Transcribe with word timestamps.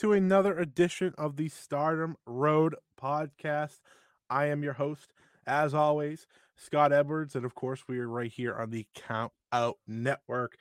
To 0.00 0.14
another 0.14 0.58
edition 0.58 1.14
of 1.18 1.36
the 1.36 1.50
Stardom 1.50 2.16
Road 2.24 2.74
podcast. 2.98 3.80
I 4.30 4.46
am 4.46 4.62
your 4.62 4.72
host, 4.72 5.12
as 5.46 5.74
always, 5.74 6.26
Scott 6.56 6.90
Edwards, 6.90 7.36
and 7.36 7.44
of 7.44 7.54
course, 7.54 7.84
we 7.86 7.98
are 7.98 8.08
right 8.08 8.32
here 8.32 8.54
on 8.54 8.70
the 8.70 8.86
Count 8.94 9.30
Out 9.52 9.76
Network. 9.86 10.56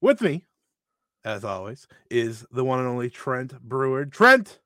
With 0.00 0.20
me, 0.20 0.44
as 1.24 1.44
always, 1.44 1.88
is 2.08 2.46
the 2.52 2.62
one 2.62 2.78
and 2.78 2.86
only 2.86 3.10
Trent 3.10 3.60
Brewer. 3.60 4.04
Trent, 4.04 4.60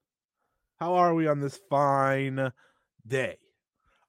how 0.79 0.93
are 0.93 1.15
we 1.15 1.27
on 1.27 1.41
this 1.41 1.59
fine 1.71 2.53
day? 3.07 3.39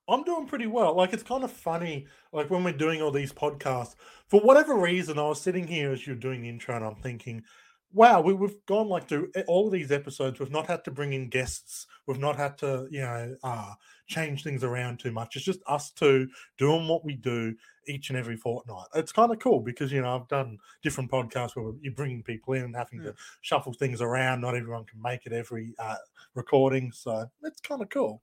I'm 0.06 0.24
doing 0.24 0.46
pretty 0.46 0.66
well. 0.66 0.94
Like 0.94 1.14
it's 1.14 1.22
kind 1.22 1.42
of 1.42 1.50
funny, 1.50 2.06
like 2.34 2.50
when 2.50 2.64
we're 2.64 2.72
doing 2.72 3.00
all 3.00 3.12
these 3.12 3.32
podcasts, 3.32 3.94
for 4.28 4.42
whatever 4.42 4.76
reason, 4.76 5.18
I 5.18 5.22
was 5.22 5.40
sitting 5.40 5.66
here 5.66 5.90
as 5.90 6.06
you're 6.06 6.16
doing 6.16 6.42
the 6.42 6.50
intro, 6.50 6.76
and 6.76 6.84
I'm 6.84 6.96
thinking, 6.96 7.44
wow, 7.92 8.20
we, 8.20 8.32
we've 8.32 8.64
gone 8.66 8.88
like 8.88 9.08
through 9.08 9.32
all 9.48 9.66
of 9.66 9.72
these 9.72 9.90
episodes. 9.90 10.38
We've 10.38 10.50
not 10.50 10.66
had 10.66 10.84
to 10.84 10.90
bring 10.90 11.12
in 11.12 11.28
guests. 11.28 11.86
We've 12.06 12.18
not 12.18 12.36
had 12.36 12.56
to, 12.58 12.86
you 12.90 13.00
know, 13.00 13.36
uh, 13.42 13.74
change 14.06 14.42
things 14.44 14.62
around 14.64 15.00
too 15.00 15.12
much. 15.12 15.36
It's 15.36 15.44
just 15.44 15.60
us 15.66 15.90
two 15.90 16.28
doing 16.58 16.88
what 16.88 17.04
we 17.04 17.14
do 17.16 17.56
each 17.86 18.10
and 18.10 18.18
every 18.18 18.36
fortnight. 18.36 18.86
It's 18.94 19.12
kind 19.12 19.32
of 19.32 19.38
cool 19.38 19.60
because 19.60 19.92
you 19.92 20.00
know 20.02 20.14
I've 20.16 20.28
done 20.28 20.58
different 20.82 21.10
podcasts 21.10 21.56
where 21.56 21.72
you're 21.80 21.94
bringing 21.94 22.22
people 22.22 22.54
in 22.54 22.62
and 22.64 22.76
having 22.76 23.00
Yeah. 23.00 23.10
to 23.10 23.14
shuffle 23.40 23.72
things 23.72 24.00
around. 24.00 24.40
Not 24.40 24.54
everyone 24.56 24.84
can 24.84 25.00
make 25.02 25.26
it 25.26 25.32
every 25.32 25.74
uh, 25.78 25.96
recording, 26.34 26.92
so 26.92 27.30
it's 27.42 27.60
kind 27.60 27.82
of 27.82 27.88
cool. 27.88 28.22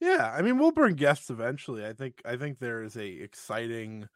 Yeah, 0.00 0.32
I 0.32 0.42
mean, 0.42 0.58
we'll 0.58 0.70
bring 0.72 0.94
guests 0.94 1.28
eventually. 1.30 1.84
I 1.84 1.92
think 1.92 2.22
I 2.24 2.36
think 2.36 2.58
there 2.58 2.82
is 2.82 2.96
a 2.96 3.06
exciting 3.08 4.08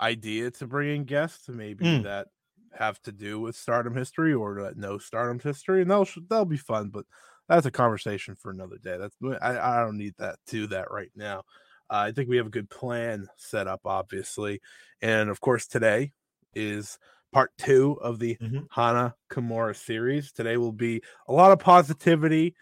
idea 0.00 0.50
to 0.52 0.66
bring 0.66 0.96
in 0.96 1.04
guests, 1.04 1.48
maybe 1.48 1.86
Mm. 1.86 2.02
that 2.02 2.28
have 2.74 3.00
to 3.02 3.12
do 3.12 3.40
with 3.40 3.56
Stardom 3.56 3.94
history 3.94 4.32
or 4.34 4.62
that 4.62 4.76
know 4.76 4.98
Stardom 4.98 5.38
history, 5.40 5.82
and 5.82 5.90
that'll 5.90 6.06
that'll 6.28 6.44
be 6.44 6.56
fun. 6.56 6.90
But 6.90 7.06
that's 7.48 7.66
a 7.66 7.70
conversation 7.70 8.34
for 8.36 8.50
another 8.50 8.78
day. 8.78 8.96
That's 8.98 9.16
I, 9.42 9.58
I 9.58 9.80
don't 9.80 9.98
need 9.98 10.14
that 10.18 10.38
to 10.48 10.66
that 10.68 10.90
right 10.90 11.10
now. 11.14 11.40
Uh, 11.88 12.08
I 12.08 12.12
think 12.12 12.28
we 12.28 12.36
have 12.36 12.46
a 12.46 12.50
good 12.50 12.68
plan 12.70 13.28
set 13.36 13.68
up, 13.68 13.82
obviously, 13.84 14.60
and 15.00 15.30
of 15.30 15.40
course 15.40 15.66
today 15.66 16.12
is 16.54 16.98
part 17.32 17.52
two 17.58 17.92
of 18.00 18.18
the 18.18 18.38
Mhm. 18.40 18.68
Hana 18.70 19.14
Kimura 19.30 19.76
series. 19.76 20.32
Today 20.32 20.56
will 20.56 20.72
be 20.72 21.02
a 21.28 21.32
lot 21.32 21.52
of 21.52 21.58
positivity 21.60 22.56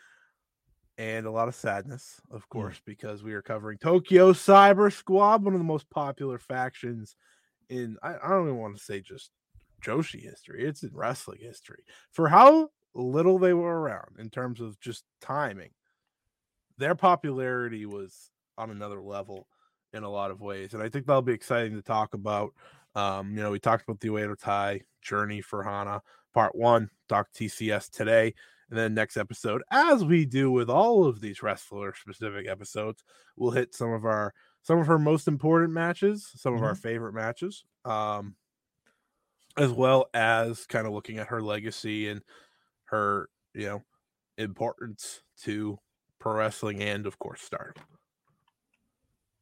and 0.97 1.27
a 1.27 1.30
lot 1.30 1.48
of 1.48 1.55
sadness, 1.55 2.20
of 2.30 2.48
course, 2.48 2.80
because 2.84 3.22
we 3.22 3.34
are 3.34 3.42
covering 3.42 3.78
Tokyo 3.78 4.32
Cyber 4.32 4.92
Squad, 4.92 5.42
one 5.44 5.55
of 5.55 5.58
the 5.60 5.64
most 5.64 5.91
popular 5.91 6.38
factions 6.38 7.16
in 7.70 7.98
I, 8.02 8.16
I 8.16 8.28
don't 8.30 8.48
even 8.48 8.58
want 8.58 8.77
to 8.78 8.84
say 8.84 9.00
just 9.00 9.32
Joshi 9.85 10.23
history, 10.23 10.65
it's 10.65 10.83
in 10.83 10.91
wrestling 10.93 11.41
history. 11.41 11.85
For 12.11 12.29
how 12.29 12.71
little 12.95 13.39
they 13.39 13.55
were 13.55 13.81
around 13.81 14.17
in 14.19 14.31
terms 14.31 14.61
of 14.61 14.79
just 14.81 15.05
timing, 15.21 15.71
their 16.78 16.95
popularity 16.95 17.87
was 17.87 18.31
on 18.56 18.71
another 18.71 19.03
level 19.03 19.49
in 19.93 20.03
a 20.03 20.11
lot 20.11 20.31
of 20.31 20.41
ways. 20.41 20.75
And 20.75 20.83
I 20.83 20.89
think 20.89 21.06
that'll 21.06 21.23
be 21.23 21.33
exciting 21.33 21.75
to 21.75 21.83
talk 21.83 22.15
about. 22.15 22.53
Um, 22.94 23.37
you 23.37 23.43
know, 23.43 23.50
we 23.50 23.59
talked 23.59 23.84
about 23.84 24.00
the 24.00 24.09
Oedo 24.09 24.39
Tai 24.39 24.81
journey 25.03 25.41
for 25.41 25.62
Hana, 25.62 26.03
part 26.33 26.55
one, 26.55 26.91
talk 27.09 27.28
TCS 27.33 27.91
today. 27.91 28.34
And 28.71 28.78
then 28.78 28.94
next 28.94 29.17
episode, 29.17 29.62
as 29.71 30.05
we 30.05 30.25
do 30.25 30.50
with 30.50 30.71
all 30.71 31.05
of 31.05 31.21
these 31.21 31.43
wrestler 31.43 31.94
specific 31.94 32.49
episodes, 32.49 33.05
we'll 33.37 33.50
hit 33.50 33.75
some 33.75 33.93
of 33.93 34.05
our 34.05 34.33
some 34.62 34.78
of 34.78 34.87
her 34.87 34.99
most 34.99 35.28
important 35.28 35.73
matches, 35.73 36.31
some 36.37 36.55
of 36.55 36.62
our 36.62 36.75
favorite 36.75 37.12
matches, 37.12 37.65
um, 37.84 38.34
as 39.56 39.70
well 39.70 40.06
as 40.15 40.66
kind 40.66 40.87
of 40.87 40.92
looking 40.92 41.19
at 41.19 41.28
her 41.28 41.41
legacy 41.41 42.09
and 42.09 42.22
her, 42.87 43.28
you 43.54 43.66
know, 43.66 43.82
importance 44.38 45.22
to 45.42 45.78
pro 46.19 46.34
wrestling 46.34 46.82
and 46.82 47.06
of 47.06 47.19
course 47.19 47.42
Stardom. 47.42 47.82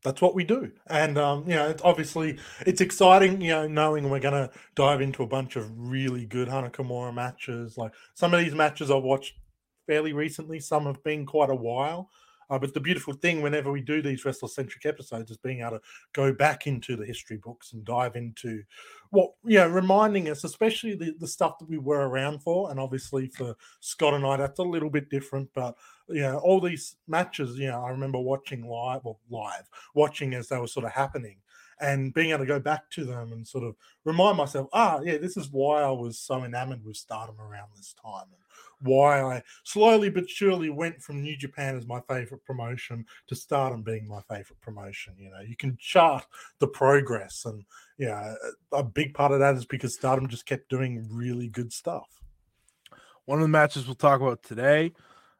that's 0.02 0.20
what 0.20 0.34
we 0.34 0.44
do 0.44 0.70
and 0.88 1.16
um 1.16 1.44
you 1.48 1.54
know 1.54 1.68
it's 1.68 1.82
obviously 1.82 2.38
it's 2.66 2.80
exciting 2.80 3.40
you 3.40 3.50
know 3.50 3.66
knowing 3.66 4.10
we're 4.10 4.18
going 4.18 4.34
to 4.34 4.50
dive 4.74 5.00
into 5.00 5.22
a 5.22 5.26
bunch 5.26 5.56
of 5.56 5.70
really 5.78 6.26
good 6.26 6.48
hana 6.48 6.68
kimura 6.68 7.14
matches 7.14 7.78
like 7.78 7.92
some 8.14 8.34
of 8.34 8.40
these 8.40 8.54
matches 8.54 8.90
i've 8.90 9.02
watched 9.02 9.34
fairly 9.86 10.12
recently 10.12 10.58
some 10.58 10.84
have 10.86 11.02
been 11.04 11.24
quite 11.24 11.50
a 11.50 11.54
while 11.54 12.10
uh, 12.52 12.58
but 12.58 12.74
the 12.74 12.80
beautiful 12.80 13.14
thing 13.14 13.40
whenever 13.40 13.72
we 13.72 13.80
do 13.80 14.02
these 14.02 14.26
wrestler 14.26 14.48
centric 14.48 14.84
episodes 14.84 15.30
is 15.30 15.38
being 15.38 15.60
able 15.60 15.70
to 15.70 15.80
go 16.12 16.34
back 16.34 16.66
into 16.66 16.96
the 16.96 17.06
history 17.06 17.38
books 17.38 17.72
and 17.72 17.82
dive 17.82 18.14
into 18.14 18.62
what 19.08 19.32
you 19.44 19.56
know 19.56 19.68
reminding 19.68 20.28
us 20.28 20.44
especially 20.44 20.94
the, 20.94 21.14
the 21.18 21.26
stuff 21.26 21.58
that 21.58 21.68
we 21.68 21.78
were 21.78 22.08
around 22.08 22.42
for. 22.42 22.70
And 22.70 22.78
obviously 22.78 23.28
for 23.28 23.56
scott 23.80 24.12
and 24.12 24.26
i 24.26 24.36
that's 24.36 24.58
a 24.58 24.62
little 24.62 24.90
bit 24.90 25.08
different 25.08 25.48
but 25.54 25.76
you 26.08 26.20
know 26.20 26.38
all 26.38 26.60
these 26.60 26.96
matches 27.08 27.58
you 27.58 27.68
know 27.68 27.82
i 27.82 27.90
remember 27.90 28.18
watching 28.18 28.66
live 28.68 29.00
or 29.04 29.16
live 29.30 29.68
watching 29.94 30.34
as 30.34 30.48
they 30.48 30.58
were 30.58 30.66
sort 30.66 30.84
of 30.84 30.92
happening 30.92 31.36
and 31.80 32.14
being 32.14 32.30
able 32.30 32.40
to 32.40 32.46
go 32.46 32.60
back 32.60 32.88
to 32.90 33.04
them 33.04 33.32
and 33.32 33.46
sort 33.46 33.64
of 33.64 33.74
remind 34.04 34.36
myself, 34.36 34.68
ah, 34.72 35.00
yeah, 35.02 35.18
this 35.18 35.36
is 35.36 35.50
why 35.50 35.82
I 35.82 35.90
was 35.90 36.18
so 36.18 36.44
enamored 36.44 36.84
with 36.84 36.96
Stardom 36.96 37.40
around 37.40 37.70
this 37.74 37.94
time, 38.00 38.26
and 38.32 38.41
why 38.82 39.22
I 39.22 39.42
slowly 39.64 40.10
but 40.10 40.28
surely 40.28 40.70
went 40.70 41.00
from 41.00 41.22
New 41.22 41.36
Japan 41.36 41.76
as 41.76 41.86
my 41.86 42.00
favorite 42.08 42.44
promotion 42.44 43.06
to 43.28 43.34
Stardom 43.34 43.82
being 43.82 44.08
my 44.08 44.22
favorite 44.22 44.60
promotion. 44.60 45.14
You 45.18 45.30
know, 45.30 45.40
you 45.40 45.56
can 45.56 45.76
chart 45.78 46.26
the 46.58 46.68
progress, 46.68 47.44
and 47.44 47.64
yeah, 47.98 48.34
a 48.72 48.82
big 48.82 49.14
part 49.14 49.32
of 49.32 49.40
that 49.40 49.54
is 49.56 49.64
because 49.64 49.94
Stardom 49.94 50.28
just 50.28 50.46
kept 50.46 50.68
doing 50.68 51.08
really 51.10 51.48
good 51.48 51.72
stuff. 51.72 52.22
One 53.24 53.38
of 53.38 53.42
the 53.42 53.48
matches 53.48 53.86
we'll 53.86 53.94
talk 53.94 54.20
about 54.20 54.42
today, 54.42 54.92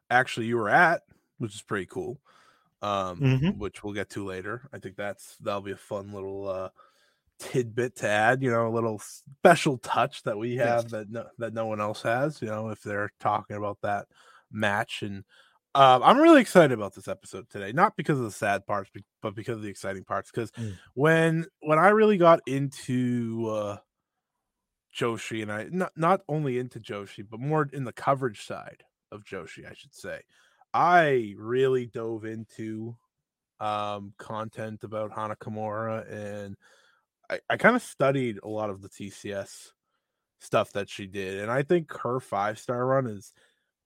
actually, 0.09 0.47
you 0.47 0.57
were 0.57 0.69
at, 0.69 1.03
which 1.37 1.55
is 1.55 1.61
pretty 1.61 1.85
cool. 1.87 2.21
Um, 2.81 3.25
Mhm. 3.25 3.53
which 3.53 3.83
we'll 3.83 3.93
get 3.93 4.09
to 4.11 4.25
later. 4.25 4.69
I 4.73 4.79
think 4.79 4.97
that's 4.97 5.37
that'll 5.37 5.61
be 5.61 5.71
a 5.71 5.77
fun 5.77 6.13
little 6.13 6.47
uh 6.47 6.69
tidbit 7.39 7.95
to 7.97 8.07
add, 8.07 8.41
you 8.43 8.51
know, 8.51 8.67
a 8.67 8.69
little 8.73 8.99
special 8.99 9.77
touch 9.79 10.23
that 10.23 10.37
we 10.37 10.57
have 10.57 10.85
Yes. 10.85 10.91
that 10.91 11.09
no, 11.09 11.25
that 11.39 11.53
no 11.53 11.65
one 11.65 11.81
else 11.81 12.01
has, 12.03 12.41
you 12.41 12.47
know, 12.47 12.69
if 12.69 12.81
they're 12.83 13.11
talking 13.19 13.55
about 13.57 13.79
that 13.81 14.07
match 14.51 15.01
and 15.03 15.23
um, 15.75 16.03
I'm 16.03 16.19
really 16.19 16.41
excited 16.41 16.71
about 16.71 16.93
this 16.93 17.07
episode 17.07 17.49
today, 17.49 17.71
not 17.71 17.97
because 17.97 18.19
of 18.19 18.25
the 18.25 18.31
sad 18.31 18.67
parts, 18.67 18.91
but 19.23 19.33
because 19.33 19.57
of 19.57 19.63
the 19.63 19.69
exciting 19.69 20.03
parts. 20.03 20.29
Because 20.31 20.51
Mm. 20.59 20.79
when 20.93 21.47
when 21.61 21.79
I 21.79 21.89
really 21.89 22.17
got 22.17 22.41
into 22.45 23.47
uh, 23.49 23.77
Joshi, 24.95 25.41
and 25.41 25.51
I 25.51 25.67
not 25.71 25.91
not 25.95 26.21
only 26.29 26.59
into 26.59 26.79
Joshi, 26.79 27.25
but 27.27 27.39
more 27.39 27.67
in 27.73 27.83
the 27.85 27.93
coverage 27.93 28.45
side 28.45 28.83
of 29.11 29.23
Joshi, 29.23 29.69
I 29.69 29.73
should 29.73 29.95
say, 29.95 30.21
I 30.73 31.33
really 31.37 31.87
dove 31.87 32.25
into 32.25 32.95
um 33.59 34.13
content 34.17 34.83
about 34.83 35.11
Hana 35.11 35.35
Kimura 35.35 36.09
and 36.11 36.55
I, 37.33 37.39
I 37.49 37.57
kind 37.57 37.75
of 37.75 37.81
studied 37.81 38.39
a 38.43 38.47
lot 38.47 38.69
of 38.69 38.81
the 38.81 38.89
TCS 38.89 39.71
stuff 40.39 40.71
that 40.73 40.89
she 40.89 41.07
did. 41.07 41.41
And 41.41 41.51
I 41.51 41.63
think 41.63 41.91
her 41.99 42.19
five 42.19 42.59
star 42.59 42.85
run 42.85 43.07
is 43.07 43.33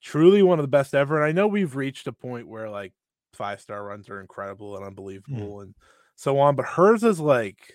truly 0.02 0.42
one 0.42 0.58
of 0.58 0.64
the 0.64 0.68
best 0.68 0.94
ever. 0.94 1.16
And 1.16 1.24
I 1.24 1.32
know 1.32 1.46
we've 1.46 1.76
reached 1.76 2.06
a 2.06 2.12
point 2.12 2.48
where 2.48 2.68
like 2.68 2.92
five 3.32 3.60
star 3.60 3.84
runs 3.84 4.08
are 4.08 4.20
incredible 4.20 4.76
and 4.76 4.84
mm. 4.84 4.88
unbelievable 4.88 5.60
and 5.60 5.74
so 6.16 6.38
on, 6.38 6.56
but 6.56 6.66
hers 6.66 7.04
is 7.04 7.20
like 7.20 7.74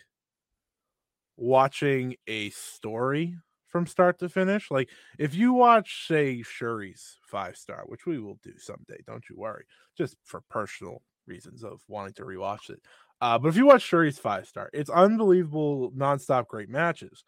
watching 1.37 2.15
a 2.27 2.49
story 2.51 3.37
from 3.69 3.87
start 3.87 4.19
to 4.19 4.29
finish. 4.29 4.69
Like 4.69 4.89
if 5.17 5.33
you 5.33 5.53
watch, 5.53 6.07
say, 6.07 6.43
Shuri's 6.43 7.17
five 7.23 7.57
star, 7.57 7.83
which 7.87 8.05
we 8.05 8.19
will 8.19 8.37
do 8.43 8.53
someday, 8.57 8.97
don't 9.07 9.23
you 9.29 9.37
worry, 9.37 9.65
just 9.97 10.17
for 10.23 10.41
personal 10.49 11.01
reasons 11.25 11.63
of 11.63 11.81
wanting 11.87 12.13
to 12.13 12.23
rewatch 12.23 12.69
it. 12.69 12.81
Uh, 13.21 13.39
but 13.39 13.50
if 13.50 13.56
you 13.56 13.65
watch 13.65 13.83
Shuri's 13.83 14.19
five 14.19 14.48
star, 14.48 14.69
it's 14.74 14.89
unbelievable, 14.89 15.92
nonstop 15.92 16.48
great 16.48 16.69
matches. 16.69 17.24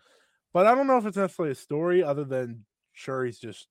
But 0.54 0.68
I 0.68 0.76
don't 0.76 0.88
know 0.88 0.98
if 0.98 1.06
it's 1.06 1.18
necessarily 1.18 1.52
a 1.52 1.56
story 1.56 2.04
other 2.04 2.24
than 2.24 2.66
Shuri's 2.94 3.40
just 3.40 3.68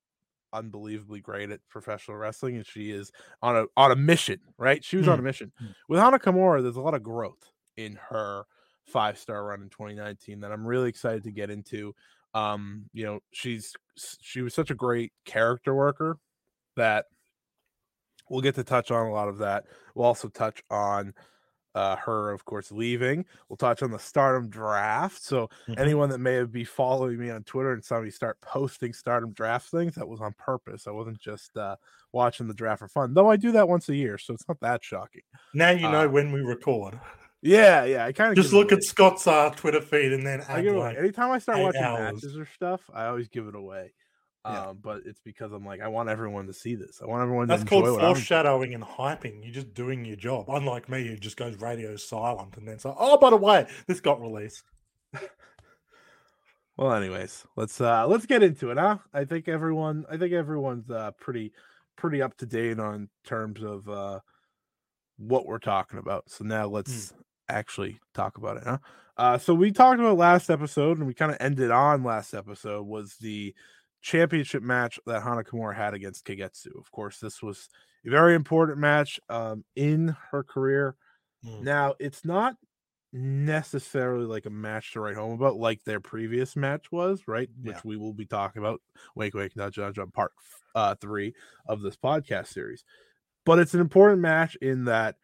unbelievably 0.52 1.20
great 1.20 1.50
at 1.50 1.60
professional 1.68 2.16
wrestling, 2.16 2.56
and 2.56 2.66
she 2.66 2.90
is 2.90 3.10
on 3.42 3.56
a 3.56 3.64
on 3.76 3.90
a 3.90 3.96
mission, 3.96 4.38
right? 4.58 4.82
She 4.82 4.96
was 4.96 5.08
on 5.08 5.18
a 5.18 5.22
mission. 5.22 5.52
Mm. 5.62 5.74
With 5.88 6.00
Hana 6.00 6.18
Kimura, 6.18 6.62
there's 6.62 6.76
a 6.76 6.80
lot 6.80 6.94
of 6.94 7.02
growth 7.02 7.50
in 7.76 7.98
her 8.08 8.44
five 8.86 9.18
star 9.18 9.44
run 9.44 9.62
in 9.62 9.68
2019 9.68 10.40
that 10.40 10.52
I'm 10.52 10.66
really 10.66 10.88
excited 10.88 11.24
to 11.24 11.32
get 11.32 11.50
into. 11.50 11.94
Um, 12.34 12.84
you 12.92 13.04
know, 13.04 13.20
she's 13.32 13.72
she 14.20 14.42
was 14.42 14.54
such 14.54 14.70
a 14.70 14.74
great 14.74 15.12
character 15.24 15.74
worker 15.74 16.18
that 16.76 17.06
we'll 18.28 18.40
get 18.40 18.54
to 18.56 18.64
touch 18.64 18.90
on 18.90 19.06
a 19.06 19.12
lot 19.12 19.28
of 19.28 19.38
that. 19.38 19.64
We'll 19.94 20.06
also 20.06 20.28
touch 20.28 20.62
on 20.70 21.14
uh, 21.74 21.96
her, 21.96 22.30
of 22.30 22.44
course, 22.44 22.70
leaving. 22.70 23.24
We'll 23.48 23.56
touch 23.56 23.82
on 23.82 23.90
the 23.90 23.98
Stardom 23.98 24.48
draft. 24.48 25.22
So 25.22 25.48
Mhm. 25.68 25.78
anyone 25.78 26.08
that 26.10 26.18
may 26.18 26.34
have 26.34 26.52
be 26.52 26.64
following 26.64 27.18
me 27.18 27.30
on 27.30 27.42
Twitter 27.44 27.72
and 27.72 27.84
saw 27.84 28.00
me 28.00 28.10
start 28.10 28.40
posting 28.40 28.92
Stardom 28.92 29.32
draft 29.32 29.70
things, 29.70 29.94
that 29.96 30.06
was 30.08 30.20
on 30.20 30.32
purpose. 30.38 30.86
I 30.86 30.90
wasn't 30.92 31.18
just 31.18 31.56
uh, 31.56 31.76
watching 32.12 32.46
the 32.46 32.54
draft 32.54 32.78
for 32.80 32.88
fun, 32.88 33.14
though. 33.14 33.28
I 33.30 33.36
do 33.36 33.52
that 33.52 33.68
once 33.68 33.88
a 33.88 33.94
year, 33.94 34.18
so 34.18 34.34
it's 34.34 34.46
not 34.48 34.60
that 34.60 34.84
shocking. 34.84 35.22
Now 35.52 35.70
you 35.70 35.88
know 35.90 36.06
Uh, 36.06 36.08
when 36.08 36.32
we 36.32 36.40
record. 36.40 36.98
Yeah, 37.42 37.84
yeah. 37.84 38.06
I 38.06 38.12
kind 38.12 38.30
of 38.30 38.36
Just 38.36 38.54
look 38.54 38.72
at 38.72 38.82
Scott's 38.82 39.26
uh, 39.26 39.50
Twitter 39.50 39.82
feed 39.82 40.12
and 40.14 40.26
then 40.26 40.40
I 40.48 40.62
give 40.62 40.76
like. 40.76 40.96
Anytime 40.96 41.30
I 41.30 41.38
start 41.38 41.58
watching 41.60 41.82
hours. 41.82 42.14
matches 42.22 42.38
or 42.38 42.46
stuff, 42.46 42.80
I 42.94 43.06
always 43.06 43.28
give 43.28 43.48
it 43.48 43.54
away. 43.54 43.92
Yeah. 44.44 44.66
Um, 44.68 44.78
but 44.82 45.02
it's 45.06 45.20
because 45.20 45.52
I'm 45.52 45.64
like, 45.64 45.80
I 45.80 45.88
want 45.88 46.10
everyone 46.10 46.46
to 46.48 46.52
see 46.52 46.74
this. 46.74 47.00
I 47.02 47.06
want 47.06 47.22
everyone 47.22 47.48
That's 47.48 47.62
to 47.62 47.68
called 47.68 47.84
enjoy 47.84 47.94
what 47.94 48.04
I'm 48.04 48.14
foreshadowing 48.14 48.74
and 48.74 48.84
hyping. 48.84 49.42
You're 49.42 49.54
just 49.54 49.72
doing 49.72 50.04
your 50.04 50.16
job. 50.16 50.46
Unlike 50.48 50.90
me, 50.90 51.06
who 51.06 51.16
just 51.16 51.38
goes 51.38 51.56
radio 51.56 51.96
silent 51.96 52.56
and 52.58 52.68
then 52.68 52.78
say, 52.78 52.92
"Oh, 52.94 53.16
by 53.16 53.30
the 53.30 53.38
way, 53.38 53.66
this 53.86 54.00
got 54.00 54.20
released." 54.20 54.64
Well, 56.76 56.92
anyways, 56.92 57.46
let's 57.56 57.80
uh 57.80 58.06
let's 58.06 58.26
get 58.26 58.42
into 58.42 58.70
it, 58.70 58.78
huh? 58.78 58.98
I 59.12 59.24
think 59.24 59.48
everyone 59.48 60.04
I 60.10 60.16
think 60.16 60.32
everyone's 60.32 60.90
uh 60.90 61.12
pretty 61.20 61.52
pretty 61.96 62.20
up 62.20 62.36
to 62.38 62.46
date 62.46 62.80
on 62.80 63.08
terms 63.24 63.62
of 63.62 63.88
uh 63.88 64.20
what 65.16 65.46
we're 65.46 65.58
talking 65.58 66.00
about. 66.00 66.28
So 66.30 66.44
now 66.44 66.66
let's 66.66 67.14
actually 67.48 68.00
talk 68.12 68.38
about 68.38 68.56
it, 68.56 68.64
huh? 68.64 68.78
Uh 69.16 69.38
so 69.38 69.54
we 69.54 69.70
talked 69.70 70.00
about 70.00 70.16
last 70.16 70.50
episode 70.50 70.98
and 70.98 71.06
we 71.06 71.14
kind 71.14 71.30
of 71.30 71.38
ended 71.38 71.70
on 71.70 72.02
last 72.02 72.34
episode 72.34 72.84
was 72.86 73.14
the 73.20 73.54
championship 74.04 74.62
match 74.62 75.00
that 75.06 75.22
Hana 75.22 75.42
Kimura 75.42 75.74
had 75.74 75.94
against 75.94 76.26
Kagetsu. 76.26 76.78
Of 76.78 76.90
course, 76.92 77.18
this 77.18 77.42
was 77.42 77.70
a 78.06 78.10
very 78.10 78.34
important 78.34 78.78
match 78.78 79.18
um 79.30 79.64
in 79.74 80.14
her 80.30 80.44
career. 80.44 80.94
Mm. 81.44 81.62
Now, 81.62 81.94
it's 81.98 82.24
not 82.24 82.56
necessarily 83.12 84.26
like 84.26 84.44
a 84.44 84.50
match 84.50 84.92
to 84.92 85.00
write 85.00 85.14
home 85.14 85.32
about 85.32 85.56
like 85.56 85.82
their 85.84 86.00
previous 86.00 86.54
match 86.54 86.92
was, 86.92 87.22
right? 87.26 87.48
Which 87.62 87.84
we 87.84 87.96
will 87.96 88.12
be 88.12 88.26
talking 88.26 88.60
about. 88.60 88.82
Wake, 89.14 89.34
wake, 89.34 89.56
nudge, 89.56 89.78
nudge 89.78 89.98
on 89.98 90.10
part 90.10 90.32
uh, 90.74 90.94
three 90.96 91.34
of 91.66 91.80
this 91.80 91.96
podcast 91.96 92.48
series. 92.48 92.84
But 93.46 93.58
it's 93.58 93.74
an 93.74 93.80
important 93.80 94.20
match 94.20 94.56
in 94.56 94.84
that 94.84 95.16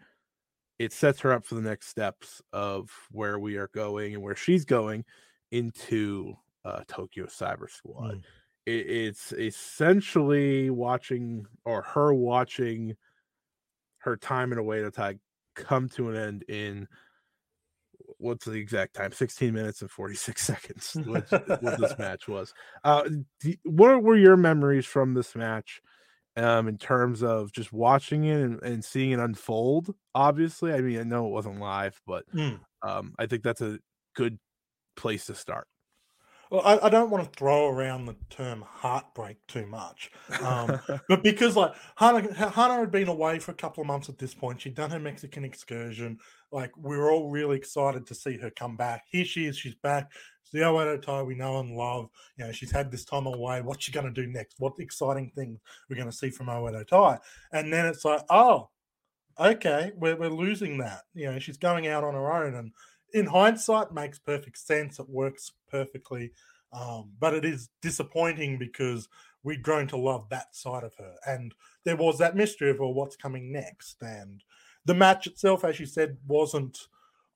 it 0.79 0.93
sets 0.93 1.21
her 1.21 1.33
up 1.33 1.45
for 1.45 1.57
the 1.57 1.63
next 1.63 1.89
steps 1.89 2.41
of 2.53 2.91
where 3.11 3.39
we 3.39 3.57
are 3.57 3.71
going 3.75 4.15
and 4.15 4.23
where 4.23 4.37
she's 4.37 4.65
going 4.65 5.05
into 5.51 6.35
uh, 6.65 6.81
Tokyo 6.87 7.27
Cyber 7.27 7.69
Squad. 7.69 8.15
Mm. 8.15 8.23
It, 8.71 8.87
it's 8.91 9.33
essentially 9.33 10.71
watching 10.71 11.47
or 11.65 11.83
her 11.83 12.15
watching 12.15 12.97
her 13.99 14.17
time 14.17 14.53
in 14.53 14.59
a 14.59 14.63
way 14.63 14.81
to 14.83 15.19
come 15.55 15.89
to 15.91 16.11
an 16.11 16.17
end 16.17 16.43
in 16.49 16.89
what's 18.19 18.45
the 18.45 18.53
exact 18.53 18.95
time? 18.95 19.13
16 19.13 19.55
minutes 19.55 19.81
and 19.83 19.91
46 19.91 20.43
seconds 20.47 21.01
which, 21.05 21.39
what 21.59 21.77
this 21.77 21.97
match 21.99 22.29
was. 22.29 22.53
Uh 22.85 23.09
d- 23.41 23.59
what 23.65 24.03
were 24.03 24.17
your 24.17 24.37
memories 24.37 24.87
from 24.87 25.15
this 25.15 25.35
match 25.35 25.81
um 26.37 26.69
in 26.69 26.79
terms 26.79 27.23
of 27.23 27.53
just 27.53 27.73
watching 27.73 28.25
it 28.25 28.41
and, 28.43 28.63
and 28.63 28.85
seeing 28.85 29.13
it 29.13 29.21
unfold? 29.21 29.95
Obviously 30.15 30.73
i 30.75 30.81
mean 30.81 31.01
i 31.01 31.05
know 31.05 31.27
it 31.27 31.31
wasn't 31.33 31.61
live 31.61 32.01
but 32.07 32.27
Mm. 32.33 32.61
um 32.83 33.15
i 33.19 33.27
think 33.27 33.43
that's 33.45 33.63
a 33.63 33.79
good 34.17 34.39
place 34.97 35.27
to 35.27 35.35
start 35.37 35.69
Well, 36.51 36.63
I, 36.65 36.87
I 36.87 36.89
don't 36.89 37.11
want 37.11 37.25
to 37.25 37.39
throw 37.39 37.69
around 37.69 38.07
the 38.07 38.17
term 38.29 38.65
heartbreak 38.67 39.37
too 39.47 39.67
much, 39.67 40.11
um, 40.43 40.81
but 41.09 41.23
because 41.23 41.55
like 41.55 41.73
Hana, 41.97 42.33
Hana 42.51 42.75
had 42.75 42.91
been 42.91 43.07
away 43.07 43.39
for 43.39 43.53
a 43.53 43.55
couple 43.55 43.83
of 43.83 43.87
months 43.87 44.09
at 44.09 44.19
this 44.19 44.35
point, 44.35 44.61
she'd 44.61 44.75
done 44.75 44.91
her 44.91 44.99
Mexican 44.99 45.45
excursion. 45.45 46.19
Like 46.51 46.73
we 46.77 46.97
were 46.97 47.13
all 47.13 47.31
really 47.31 47.57
excited 47.57 48.05
to 48.09 48.15
see 48.17 48.37
her 48.39 48.51
come 48.51 48.77
back. 48.77 49.05
Here 49.11 49.25
she 49.25 49.47
is, 49.47 49.57
she's 49.57 49.77
back. 49.77 50.11
It's 50.43 50.51
the 50.51 50.61
Oedo 50.61 51.01
Tai 51.01 51.23
we 51.23 51.37
know 51.37 51.61
and 51.61 51.77
love. 51.77 52.09
You 52.37 52.47
know, 52.47 52.53
she's 52.53 52.73
had 52.73 52.91
this 52.91 53.05
time 53.05 53.27
away. 53.27 53.63
What's 53.63 53.85
she 53.85 53.93
going 53.93 54.13
to 54.13 54.23
do 54.23 54.27
next? 54.27 54.57
What 54.59 54.73
exciting 54.81 55.31
thing 55.37 55.61
we're 55.89 55.97
going 55.97 56.11
to 56.11 56.17
see 56.17 56.31
from 56.31 56.47
Oedo 56.47 56.85
Tai? 56.85 57.19
And 57.53 57.73
then 57.73 57.87
it's 57.87 58.05
like, 58.05 58.23
oh, 58.29 58.71
okay, 59.39 59.93
we're 59.97 60.17
we're 60.17 60.29
losing 60.29 60.79
that. 60.79 61.03
You 61.15 61.33
know, 61.33 61.39
she's 61.39 61.59
going 61.59 61.87
out 61.87 62.03
on 62.03 62.15
her 62.15 62.33
own, 62.33 62.55
and 62.55 62.73
in 63.13 63.27
hindsight, 63.27 63.93
makes 63.93 64.19
perfect 64.19 64.59
sense. 64.59 64.99
It 64.99 65.09
works 65.09 65.53
perfectly. 65.71 66.33
Um, 66.73 67.11
but 67.19 67.35
it 67.35 67.45
is 67.45 67.69
disappointing 67.83 68.59
because 68.59 69.09
we'd 69.43 69.63
grown 69.63 69.87
to 69.89 69.97
love 69.97 70.29
that 70.31 70.55
side 70.55 70.85
of 70.85 70.95
her. 70.97 71.15
And 71.27 71.55
there 71.85 71.97
was 71.97 72.19
that 72.19 72.37
mystery 72.37 72.71
of 72.71 72.79
well, 72.79 72.95
what's 72.95 73.17
coming 73.17 73.51
next. 73.51 74.03
And 74.03 74.43
the 74.85 74.95
match 74.95 75.27
itself, 75.27 75.65
as 75.65 75.81
you 75.81 75.87
said, 75.87 76.17
wasn't. 76.27 76.79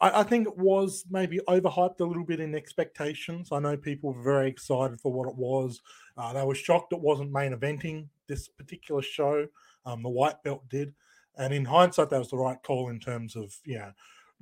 I, 0.00 0.20
I 0.20 0.22
think 0.22 0.46
it 0.46 0.56
was 0.56 1.04
maybe 1.10 1.40
overhyped 1.48 2.00
a 2.00 2.04
little 2.04 2.24
bit 2.24 2.40
in 2.40 2.54
expectations. 2.54 3.50
I 3.52 3.58
know 3.58 3.76
people 3.76 4.12
were 4.12 4.22
very 4.22 4.48
excited 4.48 5.00
for 5.00 5.12
what 5.12 5.28
it 5.28 5.36
was. 5.36 5.80
Uh, 6.16 6.32
they 6.32 6.44
were 6.44 6.54
shocked 6.54 6.92
it 6.92 7.00
wasn't 7.00 7.32
main 7.32 7.52
eventing 7.54 8.06
this 8.28 8.48
particular 8.48 9.02
show. 9.02 9.46
Um, 9.86 10.02
the 10.02 10.08
white 10.08 10.42
belt 10.42 10.68
did. 10.68 10.94
And 11.36 11.52
in 11.52 11.64
hindsight, 11.64 12.10
that 12.10 12.18
was 12.18 12.30
the 12.30 12.36
right 12.36 12.62
call 12.62 12.88
in 12.88 13.00
terms 13.00 13.34
of, 13.34 13.56
you 13.64 13.78
know, 13.78 13.92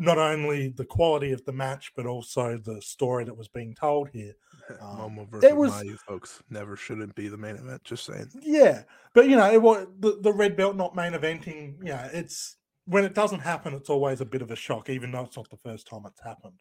not 0.02 0.18
only 0.18 0.68
the 0.68 0.84
quality 0.84 1.32
of 1.32 1.44
the 1.44 1.52
match, 1.52 1.92
but 1.96 2.06
also 2.06 2.58
the 2.58 2.80
story 2.82 3.24
that 3.24 3.36
was 3.36 3.48
being 3.48 3.74
told 3.74 4.08
here. 4.10 4.34
Um, 4.80 5.16
Momo 5.16 5.28
versus 5.28 5.52
was- 5.54 5.72
Mayu, 5.72 5.98
folks. 5.98 6.42
Never 6.48 6.76
shouldn't 6.76 7.14
be 7.16 7.28
the 7.28 7.36
main 7.36 7.56
event. 7.56 7.82
Just 7.84 8.04
saying. 8.06 8.28
Yeah, 8.40 8.84
but 9.12 9.28
you 9.28 9.36
know, 9.36 9.50
it 9.52 9.60
was 9.60 9.86
the, 9.98 10.18
the 10.22 10.32
red 10.32 10.56
belt 10.56 10.76
not 10.76 10.94
main 10.94 11.12
eventing. 11.12 11.74
Yeah, 11.82 12.08
it's 12.12 12.56
when 12.86 13.04
it 13.04 13.12
doesn't 13.12 13.40
happen, 13.40 13.74
it's 13.74 13.90
always 13.90 14.20
a 14.20 14.24
bit 14.24 14.40
of 14.40 14.50
a 14.52 14.56
shock, 14.56 14.88
even 14.88 15.10
though 15.10 15.22
it's 15.24 15.36
not 15.36 15.50
the 15.50 15.56
first 15.58 15.88
time 15.88 16.02
it's 16.06 16.22
happened. 16.22 16.60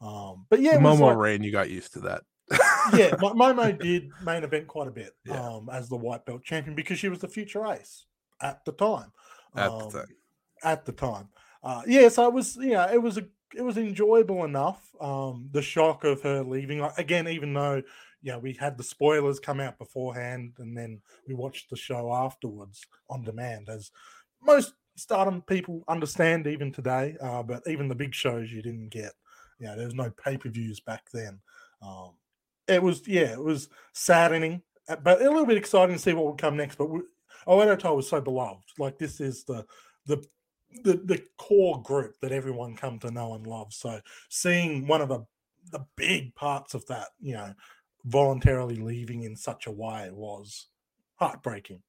Um, 0.00 0.46
but 0.48 0.60
yeah, 0.60 0.76
it 0.76 0.80
Momo 0.80 1.00
like- 1.00 1.16
Rain, 1.18 1.42
you 1.44 1.52
got 1.52 1.68
used 1.70 1.92
to 1.92 2.00
that. 2.00 2.22
yeah, 2.94 3.10
Momo 3.20 3.78
did 3.78 4.08
main 4.24 4.42
event 4.44 4.66
quite 4.66 4.88
a 4.88 4.92
bit 4.92 5.12
Yeah. 5.26 5.40
um, 5.46 5.68
as 5.70 5.88
the 5.90 5.96
white 5.96 6.24
belt 6.24 6.42
champion 6.42 6.74
because 6.74 6.98
she 6.98 7.10
was 7.10 7.20
the 7.20 7.28
future 7.28 7.66
ace 7.66 8.06
at 8.40 8.64
the 8.64 8.72
time. 8.72 9.12
at 9.54 9.68
Um, 9.70 9.78
the 9.90 9.98
time. 9.98 10.06
At 10.64 10.84
the 10.86 10.92
time, 10.92 11.28
uh, 11.62 11.82
yeah. 11.86 12.08
So 12.08 12.26
it 12.26 12.32
was, 12.32 12.58
yeah, 12.60 12.92
it 12.92 13.00
was 13.00 13.18
a, 13.18 13.24
it 13.54 13.62
was 13.62 13.76
enjoyable 13.76 14.44
enough. 14.44 14.80
Um, 15.00 15.48
the 15.52 15.62
shock 15.62 16.04
of 16.04 16.22
her 16.22 16.42
leaving, 16.42 16.80
again, 16.96 17.28
even 17.28 17.52
though 17.52 17.82
you 18.22 18.32
know 18.32 18.38
we 18.38 18.52
had 18.54 18.76
the 18.78 18.84
spoilers 18.84 19.40
come 19.40 19.60
out 19.60 19.78
beforehand, 19.78 20.54
and 20.58 20.76
then 20.76 21.00
we 21.26 21.34
watched 21.34 21.70
the 21.70 21.76
show 21.76 22.12
afterwards 22.14 22.84
on 23.10 23.24
demand, 23.24 23.68
as 23.68 23.90
most 24.42 24.74
Stardom 24.94 25.40
people 25.42 25.82
understand 25.88 26.46
even 26.46 26.70
today. 26.70 27.16
Uh, 27.20 27.42
but 27.42 27.62
even 27.66 27.88
the 27.88 27.94
big 27.94 28.14
shows 28.14 28.52
you 28.52 28.62
didn't 28.62 28.90
get. 28.90 29.12
You 29.58 29.68
know, 29.68 29.76
there 29.76 29.86
was 29.86 29.94
no 29.94 30.10
pay 30.10 30.36
per 30.36 30.48
views 30.48 30.80
back 30.80 31.04
then. 31.12 31.40
Um, 31.80 32.12
it 32.68 32.82
was 32.82 33.06
yeah, 33.06 33.32
it 33.32 33.42
was 33.42 33.68
saddening, 33.92 34.62
uh, 34.88 34.96
but 34.96 35.20
a 35.20 35.24
little 35.24 35.46
bit 35.46 35.56
exciting 35.56 35.96
to 35.96 36.02
see 36.02 36.12
what 36.12 36.26
would 36.26 36.38
come 36.38 36.56
next. 36.56 36.76
But 36.76 36.90
we, 36.90 37.00
Oedo 37.46 37.96
was 37.96 38.08
so 38.08 38.20
beloved. 38.20 38.64
Like 38.78 38.98
this 38.98 39.20
is 39.20 39.44
the 39.44 39.64
the 40.06 40.22
the 40.84 40.94
the 40.94 41.22
core 41.38 41.82
group 41.82 42.14
that 42.20 42.32
everyone 42.32 42.76
come 42.76 42.98
to 43.00 43.10
know 43.10 43.34
and 43.34 43.46
love. 43.46 43.72
So 43.72 44.00
seeing 44.28 44.86
one 44.86 45.00
of 45.00 45.08
the 45.08 45.24
the 45.70 45.86
big 45.96 46.34
parts 46.34 46.74
of 46.74 46.84
that, 46.86 47.08
you 47.20 47.34
know, 47.34 47.54
voluntarily 48.04 48.76
leaving 48.76 49.22
in 49.22 49.36
such 49.36 49.66
a 49.66 49.70
way 49.70 50.10
was 50.12 50.68
heartbreaking. 51.16 51.82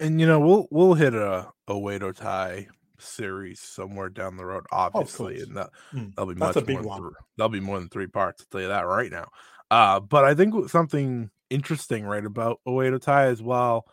And 0.00 0.20
you 0.20 0.26
know, 0.26 0.40
we'll 0.40 0.68
we'll 0.70 0.94
hit 0.94 1.14
a 1.14 1.50
a 1.68 1.72
Oedo 1.72 2.14
Tai 2.14 2.68
series 2.98 3.60
somewhere 3.60 4.08
down 4.08 4.36
the 4.36 4.44
road, 4.44 4.64
obviously, 4.72 5.34
course. 5.36 5.48
and 5.48 5.56
that, 5.56 5.70
Mm, 5.92 6.14
that'll 6.14 6.34
be 6.34 6.38
that's 6.38 6.56
much 6.56 6.62
a 6.62 6.66
big 6.66 6.82
more 6.82 6.84
one. 6.84 7.12
that'll 7.36 7.48
be 7.48 7.60
more 7.60 7.78
than 7.78 7.88
three 7.88 8.06
parts. 8.06 8.42
I'll 8.42 8.46
tell 8.50 8.60
you 8.62 8.68
that 8.68 8.86
right 8.86 9.10
now. 9.10 9.28
Uh, 9.70 10.00
but 10.00 10.24
I 10.24 10.34
think 10.34 10.68
something 10.70 11.30
interesting 11.50 12.04
right 12.04 12.24
about 12.24 12.60
Oedo 12.66 13.00
Tai 13.00 13.26
as 13.26 13.42
well. 13.42 13.86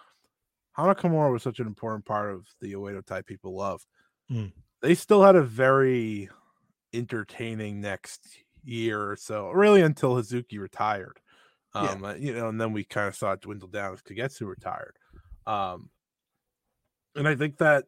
Hana 0.73 0.95
Kimura 0.95 1.31
was 1.31 1.43
such 1.43 1.59
an 1.59 1.67
important 1.67 2.05
part 2.05 2.33
of 2.33 2.47
the 2.59 2.73
Oedo 2.73 3.05
Tai 3.05 3.21
people 3.23 3.55
loved. 3.55 3.85
Mm. 4.31 4.51
They 4.81 4.95
still 4.95 5.23
had 5.23 5.35
a 5.35 5.43
very 5.43 6.29
entertaining 6.93 7.81
next 7.81 8.27
year 8.63 9.11
or 9.11 9.15
so, 9.15 9.49
really 9.51 9.81
until 9.81 10.15
Hazuki 10.15 10.59
retired. 10.59 11.19
Um, 11.75 12.03
uh, 12.03 12.13
you 12.15 12.33
know, 12.33 12.49
and 12.49 12.59
then 12.59 12.71
we 12.73 12.83
kind 12.83 13.07
of 13.07 13.15
saw 13.15 13.31
it 13.31 13.41
dwindle 13.41 13.67
down 13.67 13.93
as 13.93 14.01
Kagetsu 14.01 14.47
retired. 14.47 14.97
Um, 15.47 15.89
and 17.15 17.27
I 17.27 17.35
think 17.35 17.57
that 17.57 17.85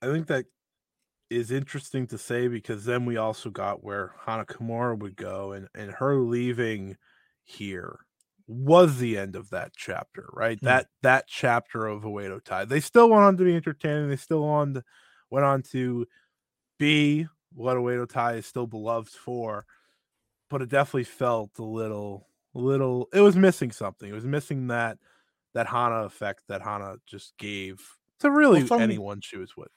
I 0.00 0.06
think 0.06 0.26
that 0.28 0.46
is 1.30 1.50
interesting 1.50 2.06
to 2.08 2.18
say 2.18 2.48
because 2.48 2.84
then 2.84 3.06
we 3.06 3.16
also 3.16 3.50
got 3.50 3.82
where 3.82 4.14
Hana 4.24 4.44
Kimura 4.44 4.98
would 4.98 5.16
go 5.16 5.52
and 5.52 5.68
and 5.74 5.90
her 5.92 6.16
leaving 6.16 6.96
here 7.44 8.00
was 8.52 8.98
the 8.98 9.18
end 9.18 9.36
of 9.36 9.50
that 9.50 9.72
chapter, 9.76 10.28
right? 10.32 10.58
Hmm. 10.58 10.66
That 10.66 10.86
that 11.02 11.26
chapter 11.28 11.86
of 11.86 12.02
Oedo 12.02 12.42
Tai. 12.42 12.66
They 12.66 12.80
still 12.80 13.08
went 13.10 13.22
on 13.24 13.36
to 13.36 13.44
be 13.44 13.54
entertaining. 13.56 14.08
They 14.08 14.16
still 14.16 14.44
on 14.44 14.74
to, 14.74 14.84
went 15.30 15.44
on 15.44 15.62
to 15.72 16.06
be 16.78 17.26
what 17.54 17.76
Oedo 17.76 18.08
Tai 18.08 18.34
is 18.34 18.46
still 18.46 18.66
beloved 18.66 19.10
for, 19.12 19.66
but 20.50 20.62
it 20.62 20.68
definitely 20.68 21.04
felt 21.04 21.50
a 21.58 21.64
little, 21.64 22.26
little. 22.54 23.08
It 23.12 23.20
was 23.20 23.36
missing 23.36 23.72
something. 23.72 24.08
It 24.08 24.14
was 24.14 24.24
missing 24.24 24.68
that 24.68 24.98
that 25.54 25.66
Hana 25.66 26.04
effect 26.04 26.44
that 26.48 26.62
Hana 26.62 26.96
just 27.06 27.36
gave 27.38 27.80
to 28.20 28.30
really 28.30 28.62
Well, 28.64 28.80
anyone 28.80 29.20
she 29.20 29.36
was 29.36 29.56
with. 29.56 29.68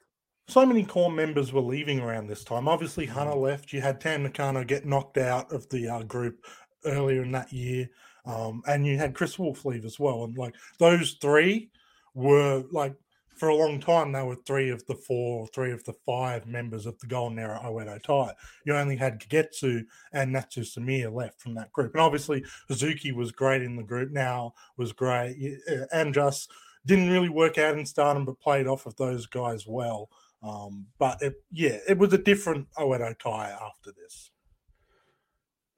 so 0.47 0.65
many 0.65 0.83
core 0.85 1.11
members 1.11 1.51
were 1.51 1.61
leaving 1.61 1.99
around 1.99 2.27
this 2.27 2.43
time. 2.43 2.67
Obviously, 2.67 3.05
Hana 3.05 3.35
left. 3.35 3.73
You 3.73 3.81
had 3.81 3.99
Tam 3.99 4.23
Nakano 4.23 4.63
get 4.63 4.85
knocked 4.85 5.17
out 5.17 5.51
of 5.51 5.67
the 5.69 5.87
uh, 5.89 6.03
group 6.03 6.45
earlier 6.85 7.23
in 7.23 7.31
that 7.31 7.51
year, 7.51 7.89
um, 8.25 8.61
and 8.67 8.85
you 8.85 8.97
had 8.97 9.13
Kris 9.13 9.37
Wolf 9.37 9.65
leave 9.65 9.85
as 9.85 9.99
well. 9.99 10.23
And 10.23 10.37
like 10.37 10.55
those 10.79 11.13
three 11.21 11.69
were 12.13 12.63
like 12.71 12.95
for 13.35 13.49
a 13.49 13.55
long 13.55 13.79
time, 13.81 14.11
they 14.11 14.23
were 14.23 14.37
three 14.47 14.69
of 14.69 14.85
the 14.85 14.95
four, 14.95 15.47
three 15.47 15.73
of 15.73 15.83
the 15.83 15.93
five 16.05 16.47
members 16.47 16.85
of 16.85 16.97
the 16.99 17.07
Golden 17.07 17.37
Era 17.37 17.59
Oedo 17.63 18.01
Tai. 18.01 18.33
You 18.65 18.75
only 18.75 18.95
had 18.95 19.19
Kagetsu 19.19 19.85
and 20.13 20.31
Natsu 20.31 20.61
Sumire 20.61 21.13
left 21.13 21.41
from 21.41 21.53
that 21.55 21.71
group, 21.73 21.93
and 21.93 22.01
obviously 22.01 22.43
Hazuki 22.69 23.13
was 23.13 23.31
great 23.31 23.61
in 23.61 23.75
the 23.75 23.83
group. 23.83 24.11
Now 24.11 24.53
was 24.77 24.93
great, 24.93 25.59
uh, 25.69 25.85
and 25.91 26.13
just 26.13 26.49
didn't 26.85 27.09
really 27.09 27.29
work 27.29 27.57
out 27.57 27.77
in 27.77 27.85
Stardom, 27.85 28.25
but 28.25 28.39
played 28.39 28.67
off 28.67 28.85
of 28.85 28.95
those 28.95 29.25
guys 29.25 29.65
well. 29.67 30.09
Um, 30.41 30.87
but 30.99 31.21
it, 31.21 31.33
yeah, 31.51 31.79
it 31.87 31.97
was 31.97 32.13
a 32.13 32.17
different 32.17 32.67
Oedo 32.77 33.17
Tai 33.17 33.49
after 33.49 33.91
this. 33.91 34.31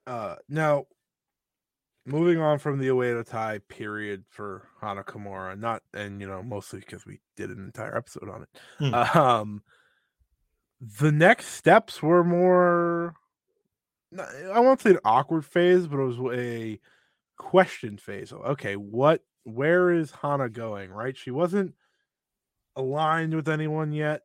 Uh, 0.06 0.36
now, 0.48 0.86
moving 2.08 2.40
on 2.40 2.58
from 2.58 2.78
the 2.78 2.88
Oedo 2.88 3.24
Tai 3.24 3.60
period 3.68 4.24
for 4.28 4.68
Hana 4.80 5.04
Kimura, 5.04 5.58
not 5.58 5.82
and 5.94 6.20
you 6.20 6.26
know 6.26 6.42
mostly 6.42 6.80
because 6.80 7.06
we 7.06 7.20
did 7.36 7.50
an 7.50 7.64
entire 7.64 7.96
episode 7.96 8.28
on 8.28 8.42
it. 8.42 8.48
Hmm. 8.78 8.94
Um, 9.18 9.62
the 10.80 11.12
next 11.12 11.48
steps 11.48 12.02
were 12.02 12.22
more, 12.22 13.14
I 14.18 14.60
won't 14.60 14.80
say 14.80 14.90
an 14.90 15.00
awkward 15.04 15.44
phase, 15.44 15.86
but 15.86 15.98
it 15.98 16.04
was 16.04 16.34
a 16.34 16.80
question 17.36 17.98
phase. 17.98 18.32
Okay, 18.32 18.76
what? 18.76 19.22
Where 19.44 19.90
is 19.90 20.10
Hana 20.10 20.48
going? 20.48 20.90
Right, 20.90 21.16
she 21.16 21.30
wasn't 21.30 21.74
aligned 22.76 23.34
with 23.34 23.48
anyone 23.48 23.92
yet. 23.92 24.22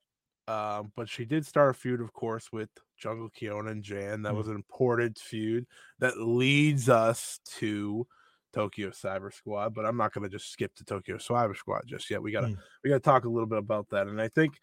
Um, 0.48 0.92
but 0.96 1.08
she 1.08 1.24
did 1.24 1.46
start 1.46 1.72
a 1.72 1.74
feud, 1.74 2.02
of 2.02 2.12
course, 2.12 2.52
with 2.52 2.70
Jungle 3.04 3.30
Kyona 3.30 3.72
and 3.72 3.84
Jan. 3.84 4.22
That 4.22 4.32
Mm. 4.32 4.38
was 4.38 4.48
an 4.48 4.56
important 4.56 5.20
feud 5.20 5.68
that 6.00 6.18
leads 6.18 6.88
us 6.88 7.42
to 7.58 8.08
Tokyo 8.54 8.92
Cyber 8.92 9.34
Squad. 9.34 9.74
But 9.74 9.86
I'm 9.86 9.98
not 9.98 10.14
going 10.14 10.24
to 10.24 10.30
just 10.30 10.50
skip 10.50 10.74
to 10.76 10.86
Tokyo 10.86 11.18
Cyber 11.18 11.56
Squad 11.56 11.84
just 11.86 12.10
yet. 12.10 12.22
We 12.22 12.32
gotta 12.32 12.48
Mm. 12.48 12.58
we 12.82 12.90
gotta 12.90 13.02
talk 13.02 13.26
a 13.26 13.30
little 13.30 13.46
bit 13.46 13.58
about 13.58 13.90
that. 13.90 14.08
And 14.08 14.22
I 14.22 14.30
think 14.30 14.58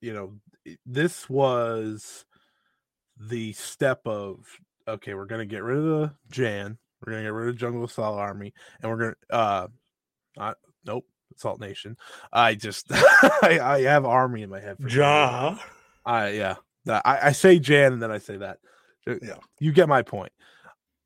you 0.00 0.12
know 0.12 0.38
this 0.86 1.28
was 1.28 2.24
the 3.16 3.52
step 3.54 4.00
of 4.06 4.46
okay, 4.86 5.14
we're 5.14 5.26
gonna 5.26 5.46
get 5.46 5.64
rid 5.64 5.78
of 5.78 5.84
the 5.84 6.14
Jan, 6.30 6.78
we're 7.00 7.12
gonna 7.12 7.24
get 7.24 7.32
rid 7.32 7.48
of 7.48 7.56
Jungle 7.56 7.84
Assault 7.84 8.18
Army, 8.18 8.54
and 8.80 8.90
we're 8.90 8.98
gonna 8.98 9.16
uh 9.30 9.68
not 10.36 10.58
nope, 10.84 11.06
Assault 11.36 11.60
Nation. 11.60 11.96
I 12.32 12.54
just 12.54 12.86
I, 12.92 13.58
I 13.62 13.82
have 13.82 14.04
army 14.04 14.42
in 14.42 14.50
my 14.50 14.60
head 14.60 14.78
for. 14.78 14.88
Ja. 14.88 15.58
I 16.04 16.30
yeah. 16.30 16.56
I, 16.88 17.18
I 17.28 17.32
say 17.32 17.58
Jan 17.58 17.92
and 17.92 18.02
then 18.02 18.10
I 18.10 18.18
say 18.18 18.36
that. 18.38 18.58
Yeah. 19.06 19.38
You 19.60 19.72
get 19.72 19.88
my 19.88 20.02
point. 20.02 20.32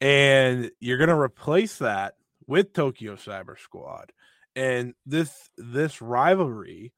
And 0.00 0.70
you're 0.80 0.98
gonna 0.98 1.18
replace 1.18 1.78
that 1.78 2.14
with 2.46 2.72
Tokyo 2.72 3.16
Cyber 3.16 3.58
Squad. 3.58 4.12
And 4.54 4.94
this 5.04 5.32
this 5.56 6.00
rivalry, 6.00 6.92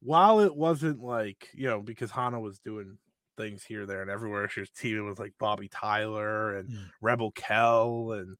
while 0.00 0.40
it 0.40 0.54
wasn't 0.54 1.00
like, 1.00 1.48
you 1.54 1.68
know, 1.68 1.80
because 1.80 2.10
Hana 2.10 2.40
was 2.40 2.58
doing 2.58 2.98
things 3.36 3.64
here, 3.64 3.86
there, 3.86 4.02
and 4.02 4.10
everywhere, 4.10 4.48
she 4.48 4.60
was 4.60 4.70
teaming 4.70 5.08
with 5.08 5.18
like 5.18 5.32
Bobbi 5.40 5.68
Tyler 5.70 6.56
and 6.56 6.68
Mm. 6.68 6.90
Rebel 7.00 7.30
Kell, 7.32 8.12
and 8.12 8.36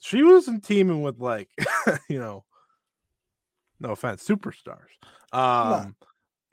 she 0.00 0.22
wasn't 0.22 0.64
teaming 0.64 1.02
with 1.02 1.18
like, 1.18 1.48
you 2.08 2.18
know, 2.18 2.44
no 3.84 3.92
offense, 3.92 4.26
superstars. 4.26 4.90
Um 5.32 5.94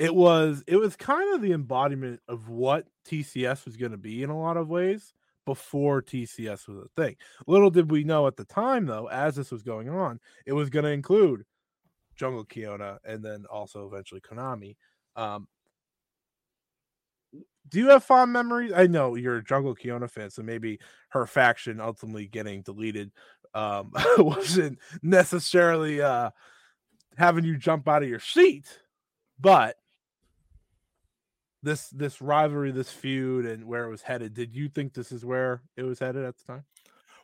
it 0.01 0.15
was 0.15 0.63
it 0.65 0.77
was 0.77 0.95
kind 0.95 1.35
of 1.35 1.41
the 1.41 1.51
embodiment 1.51 2.21
of 2.27 2.49
what 2.49 2.87
TCS 3.07 3.65
was 3.65 3.77
going 3.77 3.91
to 3.91 3.99
be 3.99 4.23
in 4.23 4.31
a 4.31 4.39
lot 4.39 4.57
of 4.57 4.67
ways 4.67 5.13
before 5.45 6.01
TCS 6.01 6.67
was 6.67 6.77
a 6.77 7.01
thing. 7.01 7.15
Little 7.45 7.69
did 7.69 7.91
we 7.91 8.03
know 8.03 8.25
at 8.25 8.35
the 8.35 8.45
time 8.45 8.87
though, 8.87 9.07
as 9.07 9.35
this 9.35 9.51
was 9.51 9.61
going 9.61 9.89
on, 9.89 10.19
it 10.47 10.53
was 10.53 10.71
going 10.71 10.85
to 10.85 10.91
include 10.91 11.43
Jungle 12.15 12.45
Kyona 12.45 12.97
and 13.05 13.23
then 13.23 13.45
also 13.47 13.87
eventually 13.87 14.21
Konami. 14.21 14.75
Um 15.15 15.47
do 17.69 17.77
you 17.77 17.89
have 17.89 18.03
fond 18.03 18.33
memories? 18.33 18.73
I 18.75 18.87
know 18.87 19.13
you're 19.13 19.37
a 19.37 19.43
Jungle 19.43 19.75
Kyona 19.75 20.09
fan, 20.09 20.31
so 20.31 20.41
maybe 20.41 20.79
her 21.09 21.27
faction 21.27 21.79
ultimately 21.79 22.27
getting 22.27 22.63
deleted 22.63 23.11
um 23.53 23.91
wasn't 24.17 24.79
necessarily 25.03 26.01
uh 26.01 26.31
having 27.17 27.45
you 27.45 27.57
jump 27.57 27.87
out 27.87 28.03
of 28.03 28.09
your 28.09 28.19
seat, 28.19 28.65
but 29.39 29.77
this 31.63 31.89
this 31.89 32.21
rivalry, 32.21 32.71
this 32.71 32.91
feud, 32.91 33.45
and 33.45 33.65
where 33.65 33.85
it 33.85 33.89
was 33.89 34.01
headed. 34.01 34.33
Did 34.33 34.55
you 34.55 34.69
think 34.69 34.93
this 34.93 35.11
is 35.11 35.23
where 35.23 35.61
it 35.77 35.83
was 35.83 35.99
headed 35.99 36.25
at 36.25 36.37
the 36.37 36.43
time? 36.45 36.63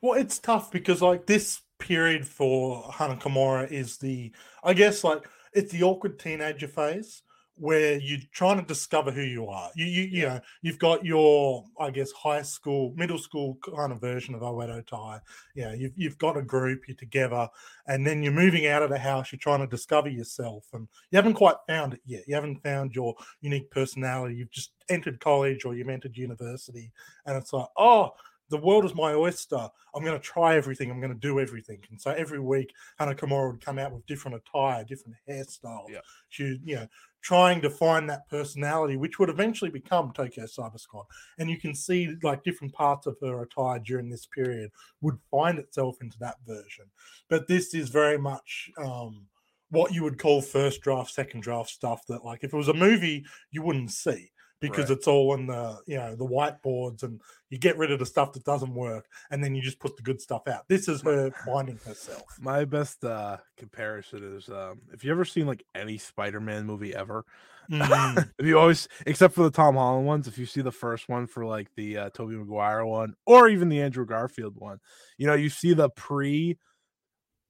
Well, 0.02 0.20
it's 0.20 0.40
tough 0.40 0.72
because 0.72 1.02
like 1.02 1.26
this 1.26 1.62
period 1.80 2.28
for 2.28 2.92
Hana 2.94 3.16
Kimura 3.18 3.70
is 3.72 3.98
the, 3.98 4.32
I 4.64 4.74
guess 4.74 5.04
like 5.04 5.28
it's 5.54 5.72
the 5.72 5.84
awkward 5.84 6.20
teenager 6.20 6.68
phase 6.68 7.24
where 7.60 7.98
you're 8.00 8.20
trying 8.32 8.60
to 8.60 8.66
discover 8.66 9.12
who 9.12 9.22
you 9.22 9.48
are. 9.48 9.70
You 9.76 9.86
you 9.86 10.04
you 10.04 10.22
know 10.24 10.40
you've 10.62 10.80
got 10.80 11.06
your 11.06 11.66
I 11.80 11.90
guess 11.92 12.12
high 12.12 12.42
school, 12.42 12.94
middle 12.96 13.18
school 13.18 13.58
kind 13.76 13.92
of 13.92 14.00
version 14.00 14.36
of 14.36 14.42
Oedo 14.42 14.86
Tai. 14.86 15.20
You 15.56 15.66
know 15.66 15.74
you've 15.74 15.94
you've 15.96 16.18
got 16.18 16.38
a 16.38 16.42
group, 16.42 16.88
you're 16.88 16.96
together, 16.96 17.48
and 17.88 18.06
then 18.06 18.22
you're 18.24 18.32
moving 18.32 18.68
out 18.68 18.84
of 18.84 18.90
the 18.90 19.00
house. 19.00 19.32
You're 19.32 19.40
trying 19.40 19.62
to 19.62 19.68
discover 19.68 20.10
yourself, 20.10 20.66
and 20.74 20.88
you 21.12 21.16
haven't 21.16 21.34
quite 21.34 21.56
found 21.68 21.94
it 21.94 22.02
yet. 22.06 22.24
You 22.28 22.36
haven't 22.36 22.64
found 22.64 22.96
your 22.96 23.16
unique 23.42 23.70
personality. 23.72 24.36
You've 24.36 24.52
just 24.52 24.72
entered 24.90 25.20
college 25.20 25.66
or 25.66 25.76
you've 25.76 25.90
entered 25.90 26.18
university, 26.18 26.92
and 27.26 27.36
it's 27.38 27.54
like 27.54 27.68
oh 27.78 28.12
the 28.50 28.58
world 28.58 28.86
is 28.86 28.96
my 28.96 29.14
oyster. 29.14 29.68
I'm 29.94 30.04
going 30.04 30.20
to 30.20 30.24
try 30.24 30.56
everything. 30.56 30.90
I'm 30.90 31.00
going 31.00 31.14
to 31.14 31.20
do 31.20 31.40
everything. 31.40 31.80
And 31.90 32.00
so 32.00 32.12
every 32.12 32.40
week, 32.40 32.74
Hana 32.98 33.16
Kimura 33.16 33.52
would 33.52 33.66
come 33.66 33.80
out 33.80 33.92
with 33.92 34.06
different 34.06 34.38
attire, 34.38 34.84
different 34.84 35.18
hairstyles. 35.28 35.90
Yeah. 35.90 36.00
She, 36.30 36.60
you 36.64 36.76
know, 36.76 36.88
trying 37.22 37.60
to 37.62 37.70
find 37.70 38.10
that 38.10 38.30
personality, 38.30 38.96
which 38.96 39.20
would 39.20 39.30
eventually 39.30 39.72
become 39.72 40.14
Tokyo 40.14 40.46
Cyber 40.46 40.80
Squad. 40.80 41.06
And 41.40 41.50
you 41.50 41.58
can 41.58 41.76
see 41.76 42.16
like 42.24 42.44
different 42.44 42.74
parts 42.74 43.08
of 43.08 43.18
her 43.22 43.42
attire 43.42 43.80
during 43.80 44.10
this 44.10 44.28
period 44.28 44.72
would 45.02 45.18
find 45.30 45.60
itself 45.60 45.98
into 46.02 46.18
that 46.20 46.36
version. 46.46 46.86
But 47.30 47.48
this 47.48 47.74
is 47.74 47.90
very 47.90 48.18
much 48.18 48.70
um, 48.78 49.26
what 49.72 49.94
you 49.94 50.04
would 50.04 50.20
call 50.20 50.42
first 50.42 50.82
draft, 50.82 51.12
second 51.12 51.42
draft 51.42 51.70
stuff 51.70 52.06
that, 52.08 52.24
like, 52.24 52.44
if 52.44 52.54
it 52.54 52.58
was 52.58 52.70
a 52.70 52.74
movie, 52.74 53.26
you 53.52 53.62
wouldn't 53.62 53.92
see 53.92 54.32
because 54.60 54.90
Right. 54.90 54.92
it's 54.92 55.08
all 55.08 55.34
in 55.36 55.48
the 55.48 55.82
you 55.88 55.98
know 55.98 56.16
the 56.16 56.26
whiteboards 56.26 57.04
and 57.04 57.22
you 57.50 57.58
get 57.58 57.78
rid 57.78 57.92
of 57.92 58.00
the 58.00 58.06
stuff 58.06 58.34
that 58.34 58.44
doesn't 58.44 58.74
work 58.74 59.08
and 59.32 59.44
then 59.44 59.56
you 59.56 59.62
just 59.62 59.80
put 59.80 59.96
the 59.98 60.04
good 60.04 60.22
stuff 60.22 60.48
out 60.48 60.68
this 60.68 60.88
is 60.88 61.02
her 61.02 61.32
finding 61.46 61.80
herself 61.86 62.40
My 62.40 62.66
best 62.66 63.04
uh 63.04 63.38
comparison 63.58 64.36
is 64.38 64.48
um 64.50 64.82
if 64.94 65.04
you 65.04 65.12
ever 65.12 65.26
seen 65.26 65.48
like 65.48 65.64
any 65.74 65.98
Spider-Man 65.98 66.66
movie 66.66 66.94
ever, 66.96 67.26
Mm, 67.72 68.32
if 68.40 68.46
you 68.46 68.58
always 68.60 68.88
except 69.08 69.34
for 69.34 69.44
the 69.44 69.52
Tom 69.52 69.76
Holland 69.76 70.06
ones, 70.08 70.28
if 70.28 70.38
you 70.38 70.46
see 70.46 70.62
the 70.62 70.72
first 70.72 71.10
one 71.10 71.26
for 71.28 71.46
like 71.46 71.70
the 71.76 71.98
uh 71.98 72.10
Tobey 72.12 72.36
Maguire 72.36 72.86
one 72.86 73.16
or 73.26 73.50
even 73.50 73.70
the 73.70 73.82
Andrew 73.82 74.06
Garfield 74.06 74.56
one, 74.58 74.80
you 75.18 75.26
know, 75.28 75.34
you 75.34 75.50
see 75.50 75.74
the 75.74 75.90
pre 75.90 76.58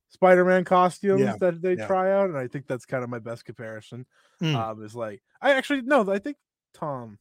Spider-Man 0.10 0.64
costumes 0.64 1.22
Yeah, 1.22 1.36
that 1.40 1.62
they 1.62 1.76
yeah. 1.76 1.86
try 1.86 2.12
out, 2.14 2.30
and 2.30 2.38
I 2.38 2.48
think 2.48 2.68
that's 2.68 2.86
kind 2.86 3.04
of 3.04 3.10
my 3.10 3.20
best 3.20 3.46
comparison. 3.46 4.06
mm. 4.42 4.56
Um, 4.56 4.82
is 4.84 4.96
like 4.96 5.22
I 5.42 5.54
actually 5.54 5.82
no, 5.82 6.10
I 6.10 6.20
think 6.20 6.38
Tom 6.80 7.20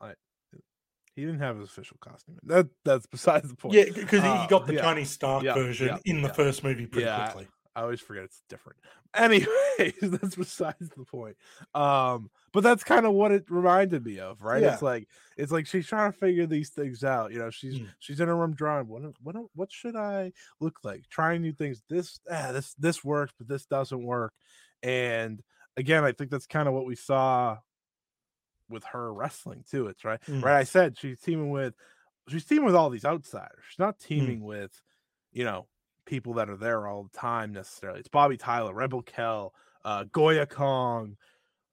I 0.00 0.14
he 1.14 1.22
didn't 1.22 1.40
have 1.40 1.58
his 1.58 1.68
official 1.68 1.96
costume. 2.00 2.38
That 2.44 2.68
that's 2.84 3.06
besides 3.06 3.48
the 3.48 3.56
point. 3.56 3.74
yeah 3.74 3.84
because 3.94 4.22
uh, 4.22 4.40
you 4.42 4.48
got 4.48 4.66
the 4.66 4.74
yeah, 4.74 4.82
Tony 4.82 5.04
Stark 5.04 5.42
yeah, 5.44 5.54
version 5.54 5.88
yeah, 5.88 5.98
in 6.04 6.22
the 6.22 6.28
first 6.28 6.62
movie 6.64 6.86
pretty 6.86 7.06
Yeah, 7.06 7.30
quickly 7.30 7.48
I 7.74 7.82
always 7.82 8.00
forget 8.00 8.24
it's 8.24 8.42
different. 8.48 8.78
Anyways, 9.14 9.94
that's 10.02 10.34
besides 10.36 10.88
the 10.96 11.04
point. 11.04 11.36
Um, 11.74 12.30
but 12.52 12.62
that's 12.62 12.84
kind 12.84 13.06
of 13.06 13.12
what 13.12 13.32
it 13.32 13.44
reminded 13.48 14.04
me 14.04 14.18
of, 14.18 14.40
right? 14.42 14.62
It's 14.62 14.82
like 14.82 15.08
it's 15.36 15.52
like 15.52 15.66
she's 15.66 15.86
trying 15.86 16.12
to 16.12 16.18
figure 16.18 16.46
these 16.46 16.70
things 16.70 17.04
out. 17.04 17.32
You 17.32 17.38
know, 17.38 17.50
she's 17.50 17.74
Mm. 17.80 17.88
she's 17.98 18.20
in 18.20 18.28
her 18.28 18.36
room 18.36 18.54
drawing. 18.54 18.88
What 18.88 19.02
what 19.22 19.36
what 19.54 19.72
should 19.72 19.96
I 19.96 20.32
look 20.60 20.78
like? 20.82 21.08
Trying 21.08 21.42
new 21.42 21.52
things. 21.52 21.82
This 21.88 22.20
ah, 22.30 22.52
this 22.52 22.74
this 22.74 23.04
works, 23.04 23.32
but 23.38 23.48
this 23.48 23.66
doesn't 23.66 24.02
work. 24.02 24.32
And 24.82 25.40
again, 25.76 26.04
I 26.04 26.12
think 26.12 26.30
that's 26.30 26.46
kind 26.46 26.68
of 26.68 26.74
what 26.74 26.86
we 26.86 26.96
saw 26.96 27.58
with 28.70 28.84
her 28.84 29.12
wrestling 29.12 29.64
too. 29.68 29.88
It's 29.88 30.04
right, 30.04 30.20
Mm. 30.22 30.42
right. 30.42 30.58
I 30.58 30.64
said 30.64 30.98
she's 30.98 31.20
teaming 31.20 31.50
with 31.50 31.74
she's 32.28 32.44
teaming 32.44 32.64
with 32.66 32.76
all 32.76 32.90
these 32.90 33.04
outsiders. 33.04 33.64
She's 33.68 33.78
not 33.78 33.98
Mm. 33.98 34.04
teaming 34.06 34.44
with, 34.44 34.80
you 35.32 35.44
know, 35.44 35.68
people 36.06 36.34
that 36.34 36.48
are 36.50 36.56
there 36.56 36.86
all 36.86 37.04
the 37.04 37.18
time 37.18 37.52
necessarily. 37.52 38.00
It's 38.00 38.08
Bobbi 38.08 38.38
Tyler, 38.38 38.72
Rebel 38.74 39.02
Kell, 39.02 39.54
uh, 39.84 40.04
Goya 40.04 40.46
Kong, 40.46 41.16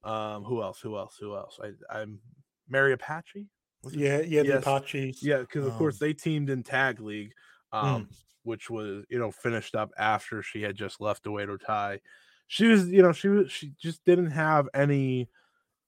Um, 0.04 0.44
who 0.44 0.62
else? 0.62 0.80
Who 0.80 0.96
else? 0.96 1.16
Who 1.18 1.34
else? 1.36 1.58
I, 1.62 1.72
I'm 1.90 2.20
Mary 2.68 2.92
Apache. 2.92 3.48
Yeah, 3.90 4.20
yeah, 4.20 4.42
the 4.42 4.48
Yes. 4.48 4.62
Apaches. 4.62 5.22
Yeah, 5.22 5.38
because 5.40 5.66
of 5.66 5.74
course 5.74 5.96
Um, 5.96 5.98
they 6.00 6.14
teamed 6.14 6.50
in 6.50 6.62
tag 6.62 7.00
league, 7.00 7.34
um, 7.72 8.08
which 8.44 8.70
was 8.70 9.04
you 9.08 9.18
know 9.18 9.30
finished 9.32 9.74
up 9.74 9.90
after 9.98 10.40
she 10.42 10.62
had 10.62 10.76
just 10.76 11.00
left 11.00 11.24
Oedo 11.24 11.58
Tai. 11.60 12.00
She 12.46 12.66
was, 12.68 12.88
you 12.88 13.02
know, 13.02 13.12
she 13.12 13.28
was 13.28 13.50
she 13.52 13.70
just 13.80 14.04
didn't 14.04 14.30
have 14.30 14.68
any 14.72 15.28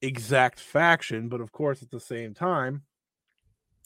exact 0.03 0.61
faction, 0.61 1.29
but 1.29 1.41
of 1.41 1.53
course 1.53 1.83
at 1.83 1.91
the 1.91 2.01
same 2.01 2.35
time, 2.35 2.83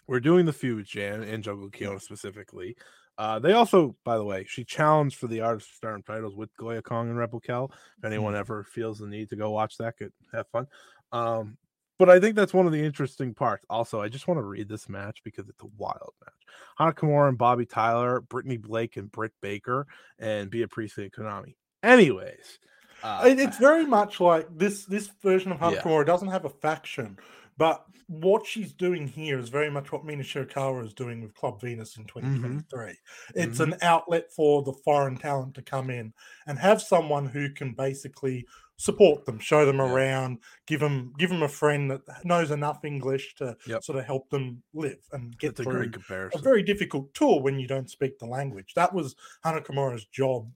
we're 0.07 0.21
doing 0.21 0.47
the 0.47 0.53
feuds, 0.53 0.91
Jan 0.91 1.23
and 1.23 1.43
Jungle 1.43 1.71
Kyona 1.71 2.01
specifically. 2.01 2.77
Uh, 3.17 3.39
they 3.39 3.53
also, 3.53 3.97
by 4.05 4.17
the 4.17 4.25
way, 4.25 4.45
she 4.49 4.65
challenged 4.65 5.17
for 5.17 5.29
the 5.29 5.41
Artist 5.41 5.71
of 5.71 5.77
Stardom 5.77 6.03
titles 6.03 6.35
with 6.35 6.55
Goya 6.57 6.83
Kong 6.83 7.09
and 7.09 7.17
Rebel 7.17 7.41
Kel. 7.41 7.71
If 7.99 8.05
anyone 8.05 8.35
ever 8.35 8.65
feels 8.65 8.99
the 8.99 9.07
need 9.07 9.29
to 9.31 9.37
go 9.37 9.51
watch 9.51 9.77
that, 9.79 9.97
could 9.97 10.13
have 10.33 10.49
fun. 10.49 10.67
Um, 11.13 11.57
but 11.97 12.11
I 12.11 12.19
think 12.19 12.35
that's 12.35 12.53
one 12.53 12.67
of 12.67 12.73
the 12.73 12.85
interesting 12.85 13.35
parts. 13.35 13.65
Also, 13.71 14.01
I 14.01 14.09
just 14.09 14.27
want 14.27 14.39
to 14.39 14.45
read 14.45 14.69
this 14.69 14.89
match 14.89 15.23
because 15.23 15.49
it's 15.49 15.63
a 15.63 15.69
wild 15.79 16.13
match. 16.25 16.35
Hana 16.77 16.93
Kimura 16.93 17.29
and 17.29 17.39
Bobbi 17.39 17.69
Tyler, 17.69 18.21
Brittany 18.21 18.57
Blake 18.57 18.97
and 18.97 19.13
Britt 19.13 19.33
Baker, 19.41 19.87
and 20.19 20.51
Bea 20.51 20.67
Priestley 20.67 21.05
and 21.05 21.13
Konami. 21.13 21.55
Anyways, 21.85 22.59
uh, 23.05 23.23
it's 23.27 23.59
very 23.59 23.87
much 23.87 24.21
like 24.21 24.49
this 24.57 24.85
this 24.87 25.09
version 25.23 25.53
of 25.53 25.61
Hana 25.61 25.81
Yeah. 25.85 26.05
Doesn't 26.05 26.29
have 26.29 26.45
a 26.45 26.51
faction, 26.51 27.19
but 27.57 27.85
what 28.09 28.45
she's 28.47 28.73
doing 28.73 29.07
here 29.09 29.39
is 29.39 29.49
very 29.49 29.71
much 29.71 29.91
what 29.93 30.05
Mina 30.05 30.23
Shirakawa 30.23 30.85
is 30.85 30.93
doing 30.93 31.23
with 31.23 31.35
Club 31.35 31.61
Venus 31.61 31.97
in 31.97 32.05
2023. 32.05 32.93
It's 33.35 33.61
an 33.61 33.77
outlet 33.83 34.31
for 34.33 34.63
the 34.63 34.75
foreign 34.85 35.17
talent 35.17 35.55
to 35.55 35.63
come 35.63 35.89
in 35.91 36.13
and 36.47 36.59
have 36.59 36.83
someone 36.83 37.27
who 37.27 37.49
can 37.51 37.73
basically 37.73 38.47
support 38.77 39.25
them, 39.25 39.39
show 39.39 39.65
them 39.65 39.79
Yeah. 39.79 39.91
around, 39.93 40.39
give 40.67 40.81
them 40.81 41.13
give 41.19 41.31
them 41.31 41.43
a 41.43 41.49
friend 41.49 41.91
that 41.91 42.03
knows 42.25 42.51
enough 42.51 42.85
English 42.85 43.37
to 43.37 43.57
Yep. 43.67 43.85
sort 43.85 43.99
of 43.99 44.05
help 44.05 44.29
them 44.31 44.63
live 44.75 44.99
and 45.13 45.37
get 45.39 45.59
a 45.59 45.63
through 45.63 45.73
great 45.91 45.95
a 46.35 46.39
very 46.43 46.63
difficult 46.63 47.15
tour 47.15 47.41
when 47.41 47.59
you 47.59 47.67
don't 47.67 47.89
speak 47.89 48.19
the 48.19 48.27
language. 48.27 48.75
That 48.75 48.93
was 48.93 49.15
Hana 49.45 49.61
Kimura's 49.63 50.05
job 50.07 50.51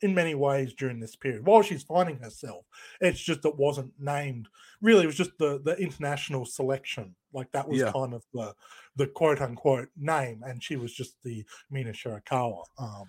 in 0.00 0.14
many 0.14 0.34
ways 0.34 0.74
during 0.74 1.00
this 1.00 1.16
period. 1.16 1.46
While 1.46 1.62
she's 1.62 1.82
finding 1.82 2.18
herself, 2.18 2.66
it's 3.00 3.20
just 3.20 3.44
it 3.44 3.56
wasn't 3.56 3.92
named. 3.98 4.48
Really, 4.82 5.04
it 5.04 5.06
was 5.06 5.16
just 5.16 5.36
the 5.38 5.60
the 5.64 5.76
international 5.76 6.44
selection. 6.44 7.14
Like 7.32 7.50
that 7.52 7.68
was 7.68 7.80
Yeah. 7.80 7.92
kind 7.92 8.14
of 8.14 8.24
the 8.32 8.54
the 8.96 9.06
quote 9.06 9.40
unquote 9.40 9.88
name, 9.96 10.42
and 10.44 10.62
she 10.62 10.76
was 10.76 10.92
just 10.92 11.22
the 11.22 11.44
Mina 11.70 11.92
Shirakawa. 11.92 12.64
Um, 12.78 13.08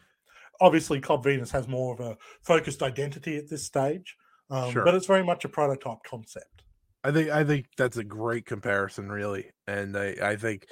obviously, 0.62 1.02
Club 1.02 1.24
Venus 1.24 1.52
has 1.52 1.68
more 1.68 1.94
of 1.94 2.00
a 2.00 2.18
focused 2.44 2.82
identity 2.82 3.38
at 3.38 3.50
this 3.50 3.64
stage, 3.66 4.16
um, 4.50 4.72
Sure. 4.72 4.86
but 4.86 4.96
it's 4.96 5.08
very 5.08 5.24
much 5.24 5.46
a 5.46 5.50
prototype 5.50 6.00
concept. 6.06 6.64
I 7.04 7.12
think 7.12 7.30
I 7.30 7.44
think 7.44 7.68
that's 7.78 7.98
a 7.98 8.04
great 8.04 8.46
comparison, 8.46 9.12
really, 9.12 9.52
and 9.68 9.96
I, 9.98 10.16
I 10.22 10.36
think 10.38 10.68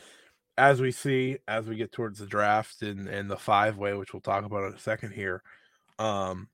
as 0.58 0.80
we 0.82 0.92
see 0.92 1.38
as 1.48 1.68
we 1.68 1.76
get 1.76 1.92
towards 1.92 2.20
the 2.20 2.26
draft 2.26 2.82
and 2.82 3.08
and 3.08 3.30
the 3.30 3.38
five 3.38 3.78
way, 3.78 3.94
which 3.94 4.14
we'll 4.14 4.22
talk 4.22 4.46
about 4.46 4.64
in 4.68 4.74
a 4.74 4.80
second 4.80 5.12
here, 5.12 5.44
um, 6.00 6.50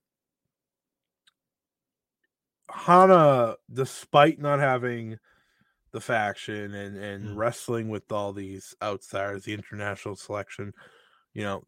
Hana, 2.72 3.55
despite 3.72 4.39
not 4.39 4.60
having 4.60 5.17
the 5.93 6.01
faction 6.01 6.74
and 6.75 6.98
and 6.98 7.25
Mm. 7.25 7.38
wrestling 7.38 7.89
with 7.89 8.12
all 8.12 8.34
these 8.34 8.75
outsiders, 8.84 9.46
the 9.46 9.53
international 9.53 10.15
selection, 10.15 10.74
you 11.34 11.43
know, 11.43 11.63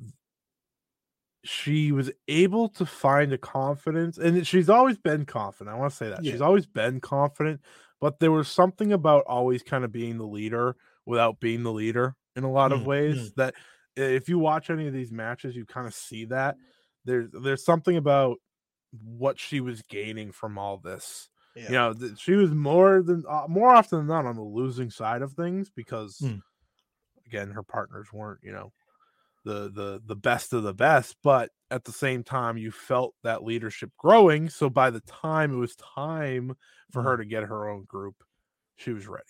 she 1.44 1.92
was 1.92 2.12
able 2.28 2.70
to 2.70 2.86
find 2.86 3.34
a 3.34 3.38
confidence, 3.38 4.18
and 4.18 4.46
she's 4.46 4.70
always 4.70 4.98
been 4.98 5.26
confident. 5.26 5.76
I 5.76 5.80
want 5.80 5.92
to 5.92 5.98
say 5.98 6.10
that 6.10 6.24
Yeah. 6.24 6.26
she's 6.26 6.42
always 6.42 6.68
been 6.68 7.00
confident, 7.02 7.62
but 8.00 8.20
there 8.20 8.32
was 8.32 8.48
something 8.48 8.94
about 8.94 9.24
always 9.26 9.64
kind 9.64 9.84
of 9.84 9.92
being 9.92 10.18
the 10.18 10.28
leader 10.28 10.76
without 11.06 11.40
being 11.40 11.64
the 11.64 11.72
leader 11.74 12.16
in 12.36 12.44
a 12.44 12.52
lot 12.52 12.72
of 12.72 12.82
Mm, 12.82 12.86
ways 12.86 13.34
that 13.38 13.56
if 13.96 14.30
you 14.30 14.38
watch 14.38 14.70
any 14.70 14.88
of 14.88 14.94
these 14.94 15.12
matches, 15.12 15.56
you 15.56 15.66
kind 15.66 15.88
of 15.88 15.96
see 15.96 16.26
that 16.26 16.58
there's 17.06 17.30
there's 17.32 17.66
something 17.66 17.98
about 17.98 18.38
what 19.04 19.40
she 19.40 19.60
was 19.62 19.82
gaining 19.84 20.32
from 20.32 20.58
all 20.58 20.78
this. 20.78 21.30
Yeah. 21.56 21.64
You 21.64 21.72
know, 21.72 21.94
th- 21.94 22.20
she 22.20 22.34
was 22.34 22.52
more 22.52 23.02
than 23.02 23.24
uh, 23.28 23.46
more 23.48 23.70
often 23.72 24.00
than 24.00 24.08
not 24.08 24.26
on 24.26 24.36
the 24.36 24.42
losing 24.44 24.90
side 24.90 25.22
of 25.22 25.34
things 25.34 25.70
because 25.70 26.18
Mm. 26.22 26.42
again, 27.26 27.52
her 27.52 27.64
partners 27.64 28.08
weren't, 28.14 28.40
you 28.44 28.52
know, 28.52 28.72
the 29.44 29.72
the 29.72 30.02
the 30.06 30.16
best 30.16 30.54
of 30.54 30.64
the 30.64 30.74
best, 30.74 31.16
but 31.24 31.50
at 31.72 31.84
the 31.86 31.92
same 31.92 32.24
time 32.24 32.58
you 32.58 32.72
felt 32.72 33.16
that 33.24 33.44
leadership 33.44 33.92
growing, 33.98 34.50
so 34.50 34.70
by 34.70 34.90
the 34.90 35.02
time 35.02 35.54
it 35.54 35.58
was 35.58 35.76
time 35.76 36.56
for 36.92 37.02
Mm. 37.02 37.06
her 37.06 37.18
to 37.18 37.26
get 37.26 37.44
her 37.44 37.68
own 37.70 37.86
group, 37.86 38.16
she 38.76 38.92
was 38.92 39.08
ready. 39.08 39.26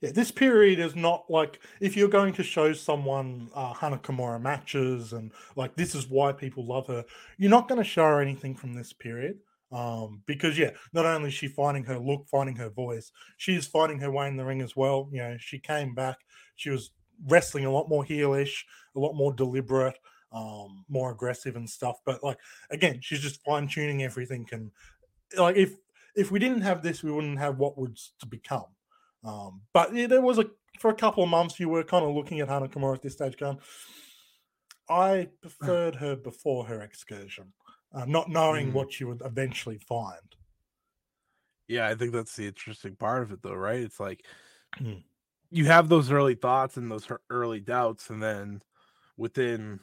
Yeah, 0.00 0.12
this 0.12 0.30
period 0.30 0.78
is 0.78 0.96
not 0.96 1.24
like 1.28 1.60
if 1.80 1.94
you're 1.94 2.08
going 2.08 2.32
to 2.34 2.42
show 2.42 2.72
someone 2.72 3.50
uh, 3.54 3.74
Hana 3.74 3.98
Kimura 3.98 4.40
matches 4.40 5.12
and 5.12 5.30
like 5.56 5.76
this 5.76 5.94
is 5.94 6.08
why 6.08 6.32
people 6.32 6.66
love 6.66 6.86
her, 6.86 7.04
you're 7.36 7.50
not 7.50 7.68
going 7.68 7.80
to 7.80 7.88
show 7.88 8.04
her 8.04 8.20
anything 8.20 8.54
from 8.54 8.72
this 8.72 8.92
period. 8.92 9.38
Um, 9.72 10.22
because 10.26 10.58
yeah, 10.58 10.70
not 10.92 11.06
only 11.06 11.28
is 11.28 11.34
she 11.34 11.48
finding 11.48 11.84
her 11.84 11.98
look, 11.98 12.26
finding 12.28 12.56
her 12.56 12.70
voice, 12.70 13.12
she's 13.36 13.66
finding 13.66 14.00
her 14.00 14.10
way 14.10 14.26
in 14.26 14.36
the 14.36 14.44
ring 14.44 14.62
as 14.62 14.74
well. 14.74 15.08
You 15.12 15.18
know, 15.18 15.36
she 15.38 15.58
came 15.58 15.94
back, 15.94 16.16
she 16.56 16.70
was 16.70 16.90
wrestling 17.28 17.66
a 17.66 17.70
lot 17.70 17.88
more 17.88 18.04
heelish, 18.04 18.64
a 18.96 18.98
lot 18.98 19.14
more 19.14 19.32
deliberate, 19.32 19.98
um, 20.32 20.84
more 20.88 21.12
aggressive 21.12 21.56
and 21.56 21.68
stuff. 21.68 21.98
But 22.06 22.24
like 22.24 22.38
again, 22.70 23.00
she's 23.02 23.20
just 23.20 23.44
fine 23.44 23.68
tuning 23.68 24.02
everything. 24.02 24.48
And 24.50 24.70
like 25.36 25.56
if 25.56 25.74
if 26.16 26.30
we 26.30 26.38
didn't 26.38 26.62
have 26.62 26.82
this, 26.82 27.02
we 27.02 27.12
wouldn't 27.12 27.38
have 27.38 27.58
what 27.58 27.78
would 27.78 27.96
to 28.20 28.26
become. 28.26 28.64
Um, 29.24 29.62
but 29.72 29.94
yeah, 29.94 30.06
there 30.06 30.20
was 30.22 30.38
a 30.38 30.50
for 30.78 30.90
a 30.90 30.94
couple 30.94 31.22
of 31.22 31.28
months 31.28 31.60
you 31.60 31.68
were 31.68 31.84
kind 31.84 32.04
of 32.04 32.14
looking 32.14 32.40
at 32.40 32.48
Hana 32.48 32.68
Kimura 32.68 32.94
at 32.94 33.02
this 33.02 33.12
stage, 33.12 33.36
going, 33.36 33.58
I 34.88 35.28
preferred 35.42 35.94
her 35.96 36.16
before 36.16 36.64
her 36.66 36.80
excursion, 36.80 37.52
uh, 37.92 38.06
not 38.06 38.30
knowing 38.30 38.70
Mm. 38.70 38.72
what 38.72 38.92
she 38.92 39.04
would 39.04 39.20
eventually 39.24 39.78
find. 39.78 40.34
Yeah, 41.68 41.86
I 41.86 41.94
think 41.94 42.12
that's 42.12 42.34
the 42.34 42.46
interesting 42.46 42.96
part 42.96 43.22
of 43.22 43.30
it 43.30 43.42
though, 43.42 43.54
right? 43.54 43.80
It's 43.80 44.00
like 44.00 44.26
Mm. 44.78 45.04
you 45.50 45.66
have 45.66 45.88
those 45.88 46.10
early 46.10 46.34
thoughts 46.34 46.76
and 46.76 46.90
those 46.90 47.08
early 47.28 47.60
doubts 47.60 48.10
and 48.10 48.22
then 48.22 48.62
within 49.16 49.80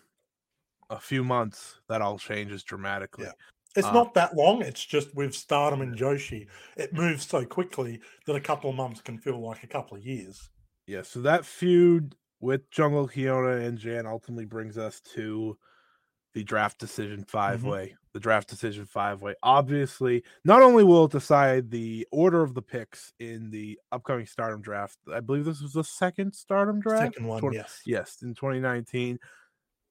a 0.89 1.00
few 1.00 1.23
months 1.23 1.80
that 1.89 2.02
all 2.02 2.17
changes 2.17 2.63
dramatically. 2.63 3.28
It's 3.77 3.87
Uh, 3.87 3.93
not 3.93 4.15
that 4.15 4.35
long. 4.35 4.63
It's 4.63 4.83
just 4.83 5.15
with 5.15 5.35
Stardom 5.35 5.81
and 5.81 5.95
Joshi, 5.95 6.47
it 6.75 6.93
moves 6.93 7.27
so 7.27 7.45
quickly 7.45 8.01
that 8.25 8.35
a 8.35 8.41
couple 8.41 8.71
of 8.71 8.75
months 8.75 9.01
can 9.01 9.19
feel 9.19 9.39
like 9.39 9.63
a 9.63 9.67
couple 9.67 9.95
of 9.95 10.03
years. 10.03 10.49
Yeah, 10.87 11.03
so 11.03 11.21
that 11.21 11.45
feud 11.45 12.15
with 12.39 12.69
Jungle 12.71 13.07
Kyona 13.07 13.65
and 13.65 13.77
Jan 13.77 14.07
ultimately 14.07 14.45
brings 14.45 14.77
us 14.77 14.99
to 15.13 15.57
the 16.33 16.43
draft 16.43 16.79
decision 16.79 17.23
five 17.23 17.63
way. 17.63 17.95
The 18.13 18.19
draft 18.19 18.49
decision 18.49 18.85
five 18.85 19.21
way. 19.21 19.35
Obviously, 19.43 20.23
not 20.43 20.63
only 20.63 20.83
will 20.83 21.05
it 21.05 21.11
decide 21.11 21.69
the 21.69 22.07
order 22.11 22.41
of 22.41 22.55
the 22.55 22.61
picks 22.63 23.13
in 23.19 23.51
the 23.51 23.79
upcoming 23.91 24.25
Stardom 24.25 24.61
draft. 24.61 24.97
I 25.13 25.19
believe 25.19 25.45
this 25.45 25.61
was 25.61 25.73
the 25.73 25.83
second 25.83 26.33
Stardom 26.33 26.79
draft. 26.79 27.13
Second 27.13 27.27
one, 27.27 27.41
Twen- 27.41 27.53
yes. 27.53 27.81
Yes, 27.85 28.17
in 28.23 28.33
2019. 28.33 29.19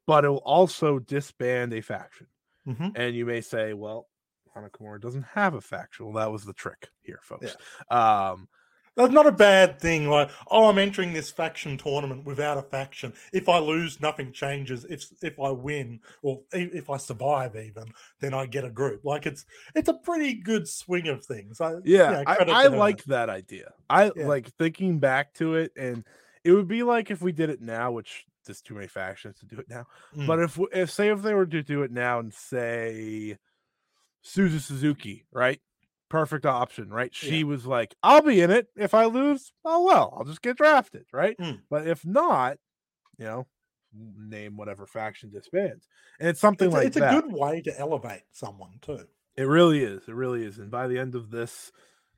But 0.08 0.24
it 0.24 0.28
will 0.28 0.38
also 0.38 0.98
disband 0.98 1.72
a 1.72 1.80
faction. 1.80 2.26
Hmm 2.66 2.88
And 2.94 3.14
you 3.14 3.24
may 3.26 3.40
say, 3.40 3.72
well, 3.72 4.08
Hana 4.54 4.70
Kimura 4.70 5.00
doesn't 5.00 5.22
have 5.24 5.54
a 5.54 5.60
faction. 5.60 6.06
Well, 6.06 6.14
that 6.14 6.32
was 6.32 6.44
the 6.44 6.52
trick 6.52 6.88
here, 7.02 7.20
folks. 7.22 7.56
Um, 7.90 8.48
That's 8.96 9.12
not 9.12 9.26
a 9.26 9.32
bad 9.32 9.78
thing. 9.78 10.08
Like, 10.08 10.30
oh, 10.50 10.70
I'm 10.70 10.78
entering 10.78 11.12
this 11.12 11.30
faction 11.30 11.76
tournament 11.76 12.24
without 12.24 12.56
a 12.56 12.62
faction. 12.62 13.12
If 13.32 13.46
I 13.46 13.58
lose, 13.58 14.00
nothing 14.00 14.32
changes. 14.32 14.86
If 14.86 15.12
if 15.22 15.38
I 15.38 15.50
win, 15.50 16.00
or 16.22 16.42
if 16.52 16.88
I 16.88 16.96
survive, 16.96 17.56
even 17.56 17.92
then 18.20 18.32
I 18.32 18.46
get 18.46 18.64
a 18.64 18.70
group. 18.70 19.04
Like 19.04 19.26
it's 19.26 19.44
it's 19.74 19.90
a 19.90 19.94
pretty 19.94 20.34
good 20.34 20.66
swing 20.66 21.08
of 21.08 21.26
things. 21.26 21.60
I, 21.60 21.74
yeah, 21.84 22.10
yeah, 22.10 22.24
I, 22.26 22.36
I 22.64 22.66
like 22.68 23.04
that 23.04 23.28
idea. 23.28 23.74
I 23.90 24.12
Yeah. 24.14 24.26
like 24.26 24.48
thinking 24.54 24.98
back 24.98 25.34
to 25.34 25.56
it, 25.56 25.72
and 25.76 26.02
it 26.42 26.52
would 26.52 26.68
be 26.68 26.82
like 26.82 27.10
if 27.10 27.20
we 27.20 27.32
did 27.32 27.50
it 27.50 27.60
now, 27.60 27.92
which 27.92 28.24
there's 28.46 28.62
too 28.62 28.74
many 28.74 28.86
factions 28.86 29.38
to 29.40 29.46
do 29.46 29.58
it 29.58 29.68
now. 29.68 29.84
Mm. 30.16 30.26
But 30.26 30.40
if 30.40 30.58
if 30.72 30.90
say 30.90 31.08
if 31.08 31.22
they 31.22 31.34
were 31.34 31.46
to 31.46 31.62
do 31.62 31.82
it 31.82 31.90
now 31.90 32.18
and 32.18 32.32
say 32.32 33.38
Suzu 34.24 34.60
Suzuki, 34.60 35.26
right? 35.32 35.60
Perfect 36.08 36.46
option, 36.46 36.88
right? 36.88 37.14
She 37.14 37.38
Yeah. 37.38 37.44
was 37.44 37.66
like, 37.66 37.94
I'll 38.02 38.22
be 38.22 38.40
in 38.40 38.50
it. 38.50 38.68
If 38.76 38.94
I 38.94 39.06
lose, 39.06 39.52
oh 39.64 39.84
well, 39.84 40.14
I'll 40.16 40.24
just 40.24 40.42
get 40.42 40.56
drafted, 40.56 41.06
right? 41.12 41.36
Mm. 41.38 41.62
But 41.68 41.86
if 41.86 42.04
not, 42.06 42.58
you 43.18 43.24
know, 43.24 43.46
name 43.92 44.56
whatever 44.56 44.86
faction 44.86 45.30
disbands. 45.30 45.86
And 46.20 46.28
it's 46.28 46.40
something 46.40 46.68
it's, 46.68 46.74
like 46.74 46.86
it's 46.86 46.96
a 46.96 47.00
good 47.00 47.32
way 47.32 47.60
to 47.62 47.78
elevate 47.78 48.22
someone 48.32 48.78
too. 48.80 49.06
It 49.36 49.44
really 49.44 49.82
is. 49.82 50.08
It 50.08 50.14
really 50.14 50.44
is. 50.44 50.58
And 50.58 50.70
by 50.70 50.88
the 50.88 50.98
end 50.98 51.14
of 51.14 51.30
this 51.30 51.72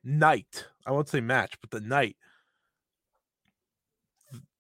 night, 0.04 0.66
I 0.86 0.92
won't 0.92 1.08
say 1.08 1.20
match, 1.20 1.58
but 1.60 1.70
the 1.70 1.80
night, 1.80 2.16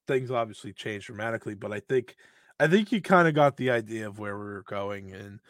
things 0.08 0.32
obviously 0.32 0.72
changed 0.72 1.06
dramatically. 1.06 1.54
But 1.54 1.72
I 1.72 1.80
think, 1.80 2.16
I 2.60 2.66
think 2.68 2.92
you 2.92 3.02
kind 3.02 3.28
of 3.28 3.34
got 3.34 3.56
the 3.58 3.70
idea 3.70 4.08
of 4.08 4.18
where 4.18 4.36
we 4.38 4.44
were 4.46 4.64
going, 4.64 5.12
and 5.12 5.40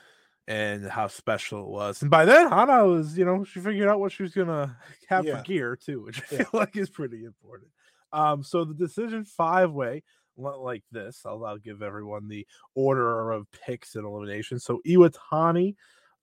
and 0.46 0.86
how 0.86 1.06
special 1.08 1.62
it 1.64 1.68
was. 1.68 2.02
And 2.02 2.10
by 2.10 2.24
then, 2.24 2.48
Hana 2.50 2.86
was, 2.86 3.18
you 3.18 3.24
know, 3.24 3.44
she 3.44 3.60
figured 3.60 3.88
out 3.88 4.00
what 4.00 4.12
she 4.12 4.22
was 4.22 4.34
gonna 4.34 4.78
have 5.08 5.26
Yeah. 5.26 5.30
for 5.30 5.38
gear 5.38 5.76
too, 5.76 6.02
which 6.04 6.22
I 6.22 6.24
Yeah. 6.30 6.44
feel 6.44 6.48
like 6.54 6.76
is 6.76 6.90
pretty 6.90 7.24
important. 7.24 7.70
Um, 8.12 8.42
so 8.42 8.64
the 8.64 8.74
decision 8.74 9.24
five 9.24 9.72
way 9.72 10.02
went 10.36 10.58
like 10.60 10.84
this. 10.90 11.22
I'll, 11.26 11.44
I'll 11.44 11.58
give 11.58 11.82
everyone 11.82 12.28
the 12.28 12.46
order 12.74 13.30
of 13.30 13.50
picks 13.50 13.94
and 13.96 14.06
elimination. 14.06 14.58
So 14.58 14.80
Iwatani, 14.86 15.74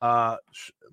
uh, 0.01 0.37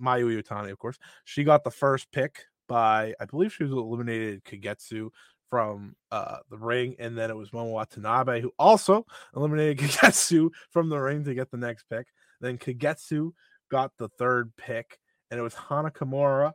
Mayu 0.01 0.43
Iwatani, 0.43 0.71
of 0.71 0.79
course, 0.79 0.99
she 1.25 1.45
got 1.45 1.65
the 1.65 1.71
first 1.71 2.11
pick 2.13 2.45
by, 2.69 3.15
I 3.21 3.25
believe 3.27 3.53
she 3.53 3.65
was 3.65 3.73
eliminated 3.73 4.45
Kagetsu 4.45 5.11
from 5.53 5.95
uh 6.11 6.39
the 6.49 6.57
ring, 6.57 6.97
and 6.99 7.17
then 7.17 7.29
it 7.29 7.37
was 7.37 7.51
Momo 7.51 7.73
Watanabe 7.73 8.41
who 8.41 8.51
also 8.59 9.05
eliminated 9.37 9.77
Kagetsu 9.87 10.49
from 10.71 10.89
the 10.89 10.97
ring 10.99 11.25
to 11.25 11.35
get 11.35 11.51
the 11.51 11.59
next 11.59 11.85
pick. 11.91 12.07
Then 12.41 12.57
Kagetsu 12.57 13.33
got 13.71 13.93
the 13.99 14.09
third 14.09 14.51
pick, 14.57 14.99
and 15.31 15.39
it 15.39 15.43
was 15.43 15.53
Hana 15.55 15.91
Kimura, 15.91 16.53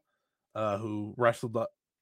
uh, 0.56 0.80
who 0.80 1.14
wrestled 1.16 1.56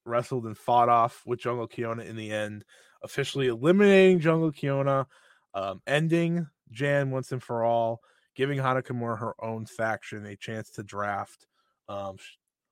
wrestled 0.06 0.46
and 0.46 0.58
fought 0.58 0.88
off 0.88 1.22
with 1.26 1.42
Jungle 1.42 1.68
Kyona 1.68 2.06
in 2.06 2.16
the 2.16 2.32
end, 2.32 2.64
officially 3.04 3.48
eliminating 3.48 4.22
Jungle 4.22 4.54
Kyona, 4.54 5.06
um, 5.54 5.82
ending 5.86 6.48
Jan 6.72 7.12
once 7.12 7.34
and 7.34 7.44
for 7.44 7.66
all, 7.66 8.00
giving 8.36 8.58
Hana 8.58 8.82
Kimura 8.82 9.20
her 9.20 9.34
own 9.44 9.66
faction 9.66 10.26
a 10.28 10.38
chance 10.38 10.70
to 10.72 10.84
draft. 10.84 11.46
Um, 11.90 12.16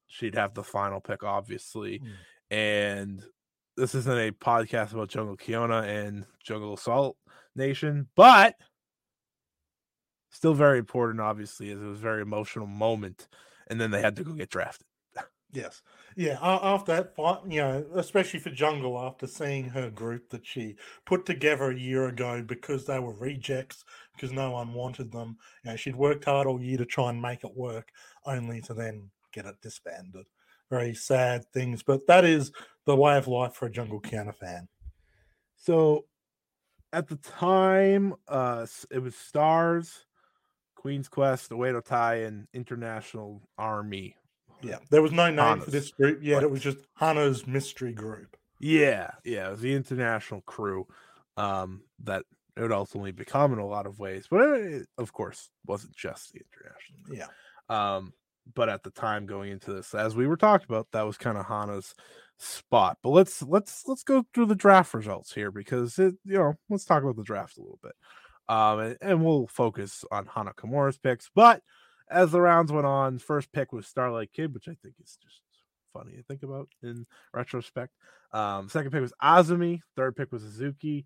she'd 0.08 0.36
have 0.36 0.54
the 0.54 0.64
final 0.64 1.02
pick, 1.02 1.24
obviously, 1.24 2.00
Mm. 2.00 2.12
and 2.52 3.24
this 3.78 3.96
isn't 3.96 4.20
a 4.20 4.32
podcast 4.32 4.94
about 4.94 5.10
Jungle 5.10 5.38
Kyona 5.38 5.84
and 5.88 6.26
Jungle 6.44 6.74
Assault 6.74 7.18
Nation, 7.56 8.08
but 8.16 8.56
still 10.30 10.54
very 10.54 10.80
important, 10.80 11.22
obviously, 11.22 11.72
as 11.72 11.82
it 11.82 11.86
was 11.86 12.00
a 12.00 12.02
very 12.02 12.22
emotional 12.22 12.68
moment. 12.68 13.28
And 13.68 13.80
then 13.80 13.92
they 13.92 14.02
had 14.02 14.16
to 14.18 14.24
go 14.24 14.34
get 14.34 14.50
drafted. 14.50 14.88
Yes. 15.52 15.84
Yeah. 16.16 16.40
After 16.42 16.96
that 16.96 17.16
fight, 17.16 17.40
you 17.48 17.62
know, 17.62 17.86
especially 17.94 18.40
for 18.40 18.50
Jungle, 18.50 18.98
after 18.98 19.28
seeing 19.28 19.66
her 19.66 19.92
group 19.92 20.30
that 20.32 20.46
she 20.48 20.78
put 21.06 21.28
together 21.28 21.70
a 21.70 21.80
year 21.80 22.08
ago 22.08 22.42
because 22.42 22.86
they 22.86 22.98
were 22.98 23.14
rejects, 23.14 23.86
because 24.16 24.32
no 24.32 24.50
one 24.50 24.74
wanted 24.74 25.12
them. 25.12 25.38
You 25.64 25.72
know, 25.72 25.78
she'd 25.78 25.96
worked 25.96 26.26
hard 26.26 26.48
all 26.48 26.60
year 26.60 26.80
to 26.80 26.86
try 26.86 27.12
and 27.12 27.22
make 27.22 27.44
it 27.44 27.56
work, 27.56 27.90
only 28.26 28.62
to 28.62 28.74
then 28.74 29.12
get 29.32 29.46
it 29.46 29.62
disbanded. 29.62 30.26
Very 30.72 30.96
sad 30.96 31.46
things, 31.54 31.84
but 31.84 32.08
that 32.08 32.26
is 32.26 32.52
the 32.86 32.96
way 32.96 33.17
of 33.17 33.28
life 33.28 33.54
for 33.54 33.67
a 33.67 33.72
Jungle 33.72 34.02
Kyona 34.02 34.36
fan. 34.36 34.67
So 35.56 36.06
at 36.91 37.08
the 37.08 37.15
time, 37.15 38.13
uh, 38.28 38.65
it 38.91 39.00
was 39.00 39.15
Stars, 39.15 40.06
Queen's 40.76 41.08
Quest, 41.08 41.50
the 41.50 41.56
Oedo 41.56 41.84
Tai, 41.84 42.15
and 42.15 42.48
International 42.54 43.41
Army. 43.58 44.15
Yeah. 44.62 44.78
There 44.89 45.02
was 45.02 45.12
no 45.12 45.30
name 45.30 45.62
for 45.62 45.72
this 45.72 45.91
group 45.91 46.19
yet. 46.22 46.36
Right. 46.36 46.43
It 46.43 46.52
was 46.52 46.62
just 46.62 46.78
Hana's 46.96 47.48
mystery 47.48 47.93
group. 47.93 48.38
Yeah, 48.60 49.12
yeah, 49.26 49.48
it 49.48 49.52
was 49.52 49.62
the 49.62 49.74
international 49.74 50.41
crew 50.41 50.88
um, 51.36 51.82
that 52.04 52.24
it 52.56 52.62
would 52.62 52.72
ultimately 52.72 53.12
become 53.12 53.52
in 53.52 53.60
a 53.60 53.67
lot 53.67 53.86
of 53.86 54.00
ways, 54.00 54.28
but 54.30 54.41
it, 54.41 54.88
of 54.98 55.12
course 55.12 55.50
wasn't 55.65 55.96
just 55.96 56.32
the 56.32 56.39
international. 56.39 57.28
Yeah. 57.69 57.96
Um, 57.96 58.13
but 58.54 58.69
at 58.69 58.84
the 58.84 58.91
time 58.91 59.26
going 59.26 59.52
into 59.52 59.74
this, 59.74 59.93
as 59.93 60.15
we 60.15 60.28
were 60.28 60.38
talking 60.38 60.67
about, 60.69 60.88
that 60.91 61.06
was 61.06 61.17
kind 61.17 61.38
of 61.38 61.46
Hana's 61.46 61.93
spot. 62.44 62.98
But 63.02 63.10
let's 63.10 63.42
let's 63.42 63.84
let's 63.88 64.04
go 64.04 64.26
through 64.34 64.48
the 64.48 64.56
draft 64.56 64.94
results 64.94 65.34
here 65.34 65.52
because 65.52 65.98
it 66.00 66.16
you 66.26 66.38
know 66.38 66.54
let's 66.70 66.86
talk 66.86 67.04
about 67.04 67.16
the 67.16 67.24
draft 67.24 67.58
a 67.58 67.62
little 67.62 67.80
bit. 67.82 67.94
Um, 68.50 68.80
and, 68.80 68.98
and 69.02 69.26
we'll 69.26 69.48
focus 69.48 70.04
on 70.12 70.26
Hana 70.26 70.54
Kimura's 70.54 70.98
picks. 70.98 71.30
But 71.34 71.62
as 72.10 72.32
the 72.32 72.42
rounds 72.42 72.72
went 72.72 72.86
on, 72.86 73.20
first 73.20 73.52
pick 73.54 73.72
was 73.72 73.88
Starlight 73.88 74.34
Kid, 74.34 74.54
which 74.54 74.68
I 74.68 74.76
think 74.84 74.96
is 75.02 75.18
just 75.24 75.42
funny 75.94 76.18
to 76.18 76.24
think 76.24 76.44
about 76.44 76.68
in 76.82 77.06
retrospect. 77.34 77.94
Um, 78.34 78.68
second 78.68 78.92
pick 78.92 79.02
was 79.02 79.14
Azumi. 79.22 79.82
Third 79.96 80.16
pick 80.16 80.32
was 80.32 80.42
Suzuki. 80.42 81.06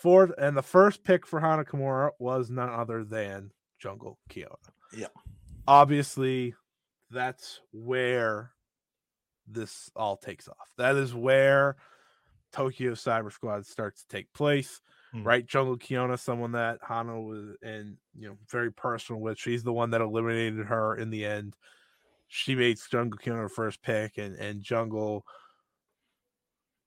Fourth 0.00 0.32
and 0.38 0.56
the 0.56 0.62
first 0.62 1.04
pick 1.04 1.26
for 1.26 1.40
Hana 1.40 1.64
Kimura 1.64 2.10
was 2.18 2.50
none 2.50 2.70
other 2.70 3.04
than 3.04 3.50
Jungle 3.78 4.18
Kyona. 4.30 4.56
Yeah. 4.96 5.08
Obviously, 5.66 6.54
that's 7.10 7.60
where 7.72 8.52
this 9.46 9.90
all 9.96 10.16
takes 10.16 10.48
off. 10.48 10.72
That 10.78 10.96
is 10.96 11.14
where 11.14 11.76
Tokyo 12.52 12.92
Cyber 12.92 13.32
Squad 13.32 13.66
starts 13.66 14.02
to 14.02 14.08
take 14.08 14.32
place. 14.32 14.80
Hmm. 15.12 15.22
Right, 15.22 15.46
Jungle 15.46 15.78
Kyona, 15.78 16.18
someone 16.18 16.52
that 16.52 16.80
Hana 16.82 17.20
was 17.20 17.56
and 17.62 17.96
you 18.14 18.28
know 18.28 18.38
very 18.50 18.72
personal 18.72 19.20
with. 19.20 19.38
She's 19.38 19.62
the 19.62 19.72
one 19.72 19.90
that 19.90 20.00
eliminated 20.00 20.66
her 20.66 20.96
in 20.96 21.10
the 21.10 21.24
end. 21.24 21.56
She 22.28 22.54
made 22.54 22.78
Jungle 22.90 23.18
Kyona 23.18 23.36
her 23.42 23.48
first 23.48 23.82
pick, 23.82 24.18
and 24.18 24.36
and 24.36 24.62
Jungle 24.62 25.24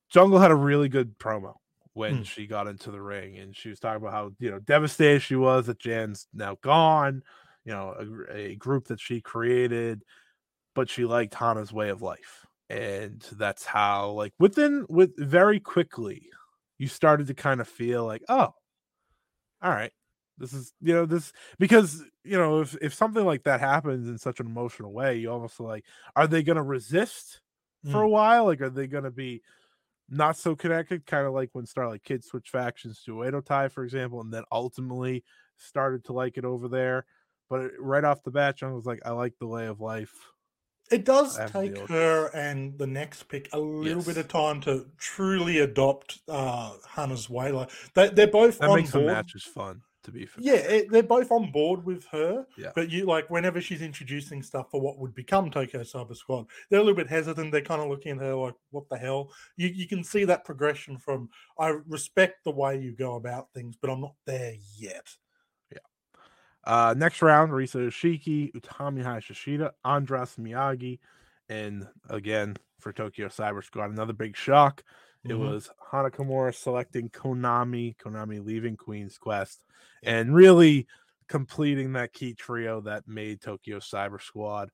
Jungle 0.09 0.39
had 0.39 0.51
a 0.51 0.55
really 0.55 0.89
good 0.89 1.17
promo 1.19 1.55
when 1.93 2.17
Hmm. 2.17 2.23
she 2.23 2.47
got 2.47 2.67
into 2.67 2.91
the 2.91 3.01
ring, 3.01 3.37
and 3.37 3.55
she 3.55 3.69
was 3.69 3.79
talking 3.79 4.01
about 4.01 4.13
how 4.13 4.31
you 4.39 4.51
know 4.51 4.59
devastated 4.59 5.21
she 5.21 5.35
was 5.35 5.65
that 5.67 5.79
Jan's 5.79 6.27
now 6.33 6.55
gone. 6.61 7.23
You 7.65 7.73
know, 7.73 8.25
a, 8.29 8.35
a 8.51 8.55
group 8.55 8.85
that 8.87 9.01
she 9.01 9.19
created, 9.19 10.03
but 10.73 10.89
she 10.89 11.03
liked 11.05 11.33
Hana's 11.33 11.73
way 11.73 11.89
of 11.89 12.01
life, 12.01 12.46
and 12.69 13.25
that's 13.33 13.65
how 13.65 14.11
like 14.11 14.33
within 14.39 14.85
with 14.89 15.11
very 15.17 15.59
quickly 15.59 16.29
you 16.77 16.87
started 16.87 17.27
to 17.27 17.33
kind 17.33 17.61
of 17.61 17.67
feel 17.67 18.05
like, 18.05 18.23
oh, 18.29 18.53
all 19.61 19.71
right, 19.71 19.91
this 20.37 20.53
is 20.53 20.73
you 20.81 20.93
know 20.93 21.05
this 21.05 21.33
because 21.59 22.03
you 22.23 22.37
know 22.37 22.61
if 22.61 22.75
if 22.81 22.93
something 22.93 23.25
like 23.25 23.43
that 23.43 23.59
happens 23.59 24.07
in 24.07 24.17
such 24.17 24.39
an 24.39 24.45
emotional 24.45 24.93
way, 24.93 25.17
you 25.17 25.31
almost 25.31 25.59
like, 25.59 25.85
are 26.15 26.27
they 26.27 26.43
going 26.43 26.57
to 26.57 26.63
resist 26.63 27.41
for 27.83 28.01
mm. 28.01 28.05
a 28.05 28.09
while? 28.09 28.45
Like, 28.45 28.61
are 28.61 28.69
they 28.69 28.87
going 28.87 29.05
to 29.05 29.11
be 29.11 29.41
not 30.09 30.37
so 30.37 30.55
connected? 30.55 31.05
Kind 31.05 31.25
of 31.25 31.33
like 31.33 31.49
when 31.53 31.65
Starlight 31.65 32.03
Kid 32.03 32.23
switched 32.23 32.49
factions 32.49 33.01
to 33.03 33.15
Oedo 33.15 33.43
Tai, 33.43 33.69
for 33.69 33.83
example, 33.83 34.21
and 34.21 34.31
then 34.31 34.43
ultimately 34.51 35.23
started 35.55 36.03
to 36.05 36.13
like 36.13 36.37
it 36.37 36.45
over 36.45 36.67
there. 36.67 37.05
But 37.49 37.61
eh, 37.61 37.67
right 37.79 38.03
off 38.03 38.23
the 38.23 38.31
bat, 38.31 38.57
John 38.57 38.73
was 38.73 38.85
like, 38.85 38.99
I 39.05 39.11
like 39.11 39.33
the 39.39 39.47
way 39.47 39.67
of 39.67 39.79
life. 39.81 40.13
It 40.89 41.03
does 41.05 41.37
I 41.37 41.41
have 41.43 41.51
to 41.51 41.69
take 41.69 41.87
her 41.89 42.27
and 42.33 42.77
the 42.77 42.87
next 42.87 43.23
pick 43.23 43.49
a 43.53 43.59
little 43.59 44.03
bit 44.03 44.17
of 44.17 44.27
time 44.27 44.61
to 44.61 44.85
truly 44.97 45.59
adopt 45.59 46.19
uh, 46.29 46.73
Hana's 46.87 47.29
way. 47.29 47.51
Like 47.51 47.69
they, 47.93 48.09
they're 48.09 48.27
both 48.27 48.59
That 48.59 48.69
on 48.69 48.77
makes 48.77 48.91
the 48.91 48.99
board. 48.99 49.11
matches 49.11 49.43
fun, 49.43 49.81
to 50.03 50.11
be 50.11 50.25
fair. 50.25 50.41
Yeah, 50.43 50.53
it, 50.53 50.91
they're 50.91 51.03
both 51.03 51.29
on 51.31 51.51
board 51.51 51.83
with 51.85 52.05
her. 52.13 52.45
Yeah. 52.57 52.71
But 52.73 52.89
you 52.89 53.05
like 53.05 53.29
whenever 53.29 53.59
she's 53.59 53.81
introducing 53.81 54.41
stuff 54.41 54.71
for 54.71 54.79
what 54.79 54.97
would 54.97 55.13
become 55.13 55.51
Tokyo 55.51 55.81
Cyber 55.81 56.15
Squad, 56.15 56.45
they're 56.69 56.79
a 56.79 56.83
little 56.83 56.95
bit 56.95 57.09
hesitant. 57.09 57.51
They're 57.51 57.61
kind 57.61 57.81
of 57.81 57.89
looking 57.89 58.13
at 58.13 58.19
her 58.19 58.35
like, 58.35 58.55
"What 58.71 58.87
the 58.89 58.97
hell?" 58.97 59.31
You 59.57 59.67
you 59.67 59.87
can 59.87 60.03
see 60.05 60.23
that 60.23 60.45
progression 60.45 60.97
from 60.97 61.29
I 61.59 61.75
respect 61.87 62.45
the 62.45 62.51
way 62.51 62.79
you 62.79 62.95
go 62.95 63.15
about 63.15 63.51
things, 63.53 63.75
but 63.81 63.89
I'm 63.89 63.99
not 64.01 64.15
there 64.25 64.53
yet. 64.77 65.07
Uh, 66.67 66.93
next 66.97 67.21
round, 67.21 67.53
Risa 67.53 67.87
Yoshiki, 67.87 68.51
Utami 68.51 69.01
Hayashishita, 69.01 69.71
Andras 69.85 70.35
Miyagi, 70.35 70.99
and 71.47 71.87
again 72.09 72.57
for 72.81 72.91
Tokyo 72.91 73.29
Cyber 73.29 73.63
Squad, 73.63 73.89
another 73.89 74.11
big 74.13 74.35
shock. 74.35 74.83
It 75.29 75.33
Mhm. 75.33 75.39
was 75.39 75.69
Hana 75.91 76.11
Kimura 76.11 76.53
selecting 76.53 77.09
Konami, 77.09 77.95
Konami 77.95 78.43
leaving 78.43 78.75
Queen's 78.75 79.17
Quest, 79.17 79.63
and 80.03 80.35
really 80.35 80.87
completing 81.29 81.93
that 81.93 82.11
key 82.11 82.33
trio 82.33 82.81
that 82.81 83.07
made 83.07 83.39
Tokyo 83.41 83.79
Cyber 83.79 84.21
Squad 84.21 84.69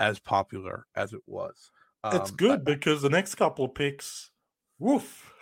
as 0.00 0.18
popular 0.18 0.86
as 0.96 1.12
it 1.12 1.22
was. 1.26 1.70
It's 2.10 2.30
Um, 2.30 2.36
good 2.36 2.64
because 2.64 3.02
the 3.02 3.10
next 3.10 3.36
couple 3.36 3.64
of 3.64 3.74
picks, 3.74 4.30
woof. 4.78 5.32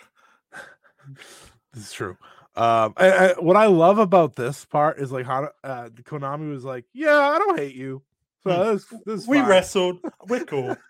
This 1.72 1.88
is 1.88 1.92
true. 1.92 2.16
Um, 2.56 2.94
I, 2.96 3.10
I, 3.10 3.32
what 3.34 3.56
I 3.56 3.66
love 3.66 3.98
about 3.98 4.34
this 4.36 4.64
part 4.64 4.98
is 4.98 5.12
like 5.12 5.26
how 5.26 5.50
uh, 5.62 5.88
Konami 6.04 6.50
was 6.50 6.64
like, 6.64 6.84
"Yeah, 6.94 7.16
I 7.18 7.38
don't 7.38 7.58
hate 7.58 7.74
you." 7.74 8.02
So 8.44 8.50
Hmm. 8.64 8.72
this, 8.74 8.84
this 9.04 9.20
is 9.22 9.28
we 9.28 9.38
fine." 9.38 9.48
wrestled. 9.48 9.98
We're 10.28 10.44
cool. 10.44 10.76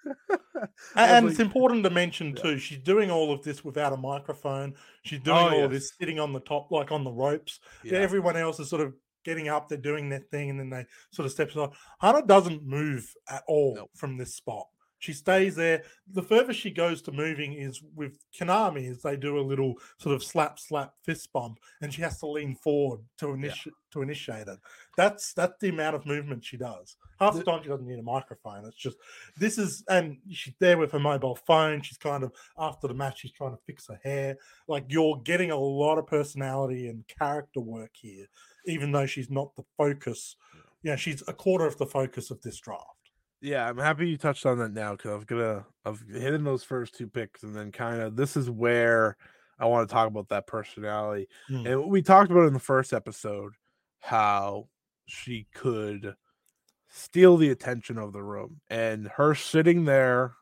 And 0.95 1.29
it's 1.29 1.39
important 1.41 1.85
to 1.85 1.91
mention 1.91 2.29
Yeah. 2.29 2.43
too, 2.43 2.59
she's 2.59 2.79
doing 2.79 3.11
all 3.11 3.33
of 3.33 3.43
this 3.43 3.63
without 3.65 3.93
a 3.93 3.97
microphone. 3.97 4.75
She's 5.03 5.21
doing 5.21 5.37
Oh, 5.37 5.51
all 5.51 5.65
of 5.65 5.71
this 5.71 5.93
sitting 5.99 6.19
on 6.19 6.33
the 6.33 6.41
top, 6.41 6.71
like 6.71 6.91
on 6.93 7.05
the 7.05 7.11
ropes. 7.13 7.61
yeah, 7.85 7.99
Everyone 7.99 8.37
else 8.37 8.59
is 8.59 8.71
sort 8.71 8.83
of 8.83 8.95
getting 9.25 9.49
up, 9.49 9.69
they're 9.69 9.77
doing 9.79 10.09
their 10.09 10.21
thing, 10.31 10.51
and 10.51 10.59
then 10.59 10.71
they 10.71 10.87
sort 11.13 11.27
of 11.27 11.33
step 11.33 11.51
aside. 11.51 11.71
Hana 12.01 12.23
doesn't 12.27 12.65
move 12.65 13.07
at 13.29 13.43
all 13.47 13.75
Nope. 13.77 13.91
from 13.95 14.17
this 14.17 14.35
spot. 14.35 14.67
She 14.99 15.13
stays 15.13 15.55
there. 15.55 15.83
The 16.11 16.23
furthest 16.23 16.59
she 16.59 16.71
goes 16.71 17.03
to 17.03 17.13
moving 17.13 17.53
is 17.53 17.83
with 17.95 18.19
Konami, 18.39 18.91
as 18.91 19.03
they 19.03 19.17
do 19.17 19.39
a 19.39 19.41
little 19.43 19.75
sort 19.99 20.15
of 20.15 20.25
slap, 20.25 20.59
slap 20.59 20.95
fist 21.05 21.31
bump, 21.33 21.59
and 21.83 21.93
she 21.93 22.01
has 22.03 22.19
to 22.21 22.27
lean 22.27 22.55
forward 22.57 23.01
to 23.19 23.33
initiate 23.33 23.75
to 23.93 24.03
initiate 24.03 24.49
it. 24.49 24.59
That's 24.97 25.33
that's 25.35 25.59
the 25.61 25.69
amount 25.69 25.97
of 25.97 26.07
movement 26.07 26.45
she 26.45 26.57
does. 26.57 26.97
Half 27.21 27.35
the 27.35 27.41
The- 27.41 27.45
time 27.45 27.63
she 27.63 27.69
doesn't 27.69 27.87
need 27.87 27.99
a 27.99 28.03
microphone. 28.03 28.65
It's 28.65 28.77
just 28.77 28.97
this 29.39 29.59
is 29.59 29.85
and 29.89 30.17
she's 30.31 30.55
there 30.61 30.79
with 30.79 30.93
her 30.93 30.99
mobile 31.01 31.37
phone. 31.47 31.83
She's 31.83 31.99
kind 31.99 32.25
of 32.25 32.33
after 32.59 32.89
the 32.89 32.95
match, 32.95 33.21
she's 33.21 33.33
trying 33.33 33.53
to 33.55 33.63
fix 33.67 33.87
her 33.89 34.01
hair. 34.03 34.39
Like 34.67 34.87
you're 34.89 35.21
getting 35.25 35.51
a 35.51 35.59
lot 35.59 35.99
of 35.99 36.07
personality 36.07 36.89
and 36.89 37.07
character 37.07 37.61
work 37.61 37.93
here, 37.95 38.27
even 38.65 38.93
though 38.93 39.07
she's 39.07 39.31
not 39.31 39.55
the 39.57 39.65
focus. 39.77 40.37
you 40.83 40.91
know, 40.91 40.97
she's 40.97 41.23
a 41.29 41.33
quarter 41.33 41.67
of 41.67 41.77
the 41.79 41.87
focus 41.87 42.31
of 42.31 42.41
this 42.43 42.59
draft. 42.61 42.96
Yeah, 43.47 43.69
I'm 43.69 43.79
happy 43.79 44.09
you 44.09 44.17
touched 44.17 44.45
on 44.45 44.59
that 44.59 44.73
now 44.73 44.93
because 44.97 45.13
I 45.13 45.15
was 45.15 45.25
gonna 45.25 45.67
I've 45.85 46.01
hitting 46.01 46.43
those 46.43 46.65
first 46.65 46.97
two 46.97 47.07
picks 47.07 47.45
and 47.45 47.55
then 47.55 47.71
kind 47.71 48.01
of 48.03 48.17
this 48.17 48.37
is 48.37 48.51
where 48.51 49.17
I 49.61 49.67
want 49.67 49.89
to 49.89 49.93
talk 49.93 50.09
about 50.09 50.29
that 50.31 50.49
personality. 50.49 51.29
Mm. 51.49 51.67
And 51.71 51.89
we 51.91 52.03
talked 52.03 52.33
about 52.33 52.47
in 52.49 52.55
the 52.55 52.59
first 52.59 52.93
episode 52.93 53.53
how 54.01 54.69
she 55.07 55.47
could 55.55 56.17
steal 56.89 57.37
the 57.37 57.51
attention 57.51 57.99
of 57.99 58.13
the 58.13 58.23
room 58.23 58.61
and 58.71 59.09
her 59.09 59.35
sitting 59.35 59.85
there 59.85 60.35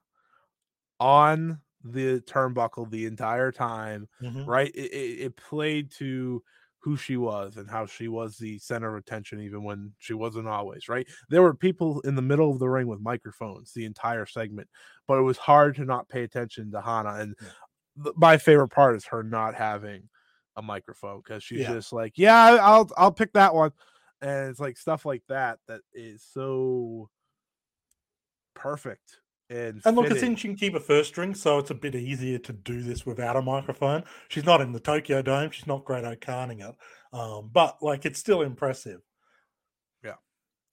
on 1.00 1.60
the 1.82 2.20
turnbuckle 2.20 2.90
the 2.90 3.04
entire 3.06 3.52
time 3.52 4.08
Mhm. 4.22 4.46
right 4.46 4.74
it, 4.74 4.92
it, 4.92 5.20
it 5.20 5.36
played 5.36 5.90
to 5.92 6.42
who 6.84 6.96
she 6.98 7.16
was 7.16 7.56
and 7.56 7.70
how 7.70 7.86
she 7.86 8.08
was 8.08 8.36
the 8.36 8.58
center 8.58 8.94
of 8.94 9.02
attention 9.02 9.40
even 9.40 9.64
when 9.64 9.90
she 9.98 10.12
wasn't 10.12 10.46
always 10.46 10.86
right? 10.86 11.06
There 11.30 11.40
were 11.42 11.54
people 11.54 12.00
in 12.02 12.14
the 12.14 12.20
middle 12.22 12.50
of 12.52 12.58
the 12.58 12.68
ring 12.68 12.86
with 12.88 13.00
microphones 13.00 13.72
the 13.72 13.86
entire 13.86 14.26
segment 14.26 14.68
but 15.08 15.18
it 15.18 15.22
was 15.22 15.38
hard 15.38 15.74
to 15.76 15.84
not 15.86 16.08
pay 16.10 16.22
attention 16.24 16.70
to 16.70 16.80
hana 16.82 17.14
and 17.20 17.34
th- 18.02 18.14
my 18.16 18.36
favorite 18.36 18.68
part 18.68 18.96
is 18.96 19.06
her 19.06 19.22
not 19.22 19.54
having 19.54 20.08
a 20.56 20.62
microphone 20.62 21.22
because 21.24 21.42
she's 21.42 21.60
Yeah. 21.60 21.72
just 21.72 21.92
like 21.92 22.12
yeah 22.16 22.58
i'll 22.60 22.90
i'll 22.98 23.12
pick 23.12 23.32
that 23.32 23.54
one. 23.54 23.72
And 24.20 24.50
it's 24.50 24.60
like 24.60 24.76
stuff 24.76 25.06
like 25.06 25.22
that 25.28 25.58
that 25.68 25.80
is 25.94 26.22
so 26.22 27.08
perfect 28.54 29.18
and 29.54 29.82
And 29.84 29.96
look, 29.96 30.10
it's 30.10 30.22
in 30.22 30.36
she 30.36 30.48
can 30.48 30.56
keep 30.56 30.74
a 30.74 30.80
first 30.80 31.10
string, 31.10 31.34
so 31.34 31.58
it's 31.58 31.70
a 31.70 31.74
bit 31.74 31.94
easier 31.94 32.38
to 32.38 32.52
do 32.52 32.82
this 32.82 33.06
without 33.06 33.36
a 33.36 33.42
microphone. 33.42 34.04
She's 34.28 34.44
not 34.44 34.60
in 34.60 34.72
the 34.72 34.80
Tokyo 34.80 35.22
Dome. 35.22 35.50
She's 35.50 35.66
not 35.66 35.84
great 35.84 36.04
at 36.04 36.20
canning 36.20 36.60
it, 36.60 36.74
um, 37.12 37.50
but 37.52 37.78
like 37.82 38.04
it's 38.04 38.18
still 38.18 38.42
impressive. 38.42 39.00
Yeah. 40.02 40.14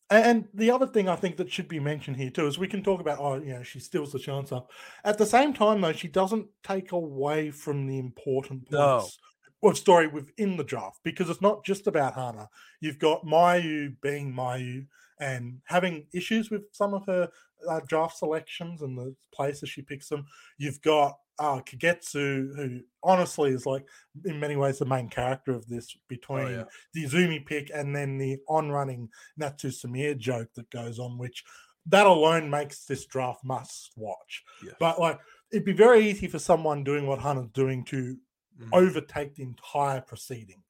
And 0.10 0.48
the 0.54 0.72
other 0.72 0.88
thing 0.88 1.08
I 1.08 1.15
think 1.15 1.38
that 1.38 1.52
should 1.52 1.67
be 1.67 1.80
mentioned 1.80 2.17
here 2.17 2.30
too 2.32 2.48
is 2.48 2.58
we 2.58 2.67
can 2.67 2.84
talk 2.84 3.00
about 3.00 3.20
oh 3.20 3.36
you 3.36 3.54
know 3.54 3.63
she 3.63 3.80
steals 3.80 4.12
the 4.12 4.20
chance 4.20 4.52
up. 4.52 4.72
At 5.04 5.17
the 5.17 5.26
same 5.26 5.54
time 5.54 5.82
though, 5.82 5.94
she 5.94 6.08
doesn't 6.08 6.48
take 6.63 6.91
away 6.91 7.52
from 7.52 7.88
the 7.88 8.00
important 8.00 8.72
No. 8.72 9.00
points 9.00 9.17
of 9.63 9.78
story 9.78 10.08
within 10.08 10.58
the 10.58 10.63
draft 10.63 11.00
because 11.04 11.30
it's 11.30 11.41
not 11.41 11.63
just 11.63 11.86
about 11.88 12.15
Hana. 12.15 12.50
You've 12.80 13.00
got 13.00 13.26
Mayu 13.26 13.96
being 14.02 14.34
Mayu 14.34 14.88
and 15.21 15.60
having 15.65 16.05
issues 16.13 16.49
with 16.51 16.63
some 16.73 16.93
of 16.93 17.05
her 17.05 17.29
uh, 17.69 17.79
draft 17.88 18.17
selections 18.17 18.81
and 18.81 18.97
the 18.97 19.15
places 19.34 19.69
she 19.69 19.81
picks 19.84 20.10
them. 20.10 20.25
You've 20.57 20.81
got 20.81 21.17
uh, 21.39 21.62
Kagetsu, 21.62 22.55
who 22.55 22.79
honestly 23.03 23.51
is 23.51 23.65
like 23.65 23.86
in 24.25 24.39
many 24.39 24.55
ways 24.55 24.79
the 24.79 24.86
main 24.86 25.10
character 25.10 25.53
of 25.53 25.67
this 25.67 25.95
between 26.07 26.45
Oh, 26.45 26.49
yeah. 26.49 26.63
the 26.93 27.05
Izumi 27.05 27.45
pick 27.45 27.71
and 27.73 27.95
then 27.95 28.17
the 28.17 28.39
on-running 28.49 29.10
Natsu 29.38 29.69
Sumire 29.69 30.17
joke 30.17 30.49
that 30.55 30.69
goes 30.71 30.99
on, 30.99 31.17
which 31.17 31.43
that 31.88 32.05
alone 32.05 32.49
makes 32.49 32.86
this 32.86 33.05
draft 33.05 33.43
must 33.43 33.91
watch. 33.95 34.43
Yes. 34.63 34.75
But 34.79 34.99
like 34.99 35.19
it'd 35.51 35.65
be 35.65 35.73
very 35.73 36.07
easy 36.10 36.27
for 36.27 36.39
someone 36.39 36.84
doing 36.84 37.05
what 37.07 37.19
Hana's 37.19 37.49
doing 37.53 37.84
to 37.86 38.17
Mhm. 38.60 38.69
overtake 38.73 39.34
the 39.36 39.43
entire 39.43 40.01
proceedings. 40.01 40.63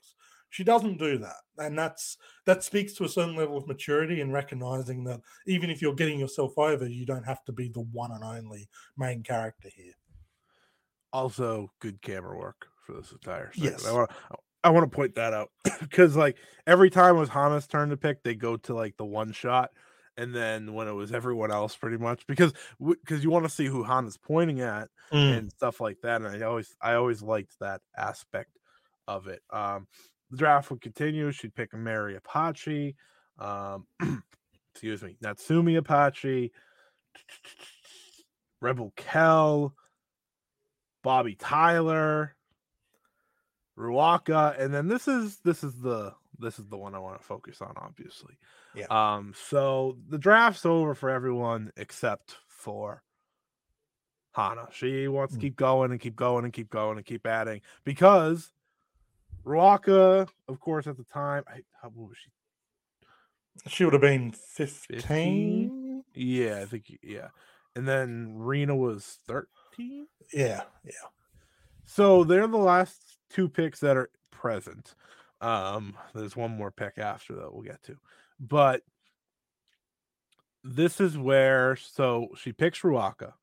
She 0.51 0.63
doesn't 0.63 0.99
do 0.99 1.17
that, 1.17 1.37
and 1.57 1.77
that's 1.79 2.17
that 2.45 2.63
speaks 2.63 2.93
to 2.95 3.05
a 3.05 3.09
certain 3.09 3.35
level 3.35 3.57
of 3.57 3.67
maturity 3.67 4.21
and 4.21 4.31
recognizing 4.33 5.03
that 5.05 5.21
even 5.47 5.69
if 5.71 5.81
you're 5.81 5.95
getting 5.95 6.19
yourself 6.19 6.57
over, 6.57 6.87
you 6.87 7.05
don't 7.05 7.25
have 7.25 7.43
to 7.45 7.51
be 7.53 7.69
the 7.69 7.81
one 7.81 8.11
and 8.11 8.23
only 8.23 8.69
main 8.97 9.23
character 9.23 9.69
here. 9.75 9.93
also 11.13 11.71
good 11.79 12.01
camera 12.01 12.37
work 12.37 12.67
for 12.85 12.93
this 12.93 13.11
entire 13.11 13.51
segment. 13.53 13.81
Yes. 13.81 13.87
I 13.87 13.91
want 13.93 14.11
I 14.63 14.69
want 14.69 14.89
to 14.89 14.95
point 14.95 15.15
that 15.15 15.33
out 15.33 15.51
because 15.79 16.15
like 16.15 16.37
every 16.67 16.89
time 16.89 17.15
it 17.15 17.19
was 17.19 17.29
Hana's 17.29 17.67
turn 17.67 17.89
to 17.89 17.97
pick, 17.97 18.23
they 18.23 18.35
go 18.35 18.57
to 18.57 18.73
like 18.75 18.95
the 18.97 19.05
one 19.05 19.31
shot, 19.31 19.71
and 20.17 20.33
then 20.35 20.73
when 20.73 20.87
it 20.87 20.93
was 20.93 21.11
everyone 21.11 21.51
else, 21.51 21.75
pretty 21.75 21.97
much 21.97 22.27
because 22.27 22.53
because 22.79 23.23
you 23.23 23.29
want 23.29 23.45
to 23.45 23.49
see 23.49 23.65
who 23.65 23.83
Hana's 23.83 24.17
pointing 24.17 24.61
at 24.61 24.89
and 25.11 25.51
stuff 25.51 25.81
like 25.81 25.97
that. 26.03 26.21
And 26.21 26.43
I 26.43 26.45
always 26.45 26.75
I 26.81 26.93
always 26.95 27.21
liked 27.21 27.59
that 27.59 27.81
aspect 27.97 28.57
of 29.07 29.27
it. 29.27 29.41
Um, 29.51 29.87
the 30.31 30.37
draft 30.37 30.71
would 30.71 30.81
continue. 30.81 31.31
She'd 31.31 31.53
pick 31.53 31.73
Mary 31.73 32.15
Apache, 32.15 32.95
um, 33.37 33.85
excuse 34.73 35.03
me, 35.03 35.17
Natsumi 35.23 35.77
Apache, 35.77 36.51
Rebel 38.61 38.93
Kell, 38.95 39.75
Bobbi 41.05 41.35
Tyler, 41.37 42.35
Ruaka, 43.77 44.59
and 44.59 44.73
then 44.73 44.87
this 44.87 45.07
is 45.07 45.37
this 45.39 45.63
is 45.63 45.79
the 45.81 46.13
this 46.39 46.59
is 46.59 46.67
the 46.67 46.77
one 46.77 46.95
I 46.95 46.99
want 46.99 47.19
to 47.19 47.25
focus 47.25 47.61
on, 47.61 47.73
obviously. 47.77 48.37
Yeah. 48.75 48.85
Um, 48.89 49.33
so 49.35 49.97
the 50.09 50.17
draft's 50.17 50.65
over 50.65 50.95
for 50.95 51.09
everyone 51.09 51.71
except 51.77 52.37
for 52.47 53.03
Hana. 54.33 54.67
She 54.71 55.07
wants 55.07 55.33
to 55.33 55.37
Mm. 55.39 55.41
keep 55.41 55.55
going 55.55 55.91
and 55.91 55.99
keep 55.99 56.15
going 56.15 56.45
and 56.45 56.53
keep 56.53 56.69
going 56.69 56.97
and 56.97 57.05
keep 57.05 57.27
adding 57.27 57.61
because 57.83 58.51
Ruaka, 59.45 60.27
of 60.47 60.59
course, 60.59 60.87
at 60.87 60.97
the 60.97 61.03
time, 61.03 61.43
I, 61.47 61.61
how 61.81 61.89
what 61.89 62.09
was 62.09 62.17
she? 62.17 62.29
She 63.67 63.83
would 63.83 63.93
have 63.93 64.01
been 64.01 64.31
15. 64.31 64.99
15? 65.01 66.03
Yeah, 66.13 66.59
I 66.61 66.65
think 66.65 66.99
yeah. 67.01 67.27
And 67.75 67.87
then 67.87 68.33
Rina 68.37 68.75
was 68.75 69.19
13. 69.27 70.07
Yeah, 70.33 70.61
yeah. 70.85 70.91
So 71.85 72.23
they're 72.23 72.47
the 72.47 72.57
last 72.57 73.17
two 73.29 73.49
picks 73.49 73.79
that 73.81 73.97
are 73.97 74.09
present. 74.31 74.95
Um, 75.41 75.95
there's 76.13 76.35
one 76.35 76.51
more 76.51 76.71
pick 76.71 76.97
after 76.97 77.35
that 77.35 77.51
we'll 77.53 77.63
get 77.63 77.81
to, 77.83 77.97
but 78.39 78.83
this 80.63 81.01
is 81.01 81.17
where 81.17 81.75
so 81.75 82.27
she 82.37 82.51
picks 82.51 82.81
Ruaka, 82.81 83.33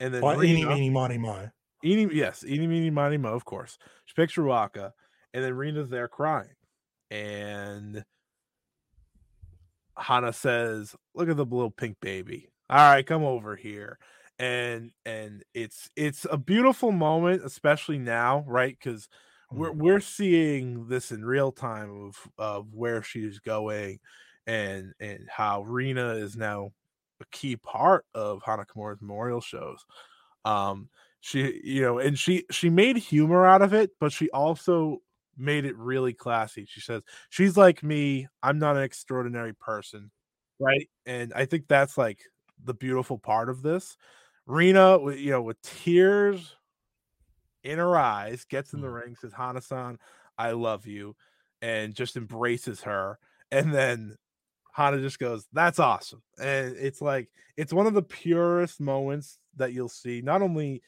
and 0.00 0.12
then 0.12 0.24
eeny, 0.24 0.64
Rina- 0.64 0.74
meeny, 0.74 0.90
miny, 0.90 1.18
mo. 1.18 1.50
Eeny, 1.84 2.12
yes, 2.12 2.44
eeny, 2.44 2.66
meeny, 2.66 2.90
miny, 2.90 3.16
mo, 3.16 3.32
of 3.32 3.44
course. 3.44 3.78
She 4.06 4.14
picks 4.14 4.34
Ruaka, 4.34 4.92
and 5.32 5.44
then 5.44 5.54
Rina's 5.54 5.90
there 5.90 6.08
crying. 6.08 6.54
And 7.10 8.04
Hana 9.96 10.32
says, 10.32 10.94
Look 11.14 11.28
at 11.28 11.36
the 11.36 11.44
little 11.44 11.70
pink 11.70 11.98
baby. 12.00 12.48
All 12.68 12.78
right, 12.78 13.06
come 13.06 13.24
over 13.24 13.56
here. 13.56 13.98
And 14.38 14.92
and 15.04 15.44
it's 15.54 15.90
it's 15.96 16.26
a 16.30 16.38
beautiful 16.38 16.92
moment, 16.92 17.44
especially 17.44 17.98
now, 17.98 18.44
right? 18.46 18.76
Because 18.78 19.08
we're 19.52 19.72
we're 19.72 20.00
seeing 20.00 20.86
this 20.88 21.10
in 21.10 21.24
real 21.24 21.52
time 21.52 21.90
of 21.90 22.16
of 22.38 22.72
where 22.72 23.02
she's 23.02 23.38
going 23.40 23.98
and 24.46 24.94
and 25.00 25.28
how 25.28 25.62
Rina 25.62 26.14
is 26.14 26.36
now 26.36 26.70
a 27.20 27.24
key 27.30 27.56
part 27.56 28.06
of 28.14 28.42
Hana 28.44 28.64
Kimura's 28.64 29.02
memorial 29.02 29.40
shows. 29.40 29.84
Um 30.44 30.88
she 31.20 31.60
you 31.62 31.82
know 31.82 31.98
and 31.98 32.18
she 32.18 32.44
she 32.50 32.70
made 32.70 32.96
humor 32.96 33.44
out 33.44 33.60
of 33.60 33.74
it 33.74 33.90
but 34.00 34.10
she 34.10 34.30
also 34.30 35.02
made 35.40 35.64
it 35.64 35.76
really 35.76 36.12
classy. 36.12 36.66
She 36.68 36.80
says 36.80 37.02
she's 37.30 37.56
like 37.56 37.82
me 37.82 38.28
i'm 38.42 38.58
not 38.58 38.76
an 38.76 38.82
extraordinary 38.82 39.54
person 39.54 40.10
right? 40.58 40.88
And 41.06 41.32
i 41.34 41.46
think 41.46 41.66
that's 41.68 41.96
like 41.96 42.20
the 42.64 42.74
beautiful 42.74 43.18
part 43.18 43.48
of 43.48 43.62
this. 43.62 43.96
Rina 44.46 44.98
with 44.98 45.18
you 45.18 45.30
know 45.30 45.42
with 45.42 45.60
tears 45.62 46.54
in 47.64 47.78
her 47.78 47.96
eyes 47.96 48.44
gets 48.44 48.72
in 48.72 48.80
the 48.80 48.88
Mm. 48.88 48.94
ring 48.94 49.16
says 49.16 49.32
hana-san 49.32 49.98
i 50.38 50.50
love 50.52 50.86
you 50.86 51.14
and 51.62 51.94
just 51.94 52.16
embraces 52.16 52.82
her 52.82 53.18
and 53.50 53.72
then 53.72 54.16
hana 54.72 54.98
just 55.00 55.18
goes 55.18 55.46
that's 55.52 55.78
awesome. 55.78 56.22
And 56.38 56.76
it's 56.76 57.00
like 57.02 57.28
it's 57.56 57.72
one 57.72 57.86
of 57.86 57.94
the 57.94 58.02
purest 58.02 58.80
moments 58.80 59.38
that 59.56 59.72
you'll 59.72 59.88
see 59.88 60.22
not 60.22 60.42
only 60.42 60.82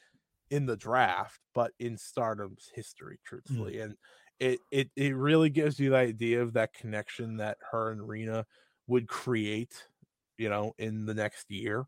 in 0.49 0.65
the 0.65 0.77
draft 0.77 1.39
but 1.53 1.71
in 1.79 1.97
stardom's 1.97 2.71
history 2.73 3.19
truthfully 3.23 3.79
and 3.79 3.95
it, 4.43 4.59
it 4.71 4.89
it 4.97 5.15
really 5.15 5.49
gives 5.49 5.79
you 5.79 5.91
the 5.91 5.95
idea 5.95 6.41
of 6.41 6.53
that 6.53 6.73
connection 6.73 7.37
that 7.37 7.57
her 7.71 7.91
and 7.91 8.05
rina 8.07 8.45
would 8.87 9.07
create 9.07 9.87
you 10.37 10.49
know 10.49 10.73
in 10.77 11.05
the 11.05 11.13
next 11.13 11.49
year. 11.49 11.85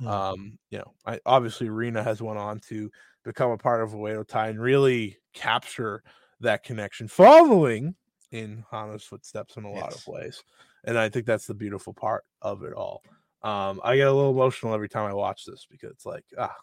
Mm. 0.00 0.06
um 0.06 0.58
you 0.70 0.78
know 0.78 0.94
I, 1.04 1.18
obviously 1.26 1.68
rina 1.68 2.04
has 2.04 2.22
went 2.22 2.38
on 2.38 2.60
to 2.68 2.88
become 3.24 3.50
a 3.50 3.58
part 3.58 3.82
of 3.82 3.90
Oedo 3.90 4.24
Tai 4.26 4.50
and 4.50 4.60
really 4.60 5.18
capture 5.34 6.04
that 6.38 6.62
connection 6.62 7.08
following 7.08 7.96
in 8.30 8.64
hana's 8.70 9.02
footsteps 9.02 9.56
in 9.56 9.64
a 9.64 9.70
lot 9.72 9.92
of 9.92 10.06
ways 10.06 10.44
and 10.84 10.96
i 10.96 11.08
think 11.08 11.26
that's 11.26 11.46
the 11.46 11.54
beautiful 11.54 11.92
part 11.92 12.22
of 12.42 12.62
it 12.62 12.74
all. 12.74 13.02
Um 13.42 13.80
i 13.82 13.96
get 13.96 14.06
a 14.06 14.12
little 14.12 14.30
emotional 14.30 14.72
every 14.72 14.88
time 14.88 15.10
i 15.10 15.14
watch 15.14 15.44
this 15.44 15.66
because 15.68 15.90
it's 15.90 16.06
like 16.06 16.24
ah 16.38 16.54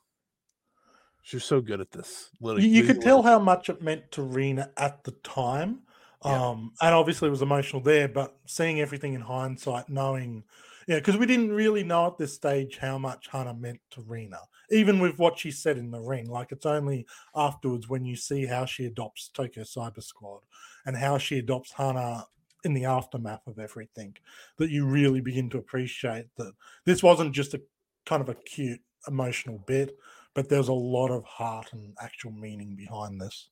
she's 1.26 1.44
so 1.44 1.60
good 1.60 1.82
at 1.82 1.92
this 1.92 2.30
little 2.40 2.62
You, 2.62 2.70
you 2.70 2.84
could 2.84 3.02
tell 3.02 3.24
how 3.24 3.40
much 3.40 3.68
it 3.70 3.82
meant 3.82 4.12
to 4.12 4.22
Rina 4.22 4.72
at 4.78 5.04
the 5.04 5.12
time. 5.12 5.80
Yeah. 6.24 6.50
Um, 6.50 6.72
and 6.82 6.94
obviously 6.96 7.28
it 7.28 7.32
was 7.32 7.42
emotional 7.42 7.82
there, 7.82 8.08
but 8.08 8.36
seeing 8.46 8.80
everything 8.80 9.14
in 9.14 9.22
hindsight, 9.22 9.90
knowing, 9.90 10.44
yeah, 10.88 10.98
because 10.98 11.18
we 11.18 11.26
didn't 11.26 11.52
really 11.52 11.84
know 11.84 12.08
at 12.08 12.18
this 12.18 12.34
stage 12.34 12.78
how 12.78 12.98
much 12.98 13.28
Hana 13.32 13.54
meant 13.54 13.80
to 13.92 14.02
Rina, 14.02 14.40
even 14.70 15.00
with 15.00 15.18
what 15.18 15.38
she 15.38 15.52
said 15.52 15.78
in 15.78 15.92
the 15.92 16.00
ring. 16.00 16.30
Like 16.30 16.52
it's 16.52 16.66
only 16.66 17.08
afterwards 17.36 17.90
when 17.90 18.06
you 18.06 18.16
see 18.16 18.46
how 18.46 18.66
she 18.66 18.86
adopts 18.86 19.30
Tokyo 19.30 19.64
Cyber 19.64 20.04
Squad 20.04 20.42
and 20.86 20.96
how 20.96 21.18
she 21.18 21.40
adopts 21.40 21.72
Hana 21.72 22.26
in 22.64 22.74
the 22.74 22.86
aftermath 22.86 23.46
of 23.48 23.60
everything 23.60 24.16
that 24.58 24.70
you 24.70 24.86
really 24.86 25.22
begin 25.22 25.50
to 25.52 25.58
appreciate 25.58 26.26
that 26.38 26.54
this 26.86 27.04
wasn't 27.04 27.34
just 27.34 27.54
a 27.54 27.62
kind 28.06 28.22
of 28.22 28.30
a 28.30 28.36
cute 28.36 28.82
emotional 29.08 29.60
bit, 29.68 29.98
but 30.36 30.50
there's 30.50 30.68
a 30.68 30.74
lot 30.74 31.10
of 31.10 31.24
heart 31.24 31.74
and 31.74 31.96
actual 32.00 32.32
meaning 32.32 32.76
behind 32.76 33.20
this. 33.20 33.50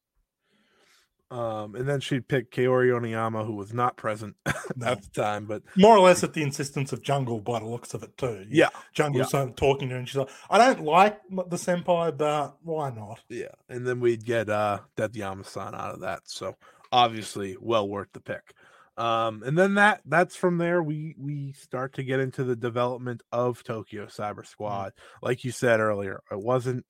Um, 1.32 1.74
and 1.74 1.90
then 1.90 2.00
she'd 2.00 2.28
pick 2.28 2.52
Kaori 2.52 2.90
Yoneyama, 2.92 3.44
who 3.44 3.56
was 3.56 3.74
not 3.74 3.98
present 3.98 4.36
No. 4.76 4.88
at 4.88 5.02
the 5.02 5.10
time, 5.20 5.48
but 5.48 5.64
More 5.76 5.98
or 5.98 6.02
less 6.02 6.24
at 6.24 6.34
the 6.34 6.44
insistence 6.44 6.94
of 6.94 7.02
Jungle 7.02 7.40
by 7.40 7.60
the 7.60 7.66
looks 7.66 7.96
of 7.96 8.04
it 8.04 8.16
too. 8.18 8.46
yeah, 8.52 8.70
Jungle 8.94 9.22
yeah. 9.22 9.26
started 9.28 9.58
talking 9.58 9.90
to 9.90 9.94
her 9.96 10.00
and 10.00 10.08
she's 10.08 10.18
like, 10.18 10.30
I 10.52 10.60
don't 10.60 10.82
like 10.86 11.20
the 11.30 11.56
senpai, 11.56 12.16
but 12.16 12.58
why 12.62 12.92
not? 12.92 13.20
yeah. 13.30 13.48
And 13.68 13.88
then 13.88 14.00
we'd 14.00 14.24
get 14.26 14.48
uh 14.48 14.82
Death 14.96 15.16
Yama-san 15.16 15.74
out 15.74 15.96
of 15.96 16.02
that. 16.02 16.22
So 16.26 16.56
obviously, 16.92 17.58
well 17.60 17.90
worth 17.90 18.10
the 18.14 18.20
pick. 18.22 18.54
Um, 18.96 19.42
and 19.44 19.58
then 19.58 19.76
that 19.76 20.02
that's 20.06 20.36
from 20.36 20.60
there 20.60 20.84
we 20.84 21.16
we 21.18 21.54
start 21.54 21.94
to 21.94 22.04
get 22.04 22.20
into 22.20 22.44
the 22.44 22.56
development 22.56 23.24
of 23.32 23.64
Tokyo 23.64 24.06
Cyber 24.06 24.46
Squad. 24.46 24.94
Like 25.22 25.44
you 25.44 25.52
said 25.52 25.80
earlier, 25.80 26.22
it 26.32 26.40
wasn't 26.40 26.86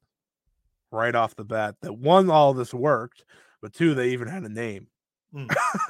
right 0.92 1.16
off 1.16 1.36
the 1.36 1.46
bat 1.46 1.76
that 1.82 1.94
one 1.94 2.30
all 2.30 2.54
this 2.54 2.74
worked, 2.74 3.24
but 3.62 3.74
two 3.74 3.96
they 3.96 4.10
even 4.10 4.28
had 4.28 4.44
a 4.44 4.50
name. 4.50 4.88
Mm. 5.34 5.50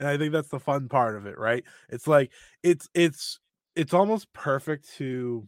and 0.00 0.08
I 0.08 0.16
think 0.16 0.32
that's 0.32 0.48
the 0.48 0.58
fun 0.58 0.88
part 0.88 1.16
of 1.16 1.26
it, 1.26 1.38
right? 1.38 1.64
It's 1.90 2.06
like 2.06 2.32
it's 2.62 2.88
it's 2.94 3.38
it's 3.76 3.92
almost 3.94 4.32
perfect 4.32 4.88
to 4.96 5.46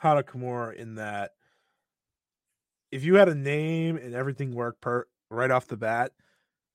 Hana 0.00 0.22
Kimura 0.22 0.74
in 0.74 0.96
that 0.96 1.32
if 2.90 3.04
you 3.04 3.16
had 3.16 3.28
a 3.28 3.34
name 3.34 3.96
and 3.96 4.14
everything 4.14 4.54
worked 4.54 4.80
per 4.80 5.06
right 5.30 5.50
off 5.50 5.66
the 5.66 5.76
bat, 5.76 6.12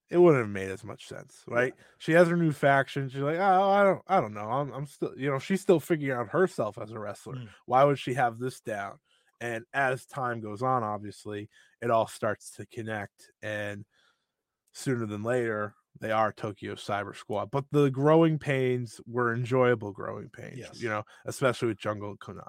it 0.09 0.17
wouldn't 0.17 0.43
have 0.43 0.49
made 0.51 0.69
as 0.69 0.83
much 0.83 1.07
sense, 1.07 1.43
right? 1.47 1.73
She 1.97 2.11
has 2.11 2.27
her 2.27 2.37
new 2.37 2.51
faction. 2.51 3.09
She's 3.09 3.21
like, 3.21 3.37
oh, 3.37 3.69
I 3.69 3.83
don't, 3.83 4.01
I 4.07 4.21
don't 4.21 4.33
know. 4.33 4.49
I'm, 4.49 4.71
I'm 4.71 4.85
still, 4.85 5.13
you 5.17 5.29
know, 5.31 5.39
she's 5.39 5.61
still 5.61 5.79
figuring 5.79 6.17
out 6.17 6.29
herself 6.29 6.77
as 6.77 6.91
a 6.91 6.99
wrestler. 6.99 7.35
Mm. 7.35 7.47
Why 7.65 7.83
would 7.83 7.97
she 7.97 8.13
have 8.13 8.37
this 8.37 8.59
down? 8.61 8.99
And 9.41 9.65
as 9.73 10.05
time 10.05 10.39
goes 10.39 10.61
on, 10.61 10.83
obviously, 10.83 11.49
it 11.81 11.89
all 11.89 12.07
starts 12.07 12.51
to 12.57 12.65
connect, 12.67 13.31
and 13.41 13.83
sooner 14.73 15.05
than 15.05 15.23
later, 15.23 15.75
they 15.99 16.11
are 16.11 16.31
Tokyo 16.31 16.75
Cyber 16.75 17.15
Squad. 17.15 17.51
But 17.51 17.65
the 17.71 17.89
growing 17.89 18.39
pains 18.39 19.01
were 19.05 19.33
enjoyable 19.33 19.91
growing 19.91 20.29
pains, 20.29 20.57
Yes. 20.59 20.81
you 20.81 20.89
know, 20.89 21.03
especially 21.25 21.67
with 21.69 21.77
Jungle 21.77 22.09
and 22.11 22.19
Konami. 22.19 22.47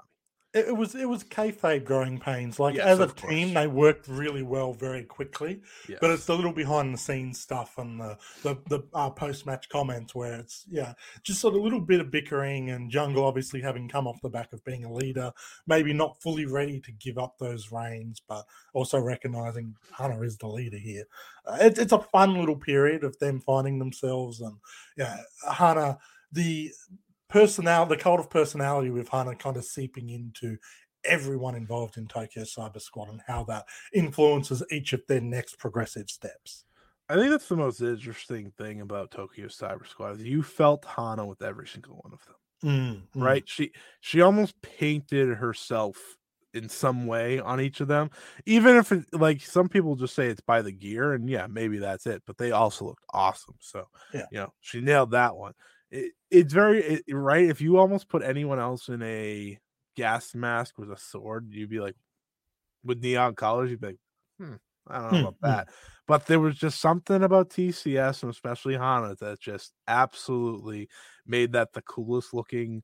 It, 0.55 0.69
it 0.69 0.77
was 0.77 0.95
it 0.95 1.07
was 1.07 1.23
kayfabe 1.23 1.83
growing 1.83 2.17
pains. 2.17 2.59
Like 2.59 2.75
Yes, 2.75 2.85
as 2.85 2.99
a 2.99 3.07
team, 3.07 3.53
they 3.53 3.67
worked 3.67 4.07
really 4.07 4.41
well 4.41 4.71
very 4.71 5.03
quickly. 5.03 5.61
Yes. 5.87 5.99
But 5.99 6.11
it's 6.11 6.25
the 6.25 6.35
little 6.35 6.53
behind 6.53 6.93
the 6.93 6.97
scenes 6.97 7.41
stuff 7.41 7.77
and 7.77 7.99
the 7.99 8.17
the, 8.41 8.57
the 8.69 8.83
uh, 8.93 9.09
post 9.09 9.45
match 9.45 9.67
comments 9.67 10.15
where 10.15 10.35
it's 10.39 10.65
yeah, 10.69 10.93
just 11.23 11.41
sort 11.41 11.55
of 11.55 11.59
a 11.59 11.63
little 11.63 11.81
bit 11.81 11.99
of 11.99 12.09
bickering 12.09 12.69
and 12.69 12.89
Jungle 12.89 13.25
obviously 13.25 13.59
having 13.59 13.89
come 13.89 14.07
off 14.07 14.21
the 14.21 14.29
back 14.29 14.53
of 14.53 14.63
being 14.63 14.85
a 14.85 14.93
leader, 14.93 15.33
maybe 15.67 15.91
not 15.91 16.21
fully 16.21 16.45
ready 16.45 16.79
to 16.79 16.91
give 16.93 17.17
up 17.17 17.37
those 17.37 17.71
reins, 17.71 18.21
but 18.25 18.45
also 18.73 18.97
recognizing 18.97 19.75
Hana 19.97 20.21
is 20.21 20.37
the 20.37 20.47
leader 20.47 20.77
here. 20.77 21.03
Uh, 21.45 21.57
it's 21.59 21.79
it's 21.79 21.91
a 21.91 21.99
fun 21.99 22.33
little 22.33 22.55
period 22.55 23.03
of 23.03 23.19
them 23.19 23.41
finding 23.41 23.77
themselves 23.77 24.39
and 24.39 24.55
yeah, 24.95 25.17
Hana 25.51 25.97
the 26.31 26.71
personality, 27.29 27.95
the 27.95 28.01
cult 28.01 28.19
of 28.19 28.29
personality 28.29 28.89
with 28.89 29.09
Hana 29.09 29.35
kind 29.35 29.57
of 29.57 29.65
seeping 29.65 30.09
into 30.09 30.57
everyone 31.03 31.55
involved 31.55 31.97
in 31.97 32.07
Tokyo 32.07 32.43
Cyber 32.43 32.81
Squad 32.81 33.09
and 33.09 33.21
how 33.27 33.43
that 33.45 33.65
influences 33.93 34.63
each 34.71 34.93
of 34.93 35.01
their 35.07 35.21
next 35.21 35.59
progressive 35.59 36.09
steps. 36.09 36.65
I 37.07 37.15
think 37.15 37.29
that's 37.29 37.47
the 37.47 37.55
most 37.55 37.81
interesting 37.81 38.51
thing 38.57 38.81
about 38.81 39.11
Tokyo 39.11 39.47
Cyber 39.47 39.87
Squad 39.87 40.17
is 40.19 40.23
you 40.23 40.41
felt 40.41 40.83
Hana 40.85 41.25
with 41.25 41.41
every 41.43 41.67
single 41.67 41.99
one 42.03 42.13
of 42.13 42.25
them. 42.25 42.35
Mm, 42.63 43.01
mm. 43.15 43.21
right 43.21 43.43
she 43.47 43.73
she 43.99 44.21
almost 44.21 44.59
painted 44.61 45.27
herself 45.37 46.15
in 46.53 46.69
some 46.69 47.05
way 47.05 47.37
on 47.37 47.59
each 47.59 47.81
of 47.81 47.89
them 47.89 48.09
even 48.45 48.77
if 48.77 48.93
it, 48.93 49.03
like 49.11 49.41
some 49.41 49.67
people 49.67 49.95
just 49.97 50.15
say 50.15 50.27
it's 50.27 50.39
by 50.41 50.61
the 50.61 50.71
gear 50.71 51.13
and 51.13 51.29
yeah 51.29 51.47
maybe 51.47 51.77
that's 51.79 52.07
it 52.07 52.23
but 52.25 52.37
they 52.37 52.51
also 52.51 52.85
looked 52.85 53.03
awesome 53.13 53.55
so 53.59 53.85
Yeah. 54.13 54.25
you 54.31 54.39
know 54.39 54.53
she 54.61 54.79
nailed 54.79 55.11
that 55.11 55.35
one 55.35 55.51
it, 55.95 56.13
it's 56.31 56.53
very 56.53 56.81
it, 56.83 57.03
right 57.11 57.45
if 57.49 57.61
you 57.61 57.77
almost 57.77 58.09
put 58.09 58.23
anyone 58.23 58.59
else 58.59 58.89
in 58.89 59.01
a 59.03 59.59
gas 59.95 60.35
mask 60.35 60.77
with 60.77 60.91
a 60.91 60.97
sword 60.97 61.47
you'd 61.53 61.69
be 61.69 61.79
like 61.79 61.95
with 62.83 63.01
neon 63.03 63.35
colors 63.35 63.71
you'd 63.71 63.81
be 63.81 63.87
like 63.87 63.99
hmm 64.39 64.55
i 64.87 64.95
don't 64.99 65.11
know 65.11 65.11
Hmm, 65.11 65.27
about 65.29 65.37
hmm. 65.43 65.55
that 65.67 65.69
but 66.07 66.27
there 66.27 66.39
was 66.39 66.57
just 66.57 66.79
something 66.81 67.23
about 67.23 67.49
tcs 67.49 68.23
and 68.23 68.31
especially 68.31 68.75
hana 68.75 69.15
that 69.15 69.39
just 69.39 69.73
absolutely 69.87 70.89
made 71.25 71.53
that 71.53 71.73
the 71.73 71.81
coolest 71.83 72.33
looking 72.33 72.83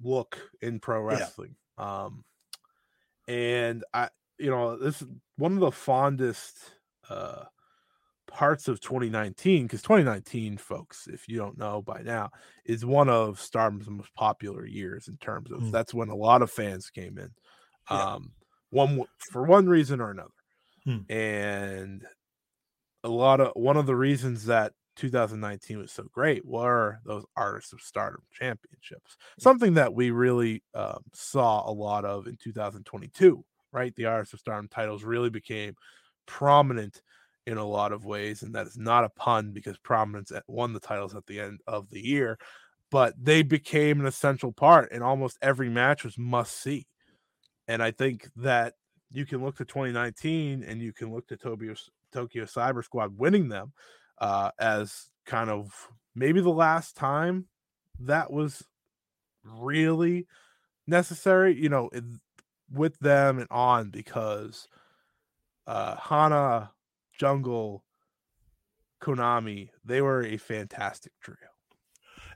look 0.00 0.50
in 0.60 0.80
pro 0.80 1.00
Yeah. 1.08 1.30
wrestling. 1.40 1.56
Um 1.78 2.24
and 3.28 3.84
I 3.94 4.08
you 4.38 4.50
know, 4.50 4.76
this 4.76 5.02
is 5.02 5.08
one 5.36 5.52
of 5.54 5.60
the 5.60 5.70
fondest 5.72 6.76
uh 7.08 7.44
parts 8.32 8.68
of 8.68 8.80
2019 8.80 9.66
because 9.66 9.82
2019 9.82 10.56
folks 10.56 11.06
if 11.08 11.28
you 11.28 11.36
don't 11.36 11.58
know 11.58 11.82
by 11.82 12.00
now 12.02 12.30
is 12.64 12.84
one 12.84 13.08
of 13.10 13.38
stardom's 13.40 13.88
most 13.90 14.14
popular 14.14 14.66
years 14.66 15.08
in 15.08 15.16
terms 15.18 15.50
of 15.52 15.60
Mm. 15.60 15.70
that's 15.70 15.92
when 15.94 16.08
a 16.08 16.16
lot 16.16 16.42
of 16.42 16.50
fans 16.50 16.90
came 16.90 17.18
in 17.18 17.34
Yeah. 17.90 18.06
um 18.14 18.32
one 18.70 19.02
for 19.32 19.44
one 19.44 19.68
reason 19.68 20.00
or 20.00 20.10
another 20.10 20.30
Mm. 20.86 21.06
and 21.08 22.06
a 23.04 23.08
lot 23.08 23.40
of 23.40 23.52
one 23.54 23.76
of 23.76 23.86
the 23.86 23.96
reasons 23.96 24.46
that 24.46 24.72
2019 24.96 25.78
was 25.78 25.92
so 25.92 26.04
great 26.04 26.44
were 26.44 26.98
those 27.04 27.24
artists 27.36 27.72
of 27.72 27.80
stardom 27.80 28.22
championships 28.32 29.16
something 29.38 29.74
that 29.74 29.94
we 29.94 30.10
really 30.10 30.62
um, 30.74 31.02
saw 31.14 31.68
a 31.68 31.72
lot 31.72 32.04
of 32.04 32.26
in 32.26 32.36
2022 32.36 33.44
right 33.72 33.94
the 33.96 34.04
artists 34.06 34.34
of 34.34 34.40
stardom 34.40 34.68
titles 34.68 35.02
really 35.04 35.30
became 35.30 35.74
prominent 36.26 37.02
in 37.46 37.58
a 37.58 37.66
lot 37.66 37.92
of 37.92 38.04
ways 38.04 38.42
and 38.42 38.54
that 38.54 38.66
is 38.66 38.76
not 38.76 39.04
a 39.04 39.08
pun 39.10 39.52
because 39.52 39.76
prominence 39.78 40.30
won 40.46 40.72
the 40.72 40.80
titles 40.80 41.14
at 41.14 41.26
the 41.26 41.40
end 41.40 41.60
of 41.66 41.90
the 41.90 42.00
year 42.00 42.38
but 42.90 43.14
they 43.20 43.42
became 43.42 44.00
an 44.00 44.06
essential 44.06 44.52
part 44.52 44.90
and 44.92 45.02
almost 45.02 45.38
every 45.42 45.68
match 45.68 46.04
was 46.04 46.16
must 46.16 46.60
see 46.60 46.86
and 47.66 47.82
i 47.82 47.90
think 47.90 48.28
that 48.36 48.74
you 49.12 49.26
can 49.26 49.42
look 49.42 49.56
to 49.56 49.64
2019 49.64 50.64
and 50.64 50.80
you 50.80 50.92
can 50.92 51.12
look 51.12 51.26
to 51.28 51.36
Tokyo, 51.36 51.74
Tokyo 52.12 52.44
Cyber 52.44 52.82
Squad 52.82 53.16
winning 53.16 53.48
them 53.48 53.72
uh, 54.18 54.50
as 54.58 55.10
kind 55.26 55.50
of 55.50 55.88
maybe 56.14 56.40
the 56.40 56.50
last 56.50 56.96
time 56.96 57.46
that 58.00 58.32
was 58.32 58.64
really 59.44 60.26
necessary, 60.86 61.54
you 61.54 61.68
know, 61.68 61.90
it, 61.92 62.04
with 62.72 62.98
them 63.00 63.38
and 63.38 63.48
on 63.50 63.90
because 63.90 64.66
uh, 65.66 65.96
Hana, 65.96 66.70
Jungle, 67.22 67.84
Konami, 69.00 69.68
they 69.84 70.00
were 70.02 70.24
a 70.24 70.36
fantastic 70.36 71.12
trio. 71.22 71.36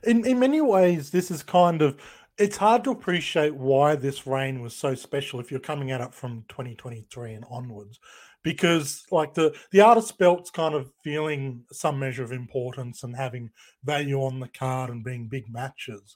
In 0.03 0.25
in 0.25 0.39
many 0.39 0.61
ways, 0.61 1.09
this 1.09 1.29
is 1.29 1.43
kind 1.43 1.81
of 1.81 1.97
it's 2.37 2.55
hard 2.55 2.85
to 2.85 2.91
appreciate 2.91 3.53
why 3.53 3.97
this 3.97 4.25
reign 4.25 4.61
was 4.61 4.73
so 4.73 4.95
special 4.95 5.41
if 5.41 5.51
you're 5.51 5.59
coming 5.59 5.91
at 5.91 5.99
it 5.99 6.13
from 6.13 6.45
2023 6.47 7.33
and 7.33 7.43
onwards, 7.51 7.99
because 8.43 9.03
like 9.11 9.33
the 9.33 9.53
the 9.71 9.81
artist 9.81 10.17
belt's 10.17 10.51
kind 10.51 10.73
of 10.73 10.89
feeling 11.03 11.65
some 11.73 11.99
measure 11.99 12.23
of 12.23 12.31
importance 12.31 13.03
and 13.03 13.13
having 13.13 13.49
value 13.83 14.23
on 14.23 14.39
the 14.39 14.47
card 14.47 14.89
and 14.89 15.03
being 15.03 15.27
big 15.27 15.51
matches. 15.51 16.15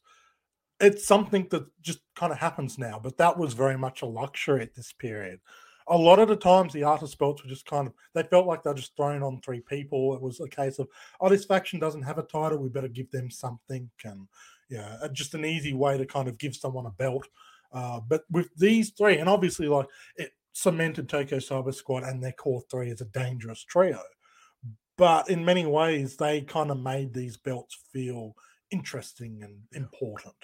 It's 0.79 1.05
something 1.05 1.45
that 1.51 1.65
just 1.81 1.99
kind 2.15 2.31
of 2.31 2.39
happens 2.39 2.77
now, 2.77 3.01
but 3.03 3.17
that 3.17 3.37
was 3.37 3.53
very 3.53 3.77
much 3.77 4.01
a 4.01 4.05
luxury 4.05 4.61
at 4.61 4.75
this 4.75 4.93
period. 4.93 5.41
A 5.91 5.97
lot 5.97 6.19
of 6.19 6.29
the 6.29 6.35
times, 6.35 6.73
the 6.73 6.83
artist 6.83 7.19
belts 7.19 7.43
were 7.43 7.49
just 7.49 7.65
kind 7.65 7.87
of 7.87 7.93
they 8.15 8.23
felt 8.23 8.47
like 8.47 8.63
they're 8.63 8.73
just 8.73 8.95
thrown 8.95 9.21
on 9.21 9.41
three 9.41 9.59
people. 9.59 10.15
It 10.15 10.21
was 10.21 10.39
a 10.39 10.47
case 10.47 10.79
of 10.79 10.87
oh, 11.19 11.29
this 11.29 11.45
faction 11.45 11.79
doesn't 11.79 12.03
have 12.03 12.17
a 12.17 12.23
title, 12.23 12.57
we 12.57 12.69
better 12.69 12.87
give 12.87 13.11
them 13.11 13.29
something. 13.29 13.89
And 14.03 14.27
yeah, 14.69 14.97
uh, 15.01 15.09
just 15.09 15.33
an 15.33 15.45
easy 15.45 15.73
way 15.73 15.97
to 15.97 16.05
kind 16.05 16.27
of 16.27 16.37
give 16.37 16.55
someone 16.55 16.85
a 16.85 16.91
belt. 16.91 17.27
Uh, 17.73 17.99
but 17.99 18.23
with 18.31 18.49
these 18.57 18.91
three, 18.91 19.17
and 19.17 19.29
obviously, 19.29 19.67
like 19.67 19.87
it 20.15 20.31
cemented 20.53 21.07
Tokyo 21.07 21.39
Cyber 21.39 21.73
Squad 21.73 22.03
and 22.03 22.23
their 22.23 22.33
core 22.33 22.63
three 22.71 22.89
as 22.89 23.01
a 23.01 23.05
dangerous 23.05 23.63
trio. 23.63 24.01
But 24.97 25.29
in 25.29 25.43
many 25.43 25.65
ways, 25.65 26.15
they 26.15 26.41
kind 26.41 26.71
of 26.71 26.79
made 26.79 27.13
these 27.13 27.37
belts 27.37 27.77
feel 27.91 28.35
interesting 28.71 29.41
and 29.43 29.57
important. 29.73 30.35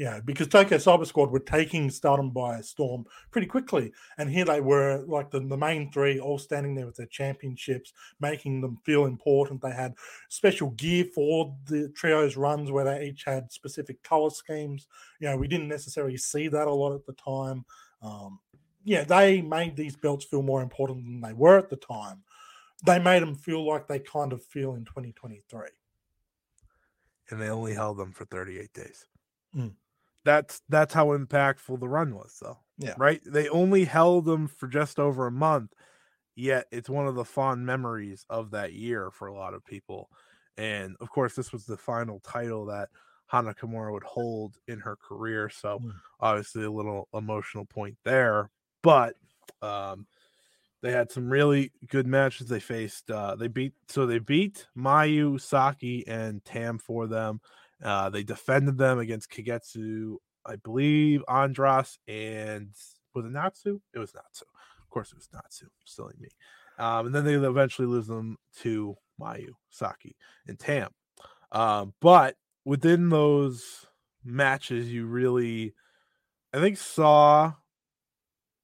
Yeah, 0.00 0.18
because 0.24 0.48
Tokyo 0.48 0.78
Cyber 0.78 1.06
Squad 1.06 1.30
were 1.30 1.40
taking 1.40 1.90
Stardom 1.90 2.30
by 2.30 2.62
storm 2.62 3.04
pretty 3.30 3.46
quickly. 3.46 3.92
And 4.16 4.30
here 4.30 4.46
they 4.46 4.62
were, 4.62 5.04
like 5.06 5.30
the, 5.30 5.40
the 5.40 5.58
main 5.58 5.92
three, 5.92 6.18
all 6.18 6.38
standing 6.38 6.74
there 6.74 6.86
with 6.86 6.96
their 6.96 7.04
championships, 7.04 7.92
making 8.18 8.62
them 8.62 8.78
feel 8.82 9.04
important. 9.04 9.60
They 9.60 9.72
had 9.72 9.92
special 10.30 10.70
gear 10.70 11.04
for 11.14 11.54
the 11.66 11.90
trios 11.90 12.38
runs 12.38 12.70
where 12.70 12.86
they 12.86 13.08
each 13.08 13.24
had 13.24 13.52
specific 13.52 14.02
color 14.02 14.30
schemes. 14.30 14.86
You 15.20 15.28
know, 15.28 15.36
we 15.36 15.48
didn't 15.48 15.68
necessarily 15.68 16.16
see 16.16 16.48
that 16.48 16.66
a 16.66 16.72
lot 16.72 16.94
at 16.94 17.04
the 17.04 17.12
time. 17.12 17.66
Um, 18.00 18.40
yeah, 18.84 19.04
they 19.04 19.42
made 19.42 19.76
these 19.76 19.96
belts 19.96 20.24
feel 20.24 20.40
more 20.40 20.62
important 20.62 21.04
than 21.04 21.20
they 21.20 21.34
were 21.34 21.58
at 21.58 21.68
the 21.68 21.76
time. 21.76 22.22
They 22.86 22.98
made 22.98 23.20
them 23.20 23.34
feel 23.34 23.66
like 23.66 23.86
they 23.86 23.98
kind 23.98 24.32
of 24.32 24.42
feel 24.42 24.76
in 24.76 24.86
2023. 24.86 25.60
and 27.30 27.38
they 27.38 27.50
only 27.50 27.74
held 27.74 27.98
them 27.98 28.12
for 28.12 28.24
38 28.24 28.72
days. 28.72 29.06
Mm. 29.54 29.74
That's 30.24 30.62
that's 30.68 30.94
how 30.94 31.08
impactful 31.16 31.80
the 31.80 31.88
run 31.88 32.14
was, 32.14 32.38
though. 32.40 32.58
Yeah. 32.78 32.96
Right. 32.96 33.20
They 33.24 33.48
only 33.48 33.84
held 33.84 34.24
them 34.24 34.48
for 34.48 34.68
just 34.68 34.98
over 34.98 35.26
a 35.26 35.32
month, 35.32 35.72
yet 36.36 36.66
it's 36.72 36.88
one 36.90 37.06
of 37.06 37.14
the 37.14 37.24
fond 37.24 37.66
memories 37.66 38.26
of 38.30 38.50
that 38.52 38.72
year 38.74 39.10
for 39.10 39.28
a 39.28 39.34
lot 39.34 39.54
of 39.54 39.64
people. 39.64 40.10
And 40.56 40.96
of 41.00 41.10
course, 41.10 41.34
this 41.34 41.52
was 41.52 41.66
the 41.66 41.76
final 41.78 42.20
title 42.20 42.66
that 42.66 42.90
Hana 43.28 43.54
Kimura 43.54 43.92
would 43.92 44.04
hold 44.04 44.56
in 44.68 44.80
her 44.80 44.96
career. 44.96 45.48
So 45.50 45.80
Mm. 45.80 46.00
obviously 46.20 46.64
a 46.64 46.70
little 46.70 47.08
emotional 47.14 47.64
point 47.66 47.98
there. 48.04 48.50
But 48.82 49.16
um 49.62 50.06
they 50.82 50.92
had 50.92 51.10
some 51.10 51.30
really 51.30 51.72
good 51.88 52.06
matches. 52.06 52.48
They 52.48 52.60
faced 52.60 53.10
uh 53.10 53.36
they 53.36 53.48
beat 53.48 53.74
so 53.88 54.06
they 54.06 54.18
beat 54.18 54.66
Mayu, 54.76 55.40
Saki, 55.40 56.06
and 56.06 56.44
Tam 56.44 56.78
for 56.78 57.06
them. 57.06 57.40
Uh 57.82 58.10
they 58.10 58.22
defended 58.22 58.78
them 58.78 58.98
against 58.98 59.30
Kagetsu, 59.30 60.16
I 60.46 60.56
believe, 60.56 61.22
Andras, 61.28 61.98
and 62.08 62.74
was 63.14 63.24
it 63.24 63.32
Natsu? 63.32 63.80
It 63.94 63.98
was 63.98 64.14
Natsu. 64.14 64.44
Of 64.82 64.88
course 64.90 65.12
it 65.12 65.16
was 65.16 65.28
Natsu, 65.32 65.66
silly 65.84 66.14
me. 66.18 66.28
Um, 66.78 67.06
and 67.06 67.14
then 67.14 67.24
they 67.24 67.34
eventually 67.34 67.86
lose 67.86 68.06
them 68.06 68.36
to 68.60 68.96
Mayu, 69.20 69.50
Saki, 69.68 70.16
and 70.46 70.58
Tam. 70.58 70.90
Um, 71.52 71.94
but 72.00 72.36
within 72.64 73.08
those 73.10 73.86
matches, 74.24 74.90
you 74.92 75.06
really, 75.06 75.74
I 76.54 76.60
think, 76.60 76.76
saw 76.78 77.52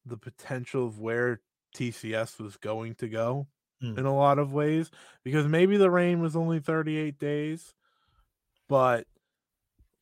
the 0.05 0.17
potential 0.17 0.85
of 0.87 0.99
where 0.99 1.41
TCS 1.75 2.39
was 2.39 2.57
going 2.57 2.95
to 2.95 3.07
go 3.09 3.47
Mm. 3.83 3.99
in 3.99 4.05
a 4.07 4.15
lot 4.15 4.39
of 4.39 4.53
ways 4.53 4.89
because 5.23 5.47
maybe 5.47 5.77
the 5.77 5.91
reign 5.91 6.19
was 6.19 6.35
only 6.35 6.59
38 6.59 7.19
days, 7.19 7.75
but 8.67 9.07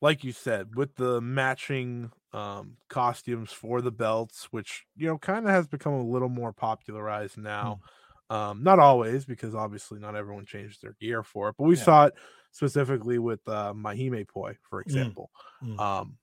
like 0.00 0.24
you 0.24 0.32
said, 0.32 0.76
with 0.76 0.94
the 0.96 1.20
matching 1.20 2.12
um, 2.32 2.76
costumes 2.88 3.52
for 3.52 3.80
the 3.80 3.92
belts, 3.92 4.46
which 4.52 4.84
you 4.96 5.06
know 5.06 5.18
kind 5.18 5.46
of 5.46 5.50
has 5.52 5.66
become 5.66 5.94
a 5.94 6.04
little 6.04 6.28
more 6.28 6.52
popularized 6.52 7.38
now. 7.38 7.80
Um, 8.28 8.64
not 8.64 8.80
always, 8.80 9.24
because 9.24 9.54
obviously 9.54 10.00
not 10.00 10.16
everyone 10.16 10.46
changed 10.46 10.82
their 10.82 10.96
gear 11.00 11.22
for 11.22 11.48
it, 11.50 11.56
but 11.58 11.64
we 11.64 11.76
Yeah. 11.76 11.76
saw 11.76 12.06
it 12.06 12.14
specifically 12.50 13.18
with 13.20 13.40
uh, 13.48 13.72
Mahime 13.72 14.26
Poi, 14.28 14.56
for 14.68 14.80
example. 14.80 15.30
Mm. 15.62 15.78
Um, 15.78 16.18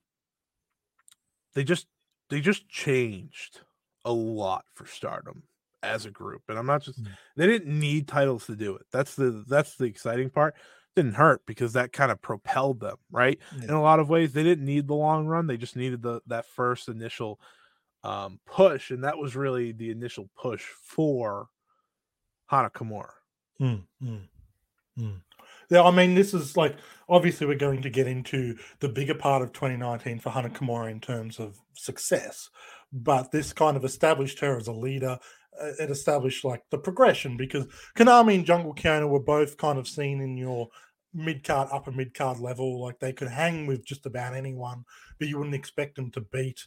they 1.53 1.63
just 1.63 1.87
they 2.29 2.41
just 2.41 2.67
changed 2.69 3.61
a 4.05 4.11
lot 4.11 4.65
for 4.73 4.85
Stardom 4.85 5.43
as 5.81 6.05
a 6.05 6.11
group, 6.11 6.43
and 6.47 6.57
I'm 6.57 6.65
not 6.65 6.81
just 6.81 6.99
Mm. 6.99 7.17
they 7.35 7.47
didn't 7.47 7.77
need 7.77 8.07
titles 8.07 8.45
to 8.47 8.55
do 8.55 8.75
it. 8.75 8.85
That's 8.91 9.15
the 9.15 9.43
that's 9.47 9.75
the 9.77 9.85
exciting 9.85 10.29
part. 10.29 10.55
Didn't 10.95 11.13
hurt 11.13 11.41
because 11.45 11.73
that 11.73 11.91
kind 11.91 12.11
of 12.11 12.21
propelled 12.21 12.79
them, 12.79 12.97
right? 13.11 13.39
in 13.61 13.69
a 13.69 13.81
lot 13.81 13.99
of 13.99 14.09
ways 14.09 14.33
they 14.33 14.43
didn't 14.43 14.65
need 14.65 14.87
the 14.87 14.93
long 14.93 15.25
run 15.25 15.47
they 15.47 15.57
just 15.57 15.75
needed 15.75 16.01
the 16.01 16.21
that 16.27 16.45
first 16.45 16.87
initial 16.87 17.39
um 18.03 18.39
push 18.45 18.91
and 18.91 19.03
that 19.03 19.17
was 19.17 19.35
really 19.35 19.71
the 19.71 19.89
initial 19.89 20.29
push 20.35 20.63
for 20.63 21.47
Hana 22.47 22.69
Kimura. 22.69 23.09
Mm, 23.59 23.83
mm, 24.03 24.27
mm. 24.99 25.21
Yeah, 25.69 25.83
I 25.83 25.91
mean, 25.91 26.13
this 26.13 26.33
is 26.33 26.55
like 26.57 26.75
obviously 27.09 27.47
we're 27.47 27.55
going 27.55 27.81
to 27.81 27.89
get 27.89 28.07
into 28.07 28.57
the 28.79 28.89
bigger 28.89 29.15
part 29.15 29.41
of 29.41 29.53
2019 29.53 30.19
for 30.19 30.29
Kimura 30.29 30.91
in 30.91 30.99
terms 30.99 31.39
of 31.39 31.57
success, 31.73 32.49
but 32.91 33.31
this 33.31 33.53
kind 33.53 33.77
of 33.77 33.85
established 33.85 34.39
her 34.39 34.57
as 34.57 34.67
a 34.67 34.73
leader. 34.73 35.17
Uh, 35.61 35.71
it 35.79 35.89
established 35.89 36.43
like 36.43 36.63
the 36.69 36.77
progression 36.77 37.37
because 37.37 37.65
Konami 37.95 38.35
and 38.35 38.45
Jungle 38.45 38.73
Kyona 38.73 39.07
were 39.07 39.19
both 39.19 39.57
kind 39.57 39.77
of 39.77 39.87
seen 39.87 40.21
in 40.21 40.37
your 40.37 40.69
mid 41.13 41.43
card, 41.43 41.69
upper 41.71 41.91
mid 41.91 42.13
card 42.13 42.39
level. 42.39 42.81
Like 42.81 42.99
they 42.99 43.13
could 43.13 43.27
hang 43.27 43.67
with 43.67 43.85
just 43.85 44.05
about 44.05 44.35
anyone, 44.35 44.83
but 45.19 45.27
you 45.27 45.37
wouldn't 45.37 45.55
expect 45.55 45.95
them 45.95 46.11
to 46.11 46.21
beat, 46.21 46.65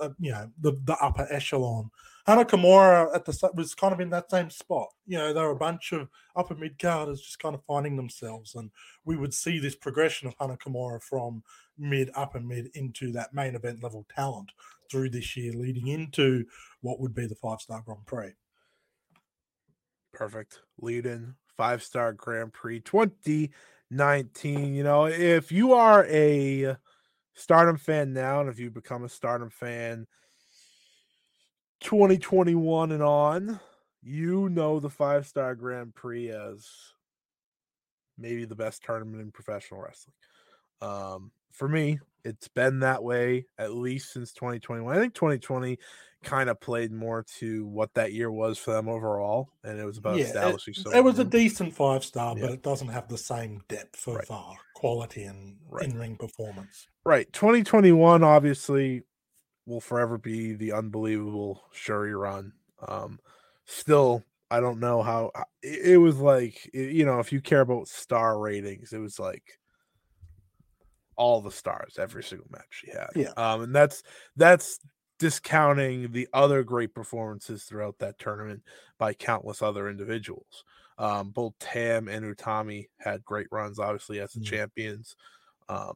uh, 0.00 0.10
you 0.18 0.32
know, 0.32 0.50
the, 0.60 0.72
the 0.84 0.96
upper 0.96 1.26
echelon. 1.30 1.90
Hana 2.26 2.44
Kimura 2.44 3.14
at 3.14 3.24
the 3.24 3.50
was 3.54 3.74
kind 3.74 3.92
of 3.92 4.00
in 4.00 4.10
that 4.10 4.30
same 4.30 4.48
spot. 4.48 4.88
You 5.06 5.18
know, 5.18 5.32
there 5.32 5.44
were 5.44 5.50
a 5.50 5.56
bunch 5.56 5.92
of 5.92 6.08
upper 6.36 6.54
mid 6.54 6.78
carders 6.78 7.20
just 7.20 7.40
kind 7.40 7.54
of 7.54 7.64
finding 7.64 7.96
themselves, 7.96 8.54
and 8.54 8.70
we 9.04 9.16
would 9.16 9.34
see 9.34 9.58
this 9.58 9.74
progression 9.74 10.28
of 10.28 10.34
Hana 10.38 10.56
Kimura 10.56 11.02
from 11.02 11.42
mid, 11.76 12.10
upper 12.14 12.40
mid 12.40 12.70
into 12.74 13.12
that 13.12 13.34
main 13.34 13.54
event 13.54 13.82
level 13.82 14.06
talent 14.14 14.52
through 14.92 15.10
this 15.10 15.36
year, 15.36 15.52
leading 15.54 15.88
into 15.88 16.44
what 16.82 17.00
would 17.00 17.14
be 17.14 17.26
the 17.26 17.34
five 17.34 17.60
star 17.60 17.82
Grand 17.84 18.06
Prix. 18.06 18.32
Perfect. 20.12 20.60
Lead 20.80 21.06
in 21.06 21.34
five 21.56 21.82
star 21.82 22.12
Grand 22.12 22.52
Prix 22.52 22.80
2019. 22.80 24.74
You 24.74 24.84
know, 24.84 25.06
if 25.06 25.50
you 25.50 25.72
are 25.72 26.04
a 26.06 26.76
Stardom 27.34 27.78
fan 27.78 28.12
now, 28.12 28.40
and 28.40 28.50
if 28.50 28.58
you 28.58 28.70
become 28.70 29.04
a 29.04 29.08
Stardom 29.08 29.48
fan 29.48 30.06
2021 31.80 32.92
and 32.92 33.02
on, 33.02 33.58
you 34.02 34.50
know 34.50 34.78
the 34.78 34.90
five 34.90 35.26
star 35.26 35.54
Grand 35.54 35.94
Prix 35.94 36.30
as 36.30 36.68
maybe 38.18 38.44
the 38.44 38.54
best 38.54 38.84
tournament 38.84 39.22
in 39.22 39.32
professional 39.32 39.80
wrestling. 39.80 40.14
Um, 40.82 41.30
for 41.52 41.68
me, 41.68 41.98
it's 42.24 42.48
been 42.48 42.80
that 42.80 43.02
way 43.02 43.46
at 43.58 43.72
least 43.74 44.12
since 44.12 44.32
2021. 44.32 44.96
I 44.96 45.00
think 45.00 45.14
2020 45.14 45.78
kind 46.22 46.48
of 46.48 46.60
played 46.60 46.92
more 46.92 47.24
to 47.38 47.66
what 47.66 47.92
that 47.94 48.12
year 48.12 48.30
was 48.30 48.56
for 48.58 48.72
them 48.72 48.88
overall, 48.88 49.48
and 49.64 49.78
it 49.80 49.84
was 49.84 49.98
about 49.98 50.16
Yeah, 50.16 50.24
it- 50.24 50.26
establishing. 50.28 50.74
some 50.74 50.94
It 50.94 51.02
was 51.02 51.18
a 51.18 51.24
decent 51.24 51.74
five 51.74 52.04
star, 52.04 52.36
Yeah. 52.36 52.42
but 52.46 52.52
it 52.52 52.62
doesn't 52.62 52.88
have 52.88 53.08
the 53.08 53.18
same 53.18 53.62
depth 53.68 54.06
of 54.06 54.14
Right. 54.16 54.26
uh, 54.30 54.54
quality 54.74 55.24
and 55.24 55.58
Right. 55.68 55.88
in 55.88 55.98
ring 55.98 56.16
performance. 56.16 56.86
right. 57.04 57.32
2021 57.32 58.22
obviously 58.22 59.02
will 59.66 59.80
forever 59.80 60.16
be 60.18 60.54
the 60.54 60.70
unbelievable 60.72 61.64
Syuri 61.74 62.16
run. 62.16 62.52
Um, 62.86 63.18
still, 63.64 64.22
I 64.50 64.60
don't 64.60 64.78
know 64.80 65.02
how 65.02 65.32
uh, 65.34 65.44
it, 65.62 65.92
it 65.94 65.96
was 65.98 66.18
like. 66.18 66.70
i- 66.74 66.78
you 66.78 67.04
know, 67.04 67.18
if 67.18 67.32
you 67.32 67.40
care 67.40 67.62
about 67.62 67.88
star 67.88 68.38
ratings, 68.38 68.92
it 68.92 68.98
was 68.98 69.18
like 69.18 69.58
all 71.16 71.40
the 71.40 71.50
stars 71.50 71.98
every 71.98 72.22
single 72.22 72.48
match 72.50 72.66
she 72.70 72.90
had. 72.90 73.10
Yeah. 73.14 73.32
Um, 73.36 73.62
and 73.62 73.74
that's 73.74 74.02
that's 74.36 74.80
discounting 75.18 76.12
the 76.12 76.28
other 76.32 76.64
great 76.64 76.94
performances 76.94 77.64
throughout 77.64 77.98
that 77.98 78.18
tournament 78.18 78.62
by 78.98 79.14
countless 79.14 79.62
other 79.62 79.88
individuals. 79.88 80.64
Um, 80.98 81.30
both 81.30 81.58
Tam 81.58 82.08
and 82.08 82.24
Utami 82.24 82.86
had 82.98 83.24
great 83.24 83.46
runs, 83.50 83.78
obviously 83.78 84.20
as 84.20 84.32
the 84.32 84.40
Mm. 84.40 84.44
champions. 84.44 85.16
Um, 85.68 85.94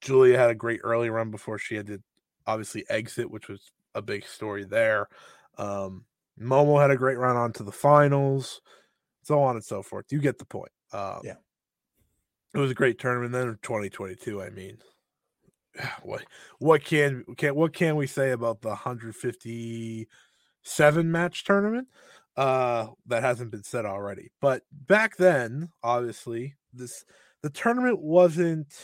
Giulia 0.00 0.36
had 0.38 0.50
a 0.50 0.54
great 0.54 0.80
early 0.84 1.10
run 1.10 1.30
before 1.30 1.58
she 1.58 1.76
had 1.76 1.86
to 1.86 2.02
obviously 2.46 2.84
exit, 2.90 3.30
which 3.30 3.48
was 3.48 3.72
a 3.94 4.02
big 4.02 4.24
story 4.24 4.64
there. 4.64 5.08
Um, 5.56 6.06
Momo 6.38 6.80
had 6.80 6.90
a 6.90 6.96
great 6.96 7.18
run 7.18 7.36
on 7.36 7.52
to 7.54 7.62
the 7.64 7.72
finals, 7.72 8.60
so 9.22 9.42
on 9.42 9.56
and 9.56 9.64
so 9.64 9.82
forth. 9.82 10.06
You 10.12 10.20
get 10.20 10.38
the 10.38 10.46
point. 10.46 10.72
Um, 10.92 11.22
Yeah. 11.22 11.36
It 12.54 12.58
was 12.58 12.70
a 12.70 12.74
great 12.74 12.98
tournament. 12.98 13.32
Then 13.32 13.48
in 13.48 13.58
2022, 13.62 14.42
I 14.42 14.50
mean, 14.50 14.78
what 16.02 16.24
what 16.58 16.84
can 16.84 17.24
can 17.36 17.54
what 17.54 17.72
can 17.72 17.96
we 17.96 18.06
say 18.06 18.30
about 18.30 18.60
the 18.62 18.68
157 18.68 21.12
match 21.12 21.44
tournament? 21.44 21.88
Uh, 22.36 22.88
that 23.06 23.22
hasn't 23.22 23.52
been 23.52 23.62
said 23.62 23.86
already. 23.86 24.32
But 24.40 24.62
back 24.72 25.16
then, 25.16 25.68
obviously, 25.82 26.56
this 26.72 27.04
the 27.42 27.50
tournament 27.50 28.00
wasn't 28.00 28.74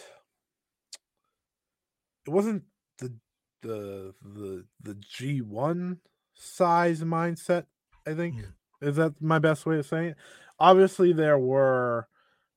it 2.26 2.30
wasn't 2.30 2.64
the 2.98 3.14
the 3.62 4.14
the 4.22 4.64
the 4.82 4.94
G1 4.94 5.98
size 6.34 7.02
mindset, 7.02 7.64
I 8.06 8.14
think. 8.14 8.36
Mm. 8.36 8.52
Is 8.82 8.96
that 8.96 9.20
my 9.20 9.38
best 9.38 9.66
way 9.66 9.78
of 9.78 9.86
saying 9.86 10.10
it? 10.10 10.16
Obviously 10.58 11.12
there 11.12 11.38
were 11.38 12.08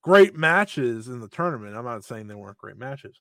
great 0.04 0.36
matches 0.36 1.08
in 1.08 1.20
the 1.20 1.28
tournament. 1.28 1.76
I'm 1.76 1.86
not 1.86 2.04
saying 2.04 2.28
they 2.28 2.36
weren't 2.36 2.58
great 2.58 2.78
matches. 2.78 3.20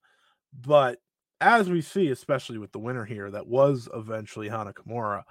But 0.52 0.98
as 1.40 1.70
we 1.70 1.80
see, 1.80 2.10
especially 2.10 2.58
with 2.58 2.72
the 2.72 2.78
winner 2.78 3.04
here, 3.04 3.30
that 3.30 3.46
was 3.46 3.88
eventually 3.94 4.48
Hana 4.48 4.74
Kimura, 4.74 5.22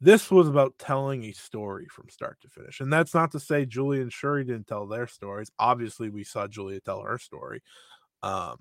this 0.00 0.30
was 0.30 0.48
about 0.48 0.78
telling 0.78 1.24
a 1.24 1.32
story 1.32 1.86
from 1.90 2.08
start 2.08 2.40
to 2.40 2.48
finish. 2.48 2.80
And 2.80 2.92
that's 2.92 3.14
not 3.14 3.30
to 3.32 3.40
say 3.40 3.66
Giulia 3.66 4.02
and 4.02 4.10
Syuri 4.10 4.46
didn't 4.46 4.66
tell 4.66 4.86
their 4.86 5.06
stories. 5.06 5.50
Obviously, 5.58 6.08
we 6.08 6.24
saw 6.24 6.48
Giulia 6.48 6.80
tell 6.80 7.02
her 7.02 7.18
story. 7.18 7.62
Um, 8.22 8.56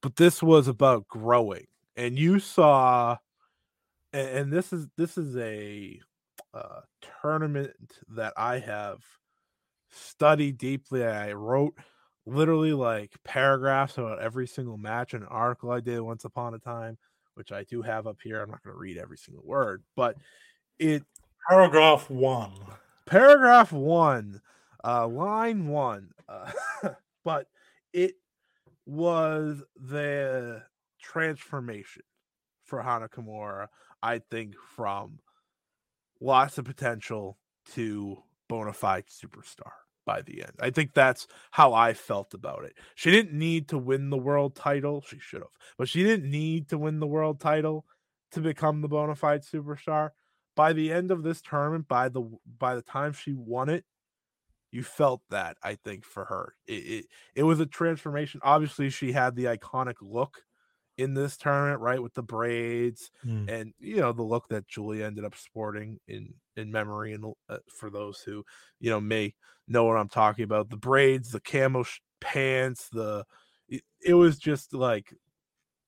but 0.00 0.16
this 0.16 0.42
was 0.42 0.66
about 0.66 1.06
growing. 1.06 1.66
And 1.94 2.18
you 2.18 2.40
saw 2.40 3.18
and, 4.12 4.28
and 4.28 4.52
this 4.52 4.72
is 4.72 4.86
this 4.96 5.16
is 5.16 5.36
a 5.36 6.00
uh, 6.54 6.80
tournament 7.22 7.98
that 8.10 8.32
I 8.36 8.58
have 8.58 8.98
studied 9.92 10.58
deeply. 10.58 11.04
I 11.04 11.32
wrote 11.32 11.74
literally 12.26 12.72
like 12.72 13.12
paragraphs 13.24 13.98
about 13.98 14.20
every 14.20 14.46
single 14.46 14.78
match, 14.78 15.14
an 15.14 15.24
article 15.24 15.70
I 15.70 15.80
did 15.80 16.00
once 16.00 16.24
upon 16.24 16.54
a 16.54 16.58
time, 16.58 16.98
which 17.34 17.52
I 17.52 17.64
do 17.64 17.82
have 17.82 18.06
up 18.06 18.18
here. 18.22 18.40
I'm 18.40 18.50
not 18.50 18.62
going 18.62 18.74
to 18.74 18.80
read 18.80 18.98
every 18.98 19.16
single 19.18 19.44
word, 19.44 19.82
but 19.96 20.16
it 20.78 21.02
Paragraph 21.48 22.08
one. 22.08 22.52
paragraph 23.06 23.72
one, 23.72 24.40
uh, 24.84 25.06
line 25.08 25.66
one, 25.66 26.10
uh, 26.28 26.50
but 27.24 27.46
it 27.92 28.14
was 28.86 29.62
the 29.76 30.62
transformation 31.00 32.02
for 32.64 32.80
Hana 32.80 33.08
Kimura, 33.08 33.68
I 34.02 34.20
think, 34.30 34.54
from 34.76 35.18
lots 36.20 36.58
of 36.58 36.64
potential 36.64 37.38
to 37.74 38.22
bona 38.48 38.72
fide 38.72 39.06
superstar 39.06 39.72
by 40.04 40.22
the 40.22 40.42
end. 40.42 40.52
I 40.60 40.70
think 40.70 40.94
that's 40.94 41.26
how 41.50 41.72
I 41.72 41.94
felt 41.94 42.34
about 42.34 42.64
it. 42.64 42.74
She 42.94 43.10
didn't 43.10 43.38
need 43.38 43.68
to 43.68 43.78
win 43.78 44.10
the 44.10 44.16
world 44.16 44.54
title. 44.54 45.04
She 45.06 45.18
should 45.18 45.40
have, 45.40 45.50
but 45.78 45.88
she 45.88 46.02
didn't 46.02 46.30
need 46.30 46.68
to 46.68 46.78
win 46.78 47.00
the 47.00 47.06
world 47.06 47.40
title 47.40 47.84
to 48.32 48.40
become 48.40 48.80
the 48.80 48.88
bona 48.88 49.14
fide 49.14 49.42
superstar. 49.42 50.10
By 50.54 50.72
the 50.72 50.92
end 50.92 51.10
of 51.10 51.22
this 51.22 51.40
tournament, 51.40 51.88
by 51.88 52.08
the 52.08 52.22
by 52.58 52.74
the 52.74 52.82
time 52.82 53.12
she 53.12 53.32
won 53.32 53.68
it, 53.68 53.84
you 54.70 54.82
felt 54.82 55.22
that 55.30 55.56
I 55.62 55.76
think 55.76 56.04
for 56.04 56.24
her. 56.26 56.54
It, 56.66 56.72
it 56.72 57.04
it 57.34 57.42
was 57.44 57.60
a 57.60 57.66
transformation. 57.66 58.40
Obviously, 58.42 58.90
she 58.90 59.12
had 59.12 59.36
the 59.36 59.44
iconic 59.44 59.96
look 60.00 60.42
in 61.02 61.14
this 61.14 61.36
tournament, 61.36 61.80
right, 61.80 62.02
with 62.02 62.14
the 62.14 62.22
braids 62.22 63.10
Mm. 63.24 63.48
and 63.48 63.74
you 63.78 63.96
know 63.96 64.12
the 64.12 64.22
look 64.22 64.48
that 64.48 64.68
Giulia 64.68 65.06
ended 65.06 65.24
up 65.24 65.34
sporting 65.36 66.00
in 66.06 66.34
in 66.56 66.70
memory. 66.72 67.12
And 67.14 67.34
uh, 67.48 67.58
for 67.68 67.90
those 67.90 68.20
who 68.22 68.44
you 68.80 68.90
know 68.90 69.00
may 69.00 69.34
know 69.68 69.84
what 69.84 69.96
I'm 69.98 70.08
talking 70.08 70.44
about, 70.44 70.70
the 70.70 70.76
braids, 70.76 71.30
the 71.32 71.40
camo 71.40 71.82
sh- 71.84 72.00
pants, 72.20 72.88
the 72.90 73.24
it, 73.68 73.82
it 74.04 74.14
was 74.14 74.38
just 74.38 74.74
like 74.74 75.14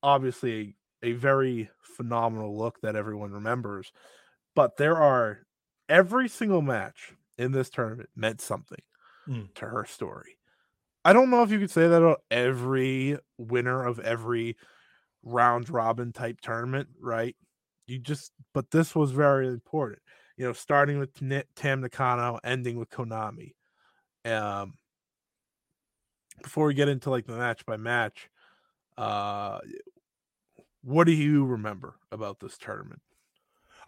obviously 0.02 0.76
a, 1.02 1.08
a 1.08 1.12
very 1.12 1.70
phenomenal 1.82 2.56
look 2.56 2.80
that 2.80 2.96
everyone 2.96 3.32
remembers. 3.32 3.92
But 4.54 4.76
there 4.76 4.96
are 4.96 5.46
every 5.88 6.28
single 6.28 6.62
match 6.62 7.14
in 7.38 7.52
this 7.52 7.70
tournament 7.70 8.10
meant 8.16 8.40
something 8.40 8.82
Mm. 9.26 9.48
to 9.56 9.66
her 9.66 9.84
story. 9.84 10.38
I 11.04 11.12
don't 11.12 11.30
know 11.30 11.42
if 11.42 11.50
you 11.50 11.58
could 11.60 11.70
say 11.70 11.88
that 11.88 12.02
about 12.02 12.22
every 12.30 13.18
winner 13.38 13.84
of 13.86 14.00
every 14.00 14.56
round 15.24 15.70
robin 15.70 16.12
type 16.12 16.40
tournament, 16.40 16.88
right? 17.00 17.36
You 17.86 17.98
just, 17.98 18.32
but 18.52 18.70
this 18.70 18.94
was 18.94 19.10
very 19.10 19.48
important. 19.48 20.00
You 20.36 20.46
know, 20.46 20.52
starting 20.52 20.98
with 20.98 21.14
Tam 21.54 21.80
Nakano, 21.80 22.38
ending 22.42 22.78
with 22.78 22.90
Konami. 22.90 23.54
Um, 24.24 24.74
before 26.42 26.66
we 26.66 26.74
get 26.74 26.88
into 26.88 27.10
like 27.10 27.26
the 27.26 27.36
match 27.36 27.64
by 27.66 27.76
match, 27.76 28.28
uh, 28.96 29.58
what 30.82 31.04
do 31.04 31.12
you 31.12 31.44
remember 31.44 31.96
about 32.10 32.40
this 32.40 32.58
tournament? 32.58 33.00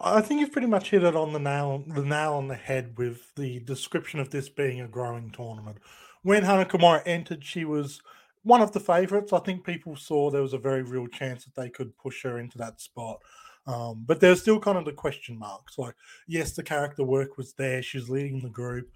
I 0.01 0.21
think 0.21 0.41
you've 0.41 0.53
pretty 0.53 0.67
much 0.67 0.91
hit 0.91 1.05
it 1.05 1.17
on 1.17 1.33
the 1.33 1.39
nail 1.39 1.83
the 1.87 2.05
nail 2.05 2.35
on 2.35 2.49
the 2.49 2.55
head 2.55 2.99
with 2.99 3.35
the 3.35 3.61
description 3.61 4.21
of 4.21 4.31
this 4.31 4.49
being 4.49 4.81
a 4.81 4.89
growing 4.89 5.31
tournament. 5.31 5.79
When 6.23 6.43
Hana 6.43 6.67
entered, 7.07 7.45
she 7.45 7.65
was 7.65 8.03
one 8.47 8.63
of 8.63 8.73
the 8.73 8.81
favorites. 8.81 9.33
I 9.33 9.41
think 9.41 9.65
people 9.65 9.97
saw 9.97 10.31
there 10.31 10.43
was 10.43 10.53
a 10.53 10.59
very 10.59 10.83
real 10.83 11.09
chance 11.09 11.45
that 11.45 11.61
they 11.61 11.69
could 11.69 11.97
push 11.99 12.23
her 12.23 12.39
into 12.39 12.59
that 12.59 12.81
spot. 12.81 13.21
Um, 13.67 14.05
but 14.07 14.21
there's 14.21 14.41
still 14.41 14.61
kind 14.61 14.79
of 14.79 14.85
the 14.85 14.93
question 14.93 15.37
marks. 15.37 15.77
Like, 15.77 15.97
yes, 16.29 16.53
the 16.53 16.63
character 16.63 17.03
work 17.03 17.37
was 17.37 17.55
there. 17.55 17.83
She's 17.83 18.09
leading 18.09 18.41
the 18.41 18.49
group. 18.49 18.89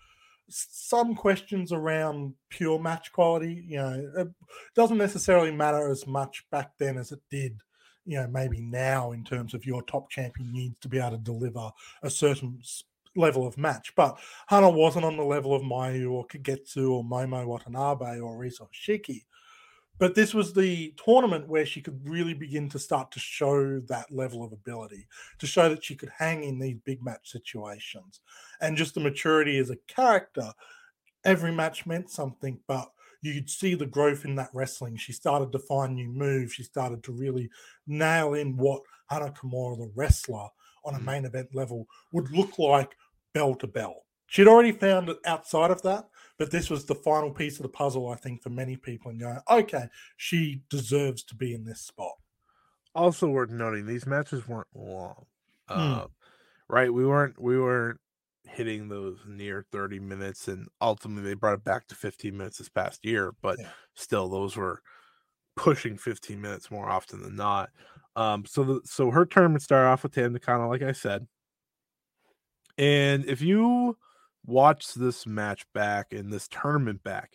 Some 0.48 1.16
questions 1.16 1.72
around 1.72 2.34
pure 2.48 2.78
match 2.78 3.11
quality. 3.11 3.64
You 3.66 3.78
know, 3.78 4.12
it 4.18 4.28
doesn't 4.76 4.98
necessarily 4.98 5.51
matter 5.51 5.90
as 5.90 6.07
much 6.07 6.44
back 6.53 6.72
then 6.78 6.96
as 6.96 7.11
it 7.11 7.20
did 7.30 7.61
you 8.07 8.16
know 8.16 8.26
maybe 8.28 8.62
now 8.62 9.12
in 9.12 9.22
terms 9.22 9.53
of 9.53 9.66
your 9.66 9.82
top 9.82 10.09
champion 10.09 10.51
needs 10.51 10.74
to 10.80 10.88
be 10.88 10.98
able 10.98 11.11
to 11.11 11.18
deliver 11.18 11.70
a 12.03 12.09
certain 12.09 12.59
level 13.16 13.46
of 13.46 13.59
match. 13.59 13.92
But 13.94 14.18
Hana 14.48 14.70
wasn't 14.70 15.05
on 15.05 15.16
the 15.16 15.22
level 15.22 15.55
of 15.55 15.62
Mayu 15.62 16.11
or 16.11 16.26
Kagetsu 16.26 16.90
or 16.90 17.05
Momo 17.05 17.44
Watanabe 17.46 18.20
or 18.20 18.38
Risa 18.38 18.66
Shiki. 18.72 19.24
But 20.01 20.14
this 20.14 20.32
was 20.32 20.55
the 20.55 20.94
tournament 21.05 21.46
where 21.46 21.66
she 21.66 21.82
could 21.82 22.01
really 22.09 22.32
begin 22.32 22.70
to 22.70 22.78
start 22.78 23.12
to 23.12 23.20
show 23.20 23.80
that 23.80 24.11
level 24.11 24.42
of 24.42 24.51
ability, 24.53 25.07
to 25.38 25.46
show 25.46 25.68
that 25.68 25.84
she 25.84 25.94
could 25.94 26.11
hang 26.18 26.42
in 26.42 26.59
these 26.59 26.78
big 26.84 27.05
match 27.05 27.30
situations. 27.30 28.20
And 28.62 28.78
just 28.78 28.94
the 28.94 29.01
maturity 29.01 29.59
as 29.59 29.68
a 29.68 29.76
character, 29.86 30.53
every 31.24 31.53
match 31.53 31.84
meant 31.84 32.11
something, 32.11 32.59
but 32.66 32.90
you 33.20 33.34
could 33.34 33.51
see 33.51 33.74
the 33.74 33.84
growth 33.84 34.24
in 34.24 34.34
that 34.36 34.48
wrestling. 34.55 34.96
She 34.96 35.12
started 35.12 35.53
to 35.53 35.59
find 35.59 35.94
new 35.94 36.09
moves. 36.09 36.55
She 36.55 36.62
started 36.62 37.03
to 37.05 37.12
really 37.12 37.51
nail 37.86 38.32
in 38.32 38.57
what 38.57 38.80
Hana 39.11 39.32
Kimura, 39.32 39.76
the 39.76 39.92
wrestler, 39.94 40.48
on 40.82 40.94
a 40.94 40.98
Mm. 40.98 41.05
main 41.05 41.24
event 41.26 41.55
level 41.55 41.86
would 42.12 42.30
look 42.30 42.59
like 42.59 42.96
bell 43.34 43.55
to 43.57 43.66
bell. 43.66 44.07
She'd 44.28 44.48
already 44.48 44.72
found 44.72 45.11
it 45.11 45.18
outside 45.26 45.70
of 45.70 45.82
that, 45.82 46.09
but 46.41 46.51
this 46.51 46.70
was 46.70 46.86
the 46.86 46.97
final 46.97 47.30
piece 47.32 47.59
of 47.59 47.64
the 47.64 47.70
puzzle, 47.70 48.09
I 48.09 48.16
think, 48.16 48.43
for 48.43 48.51
many 48.51 48.76
people. 48.76 49.12
And 49.12 49.20
going, 49.20 49.41
okay, 49.49 49.91
she 50.18 50.64
deserves 50.70 51.22
to 51.26 51.36
be 51.36 51.55
in 51.55 51.66
this 51.66 51.82
spot. 51.82 52.16
also 52.95 53.28
worth 53.28 53.51
noting 53.51 53.86
these 53.86 54.07
matches 54.07 54.49
weren't 54.49 54.66
long 54.74 55.26
Hmm. 55.74 56.01
uh, 56.01 56.07
right 56.68 56.93
we 56.93 57.07
weren't 57.07 57.41
we 57.41 57.59
weren't 57.59 58.01
hitting 58.45 58.88
those 58.88 59.18
near 59.26 59.66
30 59.72 60.01
minutes 60.01 60.49
and 60.49 60.68
ultimately 60.80 61.24
they 61.30 61.34
brought 61.34 61.55
it 61.55 61.64
back 61.64 61.86
to 61.88 61.95
15 61.95 62.36
minutes 62.36 62.59
this 62.59 62.68
past 62.68 63.05
year 63.05 63.32
but 63.43 63.59
Yeah. 63.59 63.72
still 63.95 64.28
those 64.28 64.57
were 64.57 64.82
pushing 65.57 65.97
15 65.99 66.41
minutes 66.41 66.70
more 66.70 66.88
often 66.91 67.22
than 67.22 67.36
not 67.36 67.70
um 68.16 68.45
so 68.47 68.64
the, 68.64 68.80
so 68.84 69.11
her 69.11 69.26
tournament 69.26 69.62
started 69.62 69.88
off 69.88 70.03
with 70.05 70.12
Tam 70.14 70.32
Nakano 70.32 70.68
like 70.68 70.82
i 70.82 70.93
said 70.93 71.28
and 72.78 73.24
if 73.26 73.41
you 73.43 73.97
watch 74.47 74.95
this 74.95 75.26
match 75.26 75.64
back 75.74 76.12
and 76.12 76.32
this 76.32 76.49
tournament 76.49 77.03
back 77.03 77.34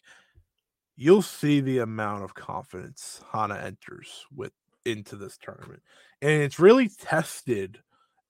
you'll 0.95 1.21
see 1.21 1.59
the 1.59 1.79
amount 1.79 2.23
of 2.23 2.33
confidence 2.33 3.21
hana 3.31 3.55
enters 3.57 4.25
with 4.33 4.53
into 4.85 5.15
this 5.15 5.37
tournament. 5.37 5.81
And 6.21 6.43
it's 6.43 6.59
really 6.59 6.89
tested 6.89 7.79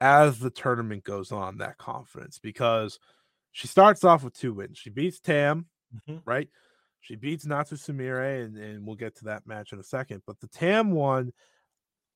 as 0.02 0.40
the 0.40 0.50
tournament 0.50 1.04
goes 1.04 1.32
on, 1.32 1.58
that 1.58 1.78
confidence, 1.78 2.40
because 2.40 3.00
she 3.52 3.68
starts 3.68 4.04
off 4.04 4.24
with 4.24 4.34
two 4.34 4.54
wins. 4.54 4.78
She 4.78 4.90
beats 4.90 5.20
Tam, 5.20 5.68
Mhm. 6.08 6.22
right? 6.26 6.50
She 7.02 7.16
beats 7.16 7.46
Natsu 7.46 7.76
Sumire, 7.76 8.44
and, 8.44 8.58
and 8.58 8.86
we'll 8.86 8.96
get 8.96 9.16
to 9.18 9.26
that 9.26 9.46
match 9.46 9.74
in 9.74 9.80
a 9.80 9.84
second. 9.84 10.24
But 10.26 10.40
the 10.40 10.48
Tam 10.48 10.92
one, 10.92 11.34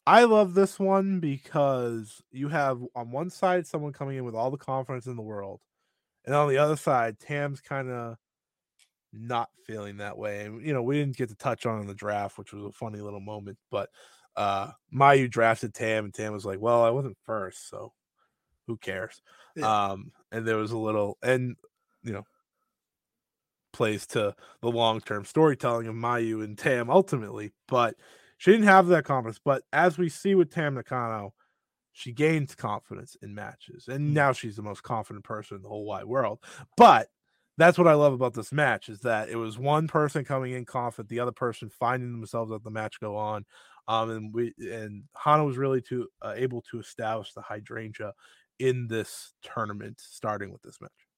I 0.07 0.23
love 0.23 0.53
this 0.53 0.79
one 0.79 1.19
because 1.19 2.21
you 2.31 2.47
have 2.49 2.81
on 2.95 3.11
one 3.11 3.29
side 3.29 3.67
someone 3.67 3.93
coming 3.93 4.17
in 4.17 4.25
with 4.25 4.35
all 4.35 4.51
the 4.51 4.57
confidence 4.57 5.05
in 5.05 5.15
the 5.15 5.21
world, 5.21 5.61
and 6.29 6.35
on 6.35 6.47
the 6.47 6.59
other 6.59 6.75
side, 6.75 7.19
Tam's 7.19 7.59
kind 7.59 7.89
of 7.89 8.15
not 9.11 9.49
feeling 9.65 9.97
that 9.97 10.15
way. 10.15 10.45
And 10.45 10.63
you 10.63 10.73
know, 10.73 10.83
we 10.83 10.99
didn't 10.99 11.17
get 11.17 11.29
to 11.29 11.35
touch 11.35 11.65
on 11.65 11.81
in 11.81 11.87
the 11.87 11.95
draft, 11.95 12.37
which 12.37 12.53
was 12.53 12.63
a 12.63 12.71
funny 12.71 12.99
little 12.99 13.19
moment. 13.19 13.57
But 13.71 13.89
uh 14.35 14.69
Mayu 14.93 15.27
drafted 15.27 15.73
Tam, 15.73 16.05
and 16.05 16.13
Tam 16.13 16.31
was 16.31 16.45
like, 16.45 16.59
Well, 16.59 16.83
I 16.83 16.91
wasn't 16.91 17.17
first, 17.25 17.67
so 17.67 17.93
who 18.67 18.77
cares? 18.77 19.23
Yeah. 19.55 19.87
Um, 19.87 20.11
and 20.31 20.47
there 20.47 20.57
was 20.57 20.71
a 20.71 20.77
little 20.77 21.17
and 21.23 21.55
you 22.03 22.13
know 22.13 22.25
plays 23.73 24.05
to 24.07 24.35
the 24.61 24.69
long-term 24.69 25.25
storytelling 25.25 25.87
of 25.87 25.95
Mayu 25.95 26.43
and 26.43 26.55
Tam 26.59 26.91
ultimately, 26.91 27.53
but 27.67 27.95
she 28.37 28.51
didn't 28.51 28.67
have 28.67 28.85
that 28.87 29.05
confidence. 29.05 29.39
But 29.43 29.63
as 29.73 29.97
we 29.97 30.09
see 30.09 30.35
with 30.35 30.51
Tam 30.51 30.75
Nakano, 30.75 31.33
she 31.99 32.11
gains 32.13 32.55
confidence 32.55 33.15
in 33.21 33.35
matches, 33.35 33.87
and 33.87 34.11
Mm. 34.11 34.13
now 34.13 34.31
she's 34.33 34.55
the 34.55 34.61
most 34.63 34.83
confident 34.83 35.25
person 35.25 35.57
in 35.57 35.63
the 35.63 35.69
whole 35.69 35.85
wide 35.85 36.05
world. 36.05 36.39
But 36.77 37.09
that's 37.57 37.77
what 37.77 37.87
I 37.87 37.93
love 37.93 38.13
about 38.13 38.33
this 38.33 38.51
match 38.53 38.87
is 38.89 39.01
that 39.01 39.29
it 39.29 39.35
was 39.35 39.57
one 39.59 39.87
person 39.87 40.23
coming 40.23 40.53
in 40.53 40.65
confident, 40.65 41.09
the 41.09 41.19
other 41.19 41.33
person 41.33 41.69
finding 41.69 42.11
themselves 42.13 42.51
as 42.53 42.61
the 42.63 42.71
match 42.71 42.99
go 43.01 43.17
on. 43.17 43.45
Um, 43.87 44.09
and 44.11 44.33
we 44.33 44.53
and 44.59 45.03
Hana 45.17 45.43
was 45.43 45.57
really 45.57 45.81
to 45.83 46.07
uh, 46.21 46.33
able 46.37 46.61
to 46.71 46.79
establish 46.79 47.33
the 47.33 47.41
hydrangea 47.41 48.13
in 48.59 48.87
this 48.87 49.33
tournament, 49.41 49.99
starting 49.99 50.51
with 50.51 50.61
this 50.61 50.79
match. 50.81 51.08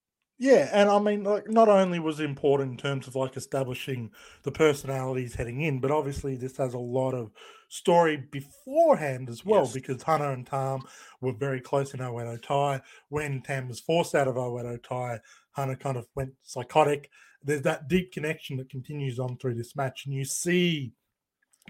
Yeah, 0.44 0.68
and 0.74 0.89
I 0.89 0.98
mean, 0.98 1.24
like, 1.24 1.48
not 1.52 1.70
only 1.70 2.00
was 2.00 2.20
it 2.20 2.24
important 2.26 2.72
in 2.72 2.78
terms 2.78 3.08
of 3.08 3.16
like 3.16 3.38
establishing 3.38 4.10
the 4.42 4.52
personalities 4.52 5.36
heading 5.36 5.62
in, 5.62 5.80
but 5.80 5.92
obviously 5.92 6.36
this 6.36 6.58
has 6.58 6.74
a 6.74 6.80
lot 6.80 7.14
of 7.14 7.32
story 7.70 8.18
beforehand 8.32 9.30
as 9.30 9.46
well 9.46 9.66
Yes. 9.66 9.74
because 9.74 10.02
Hana 10.02 10.32
and 10.32 10.48
Tam 10.48 10.82
were 11.22 11.34
very 11.34 11.62
close 11.62 11.94
in 11.94 12.00
Oedo 12.00 12.42
Tai. 12.42 12.82
When 13.10 13.44
Tam 13.44 13.68
was 13.68 13.82
forced 13.82 14.16
out 14.16 14.28
of 14.28 14.34
Oedo 14.34 14.82
Tai, 14.82 15.20
Hana 15.52 15.76
kind 15.76 15.96
of 15.96 16.08
went 16.16 16.34
psychotic. 16.42 17.12
There's 17.44 17.62
that 17.62 17.88
deep 17.88 18.12
connection 18.12 18.58
that 18.58 18.72
continues 18.72 19.20
on 19.20 19.38
through 19.38 19.54
this 19.54 19.76
match, 19.76 20.08
and 20.08 20.16
you 20.16 20.26
see 20.26 20.92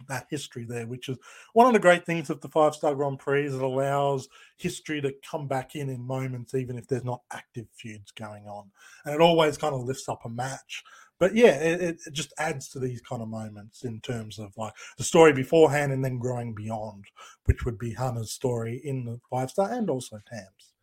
that 0.07 0.27
history 0.29 0.65
there, 0.65 0.87
which 0.87 1.09
is 1.09 1.17
one 1.53 1.67
of 1.67 1.73
the 1.73 1.79
great 1.79 2.05
things 2.05 2.29
of 2.29 2.41
the 2.41 2.49
five 2.49 2.75
star 2.75 2.95
Grand 2.95 3.19
Prix 3.19 3.45
is 3.45 3.55
it 3.55 3.61
allows 3.61 4.27
history 4.57 5.01
to 5.01 5.13
come 5.29 5.47
back 5.47 5.75
in 5.75 5.89
in 5.89 6.01
moments, 6.01 6.53
even 6.53 6.77
if 6.77 6.87
there's 6.87 7.03
not 7.03 7.21
active 7.31 7.67
feuds 7.75 8.11
going 8.11 8.45
on. 8.45 8.71
And 9.05 9.15
it 9.15 9.21
always 9.21 9.57
kind 9.57 9.73
of 9.75 9.81
lifts 9.83 10.07
up 10.09 10.25
a 10.25 10.29
match. 10.29 10.83
But 11.19 11.35
yeah, 11.35 11.59
it, 11.59 11.81
it- 11.81 12.13
just 12.13 12.33
adds 12.39 12.67
to 12.69 12.79
these 12.79 12.99
kind 13.01 13.21
of 13.21 13.27
moments 13.27 13.83
in 13.83 14.01
terms 14.01 14.39
of 14.39 14.57
like 14.57 14.73
the 14.97 15.03
story 15.03 15.33
beforehand 15.33 15.91
and 15.91 16.03
then 16.03 16.17
growing 16.17 16.53
beyond, 16.55 17.05
which 17.45 17.63
would 17.63 17.77
be 17.77 17.93
Hana's 17.93 18.31
story 18.31 18.81
in 18.83 19.05
the 19.05 19.19
five 19.29 19.51
star 19.51 19.71
and 19.71 19.89
also 19.89 20.19
Tam's. 20.27 20.73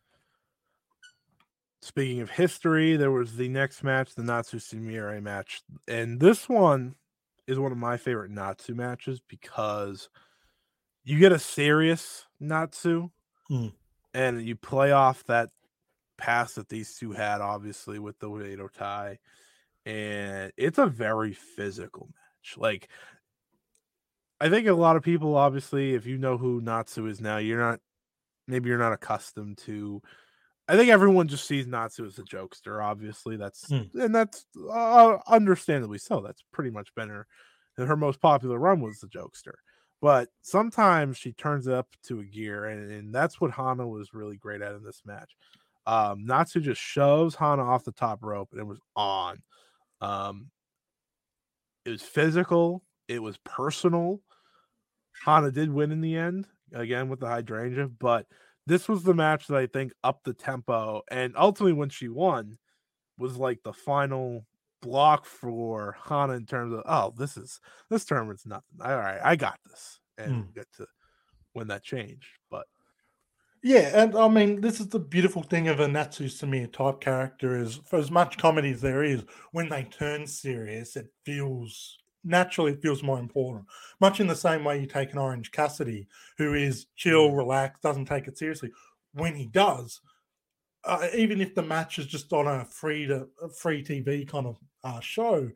Speaking 1.81 2.19
of 2.21 2.29
history, 2.31 2.97
there 2.97 3.11
was 3.11 3.37
the 3.37 3.47
next 3.47 3.83
match, 3.83 4.13
the 4.13 4.23
Natsu 4.23 4.57
Sumire 4.59 5.21
match, 5.21 5.61
and 5.87 6.19
this 6.19 6.49
one 6.49 6.95
is 7.49 7.59
one 7.59 7.71
of 7.71 7.77
my 7.77 7.97
favorite 7.97 8.31
Natsu 8.31 8.75
matches 8.75 9.21
because 9.27 10.09
you 11.03 11.19
get 11.19 11.31
a 11.31 11.39
serious 11.39 12.27
Natsu 12.39 13.09
Hmm. 13.47 13.69
and 14.13 14.41
you 14.41 14.55
play 14.55 14.91
off 14.91 15.23
that 15.25 15.49
pass 16.17 16.55
that 16.55 16.69
these 16.69 16.95
two 16.97 17.11
had, 17.13 17.41
obviously, 17.41 17.99
with 17.99 18.19
the 18.19 18.29
Oedo 18.29 18.71
Tai. 18.71 19.19
And 19.85 20.51
it's 20.57 20.77
a 20.77 20.87
very 20.87 21.33
physical 21.33 22.07
match. 22.07 22.57
Like, 22.57 22.89
I 24.39 24.49
think 24.49 24.67
a 24.67 24.73
lot 24.73 24.95
of 24.95 25.03
people, 25.03 25.35
obviously, 25.35 25.93
if 25.93 26.05
you 26.05 26.17
know 26.17 26.37
who 26.37 26.61
Natsu 26.61 27.07
is 27.07 27.19
now, 27.19 27.37
you're 27.37 27.59
not, 27.59 27.79
maybe 28.47 28.69
you're 28.69 28.79
not 28.79 28.93
accustomed 28.93 29.57
to. 29.59 30.01
I 30.69 30.77
think 30.77 30.89
everyone 30.91 31.27
just 31.27 31.47
sees 31.47 31.67
Natsu 31.67 32.05
as 32.05 32.19
a 32.19 32.23
jokester. 32.23 32.83
Obviously, 32.83 33.37
that's 33.37 33.67
Hmm. 33.67 33.83
and 33.99 34.15
that's 34.15 34.45
uh, 34.71 35.17
understandably 35.27 35.97
so. 35.97 36.21
That's 36.21 36.43
pretty 36.53 36.69
much 36.71 36.93
been 36.95 37.09
her. 37.09 37.27
Her 37.77 37.97
most 37.97 38.21
popular 38.21 38.59
run 38.59 38.81
was 38.81 38.99
the 38.99 39.07
jokester, 39.07 39.53
but 40.01 40.29
sometimes 40.41 41.17
she 41.17 41.33
turns 41.33 41.67
it 41.67 41.73
up 41.73 41.87
to 42.03 42.19
a 42.19 42.25
gear, 42.25 42.65
and, 42.65 42.91
and 42.91 43.15
that's 43.15 43.41
what 43.41 43.51
Hana 43.51 43.87
was 43.87 44.13
really 44.13 44.37
great 44.37 44.61
at 44.61 44.75
in 44.75 44.83
this 44.83 45.01
match. 45.05 45.35
Um, 45.87 46.25
Natsu 46.25 46.59
just 46.61 46.81
shoves 46.81 47.35
Hana 47.35 47.63
off 47.63 47.85
the 47.85 47.93
top 47.93 48.23
rope, 48.23 48.49
and 48.51 48.61
it 48.61 48.65
was 48.67 48.79
on. 48.97 49.41
Um, 50.01 50.51
it 51.85 51.89
was 51.91 52.01
physical. 52.03 52.83
It 53.07 53.21
was 53.21 53.37
personal. 53.37 54.21
Hana 55.23 55.51
did 55.51 55.71
win 55.71 55.91
in 55.91 56.01
the 56.01 56.15
end, 56.15 56.47
again 56.73 57.09
with 57.09 57.19
the 57.19 57.27
hydrangea, 57.27 57.87
but 57.87 58.27
this 58.69 58.87
was 58.87 59.03
the 59.03 59.13
match 59.15 59.47
that 59.47 59.57
I 59.57 59.67
think 59.67 59.91
upped 60.03 60.25
the 60.25 60.33
tempo. 60.33 61.01
And 61.11 61.35
ultimately, 61.37 61.73
when 61.73 61.89
she 61.89 62.07
won, 62.09 62.57
was 63.17 63.37
like 63.37 63.61
the 63.63 63.73
final 63.73 64.45
block 64.81 65.25
for 65.25 65.97
Hana 66.07 66.33
in 66.33 66.45
terms 66.45 66.73
of, 66.73 66.83
oh, 66.85 67.13
this 67.17 67.37
is 67.37 67.59
this 67.89 68.05
tournament's 68.05 68.45
nothing. 68.45 68.79
All 68.81 68.97
right, 68.97 69.19
I 69.23 69.35
got 69.35 69.59
this, 69.65 69.99
and 70.17 70.31
Mm. 70.31 70.53
get 70.55 70.67
to 70.77 70.87
win 71.55 71.67
that 71.69 71.83
change. 71.83 72.39
But 72.51 72.67
Yeah, 73.61 73.91
and 74.03 74.15
I 74.15 74.27
mean, 74.29 74.61
this 74.61 74.79
is 74.79 74.87
the 74.89 74.99
beautiful 74.99 75.43
thing 75.43 75.67
of 75.67 75.79
a 75.81 75.87
Natsu 75.87 76.25
Sumire 76.27 76.71
type 76.71 77.01
character 77.01 77.57
is 77.57 77.75
for 77.85 77.97
as 77.99 78.09
much 78.11 78.37
comedy 78.37 78.71
as 78.71 78.81
there 78.81 79.03
is, 79.03 79.23
when 79.51 79.69
they 79.69 79.83
turn 79.83 80.27
serious, 80.27 80.95
it 80.95 81.07
feels 81.25 81.97
naturally 82.23 82.73
it 82.73 82.81
feels 82.81 83.03
more 83.03 83.19
important. 83.19 83.65
Much 83.99 84.19
in 84.19 84.27
the 84.27 84.35
same 84.35 84.63
way 84.63 84.79
you 84.79 84.87
take 84.87 85.11
an 85.11 85.17
Orange 85.17 85.51
Cassidy, 85.51 86.07
who 86.37 86.53
is 86.53 86.87
chill, 86.95 87.31
relaxed, 87.31 87.83
doesn't 87.83 88.05
take 88.05 88.27
it 88.27 88.37
seriously. 88.37 88.71
When 89.13 89.35
he 89.35 89.47
does, 89.47 90.01
uh, 90.83 91.07
even 91.15 91.41
if 91.41 91.55
the 91.55 91.61
match 91.61 91.99
is 91.99 92.05
just 92.05 92.31
on 92.31 92.47
a 92.47 92.65
free 92.65 93.05
to 93.07 93.27
free 93.55 93.83
TV 93.83 94.27
kind 94.27 94.47
of 94.47 94.57
uh, 94.83 94.99
show, 94.99 95.49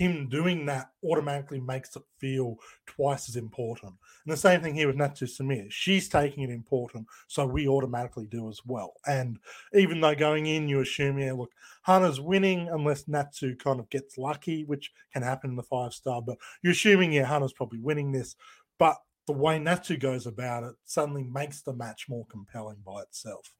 him 0.00 0.30
doing 0.30 0.64
that 0.64 0.92
automatically 1.04 1.60
makes 1.60 1.94
it 1.94 2.02
feel 2.16 2.56
twice 2.86 3.28
as 3.28 3.36
important. 3.36 3.92
And 4.24 4.32
the 4.32 4.36
same 4.36 4.62
thing 4.62 4.74
here 4.74 4.86
with 4.86 4.96
Natsu 4.96 5.26
Sumire. 5.26 5.70
She's 5.70 6.08
taking 6.08 6.42
it 6.42 6.48
important, 6.48 7.06
so 7.28 7.44
we 7.44 7.68
automatically 7.68 8.26
do 8.26 8.48
as 8.48 8.60
well. 8.64 8.94
And 9.06 9.38
even 9.74 10.00
though 10.00 10.14
going 10.14 10.46
in, 10.46 10.70
you 10.70 10.80
assume, 10.80 11.18
yeah, 11.18 11.34
look, 11.34 11.52
Hana's 11.82 12.18
winning 12.18 12.70
unless 12.70 13.08
Natsu 13.08 13.56
kind 13.56 13.78
of 13.78 13.90
gets 13.90 14.16
lucky, 14.16 14.64
which 14.64 14.90
can 15.12 15.22
happen 15.22 15.50
in 15.50 15.56
the 15.56 15.62
five 15.62 15.92
star, 15.92 16.22
but 16.22 16.38
you're 16.62 16.72
assuming, 16.72 17.12
yeah, 17.12 17.26
Hana's 17.26 17.52
probably 17.52 17.80
winning 17.80 18.10
this. 18.10 18.36
But 18.78 18.96
the 19.26 19.34
way 19.34 19.58
Natsu 19.58 19.98
goes 19.98 20.26
about 20.26 20.62
it 20.62 20.76
suddenly 20.86 21.24
makes 21.24 21.60
the 21.60 21.74
match 21.74 22.06
more 22.08 22.24
compelling 22.30 22.78
by 22.86 23.02
itself. 23.02 23.52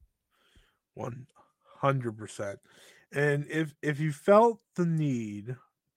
One 0.95 1.27
hundred 1.81 2.17
percent. 2.17 2.61
And 3.13 3.47
if 3.51 3.75
if 3.83 4.01
you 4.01 4.13
felt 4.13 4.61
the 4.75 4.87
need 4.87 5.55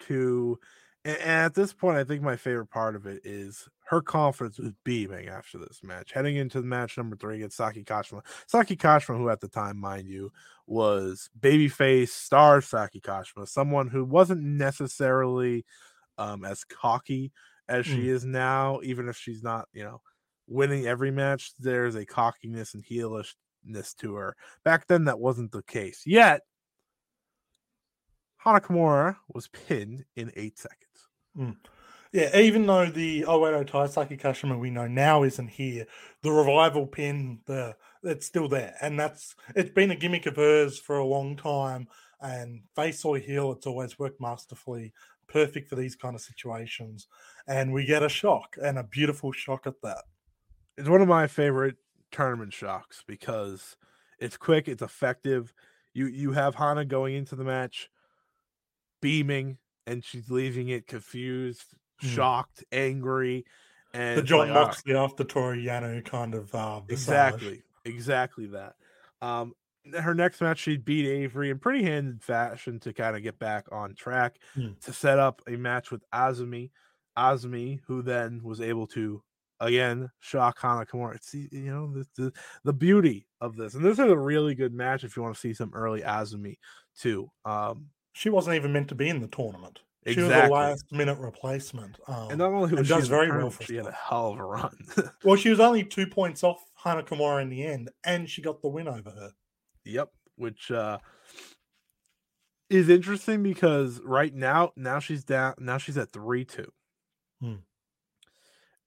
to, 0.07 0.59
and, 1.05 1.17
at 1.17 1.53
this 1.53 1.73
point, 1.73 1.97
I 1.97 2.03
think 2.03 2.21
my 2.21 2.35
favorite 2.35 2.69
part 2.69 2.95
of 2.95 3.05
it 3.05 3.21
is 3.23 3.67
her 3.85 4.01
confidence 4.01 4.57
was 4.57 4.71
beaming 4.83 5.27
after 5.27 5.57
this 5.57 5.81
match, 5.83 6.11
heading 6.13 6.37
into 6.37 6.61
the 6.61 6.67
match 6.67 6.97
number 6.97 7.15
three 7.15 7.37
against 7.37 7.57
Saki 7.57 7.83
Kashima. 7.83 8.21
Saki 8.47 8.75
Kashima, 8.75 9.17
who 9.17 9.29
at 9.29 9.41
the 9.41 9.49
time, 9.49 9.77
mind 9.77 10.07
you, 10.07 10.31
was 10.65 11.29
babyface 11.39 12.09
star 12.09 12.61
Saki 12.61 13.01
Kashima, 13.01 13.47
someone 13.47 13.89
who 13.89 14.05
wasn't 14.05 14.41
necessarily 14.41 15.65
um, 16.17 16.45
as 16.45 16.63
cocky 16.63 17.31
as 17.67 17.85
she 17.85 18.09
is 18.09 18.25
now, 18.25 18.79
even 18.83 19.07
if 19.09 19.17
she's 19.17 19.43
not, 19.43 19.67
you 19.73 19.83
know, 19.83 20.01
winning 20.47 20.85
every 20.85 21.11
match. 21.11 21.51
There's 21.59 21.95
a 21.95 22.05
cockiness 22.05 22.73
and 22.73 22.83
heelishness 22.83 23.95
to 23.99 24.15
her. 24.15 24.35
Back 24.63 24.87
then, 24.87 25.05
that 25.05 25.19
wasn't 25.19 25.51
the 25.51 25.63
case. 25.63 26.03
Yet, 26.05 26.41
Hana 28.43 28.59
Kimura 28.59 29.15
was 29.33 29.47
pinned 29.47 30.03
in 30.15 30.31
eight 30.35 30.57
seconds. 30.59 31.07
Hmm. 31.35 31.51
Yeah, 32.11 32.37
even 32.37 32.65
though 32.65 32.87
the 32.87 33.23
Oedo 33.23 33.65
Tai 33.65 33.87
Saki 33.87 34.17
Kashima 34.17 34.59
we 34.59 34.69
know 34.69 34.85
now 34.85 35.23
isn't 35.23 35.47
here, 35.47 35.87
the 36.21 36.31
revival 36.31 36.85
pin, 36.85 37.39
the 37.45 37.75
it's 38.03 38.27
still 38.27 38.49
there. 38.49 38.75
And 38.81 38.99
that's 38.99 39.35
it's 39.55 39.71
been 39.71 39.91
a 39.91 39.95
gimmick 39.95 40.25
of 40.25 40.35
hers 40.35 40.77
for 40.77 40.97
a 40.97 41.05
long 41.05 41.37
time. 41.37 41.87
And 42.21 42.61
face 42.75 43.03
or 43.03 43.17
heel, 43.17 43.51
it's 43.53 43.65
always 43.65 43.97
worked 43.97 44.21
masterfully, 44.21 44.93
perfect 45.27 45.69
for 45.69 45.75
these 45.75 45.95
kind 45.95 46.13
of 46.13 46.21
situations. 46.21 47.07
And 47.47 47.73
we 47.73 47.85
get 47.85 48.03
a 48.03 48.09
shock 48.09 48.57
and 48.61 48.77
a 48.77 48.83
beautiful 48.83 49.31
shock 49.31 49.65
at 49.67 49.81
that. 49.83 50.03
It's 50.77 50.89
one 50.89 51.01
of 51.01 51.07
my 51.07 51.27
favorite 51.27 51.77
tournament 52.11 52.53
shocks 52.53 53.03
because 53.07 53.75
it's 54.19 54.37
quick, 54.37 54.67
it's 54.67 54.81
effective. 54.81 55.53
You 55.93 56.07
you 56.07 56.33
have 56.33 56.55
Hana 56.55 56.85
going 56.85 57.15
into 57.15 57.35
the 57.35 57.43
match 57.43 57.89
beaming 59.03 59.59
and 59.87 60.03
she's 60.05 60.31
leaving 60.31 60.69
it 60.69 60.87
confused, 60.87 61.75
Hmm. 62.01 62.23
shocked, 62.23 62.65
angry, 62.73 63.45
and 63.93 64.15
The 64.15 64.23
it's 64.23 64.33
John 64.33 64.49
like, 64.49 64.51
"Ah, 64.53 64.79
Moxley 64.79 64.95
after 64.95 65.23
Toru 65.23 65.55
Yano 65.55 66.03
kind 66.03 66.33
of 66.33 66.55
uh 66.55 66.81
exactly 66.89 67.63
exactly 67.85 68.47
that 68.47 68.75
um 69.21 69.53
her 69.99 70.13
next 70.13 70.41
match 70.41 70.59
she 70.59 70.77
beat 70.77 71.05
avery 71.05 71.49
in 71.49 71.59
pretty 71.59 71.83
handed 71.83 72.21
fashion 72.23 72.79
to 72.79 72.93
kind 72.93 73.15
of 73.15 73.23
get 73.23 73.37
back 73.39 73.65
on 73.71 73.93
track 73.95 74.39
Hmm. 74.55 74.73
to 74.81 74.93
set 74.93 75.19
up 75.19 75.41
a 75.47 75.55
match 75.55 75.91
with 75.91 76.03
azumi 76.13 76.71
azumi 77.17 77.81
who 77.87 78.01
then 78.01 78.41
was 78.43 78.61
able 78.61 78.87
to 78.87 79.21
again 79.59 80.09
shock 80.19 80.57
hana 80.59 80.85
Kimura. 80.85 81.21
see 81.21 81.47
you 81.51 81.65
know 81.65 81.91
the, 81.93 82.05
the 82.17 82.33
the 82.63 82.73
beauty 82.73 83.27
of 83.41 83.55
this 83.55 83.75
and 83.75 83.83
this 83.83 83.99
is 83.99 84.11
a 84.11 84.17
really 84.17 84.55
good 84.55 84.73
match 84.73 85.03
if 85.03 85.15
you 85.15 85.21
want 85.23 85.35
to 85.35 85.39
see 85.39 85.53
some 85.53 85.73
early 85.73 86.01
azumi 86.01 86.55
too 86.97 87.29
um 87.45 87.89
She 88.13 88.29
wasn't 88.29 88.55
even 88.55 88.71
meant 88.71 88.87
to 88.89 88.95
be 88.95 89.09
in 89.09 89.19
the 89.19 89.27
tournament. 89.27 89.79
Exactly. 90.05 90.13
She 90.13 90.41
was 90.41 90.49
a 90.49 90.51
last 90.51 90.91
minute 90.91 91.17
replacement. 91.17 91.97
Um, 92.07 92.29
and 92.29 92.37
not 92.37 92.51
only 92.51 92.73
was 92.73 92.87
she 92.87 92.93
does 92.93 93.05
in 93.05 93.11
the 93.11 93.17
very 93.17 93.31
well 93.31 93.49
for 93.49 93.63
she 93.63 93.75
had 93.75 93.87
a 93.87 93.91
hell 93.91 94.31
of 94.31 94.39
a 94.39 94.43
run 94.43 94.77
Well, 95.23 95.37
she 95.37 95.49
was 95.49 95.59
only 95.59 95.83
two 95.83 96.07
points 96.07 96.43
off 96.43 96.63
Hana 96.75 97.03
Kimura 97.03 97.41
in 97.41 97.49
the 97.49 97.65
end, 97.65 97.89
and 98.05 98.29
she 98.29 98.41
got 98.41 98.61
the 98.61 98.67
win 98.67 98.87
over 98.87 99.09
her. 99.09 99.31
Yep, 99.85 100.09
which 100.35 100.71
uh 100.71 100.99
is 102.69 102.89
interesting 102.89 103.43
because 103.43 104.01
right 104.03 104.33
now 104.33 104.71
now 104.75 104.99
she's 104.99 105.23
down 105.23 105.53
now 105.57 105.77
she's 105.77 105.97
at 105.97 106.11
3-2. 106.11 106.65
Hmm. 107.39 107.55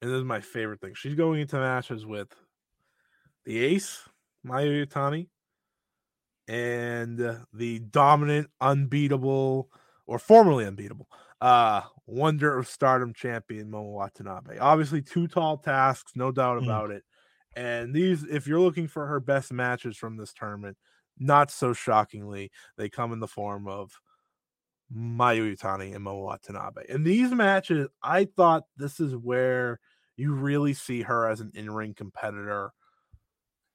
And 0.01 0.11
this 0.11 0.17
is 0.19 0.23
my 0.23 0.41
favorite 0.41 0.81
thing. 0.81 0.93
She's 0.93 1.15
going 1.15 1.41
into 1.41 1.57
matches 1.57 2.05
with 2.05 2.27
the 3.45 3.57
ace, 3.59 4.07
Mayu 4.45 4.85
Iwatani, 4.85 5.29
and 6.47 7.45
the 7.53 7.79
dominant, 7.79 8.49
unbeatable, 8.61 9.69
or 10.05 10.19
formerly 10.19 10.65
unbeatable, 10.65 11.09
uh, 11.41 11.81
Wonder 12.05 12.57
of 12.57 12.67
Stardom 12.67 13.13
champion 13.13 13.69
Momo 13.69 13.93
Watanabe. 13.93 14.57
Obviously, 14.59 15.01
two 15.01 15.27
tall 15.27 15.57
tasks, 15.57 16.13
no 16.15 16.31
doubt 16.31 16.57
Hmm. 16.59 16.63
about 16.63 16.91
it. 16.91 17.03
And 17.55 17.93
these, 17.93 18.23
if 18.23 18.47
you're 18.47 18.59
looking 18.61 18.87
for 18.87 19.07
her 19.07 19.19
best 19.19 19.51
matches 19.51 19.97
from 19.97 20.17
this 20.17 20.33
tournament, 20.33 20.77
not 21.17 21.51
so 21.51 21.73
shockingly, 21.73 22.51
they 22.77 22.89
come 22.89 23.11
in 23.11 23.19
the 23.19 23.27
form 23.27 23.67
of 23.67 23.99
Mayu 24.93 25.55
Iwatani 25.55 25.95
and 25.95 26.05
Momo 26.05 26.23
Watanabe. 26.23 26.83
And 26.89 27.05
these 27.05 27.31
matches, 27.31 27.87
I 28.03 28.25
thought 28.25 28.63
this 28.77 28.99
is 28.99 29.15
where 29.15 29.79
you 30.15 30.33
really 30.33 30.73
see 30.73 31.01
her 31.01 31.27
as 31.27 31.41
an 31.41 31.51
in-ring 31.53 31.93
competitor 31.93 32.71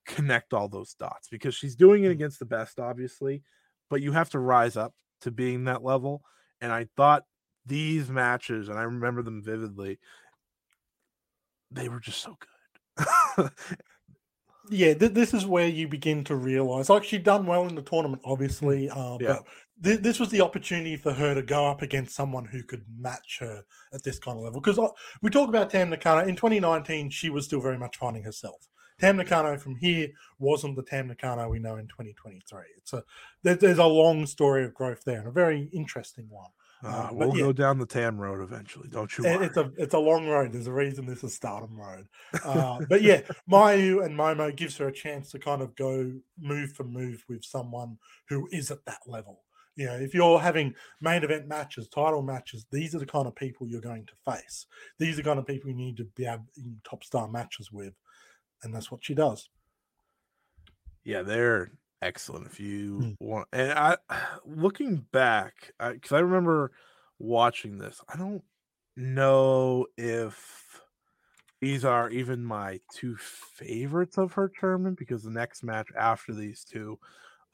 connect 0.06 0.52
all 0.52 0.68
those 0.68 0.94
dots 0.94 1.28
because 1.30 1.54
she's 1.54 1.76
doing 1.76 2.04
it 2.04 2.08
Mm. 2.08 2.12
against 2.12 2.38
the 2.38 2.44
best, 2.46 2.78
obviously, 2.80 3.42
but 3.90 4.02
you 4.02 4.12
have 4.12 4.30
to 4.30 4.38
rise 4.38 4.76
up 4.76 4.94
to 5.22 5.30
being 5.30 5.64
that 5.64 5.82
level. 5.84 6.22
And 6.60 6.72
I 6.72 6.86
thought 6.96 7.24
these 7.66 8.10
matches, 8.10 8.68
and 8.68 8.78
I 8.78 8.82
remember 8.82 9.22
them 9.22 9.42
vividly, 9.42 9.98
they 11.70 11.88
were 11.88 12.00
just 12.00 12.20
so 12.20 12.36
good. 12.96 13.50
Yeah, 14.70 14.94
th- 14.94 15.12
this 15.12 15.34
is 15.34 15.44
where 15.44 15.66
you 15.66 15.88
begin 15.88 16.22
to 16.24 16.36
realize, 16.36 16.88
like 16.88 17.02
she'd 17.02 17.24
done 17.24 17.46
well 17.46 17.66
in 17.66 17.74
the 17.74 17.82
tournament, 17.82 18.22
obviously, 18.24 18.88
uh, 18.88 19.18
Yeah. 19.20 19.38
but 19.38 19.44
th- 19.82 20.00
this 20.00 20.20
was 20.20 20.28
the 20.28 20.40
opportunity 20.40 20.96
for 20.96 21.12
her 21.12 21.34
to 21.34 21.42
go 21.42 21.66
up 21.66 21.82
against 21.82 22.14
someone 22.14 22.44
who 22.44 22.62
could 22.62 22.84
match 22.96 23.38
her 23.40 23.64
at 23.92 24.04
this 24.04 24.20
kind 24.20 24.38
of 24.38 24.44
level. 24.44 24.60
Because 24.60 24.78
we 25.20 25.30
talk 25.30 25.48
about 25.48 25.68
Tam 25.68 25.90
Nakano 25.90 26.20
in 26.28 26.36
2019, 26.36 27.10
she 27.10 27.28
was 27.28 27.44
still 27.44 27.60
very 27.60 27.76
much 27.76 27.96
finding 27.96 28.22
herself. 28.22 28.68
Tam 29.02 29.16
Nakano 29.16 29.58
from 29.58 29.74
here 29.74 30.08
wasn't 30.38 30.76
the 30.76 30.82
Tam 30.82 31.08
Nakano 31.08 31.48
we 31.48 31.58
know 31.58 31.74
in 31.76 31.88
2023. 31.88 32.60
It's 32.76 32.92
a 32.92 33.02
there's 33.42 33.78
a 33.78 33.84
long 33.84 34.26
story 34.26 34.64
of 34.64 34.72
growth 34.74 35.02
there 35.04 35.18
and 35.18 35.26
a 35.26 35.32
very 35.32 35.68
interesting 35.72 36.28
one. 36.30 36.50
Uh, 36.84 36.88
Uh, 36.88 37.08
we'll 37.12 37.36
yeah. 37.36 37.44
go 37.44 37.52
down 37.52 37.78
the 37.78 37.86
Tam 37.86 38.16
road 38.16 38.40
eventually. 38.40 38.88
Don't 38.88 39.16
you 39.18 39.24
worry. 39.24 39.46
It's 39.46 39.56
a 39.56 39.72
it's 39.76 39.94
a 39.94 39.98
long 39.98 40.28
road. 40.28 40.52
There's 40.52 40.68
a 40.68 40.72
reason 40.72 41.04
this 41.06 41.24
is 41.24 41.34
Stardom 41.34 41.76
Road. 41.76 42.06
Uh, 42.44 42.78
but 42.88 43.02
yeah, 43.02 43.22
Mayu 43.50 44.04
and 44.04 44.16
Momo 44.16 44.54
gives 44.54 44.76
her 44.76 44.86
a 44.86 44.92
chance 44.92 45.32
to 45.32 45.40
kind 45.40 45.62
of 45.62 45.74
go 45.74 46.12
move 46.38 46.72
for 46.72 46.84
move 46.84 47.24
with 47.28 47.44
someone 47.44 47.98
who 48.28 48.48
is 48.52 48.70
at 48.70 48.84
that 48.86 49.00
level. 49.08 49.42
You 49.74 49.86
know, 49.86 49.94
if 49.94 50.12
you're 50.14 50.38
having 50.38 50.74
main 51.00 51.24
event 51.24 51.48
matches, 51.48 51.88
title 51.88 52.20
matches, 52.22 52.66
these 52.70 52.94
are 52.94 52.98
the 52.98 53.06
kind 53.06 53.26
of 53.26 53.34
people 53.34 53.66
you're 53.66 53.80
going 53.80 54.06
to 54.06 54.32
face. 54.32 54.66
These 54.98 55.14
are 55.14 55.22
the 55.22 55.28
kind 55.28 55.38
of 55.38 55.46
people 55.46 55.70
you 55.70 55.76
need 55.76 55.96
to 55.96 56.04
be 56.04 56.24
have 56.24 56.42
in 56.56 56.78
top 56.84 57.02
star 57.02 57.26
matches 57.26 57.72
with, 57.72 57.94
and 58.62 58.74
that's 58.74 58.90
what 58.90 59.04
she 59.04 59.14
does. 59.14 59.48
Yeah, 61.04 61.22
they're 61.22 61.72
excellent. 62.00 62.46
If 62.46 62.60
you 62.60 63.00
Hmm. 63.00 63.12
want, 63.20 63.48
and 63.52 63.72
I, 63.72 63.96
looking 64.44 65.06
back, 65.12 65.72
because 65.78 66.12
I, 66.12 66.20
remember 66.20 66.72
watching 67.18 67.78
this, 67.78 68.00
I 68.08 68.16
don't 68.16 68.42
know 68.96 69.86
if 69.96 70.80
these 71.60 71.84
are 71.84 72.10
even 72.10 72.44
my 72.44 72.80
two 72.92 73.16
favorites 73.16 74.18
of 74.18 74.32
her 74.34 74.50
tournament 74.58 74.98
because 74.98 75.22
the 75.22 75.30
next 75.30 75.62
match 75.62 75.88
after 75.96 76.34
these 76.34 76.64
two 76.64 76.98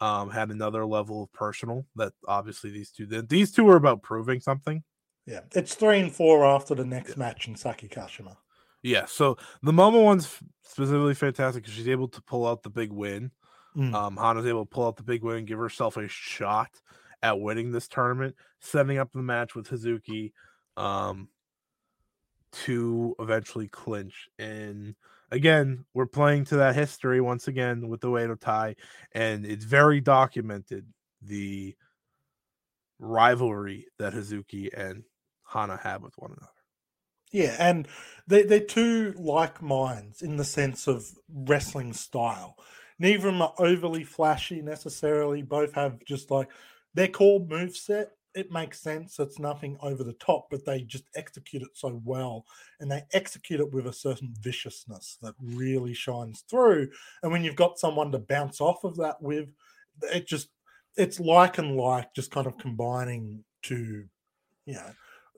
um, 0.00 0.30
had 0.30 0.50
another 0.50 0.86
level 0.86 1.24
of 1.24 1.32
personal 1.32 1.86
that 1.96 2.12
obviously 2.26 2.70
these 2.70 2.90
two 2.92 3.06
did. 3.06 3.28
These 3.28 3.52
two 3.52 3.68
are 3.68 3.76
about 3.76 4.02
proving 4.02 4.40
something. 4.40 4.84
Yeah, 5.26 5.42
it's 5.54 5.74
three 5.74 6.00
and 6.00 6.14
four 6.14 6.44
after 6.46 6.74
the 6.74 6.86
next 6.86 7.16
match 7.16 7.48
in 7.48 7.56
Saki 7.56 7.88
Kashima. 7.88 8.36
Yeah, 8.82 9.06
so 9.06 9.36
the 9.62 9.72
Momo 9.72 10.04
one's 10.04 10.38
specifically 10.62 11.14
fantastic 11.14 11.64
because 11.64 11.74
she's 11.74 11.88
able 11.88 12.08
to 12.08 12.22
pull 12.22 12.46
out 12.46 12.62
the 12.62 12.70
big 12.70 12.92
win. 12.92 13.32
Mm. 13.76 13.94
Um, 13.94 14.16
Hana's 14.16 14.46
able 14.46 14.64
to 14.64 14.70
pull 14.70 14.86
out 14.86 14.96
the 14.96 15.02
big 15.02 15.22
win 15.22 15.38
and 15.38 15.46
give 15.46 15.58
herself 15.58 15.96
a 15.96 16.08
shot 16.08 16.70
at 17.22 17.40
winning 17.40 17.72
this 17.72 17.88
tournament, 17.88 18.36
setting 18.60 18.98
up 18.98 19.12
the 19.12 19.22
match 19.22 19.54
with 19.54 19.68
Hazuki 19.68 20.32
um, 20.76 21.28
to 22.52 23.14
eventually 23.18 23.68
clinch. 23.68 24.28
And 24.38 24.94
again, 25.30 25.84
we're 25.94 26.06
playing 26.06 26.44
to 26.46 26.56
that 26.56 26.74
history 26.74 27.20
once 27.20 27.48
again 27.48 27.88
with 27.88 28.00
the 28.00 28.08
Oedo 28.08 28.38
Tai, 28.38 28.76
and 29.12 29.44
it's 29.44 29.64
very 29.64 30.00
documented 30.00 30.86
the 31.20 31.74
rivalry 32.98 33.86
that 33.98 34.14
Hazuki 34.14 34.70
and 34.72 35.02
Hana 35.44 35.78
have 35.82 36.02
with 36.02 36.14
one 36.16 36.32
another. 36.32 36.52
Yeah, 37.30 37.56
and 37.58 37.86
they 38.26 38.42
they're 38.42 38.60
two 38.60 39.14
like 39.18 39.62
minds 39.62 40.22
in 40.22 40.36
the 40.36 40.44
sense 40.44 40.86
of 40.86 41.10
wrestling 41.32 41.92
style. 41.92 42.56
Neither 42.98 43.28
of 43.28 43.34
them 43.34 43.42
are 43.42 43.54
overly 43.58 44.04
flashy 44.04 44.60
necessarily. 44.62 45.42
Both 45.42 45.72
have 45.74 46.04
just 46.04 46.30
like 46.30 46.48
their 46.94 47.08
core 47.08 47.40
move 47.40 47.76
set. 47.76 48.12
It 48.34 48.52
makes 48.52 48.80
sense. 48.80 49.18
It's 49.18 49.38
nothing 49.38 49.78
over 49.82 50.04
the 50.04 50.12
top, 50.14 50.48
but 50.50 50.64
they 50.64 50.82
just 50.82 51.04
execute 51.16 51.62
it 51.62 51.70
so 51.74 52.00
well, 52.04 52.44
and 52.80 52.90
they 52.90 53.02
execute 53.12 53.60
it 53.60 53.72
with 53.72 53.86
a 53.86 53.92
certain 53.92 54.34
viciousness 54.40 55.18
that 55.22 55.34
really 55.42 55.94
shines 55.94 56.44
through. 56.48 56.88
And 57.22 57.32
when 57.32 57.42
you've 57.42 57.56
got 57.56 57.78
someone 57.78 58.12
to 58.12 58.18
bounce 58.18 58.60
off 58.60 58.84
of 58.84 58.96
that 58.96 59.20
with, 59.20 59.48
it 60.02 60.26
just 60.26 60.48
it's 60.96 61.20
like 61.20 61.58
and 61.58 61.76
like, 61.76 62.14
just 62.14 62.30
kind 62.30 62.46
of 62.46 62.58
combining 62.58 63.44
to, 63.62 64.04
you 64.66 64.74
know, 64.74 64.90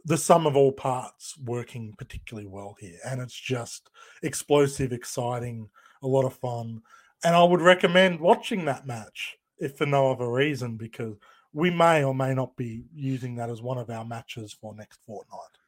the 0.05 0.17
sum 0.17 0.47
of 0.47 0.57
all 0.57 0.73
parts 0.73 1.37
working 1.39 1.95
particularly 1.97 2.49
well 2.49 2.77
here. 2.79 2.99
And 3.05 3.21
it's 3.21 3.39
just 3.39 3.91
explosive, 4.23 4.93
exciting, 4.93 5.71
a 6.03 6.07
lot 6.09 6.25
of 6.25 6.35
fun. 6.35 6.83
And 7.25 7.35
I 7.37 7.43
would 7.45 7.61
recommend 7.61 8.21
watching 8.21 8.65
that 8.65 8.87
match 8.87 9.37
if 9.59 9.77
for 9.77 9.87
no 9.87 10.11
other 10.11 10.31
reason, 10.31 10.77
because 10.77 11.17
we 11.53 11.71
may 11.71 12.03
or 12.05 12.15
may 12.15 12.35
not 12.35 12.57
be 12.57 12.85
using 12.95 13.35
that 13.37 13.51
as 13.51 13.61
one 13.63 13.79
of 13.79 13.91
our 13.91 14.05
matches 14.05 14.53
for 14.53 14.75
next 14.75 15.05
fortnight. 15.05 15.59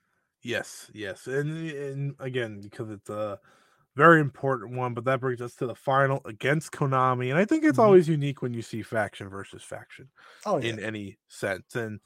Yes, 0.42 0.90
yes, 0.92 1.26
and 1.28 1.70
and 1.70 2.16
again 2.18 2.60
because 2.60 2.90
it's 2.90 3.08
a 3.08 3.38
very 3.96 4.20
important 4.20 4.76
one. 4.76 4.94
But 4.94 5.04
that 5.04 5.20
brings 5.20 5.40
us 5.40 5.54
to 5.56 5.66
the 5.66 5.74
final 5.76 6.20
against 6.24 6.72
Konami, 6.72 7.30
and 7.30 7.38
I 7.38 7.44
think 7.44 7.64
it's 7.64 7.78
Mhm. 7.78 7.78
always 7.78 8.08
unique 8.08 8.42
when 8.42 8.54
you 8.54 8.62
see 8.62 8.82
faction 8.82 9.28
versus 9.28 9.62
faction 9.62 10.10
Oh, 10.44 10.58
yeah. 10.58 10.76
in 10.76 10.80
any 10.80 11.18
sense, 11.28 11.76
and 11.76 12.00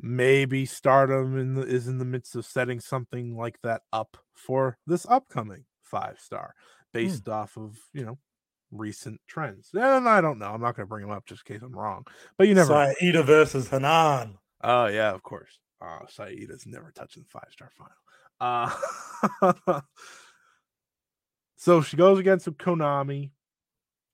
maybe 0.00 0.66
Stardom 0.66 1.38
in 1.38 1.54
the, 1.54 1.62
is 1.62 1.88
in 1.88 1.98
the 1.98 2.04
midst 2.04 2.34
of 2.34 2.44
setting 2.44 2.80
something 2.80 3.36
like 3.36 3.60
that 3.62 3.82
up 3.92 4.16
for 4.34 4.78
this 4.86 5.06
upcoming 5.08 5.64
five 5.82 6.18
star, 6.18 6.54
based 6.92 7.28
off 7.28 7.56
of 7.56 7.78
you 7.92 8.04
know 8.04 8.18
recent 8.70 9.20
trends. 9.26 9.70
And 9.72 10.08
I 10.08 10.20
don't 10.20 10.38
know. 10.38 10.46
I'm 10.46 10.60
not 10.60 10.76
going 10.76 10.86
to 10.86 10.88
bring 10.88 11.06
them 11.06 11.16
up 11.16 11.26
just 11.26 11.48
in 11.48 11.54
case 11.54 11.62
I'm 11.62 11.72
wrong, 11.72 12.04
but 12.36 12.48
you 12.48 12.54
never. 12.54 12.94
Saida 13.00 13.22
versus 13.22 13.68
Hanan. 13.68 14.38
Oh 14.62 14.86
yeah, 14.86 15.12
of 15.12 15.22
course. 15.22 15.58
Uh 15.80 16.06
Saida's 16.08 16.66
never 16.66 16.92
touching 16.94 17.24
the 17.24 17.28
five 17.28 17.48
star 17.50 17.70
final. 17.76 17.92
Uh 18.40 19.80
so 21.56 21.82
she 21.82 21.96
goes 21.96 22.18
against 22.18 22.46
Konami. 22.46 23.30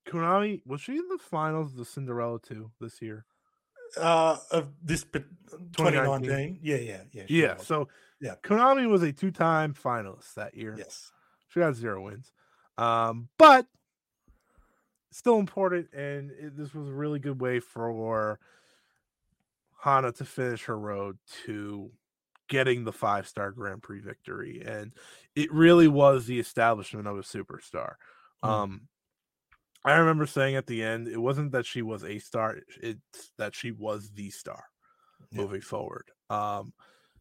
Konami 0.07 0.61
was 0.65 0.81
she 0.81 0.93
in 0.93 1.07
the 1.09 1.17
finals 1.17 1.71
of 1.71 1.77
the 1.77 1.85
Cinderella 1.85 2.39
too 2.41 2.71
this 2.79 3.01
year? 3.01 3.25
Uh, 3.97 4.37
of 4.51 4.69
this 4.83 5.03
2019. 5.03 5.71
2019. 5.77 6.59
Yeah, 6.61 6.75
yeah, 6.77 7.01
yeah. 7.11 7.23
Yeah. 7.27 7.57
So 7.57 7.87
Yeah. 8.19 8.35
Konami 8.43 8.89
was 8.89 9.03
a 9.03 9.11
two 9.11 9.31
time 9.31 9.73
finalist 9.73 10.35
that 10.35 10.55
year. 10.55 10.75
yes. 10.77 11.11
She 11.49 11.59
got 11.59 11.75
zero 11.75 12.01
wins. 12.01 12.31
Um, 12.77 13.27
but 13.37 13.67
still 15.11 15.37
important, 15.37 15.93
and 15.93 16.31
it, 16.31 16.57
this 16.57 16.73
was 16.73 16.87
a 16.87 16.93
really 16.93 17.19
good 17.19 17.41
way 17.41 17.59
for 17.59 18.39
Hana 19.81 20.11
to 20.13 20.25
finish 20.25 20.63
her 20.65 20.77
road 20.77 21.17
to 21.45 21.91
getting 22.47 22.83
the 22.83 22.91
five 22.91 23.27
star 23.27 23.51
Grand 23.51 23.81
Prix 23.81 23.99
victory. 23.99 24.63
And 24.65 24.93
it 25.35 25.51
really 25.51 25.87
was 25.87 26.25
the 26.25 26.39
establishment 26.39 27.07
of 27.07 27.17
a 27.17 27.21
superstar. 27.21 27.95
Mm. 28.43 28.49
Um, 28.49 28.81
I 29.83 29.93
remember 29.97 30.25
saying 30.25 30.55
at 30.55 30.67
the 30.67 30.83
end, 30.83 31.07
it 31.07 31.17
wasn't 31.17 31.51
that 31.53 31.65
she 31.65 31.81
was 31.81 32.03
a 32.03 32.19
star, 32.19 32.59
it's 32.81 33.31
that 33.37 33.55
she 33.55 33.71
was 33.71 34.11
the 34.11 34.29
star 34.29 34.63
Yeah. 35.31 35.41
moving 35.41 35.61
forward. 35.61 36.11
Um, 36.29 36.73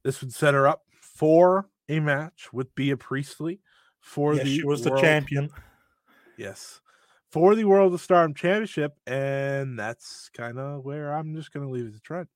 this 0.02 0.20
would 0.20 0.32
set 0.32 0.54
her 0.54 0.66
up 0.66 0.82
for 1.00 1.68
a 1.88 2.00
match 2.00 2.52
with 2.52 2.74
Bea 2.74 2.94
Priestley 2.96 3.61
for 4.00 4.34
Yes, 4.34 4.46
the 4.46 4.56
she 4.58 4.66
was 4.66 4.82
the 4.82 4.96
champion. 5.00 5.50
Yes, 6.36 6.80
for 7.30 7.54
the 7.54 7.64
World 7.64 7.94
of 7.94 8.00
Stardom 8.00 8.34
Championship, 8.34 8.94
and 9.06 9.78
that's 9.78 10.30
kind 10.30 10.58
of 10.58 10.84
where 10.84 11.12
I'm 11.14 11.34
just 11.34 11.52
going 11.52 11.66
to 11.66 11.72
leave 11.72 11.86
it 11.86 11.94
to 11.94 12.00
Trent. 12.00 12.28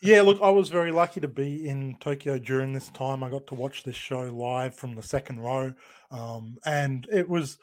Yeah, 0.00 0.22
look, 0.22 0.40
I 0.42 0.50
was 0.50 0.68
very 0.70 0.92
lucky 0.92 1.20
to 1.20 1.28
be 1.28 1.68
in 1.68 1.96
Tokyo 1.98 2.38
during 2.38 2.72
this 2.72 2.88
time. 2.90 3.22
I 3.22 3.30
got 3.30 3.46
to 3.48 3.54
watch 3.54 3.84
this 3.84 3.96
show 3.96 4.20
live 4.22 4.74
from 4.74 4.94
the 4.94 5.02
second 5.02 5.40
row, 5.40 5.72
um, 6.10 6.58
and 6.64 7.06
it 7.10 7.28
was 7.28 7.58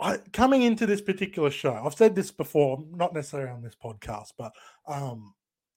I, 0.00 0.18
coming 0.32 0.62
into 0.62 0.86
this 0.86 1.00
particular 1.00 1.50
show. 1.50 1.74
I've 1.74 1.94
said 1.94 2.14
this 2.14 2.30
before, 2.30 2.82
not 2.90 3.12
necessarily 3.12 3.50
on 3.50 3.62
this 3.62 3.76
podcast, 3.82 4.32
but 4.38 4.52
um, 4.88 5.34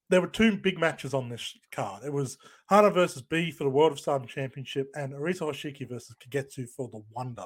there 0.10 0.22
were 0.22 0.28
two 0.28 0.58
big 0.58 0.80
matches 0.80 1.14
on 1.14 1.28
this 1.28 1.58
card. 1.72 2.04
It 2.06 2.14
was 2.14 2.38
Hana 2.70 2.92
versus 2.92 3.22
Bea 3.22 3.52
for 3.52 3.64
the 3.64 3.70
World 3.70 3.92
of 3.92 4.00
Stardom 4.00 4.28
Championship, 4.28 4.90
and 4.96 5.14
Arisa 5.14 5.42
Hoshiki 5.42 5.90
versus 5.90 6.16
Kagetsu 6.20 6.70
for 6.70 6.88
the 6.90 7.02
Wonder 7.12 7.46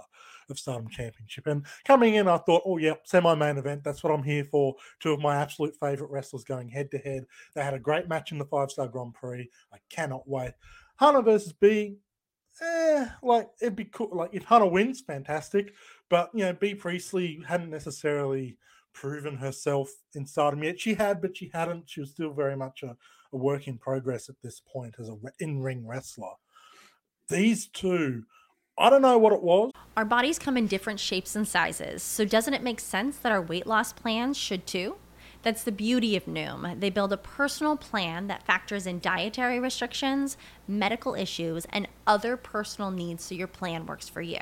of 0.49 0.59
Stardom 0.59 0.89
Championship. 0.89 1.47
And 1.47 1.65
coming 1.85 2.15
in, 2.15 2.27
I 2.27 2.37
thought, 2.37 2.63
oh, 2.65 2.77
yeah, 2.77 2.95
semi 3.05 3.33
main 3.35 3.57
event. 3.57 3.83
That's 3.83 4.03
what 4.03 4.11
I'm 4.13 4.23
here 4.23 4.43
for. 4.43 4.75
Two 4.99 5.13
of 5.13 5.19
my 5.19 5.35
absolute 5.35 5.75
favorite 5.79 6.11
wrestlers 6.11 6.43
going 6.43 6.69
head 6.69 6.91
to 6.91 6.97
head. 6.97 7.25
They 7.55 7.63
had 7.63 7.73
a 7.73 7.79
great 7.79 8.09
match 8.09 8.31
in 8.31 8.37
the 8.37 8.45
five 8.45 8.69
star 8.69 8.87
Grand 8.87 9.13
Prix. 9.13 9.49
I 9.73 9.77
cannot 9.89 10.27
wait. 10.27 10.51
Hana 10.97 11.21
versus 11.21 11.53
Bea, 11.53 11.95
eh, 12.61 13.07
like 13.23 13.47
it'd 13.61 13.75
be 13.75 13.85
cool. 13.85 14.09
Like 14.11 14.31
if 14.33 14.43
Hana 14.43 14.67
wins, 14.67 15.01
fantastic. 15.01 15.73
But 16.09 16.31
you 16.33 16.45
know, 16.45 16.53
Bea 16.53 16.75
Priestley 16.75 17.41
hadn't 17.47 17.69
necessarily 17.69 18.57
proven 18.93 19.37
herself 19.37 19.91
in 20.15 20.25
Stardom 20.25 20.63
yet. 20.63 20.79
She 20.79 20.95
had, 20.95 21.21
but 21.21 21.37
she 21.37 21.51
hadn't. 21.53 21.89
She 21.89 21.99
was 21.99 22.11
still 22.11 22.33
very 22.33 22.55
much 22.55 22.83
a, 22.83 22.95
a 23.31 23.37
work 23.37 23.67
in 23.67 23.77
progress 23.77 24.29
at 24.29 24.35
this 24.41 24.59
point 24.59 24.95
as 24.99 25.09
a 25.09 25.17
in 25.39 25.61
ring 25.61 25.85
wrestler. 25.87 26.33
These 27.29 27.67
two, 27.67 28.23
I 28.77 28.89
don't 28.89 29.01
know 29.01 29.17
what 29.17 29.33
it 29.33 29.43
was. 29.43 29.71
Our 29.97 30.05
bodies 30.05 30.39
come 30.39 30.57
in 30.57 30.67
different 30.67 30.99
shapes 30.99 31.35
and 31.35 31.47
sizes, 31.47 32.01
so 32.01 32.25
doesn't 32.25 32.53
it 32.53 32.63
make 32.63 32.79
sense 32.79 33.17
that 33.17 33.31
our 33.31 33.41
weight 33.41 33.67
loss 33.67 33.93
plans 33.93 34.37
should 34.37 34.65
too? 34.65 34.95
That's 35.43 35.63
the 35.63 35.71
beauty 35.71 36.15
of 36.15 36.25
Noom. 36.25 36.79
They 36.79 36.89
build 36.89 37.13
a 37.13 37.17
personal 37.17 37.77
plan 37.77 38.27
that 38.27 38.45
factors 38.45 38.87
in 38.87 38.99
dietary 38.99 39.59
restrictions, 39.59 40.37
medical 40.67 41.15
issues, 41.15 41.65
and 41.69 41.87
other 42.05 42.35
personal 42.35 42.91
needs 42.91 43.23
so 43.23 43.35
your 43.35 43.47
plan 43.47 43.85
works 43.85 44.09
for 44.09 44.21
you. 44.21 44.41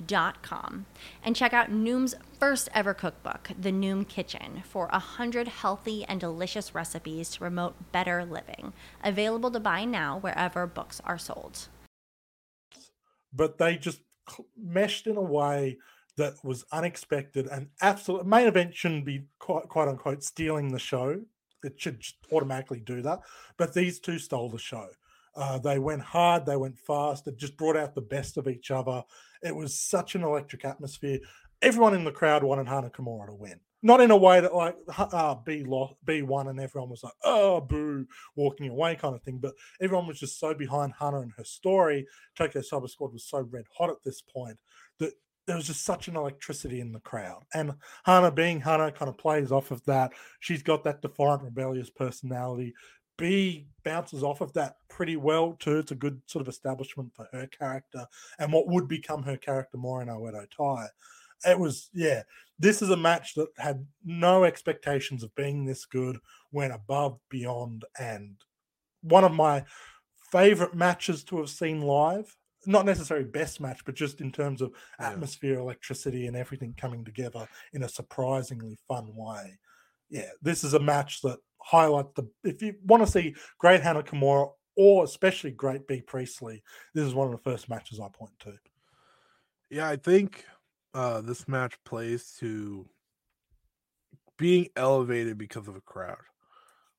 noom.com 0.00 0.86
and 1.22 1.36
check 1.36 1.52
out 1.52 1.70
Noom's 1.70 2.14
first 2.38 2.68
ever 2.74 2.94
cookbook, 2.94 3.50
The 3.58 3.72
Noom 3.72 4.06
Kitchen, 4.06 4.62
for 4.64 4.88
100 4.88 5.48
healthy 5.48 6.04
and 6.04 6.20
delicious 6.20 6.74
recipes 6.74 7.30
to 7.30 7.40
promote 7.40 7.92
better 7.92 8.24
living. 8.24 8.72
Available 9.02 9.50
to 9.50 9.60
buy 9.60 9.84
now 9.84 10.18
wherever 10.18 10.66
books 10.66 11.00
are 11.04 11.18
sold. 11.18 11.68
But 13.32 13.58
they 13.58 13.76
just 13.76 14.00
meshed 14.56 15.06
in 15.06 15.16
a 15.16 15.22
way 15.22 15.78
that 16.16 16.34
was 16.42 16.64
unexpected 16.72 17.46
and 17.46 17.68
absolute 17.82 18.26
main 18.26 18.46
event 18.46 18.74
shouldn't 18.74 19.04
be 19.04 19.26
quite, 19.38 19.68
quite 19.68 19.88
unquote 19.88 20.22
stealing 20.22 20.72
the 20.72 20.78
show. 20.78 21.20
It 21.62 21.78
should 21.78 22.02
automatically 22.32 22.80
do 22.80 23.02
that. 23.02 23.20
But 23.58 23.74
these 23.74 23.98
two 23.98 24.18
stole 24.18 24.48
the 24.48 24.58
show. 24.58 24.88
Uh, 25.34 25.58
they 25.58 25.78
went 25.78 26.00
hard, 26.00 26.46
they 26.46 26.56
went 26.56 26.78
fast. 26.78 27.28
It 27.28 27.36
just 27.36 27.58
brought 27.58 27.76
out 27.76 27.94
the 27.94 28.00
best 28.00 28.38
of 28.38 28.48
each 28.48 28.70
other. 28.70 29.04
It 29.42 29.54
was 29.54 29.78
such 29.78 30.14
an 30.14 30.22
electric 30.22 30.64
atmosphere. 30.64 31.18
Everyone 31.62 31.94
in 31.94 32.04
the 32.04 32.12
crowd 32.12 32.42
wanted 32.42 32.68
Hana 32.68 32.90
Kimura 32.90 33.26
to 33.26 33.34
win. 33.34 33.60
Not 33.82 34.00
in 34.00 34.10
a 34.10 34.16
way 34.16 34.40
that 34.40 34.54
like 34.54 34.76
uh, 34.98 35.34
Bea 35.36 35.62
lost, 35.62 35.94
Bea 36.04 36.22
won, 36.22 36.48
and 36.48 36.58
everyone 36.58 36.90
was 36.90 37.04
like, 37.04 37.12
"Oh, 37.22 37.60
boo," 37.60 38.06
walking 38.34 38.68
away 38.68 38.96
kind 38.96 39.14
of 39.14 39.22
thing. 39.22 39.38
But 39.38 39.54
everyone 39.80 40.06
was 40.06 40.18
just 40.18 40.40
so 40.40 40.54
behind 40.54 40.94
Hana 40.98 41.20
and 41.20 41.32
her 41.36 41.44
story. 41.44 42.06
Tokyo 42.36 42.62
Cyber 42.62 42.90
Squad 42.90 43.12
was 43.12 43.24
so 43.24 43.40
red 43.40 43.66
hot 43.76 43.90
at 43.90 44.02
this 44.04 44.22
point 44.22 44.58
that 44.98 45.12
there 45.46 45.56
was 45.56 45.66
just 45.66 45.84
such 45.84 46.08
an 46.08 46.16
electricity 46.16 46.80
in 46.80 46.92
the 46.92 47.00
crowd. 47.00 47.44
And 47.54 47.74
Hana, 48.04 48.32
being 48.32 48.60
Hana, 48.60 48.90
kind 48.90 49.08
of 49.08 49.18
plays 49.18 49.52
off 49.52 49.70
of 49.70 49.84
that. 49.84 50.12
She's 50.40 50.62
got 50.62 50.82
that 50.84 51.02
defiant, 51.02 51.42
rebellious 51.42 51.90
personality. 51.90 52.74
Bea 53.18 53.66
bounces 53.84 54.22
off 54.22 54.40
of 54.40 54.52
that 54.54 54.76
pretty 54.88 55.16
well 55.16 55.54
too. 55.58 55.78
It's 55.78 55.92
a 55.92 55.96
good 55.96 56.20
sort 56.26 56.42
of 56.42 56.48
establishment 56.48 57.12
for 57.14 57.28
her 57.32 57.46
character 57.46 58.06
and 58.38 58.52
what 58.52 58.68
would 58.68 58.88
become 58.88 59.22
her 59.22 59.36
character 59.36 59.78
more 59.78 60.02
in 60.02 60.08
Oedo 60.08 60.46
Tai. 60.56 60.86
It 61.46 61.58
was, 61.58 61.90
yeah, 61.92 62.22
this 62.58 62.82
is 62.82 62.90
a 62.90 62.96
match 62.96 63.34
that 63.34 63.48
had 63.58 63.86
no 64.04 64.44
expectations 64.44 65.22
of 65.22 65.34
being 65.34 65.64
this 65.64 65.84
good, 65.84 66.18
went 66.50 66.72
above, 66.72 67.18
beyond, 67.28 67.84
and 67.98 68.36
one 69.02 69.24
of 69.24 69.32
my 69.32 69.64
favorite 70.32 70.74
matches 70.74 71.22
to 71.24 71.38
have 71.38 71.50
seen 71.50 71.82
live. 71.82 72.34
Not 72.68 72.86
necessarily 72.86 73.26
best 73.26 73.60
match, 73.60 73.84
but 73.84 73.94
just 73.94 74.20
in 74.20 74.32
terms 74.32 74.60
of 74.60 74.72
atmosphere, 74.98 75.54
yeah. 75.54 75.60
electricity, 75.60 76.26
and 76.26 76.36
everything 76.36 76.74
coming 76.76 77.04
together 77.04 77.46
in 77.72 77.84
a 77.84 77.88
surprisingly 77.88 78.76
fun 78.88 79.14
way. 79.14 79.58
Yeah, 80.10 80.30
this 80.42 80.64
is 80.64 80.74
a 80.74 80.80
match 80.80 81.20
that 81.22 81.38
highlight 81.66 82.14
the 82.14 82.28
if 82.44 82.62
you 82.62 82.74
want 82.84 83.04
to 83.04 83.10
see 83.10 83.34
great 83.58 83.82
Hana 83.82 84.02
Kimura 84.02 84.50
or 84.76 85.04
especially 85.04 85.50
great 85.50 85.86
Bea 85.88 86.00
Priestley, 86.00 86.62
this 86.94 87.04
is 87.04 87.14
one 87.14 87.26
of 87.26 87.32
the 87.32 87.50
first 87.50 87.68
matches 87.68 87.98
I 87.98 88.08
point 88.08 88.32
to. 88.40 88.52
Yeah, 89.70 89.88
I 89.88 89.96
think 89.96 90.44
uh, 90.94 91.22
this 91.22 91.48
match 91.48 91.74
plays 91.84 92.36
to 92.38 92.86
being 94.38 94.68
elevated 94.76 95.38
because 95.38 95.66
of 95.66 95.74
a 95.74 95.80
crowd, 95.80 96.18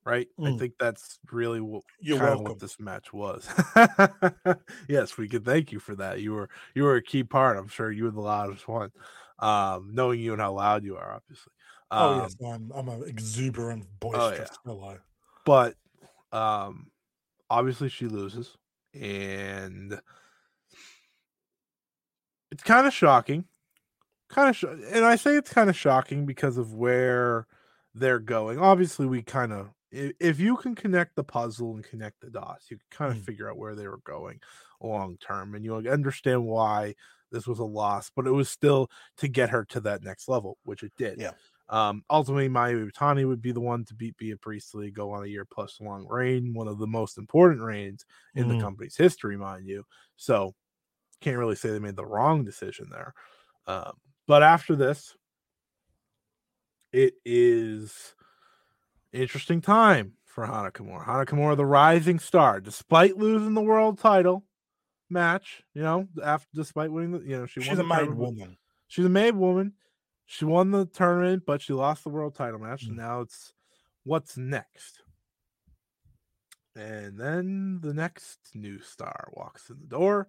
right? 0.05 0.28
Mm. 0.38 0.55
I 0.55 0.57
think 0.57 0.74
that's 0.78 1.20
really 1.32 1.61
what 1.61 1.84
You're 2.01 2.18
kind 2.18 2.30
welcome. 2.32 2.45
of 2.45 2.51
what 2.51 2.59
this 2.59 2.80
match 2.80 3.13
was. 3.13 3.47
yes, 4.89 5.18
we 5.18 5.30
can 5.30 5.43
thank 5.43 5.72
you 5.72 5.80
for 5.80 5.95
that. 5.95 6.20
You 6.20 6.34
were 6.34 6.49
you 6.76 6.84
were 6.84 6.95
a 6.95 7.03
key 7.03 7.24
part. 7.24 7.57
I'm 7.57 7.70
sure 7.70 7.89
you 7.91 8.03
were 8.03 8.11
the 8.11 8.20
loudest 8.20 8.68
one. 8.68 8.91
Um, 9.39 9.91
knowing 9.93 10.20
you 10.20 10.34
and 10.34 10.41
how 10.41 10.53
loud 10.53 10.84
you 10.84 10.97
are, 10.97 11.13
obviously. 11.13 11.53
Oh 11.92 12.14
um, 12.14 12.20
yes, 12.22 12.36
I'm 12.46 12.72
I'm 12.76 12.90
an 12.90 13.04
exuberant, 13.08 13.86
boisterous 14.00 14.50
oh, 14.52 14.72
yeah. 14.72 14.74
fellow. 14.74 15.00
But 15.46 15.76
um, 16.32 16.88
obviously 17.50 17.90
she 17.90 18.08
loses, 18.08 18.58
and 18.94 20.00
it's 22.52 22.64
kind 22.64 22.88
of 22.88 22.94
shocking. 22.94 23.46
Kind 24.30 24.50
of, 24.50 24.56
sh- 24.58 24.92
and 24.92 25.06
I 25.06 25.16
say 25.16 25.38
it's 25.38 25.54
kind 25.54 25.70
of 25.70 25.78
shocking 25.78 26.26
because 26.26 26.58
of 26.58 26.74
where 26.74 27.48
they're 27.94 28.20
going. 28.20 28.60
Obviously, 28.60 29.06
we 29.06 29.22
kind 29.22 29.54
of, 29.54 29.70
if 29.90 30.38
you 30.40 30.58
can 30.58 30.76
connect 30.76 31.16
the 31.16 31.24
puzzle 31.24 31.76
and 31.76 31.84
connect 31.84 32.20
the 32.20 32.30
dots, 32.30 32.70
you 32.70 32.78
can 32.78 32.98
kind 32.98 33.12
of 33.14 33.20
mm. 33.20 33.26
figure 33.26 33.50
out 33.50 33.58
where 33.58 33.76
they 33.76 33.88
were 33.88 34.02
going 34.04 34.40
long 34.82 35.18
term, 35.18 35.56
and 35.56 35.64
you 35.64 35.76
understand 35.76 36.46
why 36.46 36.94
this 37.32 37.48
was 37.48 37.60
a 37.60 37.64
loss, 37.64 38.12
but 38.16 38.28
it 38.28 38.32
was 38.32 38.50
still 38.50 38.90
to 39.18 39.28
get 39.28 39.50
her 39.50 39.66
to 39.66 39.80
that 39.82 40.04
next 40.04 40.28
level, 40.28 40.58
which 40.64 40.84
it 40.84 40.92
did. 40.98 41.20
Yeah. 41.20 41.32
Um, 41.70 42.03
ultimately, 42.09 42.47
Mayu 42.47 42.89
Iwatani 42.89 43.28
would 43.28 43.41
be 43.41 43.51
the 43.51 43.59
one 43.59 43.84
to 43.86 43.93
beat 43.93 44.18
Bea 44.18 44.36
Priestley, 44.36 44.89
go 44.89 45.11
on 45.11 45.24
a 45.24 45.28
year 45.28 45.45
plus 45.45 45.80
long 45.82 46.07
reign, 46.07 46.53
one 46.53 46.68
of 46.68 46.80
the 46.80 46.88
most 46.88 47.18
important 47.18 47.61
reigns 47.61 48.05
in 48.36 48.45
mm. 48.45 48.55
the 48.55 48.63
company's 48.63 48.95
history, 48.95 49.38
mind 49.38 49.68
you. 49.68 49.84
So, 50.15 50.55
can't 51.20 51.38
really 51.38 51.55
say 51.55 51.70
they 51.70 51.80
made 51.80 51.95
the 51.95 52.05
wrong 52.05 52.45
decision 52.45 52.88
there. 52.91 53.13
Um, 53.65 53.93
but 54.28 54.43
after 54.43 54.76
this, 54.76 55.15
it 56.93 57.15
is 57.26 58.15
interesting 59.11 59.61
time 59.61 60.13
for 60.26 60.45
Hana 60.45 60.72
Kimura. 60.72 61.05
Hana 61.05 61.26
Kimura, 61.26 61.57
the 61.57 61.65
rising 61.65 62.20
star, 62.20 62.61
despite 62.61 63.18
losing 63.18 63.55
the 63.55 63.61
world 63.61 63.99
title 63.99 64.43
match, 65.09 65.63
you 65.74 65.82
know, 65.82 66.07
after 66.24 66.47
despite 66.53 66.91
winning 66.91 67.11
the, 67.11 67.20
you 67.20 67.38
know, 67.38 67.45
she 67.45 67.61
she's 67.61 67.80
a 67.80 67.84
made 67.84 68.13
woman. 68.13 68.57
She's 68.88 69.05
a 69.05 69.09
made 69.09 69.36
woman 69.36 69.74
she 70.28 70.46
won 70.46 70.72
the 70.72 70.86
tournament, 70.86 71.44
but 71.48 71.62
she 71.62 71.74
lost 71.74 72.04
the 72.04 72.10
world 72.10 72.36
title 72.36 72.60
match. 72.60 72.86
Mm. 72.86 72.90
And 72.90 72.98
now 72.98 73.22
it's 73.22 73.54
what's 74.04 74.38
next. 74.38 75.00
And 76.76 77.18
then 77.18 77.80
the 77.82 77.94
next 77.94 78.38
new 78.54 78.80
star 78.80 79.30
walks 79.34 79.70
in 79.70 79.78
the 79.80 79.88
door. 79.88 80.28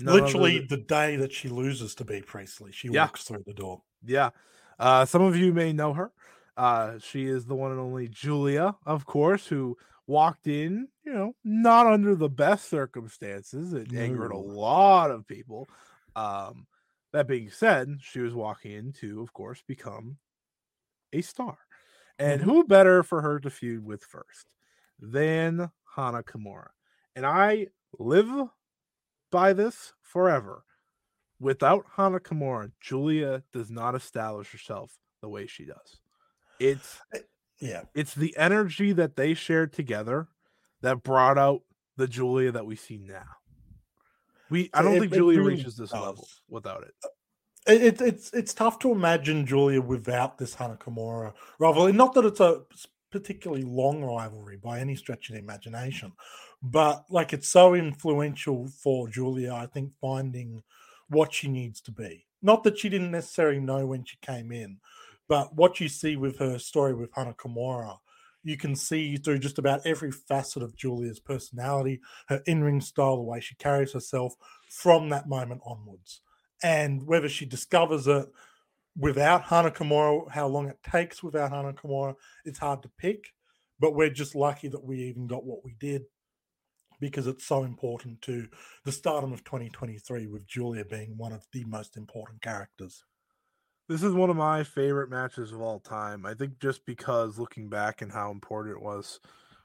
Literally 0.00 0.58
the 0.58 0.78
day 0.78 1.16
that 1.16 1.32
she 1.32 1.48
loses 1.48 1.94
to 1.94 2.04
Bea 2.04 2.22
Priestley, 2.22 2.72
she 2.72 2.88
yeah. 2.88 3.02
walks 3.02 3.24
through 3.24 3.44
the 3.46 3.54
door. 3.54 3.82
Yeah. 4.04 4.30
Uh, 4.78 5.04
some 5.04 5.22
of 5.22 5.36
you 5.36 5.52
may 5.52 5.72
know 5.72 5.92
her. 5.92 6.12
Uh, 6.56 6.98
she 6.98 7.26
is 7.26 7.44
the 7.46 7.54
one 7.54 7.70
and 7.70 7.80
only 7.80 8.08
Giulia, 8.08 8.74
of 8.84 9.06
course, 9.06 9.46
who 9.46 9.76
walked 10.06 10.46
in, 10.46 10.88
you 11.04 11.12
know, 11.12 11.34
not 11.44 11.86
under 11.86 12.14
the 12.14 12.28
best 12.28 12.68
circumstances. 12.68 13.72
It 13.72 13.94
angered 13.94 14.32
a 14.32 14.38
lot 14.38 15.10
of 15.10 15.26
people. 15.26 15.68
Um, 16.14 16.66
that 17.16 17.26
being 17.26 17.50
said, 17.50 17.98
she 18.00 18.20
was 18.20 18.34
walking 18.34 18.72
in 18.72 18.92
to, 18.92 19.22
of 19.22 19.32
course, 19.32 19.62
become 19.66 20.18
a 21.12 21.22
star. 21.22 21.56
And 22.18 22.40
mm-hmm. 22.40 22.50
who 22.50 22.64
better 22.64 23.02
for 23.02 23.22
her 23.22 23.40
to 23.40 23.50
feud 23.50 23.84
with 23.84 24.04
first 24.04 24.46
than 25.00 25.70
Hana 25.94 26.22
Kimura? 26.22 26.68
And 27.14 27.24
I 27.24 27.68
live 27.98 28.30
by 29.32 29.54
this 29.54 29.94
forever. 30.02 30.64
Without 31.40 31.86
Hana 31.96 32.20
Kimura, 32.20 32.70
Giulia 32.80 33.42
does 33.52 33.70
not 33.70 33.94
establish 33.94 34.52
herself 34.52 34.98
the 35.22 35.28
way 35.28 35.46
she 35.46 35.64
does. 35.64 36.00
It's 36.60 37.00
eh, 37.14 37.20
yeah, 37.60 37.82
it's 37.94 38.14
the 38.14 38.36
energy 38.36 38.92
that 38.92 39.16
they 39.16 39.32
shared 39.32 39.72
together 39.72 40.28
that 40.82 41.02
brought 41.02 41.38
out 41.38 41.62
the 41.96 42.06
Giulia 42.06 42.52
that 42.52 42.66
we 42.66 42.76
see 42.76 42.98
now. 42.98 43.24
We 44.50 44.70
I 44.74 44.82
don't 44.82 44.96
it, 44.96 45.00
think 45.00 45.12
it 45.12 45.16
Giulia 45.16 45.38
really 45.38 45.56
reaches 45.56 45.76
this 45.76 45.90
does. 45.90 46.00
level 46.00 46.28
without 46.48 46.82
it. 46.82 46.94
Uh, 47.04 47.72
it. 47.72 48.00
It's 48.00 48.32
it's 48.32 48.54
tough 48.54 48.78
to 48.80 48.92
imagine 48.92 49.46
Giulia 49.46 49.80
without 49.80 50.38
this 50.38 50.54
Hana 50.54 50.76
Kimura 50.76 51.32
rivalry. 51.58 51.92
Not 51.92 52.14
that 52.14 52.24
it's 52.24 52.40
a 52.40 52.62
particularly 53.10 53.64
long 53.64 54.02
rivalry 54.02 54.56
by 54.56 54.80
any 54.80 54.94
stretch 54.94 55.28
of 55.28 55.34
the 55.34 55.40
imagination, 55.40 56.12
but 56.62 57.04
like 57.10 57.32
it's 57.32 57.48
so 57.48 57.74
influential 57.74 58.68
for 58.68 59.08
Giulia. 59.08 59.54
I 59.54 59.66
think 59.66 59.92
finding 60.00 60.62
what 61.08 61.32
she 61.32 61.48
needs 61.48 61.80
to 61.82 61.92
be. 61.92 62.26
Not 62.42 62.62
that 62.64 62.78
she 62.78 62.88
didn't 62.88 63.10
necessarily 63.10 63.60
know 63.60 63.86
when 63.86 64.04
she 64.04 64.16
came 64.22 64.52
in, 64.52 64.78
but 65.28 65.54
what 65.54 65.80
you 65.80 65.88
see 65.88 66.16
with 66.16 66.38
her 66.38 66.58
story 66.58 66.94
with 66.94 67.10
Hana 67.14 67.34
Kimura 67.34 67.96
you 68.46 68.56
can 68.56 68.76
see 68.76 69.16
through 69.16 69.40
just 69.40 69.58
about 69.58 69.84
every 69.84 70.12
facet 70.12 70.62
of 70.62 70.76
Giulia's 70.76 71.18
personality, 71.18 72.00
her 72.28 72.42
in 72.46 72.62
ring 72.62 72.80
style, 72.80 73.16
the 73.16 73.22
way 73.22 73.40
she 73.40 73.56
carries 73.56 73.92
herself 73.92 74.36
from 74.70 75.08
that 75.08 75.28
moment 75.28 75.62
onwards. 75.66 76.20
And 76.62 77.02
whether 77.08 77.28
she 77.28 77.44
discovers 77.44 78.06
it 78.06 78.28
without 78.96 79.42
Hana 79.42 79.72
Kimura, 79.72 80.30
how 80.30 80.46
long 80.46 80.68
it 80.68 80.78
takes 80.88 81.24
without 81.24 81.50
Hana 81.50 81.72
Kimura, 81.72 82.14
it's 82.44 82.60
hard 82.60 82.82
to 82.82 82.90
pick. 82.96 83.34
But 83.80 83.96
we're 83.96 84.10
just 84.10 84.36
lucky 84.36 84.68
that 84.68 84.84
we 84.84 85.00
even 85.00 85.26
got 85.26 85.44
what 85.44 85.64
we 85.64 85.74
did 85.80 86.02
because 87.00 87.26
it's 87.26 87.44
so 87.44 87.64
important 87.64 88.22
to 88.22 88.46
the 88.84 88.92
stardom 88.92 89.32
of 89.32 89.42
2023 89.42 90.28
with 90.28 90.46
Giulia 90.46 90.84
being 90.84 91.16
one 91.16 91.32
of 91.32 91.44
the 91.52 91.64
most 91.64 91.96
important 91.96 92.42
characters. 92.42 93.02
This 93.88 94.02
is 94.02 94.14
one 94.14 94.30
of 94.30 94.36
my 94.36 94.64
favorite 94.64 95.10
matches 95.10 95.52
of 95.52 95.60
all 95.60 95.78
time. 95.78 96.26
I 96.26 96.34
think 96.34 96.58
just 96.58 96.84
because 96.84 97.38
looking 97.38 97.68
back 97.68 98.02
and 98.02 98.10
how 98.10 98.30
important 98.30 98.76
it 98.76 98.82
was 98.82 99.20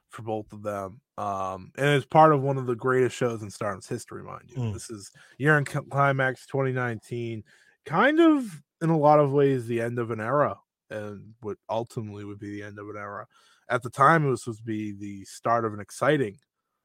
for 0.10 0.22
both 0.24 0.54
of 0.54 0.62
them. 0.64 1.02
Um, 1.18 1.72
and 1.78 1.88
it's 1.96 2.06
part 2.06 2.34
of 2.34 2.42
one 2.42 2.58
of 2.58 2.68
the 2.68 2.76
greatest 2.76 3.16
shows 3.16 3.42
in 3.42 3.50
Stardom's 3.50 3.88
history, 3.88 4.24
mind 4.24 4.52
you. 4.52 4.58
Mm. 4.58 4.74
This 4.74 4.90
is 4.90 5.12
Year-End 5.40 5.68
Climax 5.68 6.46
2019, 6.46 7.44
kind 7.86 8.20
of 8.20 8.62
in 8.82 8.90
a 8.90 8.98
lot 8.98 9.20
of 9.20 9.32
ways 9.32 9.68
the 9.68 9.82
end 9.82 9.98
of 10.00 10.12
an 10.12 10.20
era, 10.20 10.60
and 10.90 11.34
what 11.42 11.58
ultimately 11.70 12.26
would 12.26 12.40
be 12.40 12.52
the 12.52 12.64
end 12.64 12.78
of 12.78 12.90
an 12.90 12.98
era. 12.98 13.28
At 13.70 13.84
the 13.84 13.90
time, 13.90 14.26
it 14.26 14.30
was 14.30 14.44
supposed 14.44 14.60
to 14.60 14.66
be 14.66 14.92
the 14.92 15.24
start 15.26 15.66
of 15.66 15.74
an 15.74 15.80
exciting 15.80 16.40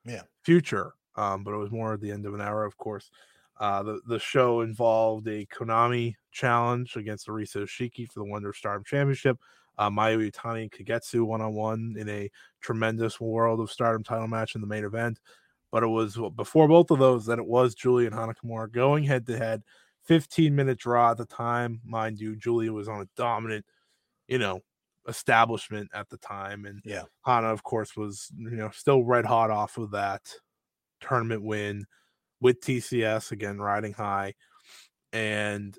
Yeah. 0.04 0.22
future, 0.44 0.94
um, 1.16 1.44
but 1.44 1.54
it 1.54 1.58
was 1.58 1.70
more 1.70 1.94
at 1.94 2.00
the 2.00 2.10
end 2.12 2.26
of 2.26 2.34
an 2.34 2.40
era, 2.40 2.66
of 2.66 2.76
course. 2.76 3.10
Uh, 3.58 3.82
the, 3.82 4.00
the 4.06 4.18
show 4.18 4.60
involved 4.60 5.26
a 5.28 5.46
Konami 5.46 6.14
challenge 6.30 6.96
against 6.96 7.26
Arisa 7.28 7.62
Hoshiki 7.62 8.10
for 8.10 8.20
the 8.20 8.24
Wonder 8.24 8.50
of 8.50 8.56
Stardom 8.56 8.84
Championship. 8.84 9.38
Uh, 9.78 9.90
Mayu 9.90 10.30
Iwatani 10.30 10.62
and 10.62 10.70
Kagetsu 10.70 11.24
one 11.24 11.40
on 11.40 11.54
one 11.54 11.94
in 11.98 12.08
a 12.08 12.30
tremendous 12.60 13.20
World 13.20 13.60
of 13.60 13.70
Stardom 13.70 14.02
title 14.02 14.28
match 14.28 14.54
in 14.54 14.60
the 14.60 14.66
main 14.66 14.84
event. 14.84 15.20
But 15.70 15.82
it 15.82 15.88
was 15.88 16.18
before 16.36 16.68
both 16.68 16.90
of 16.90 16.98
those 16.98 17.26
that 17.26 17.38
it 17.38 17.46
was 17.46 17.74
Giulia 17.74 18.06
and 18.06 18.14
Hana 18.14 18.34
Kimura 18.34 18.70
going 18.70 19.04
head 19.04 19.26
to 19.26 19.36
head. 19.36 19.62
15 20.04 20.54
minute 20.54 20.78
draw 20.78 21.10
at 21.10 21.16
the 21.16 21.26
time, 21.26 21.80
mind 21.84 22.20
you. 22.20 22.36
Giulia 22.36 22.72
was 22.72 22.88
on 22.88 23.00
a 23.00 23.08
dominant, 23.16 23.66
you 24.28 24.38
know, 24.38 24.60
establishment 25.08 25.90
at 25.92 26.08
the 26.08 26.16
time. 26.18 26.64
And 26.64 26.80
Yeah. 26.84 27.02
Hana, 27.24 27.48
of 27.48 27.62
course, 27.62 27.96
was, 27.96 28.30
you 28.38 28.50
know, 28.50 28.70
still 28.70 29.02
red 29.02 29.24
hot 29.24 29.50
off 29.50 29.78
of 29.78 29.90
that 29.90 30.32
tournament 31.00 31.42
win 31.42 31.86
with 32.40 32.60
TCS 32.60 33.32
again 33.32 33.58
riding 33.58 33.92
high. 33.92 34.34
And 35.12 35.76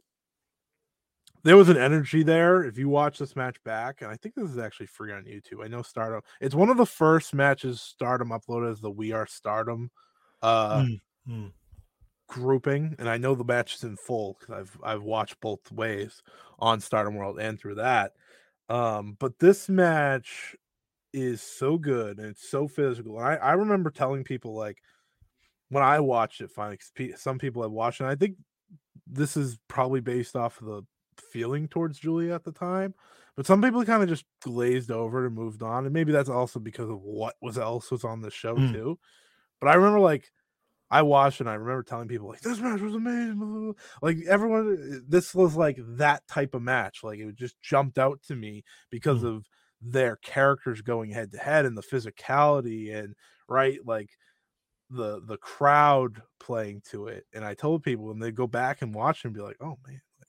there 1.44 1.58
was 1.58 1.70
an 1.70 1.78
energy 1.78 2.24
there. 2.24 2.64
If 2.64 2.78
you 2.78 2.90
watch 2.90 3.20
this 3.20 3.36
match 3.36 3.64
back, 3.64 4.02
and 4.02 4.12
I 4.12 4.18
think 4.18 4.36
this 4.36 4.50
is 4.50 4.58
actually 4.58 4.88
free 4.88 5.14
on 5.14 5.24
YouTube. 5.24 5.64
I 5.64 5.68
know 5.68 5.82
Stardom. 5.82 6.22
It's 6.42 6.56
one 6.56 6.70
of 6.70 6.78
the 6.78 6.86
first 6.86 7.34
matches 7.34 7.82
Stardom 7.82 8.30
uploaded 8.30 8.72
as 8.72 8.82
the 8.82 8.92
We 8.92 9.12
Are 9.12 9.28
Stardom 9.28 9.90
uh 10.42 10.84
Mm, 10.84 11.00
mm. 11.30 11.52
grouping, 12.28 12.96
and 13.00 13.10
I 13.10 13.18
know 13.18 13.34
the 13.34 13.44
match 13.44 13.76
is 13.76 13.84
in 13.84 13.98
full 13.98 14.38
because 14.40 14.56
I've 14.56 14.78
I've 14.84 15.04
watched 15.04 15.40
both 15.40 15.72
ways 15.72 16.22
on 16.60 16.80
Stardom 16.80 17.16
World 17.16 17.40
and 17.40 17.60
through 17.60 17.76
that. 17.76 18.14
Um, 18.70 19.16
but 19.20 19.40
this 19.40 19.70
match 19.70 20.56
is 21.14 21.42
so 21.42 21.78
good 21.78 22.18
and 22.18 22.28
it's 22.28 22.50
so 22.50 22.68
physical. 22.68 23.18
And 23.18 23.28
I, 23.28 23.36
I 23.36 23.54
remember 23.54 23.90
telling 23.90 24.24
people 24.24 24.54
like 24.54 24.82
when 25.70 25.84
I 25.84 26.00
watched 26.00 26.42
it, 26.42 26.52
finally, 26.52 26.80
some 27.18 27.40
people 27.40 27.62
have 27.64 27.72
watched 27.72 28.02
it. 28.02 28.06
And 28.06 28.12
I 28.12 28.16
think 28.16 28.38
this 29.06 29.38
is 29.38 29.58
probably 29.68 30.02
based 30.02 30.36
off 30.36 30.62
of 30.62 30.68
the 30.68 30.84
feeling 31.32 31.68
towards 31.68 32.00
Giulia 32.00 32.36
at 32.36 32.44
the 32.44 32.52
time, 32.52 32.94
but 33.36 33.46
some 33.46 33.62
people 33.62 33.84
kind 33.86 34.04
of 34.04 34.10
just 34.10 34.26
glazed 34.42 34.92
over 34.92 35.26
and 35.26 35.36
moved 35.36 35.64
on, 35.64 35.86
and 35.86 35.94
maybe 35.94 36.12
that's 36.12 36.30
also 36.30 36.60
because 36.60 36.90
of 36.90 37.02
what 37.02 37.36
was 37.42 37.58
else 37.58 37.92
was 37.92 38.04
on 38.04 38.22
the 38.22 38.32
show 38.32 38.56
Mm. 38.58 38.72
too. 38.72 39.00
But 39.62 39.70
I 39.70 39.76
remember 39.76 40.00
like 40.00 40.32
I 40.90 41.02
watched 41.02 41.42
and 41.42 41.50
I 41.50 41.56
remember 41.56 41.84
telling 41.84 42.08
people 42.08 42.30
like 42.30 42.42
this 42.42 42.60
match 42.60 42.82
was 42.82 42.96
amazing. 42.96 43.36
blah, 43.40 43.48
blah, 43.48 43.60
blah." 43.60 43.74
Like 44.02 44.18
everyone, 44.28 45.06
this 45.08 45.36
was 45.36 45.56
like 45.56 45.78
that 45.98 46.28
type 46.28 46.56
of 46.56 46.62
match. 46.62 47.04
Like 47.04 47.20
it 47.20 47.36
just 47.36 47.62
jumped 47.62 47.98
out 47.98 48.22
to 48.24 48.36
me 48.36 48.64
because 48.90 49.24
Mm. 49.24 49.38
of 49.38 49.46
their 49.82 50.16
characters 50.18 50.82
going 50.82 51.12
head 51.12 51.32
to 51.32 51.38
head 51.38 51.66
and 51.66 51.78
the 51.78 51.84
physicality 51.84 52.94
and 52.96 53.16
right 53.50 53.80
like 53.86 54.10
the 54.90 55.22
the 55.26 55.38
crowd 55.38 56.22
playing 56.40 56.82
to 56.92 57.08
it. 57.08 57.26
And 57.34 57.44
I 57.46 57.54
told 57.54 57.84
people 57.84 58.12
and 58.12 58.22
they 58.22 58.32
go 58.32 58.48
back 58.48 58.82
and 58.82 58.94
watch 58.94 59.26
and 59.26 59.34
be 59.34 59.42
like, 59.42 59.58
oh 59.62 59.78
man, 59.86 60.02
like 60.20 60.28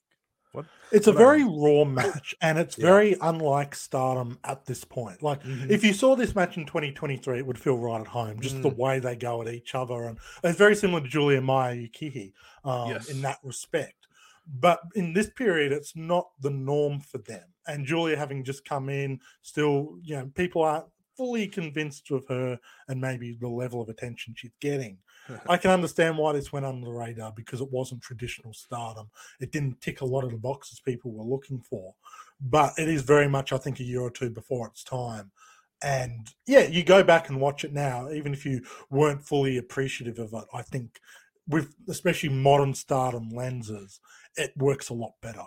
what? 0.52 0.66
It's 0.90 1.06
a 1.06 1.12
What 1.12 1.20
I- 1.20 1.24
very 1.24 1.44
raw 1.44 1.84
match, 1.84 2.34
and 2.40 2.58
it's 2.58 2.76
Yeah. 2.78 2.86
very 2.86 3.16
unlike 3.20 3.74
Stardom 3.74 4.38
at 4.44 4.64
this 4.64 4.82
point. 4.84 5.22
Like, 5.22 5.42
Mhm. 5.44 5.70
if 5.70 5.84
you 5.84 5.92
saw 5.92 6.16
this 6.16 6.34
match 6.34 6.56
in 6.56 6.64
2023, 6.66 7.38
it 7.38 7.46
would 7.46 7.58
feel 7.58 7.78
right 7.78 8.00
at 8.00 8.06
home. 8.08 8.40
Just 8.40 8.62
the 8.62 8.70
Mm. 8.70 8.76
way 8.78 8.98
they 8.98 9.14
go 9.14 9.42
at 9.42 9.48
each 9.48 9.74
other, 9.74 10.04
and 10.04 10.18
it's 10.42 10.58
very 10.58 10.74
similar 10.74 11.02
to 11.02 11.08
Giulia 11.08 11.40
Maya 11.40 11.74
Yukihi 11.76 12.32
um, 12.64 12.90
Yes. 12.90 13.08
in 13.08 13.20
that 13.22 13.38
respect. 13.44 14.06
But 14.46 14.80
in 14.94 15.12
this 15.12 15.28
period, 15.30 15.72
it's 15.72 15.94
not 15.94 16.30
the 16.40 16.50
norm 16.50 17.00
for 17.00 17.18
them. 17.18 17.52
And 17.66 17.84
Giulia 17.86 18.16
having 18.16 18.42
just 18.44 18.64
come 18.64 18.88
in, 18.88 19.20
still, 19.42 19.98
you 20.02 20.16
know, 20.16 20.26
people 20.34 20.62
aren't 20.62 20.86
fully 21.18 21.48
convinced 21.48 22.10
of 22.12 22.24
her 22.28 22.58
and 22.86 23.00
maybe 23.00 23.36
the 23.38 23.48
level 23.48 23.82
of 23.82 23.88
attention 23.88 24.34
she's 24.36 24.54
getting. 24.60 24.96
I 25.48 25.56
can 25.58 25.72
understand 25.72 26.16
why 26.16 26.32
this 26.32 26.52
went 26.52 26.64
under 26.64 26.86
the 26.86 26.92
radar 26.92 27.32
because 27.32 27.60
it 27.60 27.70
wasn't 27.70 28.00
traditional 28.00 28.54
stardom. 28.54 29.10
It 29.40 29.50
didn't 29.50 29.80
tick 29.80 30.00
a 30.00 30.06
lot 30.06 30.24
of 30.24 30.30
the 30.30 30.38
boxes 30.38 30.80
people 30.80 31.10
were 31.10 31.24
looking 31.24 31.60
for. 31.60 31.92
But 32.40 32.72
it 32.78 32.88
is 32.88 33.02
very 33.02 33.28
much, 33.28 33.52
I 33.52 33.58
think, 33.58 33.80
a 33.80 33.84
year 33.84 34.00
or 34.00 34.10
two 34.10 34.30
before 34.30 34.68
its 34.68 34.84
time. 34.84 35.32
And 35.82 36.28
yeah, 36.46 36.62
you 36.62 36.84
go 36.84 37.02
back 37.02 37.28
and 37.28 37.40
watch 37.40 37.64
it 37.64 37.72
now, 37.72 38.10
even 38.10 38.32
if 38.32 38.46
you 38.46 38.62
weren't 38.90 39.26
fully 39.26 39.58
appreciative 39.58 40.18
of 40.20 40.32
it, 40.32 40.44
I 40.54 40.62
think 40.62 41.00
with 41.48 41.74
especially 41.88 42.28
modern 42.28 42.74
stardom 42.74 43.30
lenses, 43.30 44.00
it 44.36 44.52
works 44.56 44.88
a 44.88 44.94
lot 44.94 45.14
better. 45.20 45.44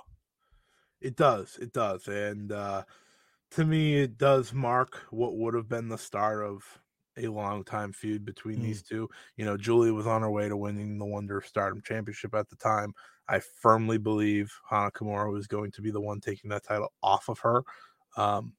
It 1.00 1.16
does. 1.16 1.58
It 1.62 1.74
does. 1.74 2.08
And 2.08 2.52
uh 2.52 2.84
to 3.52 3.66
me 3.66 3.96
it 3.98 4.18
does 4.18 4.54
mark 4.54 5.06
what 5.12 5.36
would 5.38 5.54
have 5.54 5.68
been 5.70 5.90
the 5.90 5.98
start 5.98 6.44
of 6.46 6.80
a 7.18 7.28
long 7.28 7.64
time 7.64 7.92
feud 7.94 8.24
between 8.26 8.60
Mm. 8.60 8.64
these 8.64 8.82
two. 8.84 9.10
You 9.36 9.46
know, 9.46 9.58
Giulia 9.58 9.94
was 9.94 10.08
on 10.08 10.22
her 10.22 10.32
way 10.32 10.48
to 10.48 10.56
winning 10.58 10.98
the 10.98 11.06
Wonder 11.06 11.38
of 11.38 11.46
Stardom 11.46 11.82
Championship 11.82 12.34
at 12.34 12.50
the 12.50 12.56
time. 12.56 12.94
I 13.28 13.40
firmly 13.40 13.98
believe 13.98 14.54
Hana 14.70 14.92
Kimura 14.92 15.32
was 15.32 15.48
going 15.48 15.72
to 15.74 15.82
be 15.82 15.92
the 15.92 16.02
one 16.02 16.22
taking 16.22 16.50
that 16.52 16.64
title 16.64 16.94
off 17.04 17.30
of 17.30 17.40
her. 17.40 17.64
Um 18.18 18.54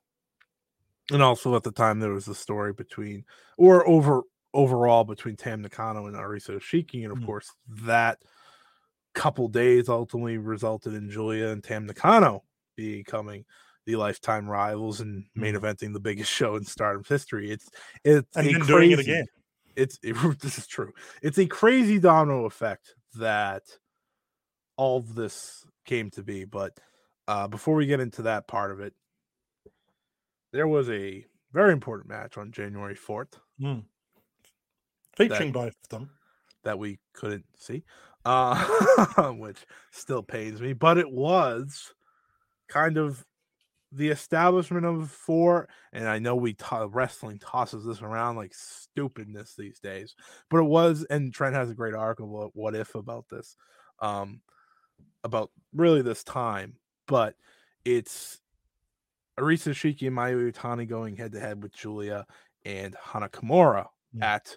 and 1.13 1.23
also 1.23 1.55
at 1.57 1.63
the 1.63 1.73
time 1.73 2.01
there 2.01 2.13
was 2.13 2.29
a 2.29 2.35
story 2.35 2.73
between 2.73 3.25
or 3.57 3.87
over 3.89 4.23
overall 4.55 5.05
between 5.05 5.37
Tam 5.37 5.63
Nakano 5.63 6.07
and 6.07 6.17
Arisa 6.17 6.57
Hoshiki, 6.57 7.03
and 7.05 7.13
of 7.13 7.19
Mm. 7.19 7.27
course 7.27 7.51
that 7.69 8.23
couple 9.15 9.49
days 9.49 9.89
ultimately 9.89 10.39
resulted 10.39 10.95
in 10.95 11.11
Giulia 11.11 11.49
and 11.49 11.63
Tam 11.65 11.87
Nakano 11.87 12.45
becoming 12.77 13.45
the 13.87 13.97
lifetime 13.97 14.49
rivals 14.49 15.01
and 15.01 15.25
main 15.35 15.55
Mm. 15.55 15.61
eventing 15.61 15.93
the 15.93 16.01
biggest 16.01 16.31
show 16.39 16.57
in 16.57 16.65
Stardom's 16.65 17.09
history. 17.09 17.51
It's 17.51 17.69
it's 18.05 18.37
And 18.37 18.47
a 18.47 18.51
doing 18.67 18.93
it 18.93 18.97
crazy- 18.97 19.11
again. 19.13 19.27
It's 19.75 19.99
it, 20.03 20.15
this 20.41 20.59
is 20.59 20.67
true. 20.67 20.93
It's 21.23 21.39
a 21.39 21.47
crazy 21.47 21.99
domino 21.99 22.45
effect 22.45 22.95
that 23.15 23.63
all 24.77 24.99
of 24.99 25.15
this 25.15 25.65
came 25.87 26.11
to 26.11 26.23
be. 26.23 26.45
But 26.45 26.79
uh, 27.27 27.49
before 27.49 27.75
we 27.75 27.87
get 27.87 28.01
into 28.01 28.23
that 28.23 28.47
part 28.47 28.71
of 28.71 28.81
it, 28.81 28.95
there 30.53 30.69
was 30.69 30.91
a 30.91 31.25
very 31.53 31.73
important 31.73 32.09
match 32.11 32.37
on 32.37 32.53
January 32.53 32.95
fourth 32.95 33.39
Mm. 33.61 33.85
Featuring 35.17 35.53
both 35.53 35.75
of 35.85 35.89
them. 35.91 36.11
that 36.65 36.79
we 36.79 36.99
couldn't 37.13 37.45
see, 37.57 37.85
uh, 38.25 38.55
which 39.33 39.59
still 39.91 40.23
pains 40.23 40.61
me. 40.61 40.73
But 40.73 40.97
it 40.99 41.11
was 41.11 41.93
kind 42.69 42.97
of 42.99 43.25
the 43.95 44.09
establishment 44.09 44.87
of 44.87 45.11
four. 45.11 45.69
And 45.93 46.09
I 46.09 46.19
know 46.19 46.35
we 46.35 46.55
to- 46.55 46.89
wrestling 46.91 47.39
tosses 47.39 47.85
this 47.85 48.03
around 48.03 48.37
like 48.37 48.55
stupidness 48.55 49.55
these 49.55 49.79
days, 49.81 50.15
but 50.51 50.59
it 50.59 50.65
was. 50.65 51.05
And 51.11 51.33
Trent 51.33 51.55
has 51.55 51.71
a 51.71 51.75
great 51.75 51.95
article 51.95 52.37
about 52.37 52.57
what 52.57 52.75
if 52.75 52.95
about 52.95 53.29
this, 53.29 53.57
um, 54.01 54.41
about 55.25 55.51
really 55.75 56.03
this 56.03 56.25
time. 56.25 56.77
But 57.07 57.37
it's 57.85 58.41
Arisa 59.39 59.71
Hoshiki 59.73 60.07
and 60.07 60.17
Mayu 60.17 60.51
Iwatani 60.53 60.89
going 60.89 61.17
head 61.17 61.33
to 61.33 61.41
head 61.41 61.63
with 61.63 61.73
Giulia 61.75 62.27
and 62.65 62.97
Hana 63.03 63.29
Kimura 63.29 63.87
Mm. 64.15 64.23
at 64.23 64.57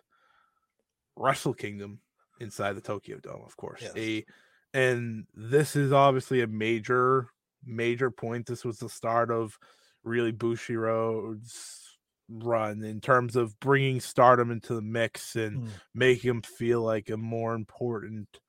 Wrestle 1.15 1.53
Kingdom 1.53 1.99
inside 2.39 2.73
the 2.73 2.81
Tokyo 2.81 3.19
Dome, 3.19 3.43
of 3.45 3.55
course. 3.55 3.81
Yes. 3.81 3.93
A 3.95 4.25
and 4.73 5.25
this 5.33 5.77
is 5.77 5.93
obviously 5.93 6.41
a 6.41 6.47
major, 6.47 7.29
major 7.66 8.11
point. 8.11 8.45
This 8.47 8.66
was 8.66 8.80
the 8.80 8.89
start 8.89 9.32
of 9.32 9.57
really 10.03 10.32
Bushiroad's 10.34 11.97
run 12.30 12.84
in 12.84 13.01
terms 13.01 13.36
of 13.36 13.59
bringing 13.59 13.99
Stardom 13.99 14.51
into 14.51 14.76
the 14.76 14.82
mix 14.82 15.36
and 15.36 15.61
Mm. 15.61 15.82
making 15.93 16.30
him 16.30 16.41
feel 16.41 16.82
like 16.82 17.09
a 17.09 17.18
more 17.18 17.53
important 17.55 18.39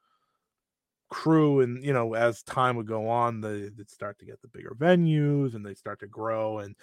crew. 1.10 1.60
And 1.60 1.84
you 1.84 1.92
know, 1.92 2.14
as 2.14 2.42
time 2.42 2.76
would 2.76 2.86
go 2.86 3.08
on, 3.08 3.40
they 3.40 3.70
would 3.76 3.90
start 3.90 4.18
to 4.18 4.26
get 4.26 4.40
the 4.42 4.48
bigger 4.48 4.74
venues 4.76 5.54
and 5.54 5.64
they 5.64 5.74
start 5.74 6.00
to 6.00 6.06
grow. 6.06 6.58
And 6.58 6.76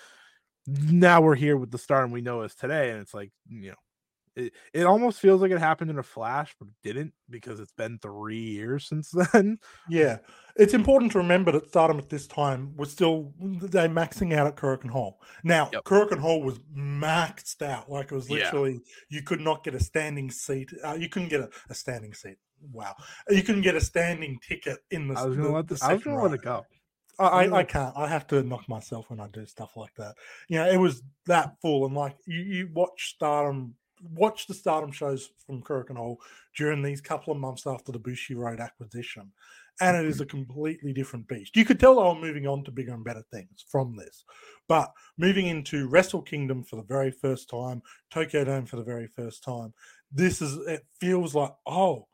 now 0.68 1.22
we're 1.22 1.36
here 1.36 1.58
with 1.58 1.72
the 1.72 1.78
Stardom 1.78 2.12
we 2.12 2.22
know 2.22 2.42
as 2.42 2.56
today, 2.56 2.92
and 2.92 3.02
it's 3.02 3.14
like 3.16 3.32
you 3.48 3.72
know 3.72 3.78
it, 4.36 4.54
it 4.74 4.84
almost 4.86 5.20
feels 5.20 5.42
like 5.42 5.52
it 5.52 5.60
happened 5.60 5.90
in 5.92 6.00
a 6.00 6.04
flash, 6.04 6.56
but 6.60 6.68
it 6.68 6.74
didn't 6.88 7.14
because 7.30 7.60
it's 7.60 7.72
been 7.74 8.00
three 8.00 8.40
years 8.42 8.88
since 8.88 9.12
then. 9.34 9.60
Yeah, 9.90 10.18
it's 10.56 10.74
important 10.74 11.12
to 11.14 11.18
remember 11.20 11.52
that 11.52 11.68
Stardom 11.70 11.98
at 12.00 12.10
this 12.10 12.28
time 12.28 12.76
was 12.76 12.92
still 12.92 13.34
they 13.40 13.88
maxing 13.88 14.34
out 14.34 14.48
at 14.48 14.56
Korakuen 14.56 14.90
Hall. 14.90 15.20
Now, 15.44 15.70
Yep. 15.74 15.84
Korakuen 15.84 16.20
Hall 16.20 16.42
was 16.42 16.60
maxed 16.76 17.62
out, 17.62 17.90
like 17.90 18.12
it 18.12 18.16
was 18.16 18.30
Yeah. 18.30 18.46
literally 18.46 18.82
you 19.10 19.22
could 19.24 19.42
not 19.42 19.64
get 19.64 19.76
a 19.76 19.80
standing 19.84 20.30
seat. 20.32 20.72
Uh, 20.84 20.94
you 21.00 21.10
couldn't 21.10 21.30
get 21.30 21.42
a, 21.42 21.50
a 21.70 21.74
standing 21.76 22.14
seat. 22.14 22.38
Wow, 22.72 22.96
you 23.30 23.44
couldn't 23.44 23.62
get 23.64 23.76
a 23.76 23.82
standing 23.82 24.40
ticket 24.48 24.78
in 24.90 25.10
the. 25.10 25.16
I 25.20 25.26
was 25.26 25.36
gonna 25.36 25.50
the- 25.50 25.54
let 25.54 25.68
the 25.68 25.74
this, 25.76 25.84
I 25.84 25.94
was 25.94 26.04
gonna 26.04 26.22
let 26.24 26.34
it 26.34 26.42
go. 26.42 26.66
I, 27.20 27.26
I, 27.46 27.58
I 27.60 27.64
can't. 27.64 27.96
I 27.96 28.08
have 28.08 28.26
to 28.28 28.42
knock 28.42 28.68
myself 28.68 29.10
when 29.10 29.20
I 29.20 29.28
do 29.28 29.46
stuff 29.46 29.72
like 29.76 29.94
that. 29.98 30.16
You 30.48 30.58
know, 30.58 30.68
it 30.72 30.78
was 30.78 31.04
that 31.28 31.56
full, 31.62 31.86
and 31.86 31.94
like 31.94 32.16
you, 32.26 32.40
you 32.42 32.70
watch 32.74 33.14
Stardom, 33.16 33.76
watch 34.12 34.47
the 34.47 34.54
Stardom 34.54 34.91
shows 34.91 35.30
from 35.45 35.62
Hall 35.62 36.20
during 36.56 36.82
these 36.82 37.01
couple 37.01 37.34
of 37.34 37.39
months 37.39 37.66
after 37.66 37.91
the 37.91 37.99
Bushiroad 37.99 38.60
acquisition, 38.60 39.32
and 39.82 39.97
it 39.97 40.06
is 40.06 40.22
a 40.22 40.26
completely 40.26 40.93
different 40.93 41.28
beast. 41.28 41.56
You 41.56 41.66
could 41.66 41.80
tell 41.80 41.95
they 41.95 42.01
were 42.01 42.16
moving 42.16 42.47
on 42.47 42.64
to 42.66 42.72
bigger 42.72 42.93
and 42.93 43.04
better 43.04 43.24
things 43.32 43.66
from 43.68 43.95
this, 43.95 44.24
but 44.68 44.91
moving 45.18 45.47
into 45.47 45.88
Wrestle 45.88 46.22
Kingdom 46.22 46.64
for 46.64 46.76
the 46.76 46.84
very 46.84 47.12
first 47.12 47.49
time, 47.49 47.82
Tokyo 48.12 48.43
Dome 48.43 48.66
for 48.66 48.76
the 48.76 48.84
very 48.84 49.08
first 49.08 49.43
time, 49.43 49.74
this 50.12 50.41
is. 50.41 50.58
It 50.68 50.86
feels 50.99 51.34
like 51.34 51.54
oh, 51.66 52.08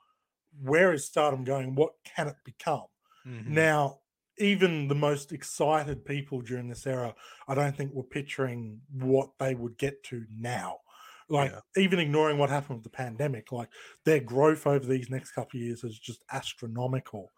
where 0.62 0.94
is 0.94 1.06
Stardom 1.06 1.44
going? 1.44 1.76
What 1.76 1.94
can 2.04 2.28
it 2.28 2.36
become? 2.46 2.86
Mm-hmm. 3.28 3.54
Now, 3.54 4.00
even 4.38 4.88
the 4.88 4.96
most 4.96 5.32
excited 5.32 6.06
people 6.06 6.42
during 6.42 6.70
this 6.70 6.88
era, 6.88 7.14
I 7.48 7.56
don't 7.56 7.76
think 7.76 7.94
were 7.94 8.04
picturing 8.04 8.80
what 8.92 9.32
they 9.38 9.54
would 9.54 9.78
get 9.78 10.04
to 10.06 10.26
now. 10.34 10.78
Like, 11.30 11.52
Yeah. 11.52 11.82
even 11.82 12.00
ignoring 12.00 12.38
what 12.38 12.50
happened 12.50 12.78
with 12.80 12.84
the 12.84 12.90
pandemic, 12.90 13.52
like 13.52 13.70
their 14.04 14.20
growth 14.20 14.66
over 14.66 14.86
these 14.86 15.10
next 15.10 15.32
couple 15.32 15.60
of 15.60 15.64
years 15.64 15.84
is 15.84 15.98
just 16.00 16.24
astronomical. 16.32 17.32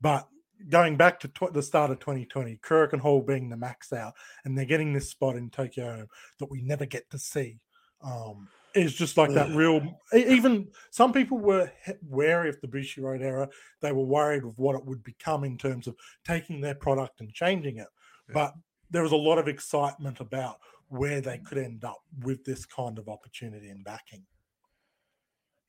But 0.00 0.28
going 0.68 0.96
back 0.96 1.20
to 1.20 1.28
tw- 1.28 1.52
the 1.52 1.62
start 1.62 1.90
of 1.90 2.00
2020, 2.00 2.56
Korakuen 2.56 3.00
Hall 3.00 3.22
being 3.22 3.48
the 3.48 3.56
max 3.56 3.92
out, 3.92 4.14
and 4.44 4.56
they're 4.56 4.64
getting 4.64 4.92
this 4.92 5.08
spot 5.10 5.36
in 5.36 5.50
Tokyo 5.50 6.06
that 6.38 6.50
we 6.50 6.62
never 6.62 6.84
get 6.86 7.08
to 7.10 7.18
see. 7.18 7.60
Um, 8.00 8.48
is 8.74 8.94
just 8.94 9.16
like 9.16 9.32
that 9.32 9.50
real. 9.56 9.98
Even 10.14 10.68
some 10.90 11.12
people 11.12 11.38
were 11.38 11.72
wary 12.02 12.48
of 12.48 12.60
the 12.60 12.68
Bushiroad 12.68 13.22
era. 13.22 13.48
They 13.80 13.92
were 13.92 14.04
worried 14.04 14.44
of 14.44 14.58
what 14.58 14.76
it 14.76 14.84
would 14.84 15.02
become 15.02 15.42
in 15.42 15.56
terms 15.56 15.86
of 15.86 15.96
taking 16.24 16.60
their 16.60 16.74
product 16.74 17.20
and 17.20 17.32
changing 17.32 17.78
it. 17.78 17.88
Yeah. 18.28 18.34
But 18.34 18.54
there 18.90 19.02
was 19.02 19.12
a 19.12 19.16
lot 19.16 19.38
of 19.38 19.48
excitement 19.48 20.20
about 20.20 20.60
where 20.88 21.20
they 21.20 21.38
could 21.38 21.58
end 21.58 21.84
up 21.84 22.02
with 22.20 22.44
this 22.44 22.66
kind 22.66 22.98
of 22.98 23.08
opportunity 23.08 23.68
and 23.68 23.84
backing. 23.84 24.26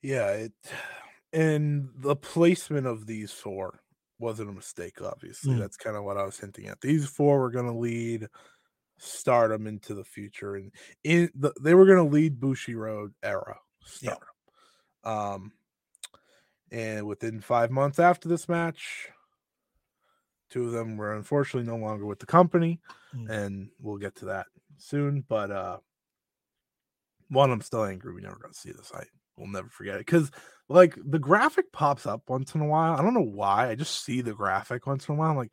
Yeah, 0.02 0.30
it 0.32 0.52
and 1.32 1.90
the 1.96 2.16
placement 2.16 2.86
of 2.86 3.06
these 3.06 3.32
four 3.32 3.82
wasn't 4.18 4.50
a 4.50 4.52
mistake, 4.52 5.00
obviously. 5.02 5.54
Mm. 5.54 5.58
That's 5.58 5.76
kind 5.76 5.96
of 5.96 6.04
what 6.04 6.16
I 6.18 6.24
was 6.24 6.38
hinting 6.38 6.66
at. 6.66 6.80
These 6.80 7.08
four 7.08 7.40
were 7.40 7.50
gonna 7.50 7.76
lead 7.76 8.28
stardom 8.98 9.66
into 9.66 9.94
the 9.94 10.04
future 10.04 10.56
and 10.56 10.72
in 11.04 11.30
the, 11.34 11.52
they 11.62 11.74
were 11.74 11.86
gonna 11.86 12.04
lead 12.08 12.40
Bushiroad 12.40 13.14
era 13.22 13.58
Yeah. 14.00 14.14
stardom. 14.14 14.28
Um 15.04 15.52
and 16.70 17.06
within 17.06 17.40
five 17.40 17.70
months 17.70 17.98
after 17.98 18.28
this 18.28 18.48
match, 18.48 19.08
two 20.50 20.66
of 20.66 20.72
them 20.72 20.96
were 20.96 21.14
unfortunately 21.14 21.68
no 21.68 21.76
longer 21.76 22.06
with 22.06 22.18
the 22.18 22.26
company, 22.26 22.80
Mm. 23.14 23.30
and 23.30 23.70
we'll 23.78 23.98
get 23.98 24.14
to 24.16 24.26
that 24.26 24.46
soon. 24.82 25.24
But 25.28 25.50
uh 25.50 25.78
one, 27.28 27.50
I'm 27.50 27.60
still 27.60 27.84
angry 27.84 28.14
we 28.14 28.20
never 28.20 28.36
got 28.36 28.52
to 28.52 28.58
see 28.58 28.72
this. 28.72 28.90
I 28.94 29.04
will 29.36 29.48
never 29.48 29.68
forget 29.68 29.96
it 29.96 30.06
because 30.06 30.30
like 30.68 30.96
the 31.04 31.18
graphic 31.18 31.72
pops 31.72 32.06
up 32.06 32.22
once 32.28 32.54
in 32.54 32.60
a 32.60 32.66
while. 32.66 32.94
I 32.94 33.02
don't 33.02 33.14
know 33.14 33.20
why. 33.20 33.68
I 33.68 33.74
just 33.74 34.04
see 34.04 34.20
the 34.20 34.34
graphic 34.34 34.86
once 34.86 35.08
in 35.08 35.14
a 35.14 35.18
while. 35.18 35.30
I'm 35.30 35.36
like, 35.36 35.52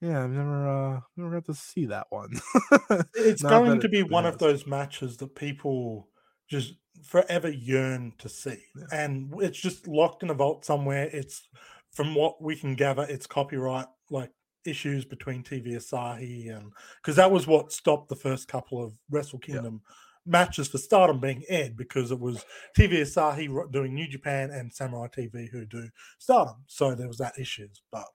yeah, 0.00 0.24
I've 0.24 0.30
never 0.30 0.68
uh 0.68 1.00
never 1.16 1.30
got 1.30 1.46
to 1.46 1.54
see 1.54 1.86
that 1.86 2.06
one. 2.10 2.32
It's 3.14 3.42
Not 3.42 3.64
going 3.64 3.80
to 3.80 3.86
it 3.86 3.92
be 3.92 4.02
one 4.02 4.26
of 4.26 4.38
those 4.38 4.66
matches 4.66 5.16
that 5.18 5.34
people 5.34 6.08
just 6.48 6.74
forever 7.04 7.50
yearn 7.50 8.12
to 8.18 8.28
see. 8.28 8.58
Yeah. 8.76 8.84
And 8.92 9.32
it's 9.38 9.58
just 9.58 9.86
locked 9.86 10.22
in 10.22 10.30
a 10.30 10.34
vault 10.34 10.64
somewhere. 10.64 11.08
It's 11.12 11.48
from 11.92 12.14
what 12.14 12.42
we 12.42 12.56
can 12.56 12.74
gather, 12.74 13.06
it's 13.08 13.26
copyright 13.26 13.86
like 14.10 14.30
issues 14.64 15.04
between 15.04 15.42
TV 15.42 15.72
Asahi 15.72 16.54
and 16.54 16.72
because 16.96 17.16
that 17.16 17.30
was 17.30 17.46
what 17.46 17.72
stopped 17.72 18.08
the 18.08 18.16
first 18.16 18.48
couple 18.48 18.82
of 18.82 18.94
Wrestle 19.10 19.40
Yeah. 19.46 19.54
Kingdom 19.54 19.82
matches 20.26 20.68
for 20.68 20.78
Stardom 20.78 21.18
being 21.20 21.42
aired 21.48 21.76
because 21.76 22.10
it 22.10 22.20
was 22.20 22.44
TV 22.76 23.00
Asahi 23.00 23.70
doing 23.72 23.94
New 23.94 24.06
Japan 24.08 24.50
and 24.50 24.72
Samurai 24.72 25.08
TV 25.08 25.48
who 25.50 25.64
do 25.64 25.88
Stardom. 26.18 26.62
So 26.66 26.94
there 26.94 27.08
was 27.08 27.18
that 27.18 27.38
issues. 27.38 27.82
But 27.90 28.06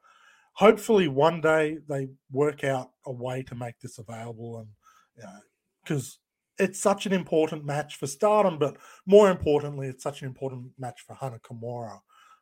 hopefully 0.53 1.07
one 1.07 1.41
day 1.41 1.79
they 1.89 2.09
work 2.31 2.63
out 2.63 2.91
a 3.05 3.11
way 3.11 3.43
to 3.43 3.55
make 3.55 3.79
this 3.79 3.97
available 3.97 4.59
and 4.59 4.69
you 5.17 5.23
know, 5.23 5.39
because 5.83 6.19
it's 6.57 6.79
such 6.79 7.05
an 7.05 7.11
important 7.11 7.65
match 7.65 7.97
for 7.97 8.07
Stardom, 8.07 8.57
but 8.57 8.77
more 9.05 9.29
importantly, 9.29 9.87
it's 9.87 10.03
such 10.03 10.21
an 10.21 10.27
important 10.27 10.71
match 10.77 11.01
for 11.01 11.13
Hana 11.15 11.39
Kimura. 11.39 11.99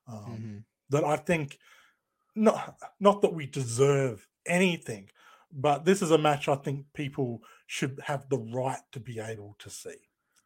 Um, 0.07 0.25
Mhm. 0.27 0.65
That 0.89 1.03
I 1.03 1.15
think, 1.15 1.57
not 2.35 2.77
not 2.99 3.21
that 3.21 3.33
we 3.33 3.45
deserve 3.45 4.27
anything, 4.45 5.09
but 5.51 5.85
this 5.85 6.01
is 6.01 6.11
a 6.11 6.17
match 6.17 6.47
I 6.47 6.55
think 6.55 6.85
people 6.93 7.41
should 7.67 7.99
have 8.03 8.27
the 8.29 8.39
right 8.39 8.81
to 8.91 8.99
be 8.99 9.19
able 9.19 9.55
to 9.59 9.69
see, 9.69 9.95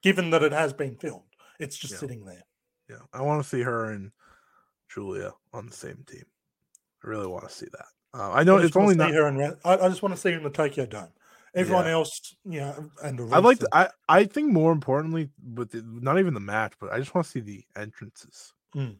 given 0.04 0.30
that 0.32 0.44
it 0.44 0.52
has 0.52 0.74
been 0.74 0.96
filmed. 0.96 1.24
It's 1.60 1.78
just 1.78 1.94
Yeah. 1.94 2.00
sitting 2.00 2.26
there. 2.26 2.44
Yeah, 2.90 3.00
I 3.14 3.22
want 3.22 3.42
to 3.44 3.50
see 3.50 3.62
her 3.62 3.92
and 3.92 4.12
Giulia 4.94 5.34
on 5.54 5.66
the 5.68 5.74
same 5.74 6.04
team. 6.08 6.24
I 7.04 7.08
really 7.08 7.28
want 7.28 7.48
to 7.48 7.54
see 7.54 7.68
that. 7.72 7.86
Uh, 8.14 8.32
I 8.32 8.44
know 8.44 8.58
I 8.58 8.64
it's 8.64 8.76
only 8.76 8.96
not. 8.96 9.12
her. 9.12 9.32
Re- 9.32 9.52
I, 9.66 9.74
I 9.78 9.90
just 9.90 10.02
want 10.02 10.16
to 10.16 10.20
see 10.22 10.32
her 10.32 10.38
in 10.38 10.44
the 10.44 10.50
Tokyo 10.50 10.86
Dome. 10.86 11.10
Everyone 11.56 11.86
Yeah. 11.86 11.92
else, 11.92 12.36
you 12.46 12.60
know, 12.60 12.92
and 13.04 13.20
I'd 13.34 13.44
like 13.44 13.60
to. 13.60 13.70
I 13.74 13.90
I 14.08 14.26
think 14.26 14.52
more 14.52 14.72
importantly, 14.72 15.30
with 15.54 15.74
not 15.86 16.20
even 16.20 16.34
the 16.34 16.40
match, 16.40 16.74
but 16.80 16.92
I 16.92 17.00
just 17.00 17.14
want 17.16 17.26
to 17.26 17.32
see 17.32 17.40
the 17.40 17.66
entrances. 17.76 18.54
Mm. 18.76 18.98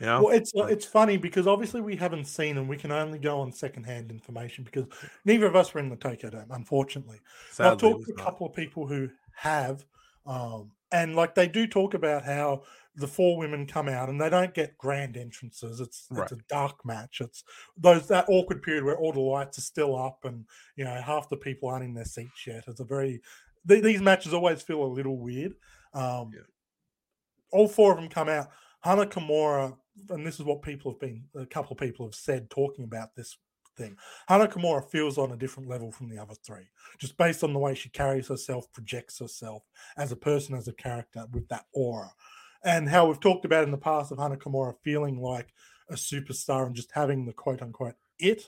Know, 0.00 0.22
Well, 0.24 0.34
it's 0.34 0.52
it's 0.54 0.86
funny 0.86 1.16
because 1.18 1.46
obviously 1.46 1.80
we 1.82 1.94
haven't 1.96 2.24
seen 2.24 2.56
and 2.56 2.68
we 2.68 2.76
can 2.76 2.90
only 2.90 3.18
go 3.18 3.40
on 3.40 3.52
secondhand 3.52 4.10
information 4.10 4.64
because 4.64 4.86
neither 5.24 5.46
of 5.46 5.54
us 5.56 5.74
were 5.74 5.80
in 5.80 5.90
the 5.90 5.96
Tokyo 5.96 6.30
Dome, 6.30 6.50
unfortunately. 6.50 7.20
I've 7.58 7.78
talked 7.78 8.06
to 8.06 8.12
a 8.12 8.16
couple 8.16 8.46
of 8.46 8.54
people 8.54 8.86
who 8.86 9.10
have, 9.36 9.84
um, 10.26 10.72
and 10.90 11.14
like 11.14 11.34
they 11.34 11.48
do 11.48 11.66
talk 11.66 11.92
about 11.94 12.24
how 12.24 12.62
the 12.96 13.06
four 13.06 13.36
women 13.36 13.66
come 13.66 13.88
out 13.88 14.08
and 14.08 14.20
they 14.20 14.28
don't 14.30 14.52
get 14.54 14.76
grand 14.78 15.16
entrances. 15.16 15.80
It's 15.80 16.06
Right. 16.10 16.22
it's 16.24 16.32
a 16.32 16.42
dark 16.48 16.84
match. 16.84 17.20
It's 17.20 17.44
those 17.76 18.08
that 18.08 18.24
awkward 18.28 18.62
period 18.62 18.84
where 18.84 18.98
all 18.98 19.12
the 19.12 19.20
lights 19.20 19.58
are 19.58 19.62
still 19.62 19.96
up 19.96 20.24
and 20.24 20.46
you 20.76 20.84
know 20.84 21.00
half 21.00 21.28
the 21.28 21.36
people 21.36 21.68
aren't 21.68 21.84
in 21.84 21.94
their 21.94 22.04
seats 22.06 22.46
yet. 22.46 22.64
It's 22.66 22.80
a 22.80 22.84
very 22.84 23.20
th- 23.68 23.84
these 23.84 24.00
matches 24.00 24.32
always 24.34 24.62
feel 24.62 24.82
a 24.82 24.84
little 24.86 25.18
weird. 25.18 25.54
Um, 25.92 26.32
Yeah. 26.34 26.40
All 27.52 27.68
four 27.68 27.92
of 27.92 27.98
them 27.98 28.08
come 28.08 28.28
out. 28.28 28.48
Hana 28.82 29.06
Kimura, 29.06 29.76
and 30.08 30.26
this 30.26 30.40
is 30.40 30.46
what 30.46 30.62
people 30.62 30.92
have 30.92 31.00
been 31.00 31.24
a 31.34 31.46
couple 31.46 31.72
of 31.72 31.78
people 31.78 32.06
have 32.06 32.14
said 32.14 32.50
talking 32.50 32.84
about 32.84 33.14
this 33.14 33.36
thing. 33.76 33.96
Hana 34.28 34.46
Kimura 34.46 34.88
feels 34.88 35.18
on 35.18 35.32
a 35.32 35.36
different 35.36 35.68
level 35.68 35.92
from 35.92 36.08
the 36.08 36.18
other 36.18 36.34
three 36.34 36.68
just 36.98 37.16
based 37.16 37.44
on 37.44 37.52
the 37.52 37.58
way 37.58 37.74
she 37.74 37.88
carries 37.88 38.28
herself, 38.28 38.70
projects 38.72 39.18
herself 39.18 39.62
as 39.96 40.12
a 40.12 40.16
person, 40.16 40.54
as 40.54 40.68
a 40.68 40.72
character 40.72 41.26
with 41.32 41.48
that 41.48 41.66
aura. 41.72 42.12
And 42.62 42.88
how 42.88 43.06
we've 43.06 43.20
talked 43.20 43.44
about 43.44 43.64
in 43.64 43.70
the 43.70 43.78
past 43.78 44.12
of 44.12 44.18
Hana 44.18 44.36
Kimura 44.36 44.74
feeling 44.82 45.20
like 45.20 45.52
a 45.88 45.94
superstar 45.94 46.66
and 46.66 46.74
just 46.74 46.92
having 46.92 47.26
the 47.26 47.32
quote 47.32 47.62
unquote 47.62 47.94
it. 48.18 48.44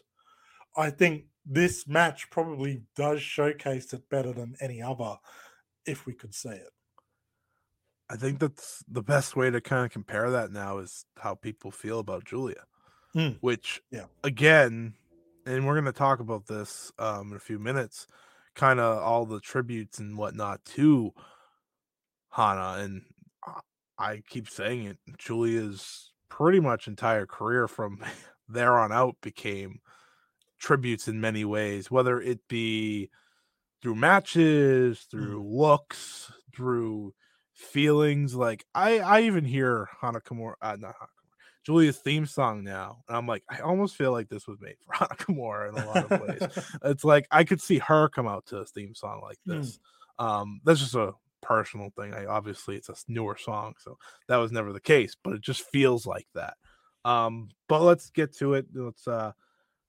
I 0.77 0.91
think 0.91 1.25
this 1.45 1.87
match 1.87 2.31
probably 2.31 2.83
does 2.97 3.21
showcase 3.21 3.93
it 3.93 4.09
better 4.09 4.33
than 4.33 4.57
any 4.61 4.81
other 4.81 5.17
if 5.87 6.07
we 6.07 6.15
could 6.15 6.35
say 6.35 6.57
it. 6.57 6.73
I 8.13 8.17
think 8.17 8.41
that's 8.41 8.85
the 8.87 9.03
best 9.03 9.37
way 9.37 9.51
to 9.51 9.61
kind 9.63 9.87
of 9.87 9.91
compare 9.91 10.31
that 10.33 10.53
now 10.53 10.79
is 10.79 11.07
how 11.17 11.35
people 11.35 11.71
feel 11.71 11.99
about 11.99 12.25
Giulia, 12.25 12.65
Mm. 13.15 13.39
which 13.41 13.81
Yeah. 13.91 14.05
again, 14.23 14.95
and 15.47 15.67
we're 15.67 15.75
going 15.75 15.87
to 15.87 15.93
talk 15.93 16.21
about 16.21 16.47
this 16.47 16.93
um, 16.99 17.31
in 17.31 17.37
a 17.37 17.41
few 17.41 17.59
minutes, 17.59 18.07
kind 18.55 18.79
of 18.81 19.03
all 19.03 19.25
the 19.25 19.41
tributes 19.41 19.99
and 19.99 20.19
whatnot 20.19 20.63
to 20.67 21.15
Hana. 22.33 22.83
And 22.85 23.03
I- 23.47 23.61
I 23.99 24.23
keep 24.29 24.49
saying 24.51 24.85
it, 24.85 24.99
Giulia's 25.17 26.13
pretty 26.29 26.61
much 26.61 26.89
entire 26.89 27.25
career 27.27 27.67
from 27.67 27.99
there 28.49 28.79
on 28.79 28.93
out 28.93 29.17
became 29.23 29.81
tributes 30.59 31.09
in 31.09 31.19
many 31.21 31.47
ways, 31.47 31.91
whether 31.91 32.21
it 32.21 32.47
be 32.47 33.11
through 33.81 33.95
matches, 33.97 35.01
through 35.11 35.43
looks, 35.43 36.31
through 36.55 37.15
feelings. 37.55 38.35
Like 38.35 38.65
I, 38.75 39.01
I 39.01 39.21
even 39.23 39.45
hear 39.45 39.89
Hana 40.01 40.21
Kimura, 40.21 40.55
uh, 40.63 40.77
not 40.79 40.95
Hana 40.99 41.09
Giulia's 41.65 41.99
theme 41.99 42.27
song 42.27 42.65
now, 42.65 43.03
and 43.09 43.17
I'm 43.17 43.27
like, 43.27 43.45
I 43.49 43.61
almost 43.61 43.97
feel 43.97 44.11
like 44.13 44.29
this 44.29 44.47
was 44.49 44.61
made 44.61 44.77
for 44.81 44.93
Hana 44.97 45.15
Kimura 45.17 45.69
in 45.69 45.75
a 45.75 45.85
lot 45.85 46.05
of 46.05 46.17
ways. 46.17 46.47
it's 46.85 47.05
like 47.05 47.27
I 47.31 47.45
could 47.45 47.61
see 47.61 47.79
her 47.79 48.09
come 48.09 48.27
out 48.27 48.47
to 48.47 48.59
a 48.59 48.67
theme 48.67 48.95
song 48.95 49.21
like 49.23 49.39
Mm. 49.47 49.55
this. 49.61 49.79
Um, 50.19 50.61
that's 50.65 50.81
just 50.81 50.95
a 50.95 51.13
personal 51.41 51.91
thing. 51.97 52.15
I 52.15 52.27
obviously 52.27 52.77
it's 52.77 52.89
a 52.89 52.95
newer 53.09 53.37
song, 53.37 53.75
so 53.79 53.97
that 54.29 54.37
was 54.37 54.53
never 54.53 54.73
the 54.73 54.81
case, 54.81 55.17
but 55.23 55.35
it 55.35 55.41
just 55.41 55.63
feels 55.63 56.07
like 56.07 56.27
that. 56.35 56.57
Um, 57.05 57.49
but 57.69 57.83
let's 57.83 58.11
get 58.11 58.35
to 58.37 58.55
it. 58.55 58.67
Let's 58.75 59.07
uh 59.09 59.33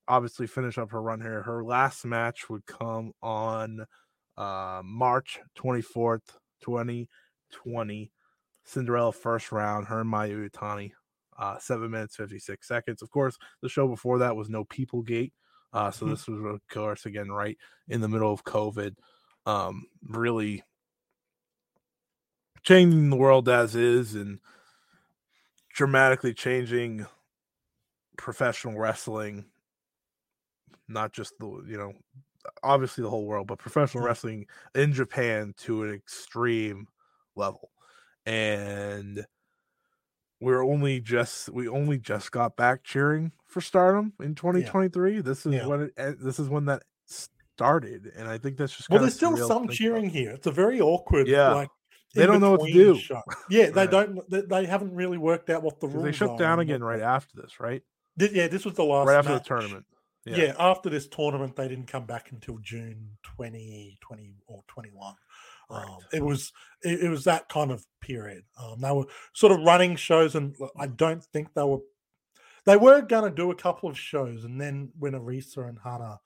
obviously 0.08 0.48
finish 0.48 0.78
up 0.78 0.92
her 0.92 1.02
run 1.02 1.22
here. 1.22 1.44
Her 1.44 1.64
last 1.64 2.06
match 2.06 2.50
would 2.50 2.66
come 2.66 3.14
on 3.22 3.86
uh 4.38 4.82
March 4.84 5.40
24th, 5.56 6.38
2020. 7.54 8.12
Cinderella 8.66 9.12
first 9.12 9.52
round, 9.52 9.88
her 9.88 10.02
and 10.02 10.12
Mayu 10.12 10.50
Iwatani. 10.50 10.92
Uh, 11.38 11.58
seven 11.60 11.92
minutes, 11.92 12.16
56 12.16 12.68
seconds. 12.68 13.02
Of 13.02 13.10
course, 13.10 13.38
the 13.62 13.70
show 13.70 13.88
before 13.88 14.20
that 14.20 14.36
was 14.36 14.50
No 14.50 14.64
People 14.66 15.02
Gate. 15.02 15.34
Uh, 15.74 15.92
so 15.92 16.06
Mhm. 16.06 16.10
this 16.12 16.28
was, 16.28 16.40
of 16.44 16.68
course, 16.68 17.06
again 17.06 17.32
right 17.32 17.58
in 17.88 18.02
the 18.02 18.08
middle 18.08 18.32
of 18.32 18.44
COVID, 18.44 18.96
um, 19.46 19.88
really 20.04 20.64
changing 22.64 23.10
the 23.10 23.16
world 23.18 23.50
as 23.50 23.76
is 23.76 24.16
and 24.16 24.40
dramatically 25.70 26.34
changing 26.34 27.06
professional 28.18 28.78
wrestling. 28.78 29.52
Not 30.88 31.14
just 31.14 31.34
the 31.40 31.48
you 31.68 31.78
know, 31.78 31.94
obviously 32.64 33.04
the 33.04 33.10
whole 33.10 33.26
world, 33.26 33.48
but 33.48 33.60
professional 33.60 34.04
Mhm. 34.04 34.08
wrestling 34.08 34.48
in 34.76 34.94
Japan 34.94 35.54
to 35.60 35.84
an 35.84 35.94
extreme 35.94 36.88
level, 37.36 37.72
and 38.26 39.26
we're 40.40 40.64
only 40.64 41.00
just 41.00 41.50
we 41.50 41.68
only 41.68 41.98
just 41.98 42.32
got 42.32 42.56
back 42.58 42.84
cheering 42.84 43.32
for 43.48 43.62
Stardom 43.62 44.14
in 44.22 44.36
2023. 44.36 45.22
This 45.22 45.46
is 45.46 45.54
Yeah. 45.54 45.68
when 45.68 45.82
it 45.82 45.94
eh, 45.98 46.14
this 46.20 46.40
is 46.40 46.50
when 46.50 46.66
that 46.66 46.84
started, 47.10 48.12
and 48.16 48.28
I 48.28 48.38
think 48.38 48.58
that's 48.58 48.76
just 48.76 48.90
Well, 48.90 49.00
there's 49.02 49.16
still 49.16 49.38
some 49.38 49.48
think 49.48 49.64
about. 49.66 49.76
cheering 49.76 50.10
here. 50.10 50.32
It's 50.32 50.48
a 50.48 50.52
very 50.52 50.82
awkward, 50.82 51.28
Yeah. 51.28 51.54
like 51.54 51.70
They 52.16 52.26
don't 52.26 52.42
know 52.42 52.52
what 52.52 52.68
to 52.68 52.74
do. 52.74 52.96
show. 52.98 53.22
Yeah, 53.50 53.70
they 53.70 53.88
don't. 53.88 54.20
They, 54.30 54.42
they 54.42 54.66
haven't 54.66 54.94
really 54.94 55.18
worked 55.18 55.50
out 55.50 55.64
what 55.64 55.80
the 55.80 55.88
rules. 55.88 56.04
They 56.04 56.12
shut 56.12 56.38
down 56.38 56.60
again 56.60 56.84
right 56.84 57.02
after 57.02 57.42
this, 57.42 57.60
right? 57.60 57.82
Yeah, 58.18 58.48
this 58.48 58.66
was 58.66 58.76
the 58.76 58.84
last 58.84 59.08
Right 59.08 59.18
after 59.18 59.32
match. 59.34 59.44
the 59.44 59.48
tournament. 59.48 59.86
Yeah. 60.26 60.36
Yeah. 60.38 60.56
after 60.60 60.90
this 60.90 61.08
tournament, 61.08 61.56
they 61.56 61.68
didn't 61.68 61.88
come 61.88 62.06
back 62.06 62.32
until 62.32 62.58
June 62.60 63.18
2020 63.24 64.36
or 64.48 64.64
21. 64.68 65.16
Right. 65.70 65.86
Um, 65.86 65.98
it 66.12 66.24
was 66.24 66.52
it, 66.84 67.04
it 67.04 67.10
was 67.10 67.24
that 67.26 67.50
kind 67.50 67.72
of 67.72 67.86
period. 68.02 68.44
Um, 68.58 68.80
they 68.82 68.92
were 68.92 69.06
sort 69.34 69.52
of 69.54 69.62
running 69.66 69.96
shows, 69.96 70.36
and 70.36 70.56
I 70.78 70.88
don't 70.88 71.24
think 71.24 71.54
they 71.54 71.64
were 71.64 71.80
they 72.66 72.78
were 72.78 73.02
going 73.02 73.30
to 73.30 73.36
do 73.36 73.52
a 73.52 73.56
couple 73.56 73.90
of 73.90 73.98
shows, 73.98 74.44
and 74.46 74.60
then 74.60 74.92
when 74.98 75.14
Arisa 75.14 75.68
and 75.68 75.78
Hana, 75.84 76.20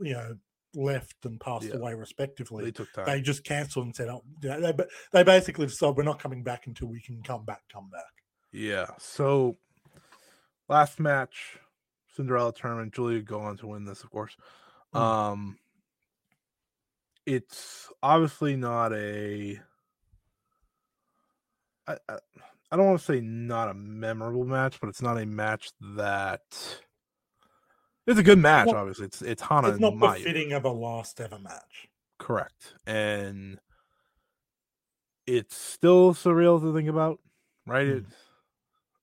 you 0.00 0.14
know, 0.14 0.36
left 0.74 1.24
and 1.24 1.40
passed 1.40 1.66
Yeah. 1.66 1.76
away 1.76 1.94
respectively, 1.94 2.64
They 2.66 2.70
took 2.72 2.92
time. 2.92 3.06
they 3.06 3.20
just 3.20 3.44
cancelled 3.44 3.86
and 3.86 3.96
said, 3.96 4.08
"Oh, 4.08 4.22
you 4.42 4.48
know, 4.48 4.60
they 4.60 4.84
they 5.12 5.22
basically 5.24 5.66
decided 5.66 5.96
we're 5.96 6.02
not 6.04 6.18
coming 6.20 6.42
back 6.42 6.66
until 6.66 6.88
we 6.88 7.00
can 7.00 7.22
come 7.22 7.44
back, 7.44 7.62
come 7.72 7.90
back." 7.90 8.04
Yeah. 8.52 8.86
So 8.98 9.56
last 10.68 11.00
match, 11.00 11.58
Cinderella 12.14 12.52
tournament. 12.52 12.94
Giulia 12.94 13.20
go 13.22 13.40
on 13.40 13.56
to 13.58 13.66
win 13.66 13.84
this, 13.84 14.02
of 14.04 14.10
course. 14.10 14.36
Mm. 14.94 15.00
Um 15.00 15.58
it's 17.28 17.90
obviously 18.02 18.56
not 18.56 18.94
a 18.94 19.60
I, 21.86 21.96
I, 22.08 22.18
I 22.72 22.76
don't 22.76 22.86
want 22.86 23.00
to 23.00 23.04
say 23.04 23.20
not 23.20 23.68
a 23.68 23.74
memorable 23.74 24.44
match, 24.44 24.80
but 24.80 24.88
it's 24.88 25.02
not 25.02 25.18
a 25.18 25.26
match 25.26 25.70
that 25.96 26.42
it's 28.06 28.18
a 28.18 28.22
good 28.22 28.38
match, 28.38 28.68
Well, 28.68 28.76
obviously. 28.76 29.06
It's 29.06 29.20
it's 29.20 29.42
Hana 29.42 29.68
It's 29.68 29.80
not 29.80 29.92
Mayu. 29.92 30.16
befitting 30.18 30.52
of 30.54 30.64
a 30.64 30.70
last 30.70 31.20
ever 31.20 31.38
match. 31.38 31.88
Correct. 32.18 32.74
And 32.86 33.58
it's 35.26 35.56
still 35.56 36.14
surreal 36.14 36.60
to 36.62 36.74
think 36.74 36.88
about, 36.88 37.20
right? 37.66 37.86
Mm. 37.86 37.96
It, 37.98 38.04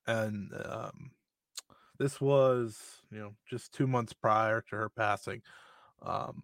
and 0.08 0.52
um, 0.66 1.12
this 2.00 2.20
was, 2.20 2.80
you 3.12 3.20
know, 3.20 3.34
just 3.48 3.72
two 3.72 3.86
months 3.86 4.14
prior 4.14 4.62
to 4.70 4.76
her 4.76 4.90
passing. 4.90 5.42
Um, 6.02 6.44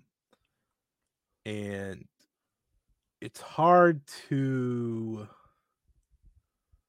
and 1.45 2.05
it's 3.19 3.41
hard 3.41 4.01
to 4.29 5.27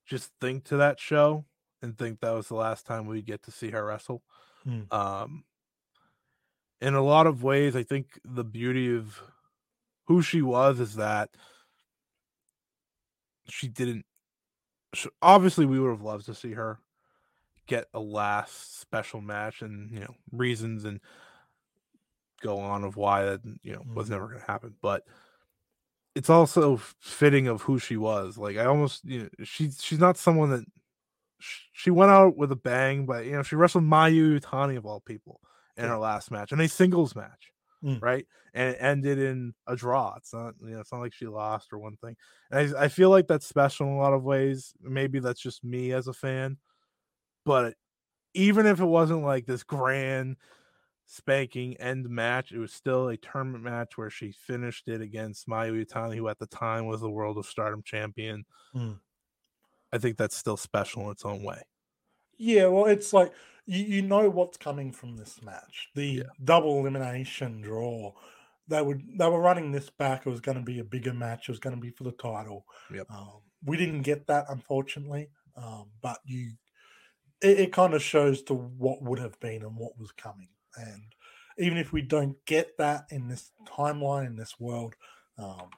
just 0.06 0.30
think 0.40 0.64
to 0.64 0.76
that 0.78 0.98
show 0.98 1.44
and 1.82 1.96
think 1.96 2.20
that 2.20 2.30
was 2.30 2.48
the 2.48 2.54
last 2.54 2.86
time 2.86 3.06
we 3.06 3.22
get 3.22 3.42
to 3.42 3.50
see 3.50 3.70
her 3.70 3.84
wrestle. 3.84 4.22
Mm. 4.66 4.92
Um, 4.92 5.44
in 6.80 6.94
a 6.94 7.02
lot 7.02 7.26
of 7.26 7.42
ways, 7.42 7.76
I 7.76 7.82
think 7.82 8.18
the 8.24 8.44
beauty 8.44 8.94
of 8.94 9.22
who 10.06 10.22
she 10.22 10.42
was 10.42 10.80
is 10.80 10.96
that 10.96 11.30
she 13.48 13.68
didn't. 13.68 14.04
sh 14.94 15.06
obviously, 15.20 15.66
we 15.66 15.78
would 15.78 15.90
have 15.90 16.02
loved 16.02 16.26
to 16.26 16.34
see 16.34 16.52
her 16.52 16.80
get 17.66 17.86
a 17.94 18.00
last 18.00 18.80
special 18.80 19.20
match, 19.20 19.62
and 19.62 19.90
you 19.90 20.00
know 20.00 20.14
reasons 20.32 20.84
and 20.84 21.00
go 22.42 22.58
on 22.58 22.84
of 22.84 22.96
why 22.96 23.24
that 23.24 23.40
you 23.62 23.72
know 23.74 23.86
was 23.94 24.08
Mhm. 24.08 24.10
never 24.10 24.28
going 24.28 24.40
to 24.40 24.46
happen. 24.46 24.76
But 24.82 25.06
it's 26.14 26.30
also 26.30 26.76
fitting 26.76 27.48
of 27.48 27.62
who 27.62 27.78
she 27.78 27.96
was. 27.96 28.36
Like 28.36 28.56
I 28.56 28.64
almost, 28.66 29.04
you 29.04 29.24
know, 29.24 29.44
she's 29.44 29.82
she's 29.82 29.98
not 29.98 30.16
someone 30.16 30.50
that 30.50 30.64
she 31.40 31.90
went 31.90 32.10
out 32.10 32.36
with 32.36 32.52
a 32.52 32.56
bang, 32.56 33.06
but 33.06 33.24
you 33.26 33.32
know 33.32 33.42
she 33.42 33.56
wrestled 33.56 33.84
Mayu 33.84 34.38
Iwatani 34.40 34.76
of 34.76 34.86
all 34.86 35.00
people 35.00 35.40
in 35.76 35.84
Yeah. 35.84 35.90
her 35.90 35.98
last 35.98 36.30
match, 36.30 36.52
in 36.52 36.60
a 36.60 36.68
singles 36.68 37.16
match, 37.16 37.50
Mm. 37.82 38.02
right? 38.02 38.26
And 38.54 38.74
it 38.74 38.78
ended 38.80 39.18
in 39.18 39.54
a 39.66 39.74
draw. 39.76 40.14
It's 40.16 40.32
not, 40.34 40.54
you 40.60 40.70
know, 40.70 40.80
it's 40.80 40.92
not 40.92 41.00
like 41.00 41.14
she 41.14 41.26
lost 41.26 41.72
or 41.72 41.78
one 41.78 41.96
thing. 41.96 42.16
And 42.50 42.76
I, 42.76 42.84
I 42.84 42.88
feel 42.88 43.10
like 43.10 43.26
that's 43.28 43.46
special 43.46 43.86
in 43.86 43.94
a 43.94 43.98
lot 43.98 44.12
of 44.12 44.24
ways. 44.24 44.74
Maybe 44.80 45.20
that's 45.20 45.40
just 45.40 45.64
me 45.64 45.92
as 45.92 46.08
a 46.08 46.12
fan, 46.12 46.58
but 47.44 47.74
even 48.34 48.66
if 48.66 48.80
it 48.80 48.86
wasn't 48.86 49.22
like 49.24 49.46
this 49.46 49.64
grand 49.64 50.36
spanking 51.12 51.76
end 51.76 52.08
match, 52.08 52.52
it 52.52 52.58
was 52.58 52.72
still 52.72 53.08
a 53.08 53.16
tournament 53.18 53.62
match 53.62 53.98
where 53.98 54.08
she 54.08 54.32
finished 54.32 54.88
it 54.88 55.02
against 55.02 55.46
Mayu 55.46 55.84
Iwatani, 55.84 56.16
who 56.16 56.28
at 56.28 56.38
the 56.38 56.46
time 56.46 56.86
was 56.86 57.02
the 57.02 57.10
World 57.10 57.36
of 57.36 57.44
Stardom 57.44 57.82
champion. 57.82 58.46
Mm. 58.74 58.98
I 59.92 59.98
think 59.98 60.16
that's 60.16 60.36
still 60.36 60.56
special 60.56 61.04
in 61.04 61.10
its 61.10 61.26
own 61.26 61.42
way. 61.42 61.62
Yeah, 62.38 62.68
well, 62.68 62.86
it's 62.86 63.12
like 63.12 63.32
you, 63.66 63.84
you 63.84 64.02
know 64.02 64.30
what's 64.30 64.56
coming 64.56 64.90
from 64.90 65.16
this 65.16 65.42
match. 65.42 65.90
The 65.94 66.06
Yeah. 66.06 66.22
double 66.42 66.78
elimination 66.78 67.60
draw. 67.60 68.14
They 68.68 68.80
would 68.80 69.18
they 69.18 69.28
were 69.28 69.40
running 69.40 69.70
this 69.70 69.90
back. 69.90 70.26
It 70.26 70.30
was 70.30 70.40
going 70.40 70.56
to 70.56 70.64
be 70.64 70.78
a 70.78 70.84
bigger 70.84 71.12
match. 71.12 71.48
It 71.48 71.52
was 71.52 71.58
going 71.58 71.76
to 71.76 71.80
be 71.80 71.90
for 71.90 72.04
the 72.04 72.12
title. 72.12 72.64
Yep. 72.90 73.06
Um, 73.10 73.42
we 73.64 73.76
didn't 73.76 74.02
get 74.02 74.28
that, 74.28 74.46
unfortunately. 74.48 75.28
Um, 75.56 75.90
but 76.00 76.20
you, 76.24 76.52
it, 77.42 77.60
it 77.60 77.72
kind 77.72 77.92
of 77.92 78.02
shows 78.02 78.42
to 78.44 78.54
what 78.54 79.02
would 79.02 79.18
have 79.18 79.38
been 79.40 79.62
and 79.62 79.76
what 79.76 79.98
was 79.98 80.10
coming. 80.12 80.48
And 80.76 81.02
even 81.58 81.78
if 81.78 81.92
we 81.92 82.02
don't 82.02 82.36
get 82.46 82.76
that 82.78 83.06
in 83.10 83.28
this 83.28 83.50
timeline 83.66 84.26
in 84.26 84.36
this 84.36 84.58
world, 84.58 84.94
um, 85.38 85.68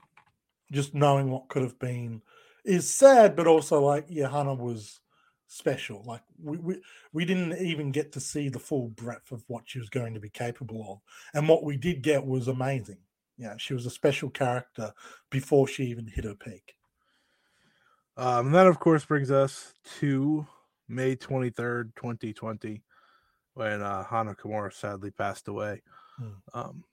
just 0.73 0.95
knowing 0.95 1.31
what 1.31 1.49
could 1.49 1.63
have 1.63 1.79
been 1.79 2.23
is 2.65 2.89
sad, 2.89 3.37
but 3.37 3.47
also 3.47 3.81
like 3.81 4.07
yeah, 4.09 4.29
was 4.55 5.01
special. 5.47 6.03
Like 6.05 6.23
we, 6.43 6.59
we 6.59 6.83
we 7.13 7.25
didn't 7.25 7.59
even 7.59 7.93
get 7.93 8.13
to 8.13 8.21
see 8.21 8.49
the 8.49 8.59
full 8.59 8.89
breadth 8.89 9.33
of 9.33 9.45
what 9.47 9.65
she 9.67 9.79
was 9.79 9.89
going 9.89 10.15
to 10.15 10.21
be 10.21 10.31
capable 10.31 10.87
of, 10.91 10.99
and 11.39 11.49
what 11.49 11.65
we 11.65 11.77
did 11.77 12.03
get 12.03 12.25
was 12.25 12.49
amazing. 12.49 12.99
Yeah, 13.37 13.55
she 13.59 13.75
was 13.75 13.87
a 13.87 13.91
special 13.91 14.31
character 14.31 14.93
before 15.31 15.67
she 15.67 15.85
even 15.85 16.07
hit 16.07 16.25
her 16.25 16.35
peak. 16.35 16.75
Um, 18.17 18.47
and 18.47 18.55
that, 18.55 18.69
of 18.69 18.79
course, 18.79 19.05
brings 19.05 19.33
us 19.33 19.75
to 19.99 20.47
May 20.89 21.17
23rd, 21.17 21.97
2020, 21.97 22.81
when 23.55 23.83
uh, 23.83 24.05
Hana 24.05 24.35
Kimura 24.35 24.73
sadly 24.73 25.11
passed 25.11 25.49
away. 25.49 25.83
Hmm. 26.19 26.31
Um, 26.53 26.85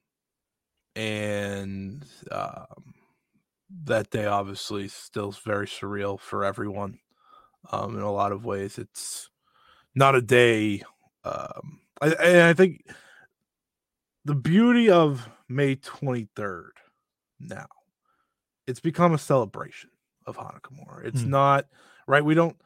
and 0.96 2.06
um, 2.32 2.94
that 3.84 4.10
day, 4.10 4.26
obviously, 4.26 4.88
still 4.88 5.32
very 5.32 5.68
surreal 5.68 6.20
for 6.20 6.44
everyone. 6.44 7.00
Um, 7.72 7.96
in 7.96 8.02
a 8.04 8.12
lot 8.12 8.32
of 8.32 8.46
ways, 8.46 8.78
it's 8.78 9.30
not 9.96 10.16
a 10.16 10.22
day. 10.22 10.84
Um, 11.24 11.82
I, 12.02 12.50
I 12.50 12.54
think 12.54 12.86
the 14.26 14.36
beauty 14.36 14.90
of 14.90 15.28
May 15.50 15.76
23rd 15.76 16.72
now, 17.40 17.68
it's 18.68 18.80
become 18.80 19.14
a 19.14 19.18
celebration 19.18 19.90
of 20.26 20.38
Kimura. 20.38 21.06
It's 21.06 21.22
Hmm. 21.22 21.30
not 21.32 21.68
right. 22.08 22.24
We 22.24 22.36
don't, 22.36 22.58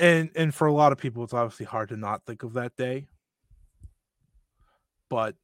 and 0.00 0.30
and 0.36 0.54
for 0.54 0.66
a 0.66 0.72
lot 0.72 0.92
of 0.92 0.98
people, 0.98 1.24
it's 1.24 1.34
obviously 1.34 1.66
hard 1.66 1.88
to 1.90 1.96
not 1.96 2.24
think 2.26 2.42
of 2.42 2.52
that 2.54 2.76
day. 2.76 3.08
But 5.12 5.36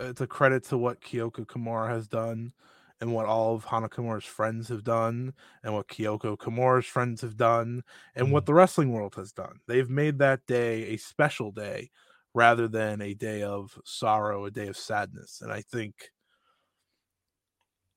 uh, 0.00 0.04
it's 0.04 0.20
a 0.20 0.26
credit 0.28 0.62
to 0.66 0.78
what 0.78 1.00
Kyoko 1.00 1.44
Kimura 1.46 1.88
has 1.88 2.06
done, 2.06 2.52
and 3.00 3.12
what 3.12 3.26
all 3.26 3.56
of 3.56 3.64
Hana 3.64 3.88
Kimura's 3.88 4.24
friends 4.24 4.68
have 4.68 4.84
done, 4.84 5.34
and 5.64 5.74
what 5.74 5.88
Kyoko 5.88 6.36
Kimura's 6.36 6.86
friends 6.86 7.22
have 7.22 7.36
done, 7.36 7.82
and 8.14 8.30
what 8.30 8.46
the 8.46 8.54
wrestling 8.54 8.92
world 8.92 9.16
has 9.16 9.32
done. 9.32 9.58
They've 9.66 9.90
made 9.90 10.20
that 10.20 10.46
day 10.46 10.94
a 10.94 10.96
special 10.96 11.50
day 11.50 11.90
rather 12.34 12.68
than 12.68 13.02
a 13.02 13.14
day 13.14 13.42
of 13.42 13.76
sorrow, 13.84 14.44
a 14.44 14.50
day 14.52 14.68
of 14.68 14.76
sadness. 14.76 15.40
And 15.42 15.50
I 15.50 15.62
think, 15.62 16.12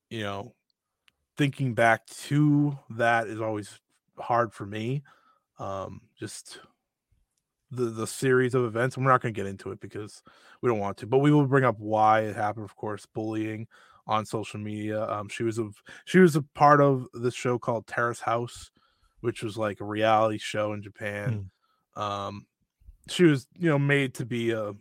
you 0.08 0.24
know, 0.24 0.56
thinking 1.38 1.74
back 1.74 2.06
to 2.26 2.76
that 2.96 3.28
is 3.28 3.40
always 3.40 3.78
hard 4.18 4.52
for 4.52 4.66
me. 4.66 5.04
Um, 5.60 6.00
just 6.18 6.58
the 7.70 7.84
the 7.86 8.06
series 8.06 8.54
of 8.54 8.64
events. 8.64 8.96
and 8.96 9.04
We're 9.04 9.12
not 9.12 9.22
going 9.22 9.34
to 9.34 9.38
get 9.40 9.48
into 9.48 9.70
it 9.70 9.80
because 9.80 10.22
we 10.62 10.68
don't 10.68 10.78
want 10.80 10.96
to, 10.98 11.06
but 11.06 11.18
we 11.18 11.30
will 11.32 11.46
bring 11.46 11.64
up 11.64 11.76
why 11.78 12.20
it 12.20 12.36
happened. 12.36 12.64
Of 12.64 12.76
course, 12.76 13.06
bullying 13.06 13.66
on 14.06 14.26
social 14.26 14.58
media. 14.60 15.04
Um, 15.08 15.28
she 15.28 15.44
was 15.44 15.58
a 15.58 15.70
she 16.04 16.18
was 16.18 16.36
a 16.36 16.42
part 16.42 16.80
of 16.80 17.06
this 17.14 17.34
show 17.34 17.58
called 17.58 17.86
Terrace 17.86 18.20
House, 18.20 18.70
which 19.20 19.42
was 19.42 19.56
like 19.56 19.80
a 19.80 19.84
reality 19.84 20.38
show 20.38 20.72
in 20.72 20.82
Japan. 20.82 21.50
Um, 21.96 22.46
she 23.08 23.24
was 23.24 23.46
you 23.58 23.68
know 23.68 23.78
made 23.78 24.14
to 24.14 24.26
be 24.26 24.50
a 24.50 24.74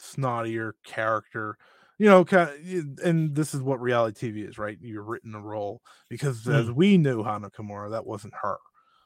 snottier 0.00 0.72
character. 0.84 1.56
You 1.98 2.06
know, 2.08 2.24
kind 2.24 2.50
of, 2.50 2.98
and 3.04 3.34
this 3.34 3.54
is 3.54 3.60
what 3.62 3.80
reality 3.80 4.32
TV 4.32 4.48
is, 4.48 4.58
right? 4.58 4.76
You're 4.80 5.04
written 5.04 5.34
a 5.36 5.40
role 5.40 5.82
because 6.08 6.48
as 6.48 6.66
Mm. 6.66 6.74
we 6.74 6.98
knew 6.98 7.22
Hana 7.22 7.50
Kimura, 7.50 7.90
that 7.90 8.06
wasn't 8.06 8.34
her. 8.42 8.56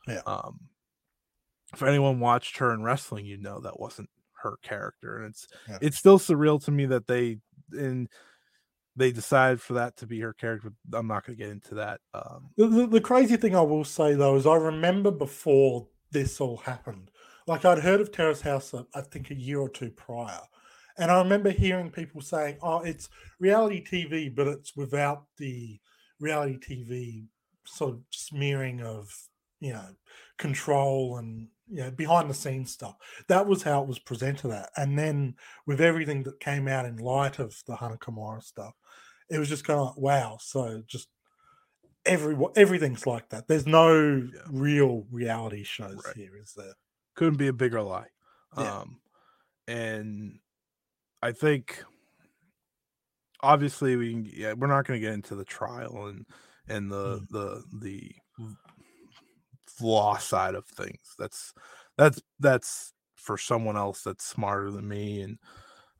Yeah. 0.06 0.22
Um, 0.24 0.60
if 1.72 1.82
anyone 1.82 2.20
watched 2.20 2.58
her 2.58 2.72
in 2.72 2.82
wrestling, 2.82 3.26
you 3.26 3.36
know 3.38 3.60
that 3.60 3.78
wasn't 3.80 4.08
her 4.42 4.56
character, 4.62 5.18
and 5.18 5.26
it's 5.30 5.46
Yeah. 5.68 5.78
it's 5.80 5.96
still 5.98 6.18
surreal 6.18 6.62
to 6.64 6.70
me 6.70 6.86
that 6.86 7.06
they 7.06 7.38
and 7.72 8.08
they 8.94 9.12
decided 9.12 9.60
for 9.60 9.74
that 9.74 9.96
to 9.98 10.06
be 10.06 10.20
her 10.20 10.32
character. 10.32 10.72
I'm 10.94 11.06
not 11.06 11.26
going 11.26 11.36
to 11.36 11.44
get 11.44 11.52
into 11.52 11.74
that. 11.74 12.00
Um, 12.14 12.50
The, 12.56 12.66
the, 12.66 12.86
the 12.86 13.00
crazy 13.00 13.36
thing 13.36 13.54
I 13.54 13.60
will 13.60 13.84
say 13.84 14.14
though 14.14 14.36
is 14.36 14.46
I 14.46 14.54
remember 14.54 15.10
before 15.10 15.88
this 16.12 16.40
all 16.40 16.56
happened, 16.58 17.10
like 17.46 17.64
I'd 17.64 17.80
heard 17.80 18.00
of 18.00 18.10
Terrace 18.12 18.40
House, 18.40 18.72
uh, 18.72 18.84
I 18.94 19.02
think 19.02 19.30
a 19.30 19.34
year 19.34 19.60
or 19.60 19.68
two 19.68 19.90
prior, 19.90 20.40
and 20.98 21.10
I 21.10 21.18
remember 21.20 21.50
hearing 21.50 21.90
people 21.90 22.20
saying, 22.22 22.58
"Oh, 22.62 22.80
it's 22.80 23.08
reality 23.38 23.84
TV, 23.84 24.34
but 24.34 24.46
it's 24.46 24.74
without 24.76 25.26
the 25.36 25.78
reality 26.20 26.56
TV 26.58 27.26
sort 27.66 27.94
of 27.94 28.00
smearing 28.10 28.80
of 28.80 29.12
you 29.60 29.72
know 29.72 29.88
control 30.38 31.18
and 31.18 31.48
know 31.68 31.90
behind 31.90 32.30
the 32.30 32.34
scenes 32.34 32.72
stuff." 32.72 32.96
That 33.28 33.46
was 33.46 33.62
how 33.62 33.82
it 33.82 33.88
was 33.88 33.98
presented 33.98 34.50
at, 34.52 34.70
and 34.76 34.98
then 34.98 35.36
with 35.66 35.80
everything 35.80 36.22
that 36.24 36.40
came 36.40 36.68
out 36.68 36.86
in 36.86 36.96
light 36.96 37.38
of 37.38 37.56
the 37.66 37.76
Kimura 37.76 38.42
stuff, 38.42 38.74
it 39.30 39.38
was 39.38 39.48
just 39.48 39.64
kind 39.64 39.80
of 39.80 39.86
like, 39.88 39.96
wow. 39.98 40.38
So 40.40 40.82
just 40.86 41.08
every 42.04 42.36
everything's 42.56 43.06
like 43.06 43.28
that. 43.30 43.48
There's 43.48 43.66
no 43.66 44.28
Yeah. 44.32 44.40
real 44.50 45.06
reality 45.10 45.64
shows 45.64 46.04
Right. 46.04 46.16
here, 46.16 46.36
is 46.36 46.54
there? 46.56 46.74
couldn't 47.14 47.38
be 47.38 47.48
a 47.48 47.52
bigger 47.52 47.80
lie. 47.82 48.08
Yeah. 48.56 48.78
Um, 48.80 49.00
and 49.68 50.40
I 51.22 51.32
think 51.32 51.84
obviously 53.40 53.96
we 53.96 54.12
can, 54.12 54.24
yeah, 54.24 54.52
we're 54.54 54.66
not 54.66 54.86
going 54.86 55.00
to 55.00 55.04
get 55.06 55.14
into 55.14 55.34
the 55.34 55.44
trial 55.44 56.06
and 56.06 56.26
and 56.68 56.90
the 56.90 57.20
Mm. 57.20 57.26
the 57.30 57.64
the 57.80 58.12
law 59.80 60.16
side 60.18 60.54
of 60.54 60.66
things. 60.66 61.14
That's 61.18 61.52
that's 61.96 62.20
that's 62.40 62.92
for 63.16 63.36
someone 63.38 63.76
else 63.76 64.02
that's 64.02 64.24
smarter 64.24 64.70
than 64.70 64.86
me 64.86 65.22
and 65.22 65.38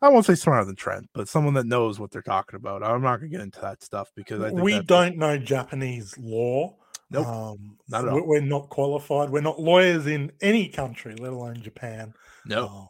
I 0.02 0.10
won't 0.10 0.26
say 0.26 0.34
smarter 0.34 0.66
than 0.66 0.76
Trent, 0.76 1.08
but 1.14 1.26
someone 1.26 1.54
that 1.54 1.64
knows 1.66 1.98
what 1.98 2.10
they're 2.10 2.20
talking 2.20 2.56
about. 2.56 2.82
I'm 2.82 3.00
not 3.00 3.16
going 3.18 3.30
to 3.30 3.36
get 3.36 3.42
into 3.42 3.60
that 3.62 3.82
stuff 3.82 4.12
because 4.14 4.42
I 4.42 4.50
think 4.50 4.60
We 4.60 4.80
don't 4.82 5.16
know 5.16 5.38
Japanese 5.38 6.16
law. 6.18 6.76
Nope, 7.10 7.26
um, 7.26 7.78
not 7.88 8.04
at 8.04 8.12
all. 8.12 8.26
We're 8.26 8.40
not 8.42 8.68
qualified. 8.68 9.30
We're 9.30 9.40
not 9.40 9.58
lawyers 9.58 10.06
in 10.06 10.32
any 10.42 10.68
country, 10.68 11.14
let 11.16 11.32
alone 11.32 11.62
Japan. 11.62 12.12
no. 12.44 12.66
Uh, 12.66 12.86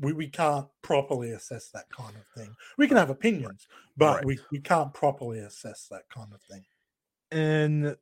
we, 0.00 0.12
we 0.12 0.28
can't 0.28 0.66
properly 0.82 1.30
assess 1.32 1.70
that 1.70 1.84
kind 1.96 2.14
of 2.16 2.26
thing. 2.36 2.52
We 2.78 2.88
can 2.88 2.96
have 2.96 3.10
opinions, 3.10 3.66
but 3.96 4.16
Right. 4.16 4.24
we, 4.24 4.38
we 4.50 4.60
can't 4.60 4.92
properly 4.92 5.38
assess 5.38 5.86
that 5.90 6.02
kind 6.12 6.32
of 6.32 6.40
thing. 6.42 6.64
and 7.30 7.96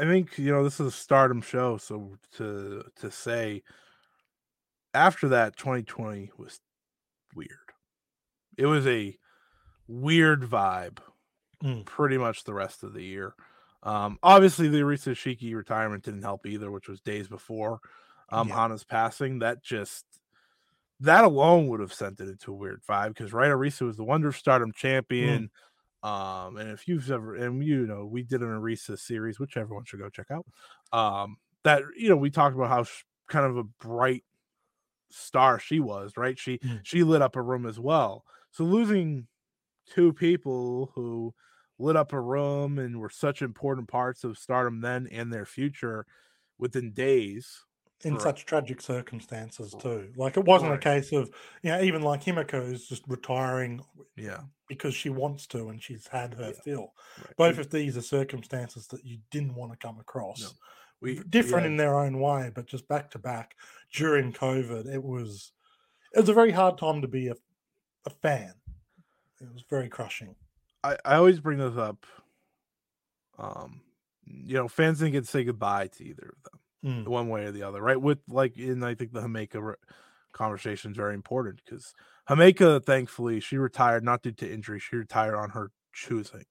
I 0.00 0.04
think 0.04 0.38
you 0.38 0.50
know 0.50 0.64
this 0.64 0.80
is 0.80 0.86
a 0.86 0.90
stardom 0.90 1.42
show, 1.42 1.76
so 1.76 2.16
to 2.32 2.84
to 2.96 3.10
say 3.10 3.62
after 4.94 5.28
that 5.28 5.56
2020 5.56 6.30
was 6.36 6.60
weird. 7.34 7.50
It 8.58 8.66
was 8.66 8.86
a 8.86 9.18
weird 9.88 10.42
vibe 10.42 11.00
Mm. 11.62 11.84
pretty 11.84 12.18
much 12.18 12.44
the 12.44 12.54
rest 12.54 12.82
of 12.84 12.94
the 12.94 13.02
year. 13.04 13.34
Um, 13.82 14.18
obviously 14.22 14.68
the 14.68 14.80
Arisa 14.80 15.12
Hoshiki 15.12 15.54
retirement 15.54 16.04
didn't 16.04 16.22
help 16.22 16.46
either, 16.46 16.70
which 16.70 16.88
was 16.88 17.00
days 17.00 17.28
before 17.28 17.80
um 18.30 18.48
Yeah. 18.48 18.50
Hana's 18.50 18.84
passing. 18.84 19.40
That 19.40 19.62
just 19.62 20.06
that 21.00 21.24
alone 21.24 21.68
would 21.68 21.80
have 21.80 21.92
sent 21.94 22.20
it 22.20 22.28
into 22.28 22.52
a 22.52 22.56
weird 22.56 22.82
vibe 22.88 23.08
because 23.10 23.32
right 23.32 23.50
Arisa 23.50 23.82
was 23.82 23.96
the 23.96 24.04
Wonder 24.04 24.28
of 24.28 24.36
Stardom 24.36 24.72
champion. 24.72 25.50
Um, 26.02 26.56
and 26.56 26.70
if 26.70 26.88
you've 26.88 27.10
ever 27.10 27.34
and 27.34 27.62
you 27.64 27.86
know, 27.86 28.06
we 28.06 28.22
did 28.22 28.42
an 28.42 28.48
Arisa 28.48 28.98
series, 28.98 29.38
which 29.38 29.56
everyone 29.56 29.84
should 29.84 30.00
go 30.00 30.08
check 30.10 30.30
out. 30.30 30.46
Um, 30.92 31.36
that 31.64 31.82
you 31.96 32.08
know, 32.08 32.16
we 32.16 32.30
talked 32.30 32.54
about 32.56 32.70
how 32.70 32.84
sh- 32.84 33.04
kind 33.28 33.46
of 33.46 33.56
a 33.58 33.64
bright 33.64 34.24
star 35.10 35.58
she 35.58 35.80
was, 35.80 36.16
right? 36.16 36.38
She 36.38 36.60
Mm. 36.64 36.80
she 36.82 37.02
lit 37.04 37.22
up 37.22 37.36
a 37.36 37.42
room 37.42 37.66
as 37.66 37.78
well. 37.80 38.24
So 38.50 38.64
losing 38.64 39.28
two 39.86 40.12
people 40.12 40.92
who 40.94 41.34
lit 41.78 41.96
up 41.96 42.12
a 42.12 42.20
room 42.20 42.78
and 42.78 43.00
were 43.00 43.10
such 43.10 43.42
important 43.42 43.88
parts 43.88 44.24
of 44.24 44.38
stardom 44.38 44.80
then 44.82 45.06
and 45.08 45.32
their 45.32 45.46
future 45.46 46.06
within 46.58 46.92
days. 46.92 47.64
In 48.02 48.14
Right. 48.14 48.22
such 48.22 48.46
tragic 48.46 48.80
circumstances 48.80 49.74
too. 49.78 50.10
Like 50.16 50.36
it 50.38 50.44
wasn't 50.44 50.70
Right. 50.70 50.78
a 50.78 50.82
case 50.82 51.12
of 51.12 51.30
you 51.62 51.70
know 51.70 51.82
even 51.82 52.00
like 52.02 52.22
Himeka 52.22 52.72
is 52.72 52.88
just 52.88 53.02
retiring 53.06 53.84
Yeah. 54.16 54.44
because 54.68 54.94
she 54.94 55.10
wants 55.10 55.46
to 55.48 55.68
and 55.68 55.82
she's 55.82 56.06
had 56.06 56.32
her 56.34 56.52
Yeah. 56.54 56.60
fill. 56.62 56.94
Right. 57.18 57.36
Both 57.36 57.58
of 57.58 57.70
these 57.70 57.96
are 57.98 58.02
circumstances 58.02 58.86
that 58.88 59.04
you 59.04 59.18
didn't 59.30 59.54
want 59.54 59.72
to 59.72 59.78
come 59.78 59.98
across. 60.00 60.40
No. 60.42 60.48
we 61.02 61.22
Different 61.24 61.64
yeah, 61.64 61.70
in 61.70 61.76
their 61.78 61.98
own 61.98 62.20
way, 62.20 62.50
but 62.54 62.66
just 62.66 62.86
back 62.86 63.10
to 63.12 63.18
back 63.18 63.56
during 63.92 64.32
COVID, 64.32 64.86
it 64.86 65.02
was 65.02 65.52
it 66.14 66.20
was 66.20 66.28
a 66.28 66.34
very 66.34 66.50
hard 66.52 66.76
time 66.78 67.00
to 67.02 67.08
be 67.08 67.28
a, 67.28 67.34
a 68.06 68.10
fan. 68.10 68.52
It 69.40 69.50
was 69.52 69.62
very 69.62 69.88
crushing. 69.88 70.36
I, 70.84 70.96
I 71.04 71.14
always 71.16 71.40
bring 71.40 71.58
this 71.58 71.76
up. 71.76 72.04
Um, 73.38 73.82
you 74.26 74.54
know, 74.54 74.68
fans 74.68 74.98
didn't 74.98 75.12
get 75.12 75.24
to 75.24 75.30
say 75.30 75.44
goodbye 75.44 75.86
to 75.88 76.04
either 76.04 76.34
of 76.36 76.42
them, 76.50 76.59
Mm. 76.84 77.06
one 77.06 77.28
way 77.28 77.44
or 77.44 77.52
the 77.52 77.62
other, 77.62 77.80
right? 77.82 78.00
With 78.00 78.18
like, 78.28 78.56
and 78.56 78.84
I 78.84 78.94
think 78.94 79.12
the 79.12 79.20
Himeka 79.20 79.60
re- 79.62 79.74
conversation 80.32 80.92
is 80.92 80.96
very 80.96 81.14
important 81.14 81.60
because 81.64 81.94
Himeka, 82.28 82.84
thankfully, 82.84 83.40
she 83.40 83.58
retired 83.58 84.02
not 84.04 84.22
due 84.22 84.32
to 84.32 84.50
injury; 84.50 84.78
she 84.80 84.96
retired 84.96 85.34
on 85.36 85.50
her 85.50 85.70
choosing. 85.92 86.44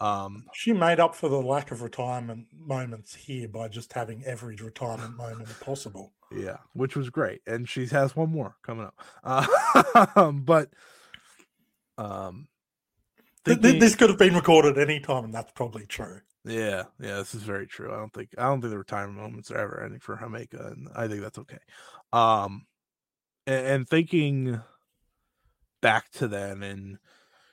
Um, 0.00 0.44
She 0.54 0.72
made 0.72 1.00
up 1.00 1.14
for 1.14 1.28
the 1.28 1.40
lack 1.40 1.70
of 1.70 1.80
retirement 1.82 2.46
moments 2.54 3.14
here 3.14 3.48
by 3.48 3.68
just 3.68 3.92
having 3.94 4.22
every 4.24 4.56
retirement 4.56 5.16
moment 5.16 5.48
possible. 5.60 6.12
yeah, 6.30 6.58
which 6.74 6.96
was 6.96 7.08
great, 7.10 7.40
and 7.46 7.68
she 7.68 7.86
has 7.86 8.14
one 8.16 8.30
more 8.30 8.56
coming 8.62 8.84
up. 8.86 9.02
Uh, 9.24 10.32
but, 10.32 10.70
um, 11.98 12.48
Th- 13.44 13.56
th- 13.56 13.62
thinking- 13.62 13.80
This 13.80 13.94
could 13.96 14.10
have 14.10 14.18
been 14.18 14.34
recorded 14.34 14.76
any 14.78 15.00
time, 15.00 15.24
and 15.24 15.34
that's 15.34 15.52
probably 15.52 15.86
true. 15.86 16.20
Yeah, 16.46 16.84
yeah, 17.00 17.16
this 17.16 17.34
is 17.34 17.42
very 17.42 17.66
true. 17.66 17.92
I 17.92 17.96
don't 17.96 18.12
think 18.12 18.30
I 18.38 18.44
don't 18.44 18.60
think 18.60 18.70
the 18.70 18.78
retirement 18.78 19.18
moments 19.18 19.50
are 19.50 19.58
ever 19.58 19.82
ending 19.82 19.98
for 19.98 20.16
Himeka, 20.16 20.72
and 20.72 20.88
I 20.94 21.08
think 21.08 21.20
that's 21.20 21.38
okay. 21.38 21.58
Um, 22.12 22.66
and, 23.46 23.66
and 23.66 23.88
thinking 23.88 24.60
back 25.82 26.10
to 26.12 26.28
then, 26.28 26.62
and 26.62 26.98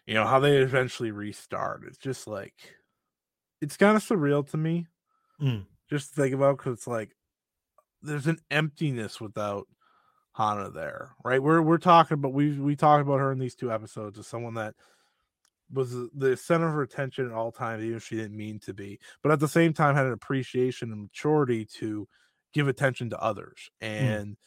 you 0.07 0.13
know 0.13 0.25
how 0.25 0.39
they 0.39 0.57
eventually 0.57 1.11
restart. 1.11 1.83
It's 1.85 1.97
just 1.97 2.27
like 2.27 2.75
it's 3.61 3.77
kind 3.77 3.97
of 3.97 4.03
surreal 4.03 4.49
to 4.51 4.57
me, 4.57 4.87
Mm. 5.39 5.65
just 5.89 6.09
to 6.09 6.21
think 6.21 6.33
about 6.33 6.57
because 6.57 6.73
it's 6.73 6.87
like 6.87 7.11
there's 8.01 8.27
an 8.27 8.39
emptiness 8.51 9.21
without 9.21 9.67
Hana 10.35 10.71
there, 10.71 11.15
right? 11.25 11.41
We're 11.43 11.61
we're 11.61 11.79
talking, 11.79 12.21
but 12.21 12.31
we 12.31 12.59
we 12.59 12.75
talked 12.75 13.03
about 13.03 13.19
her 13.19 13.31
in 13.31 13.39
these 13.39 13.55
two 13.55 13.71
episodes 13.71 14.19
as 14.19 14.27
someone 14.27 14.55
that 14.55 14.75
was 15.71 15.91
the 16.15 16.37
center 16.37 16.67
of 16.67 16.73
her 16.73 16.81
attention 16.83 17.25
at 17.25 17.31
all 17.31 17.51
times, 17.51 17.83
even 17.83 17.97
if 17.97 18.03
she 18.03 18.15
didn't 18.15 18.37
mean 18.37 18.59
to 18.59 18.73
be, 18.73 18.99
but 19.21 19.31
at 19.31 19.39
the 19.39 19.47
same 19.47 19.73
time 19.73 19.95
had 19.95 20.05
an 20.05 20.13
appreciation 20.13 20.91
and 20.91 21.03
maturity 21.03 21.65
to 21.65 22.07
give 22.53 22.67
attention 22.67 23.09
to 23.09 23.19
others. 23.19 23.69
Mm. 23.81 23.87
And 23.87 24.37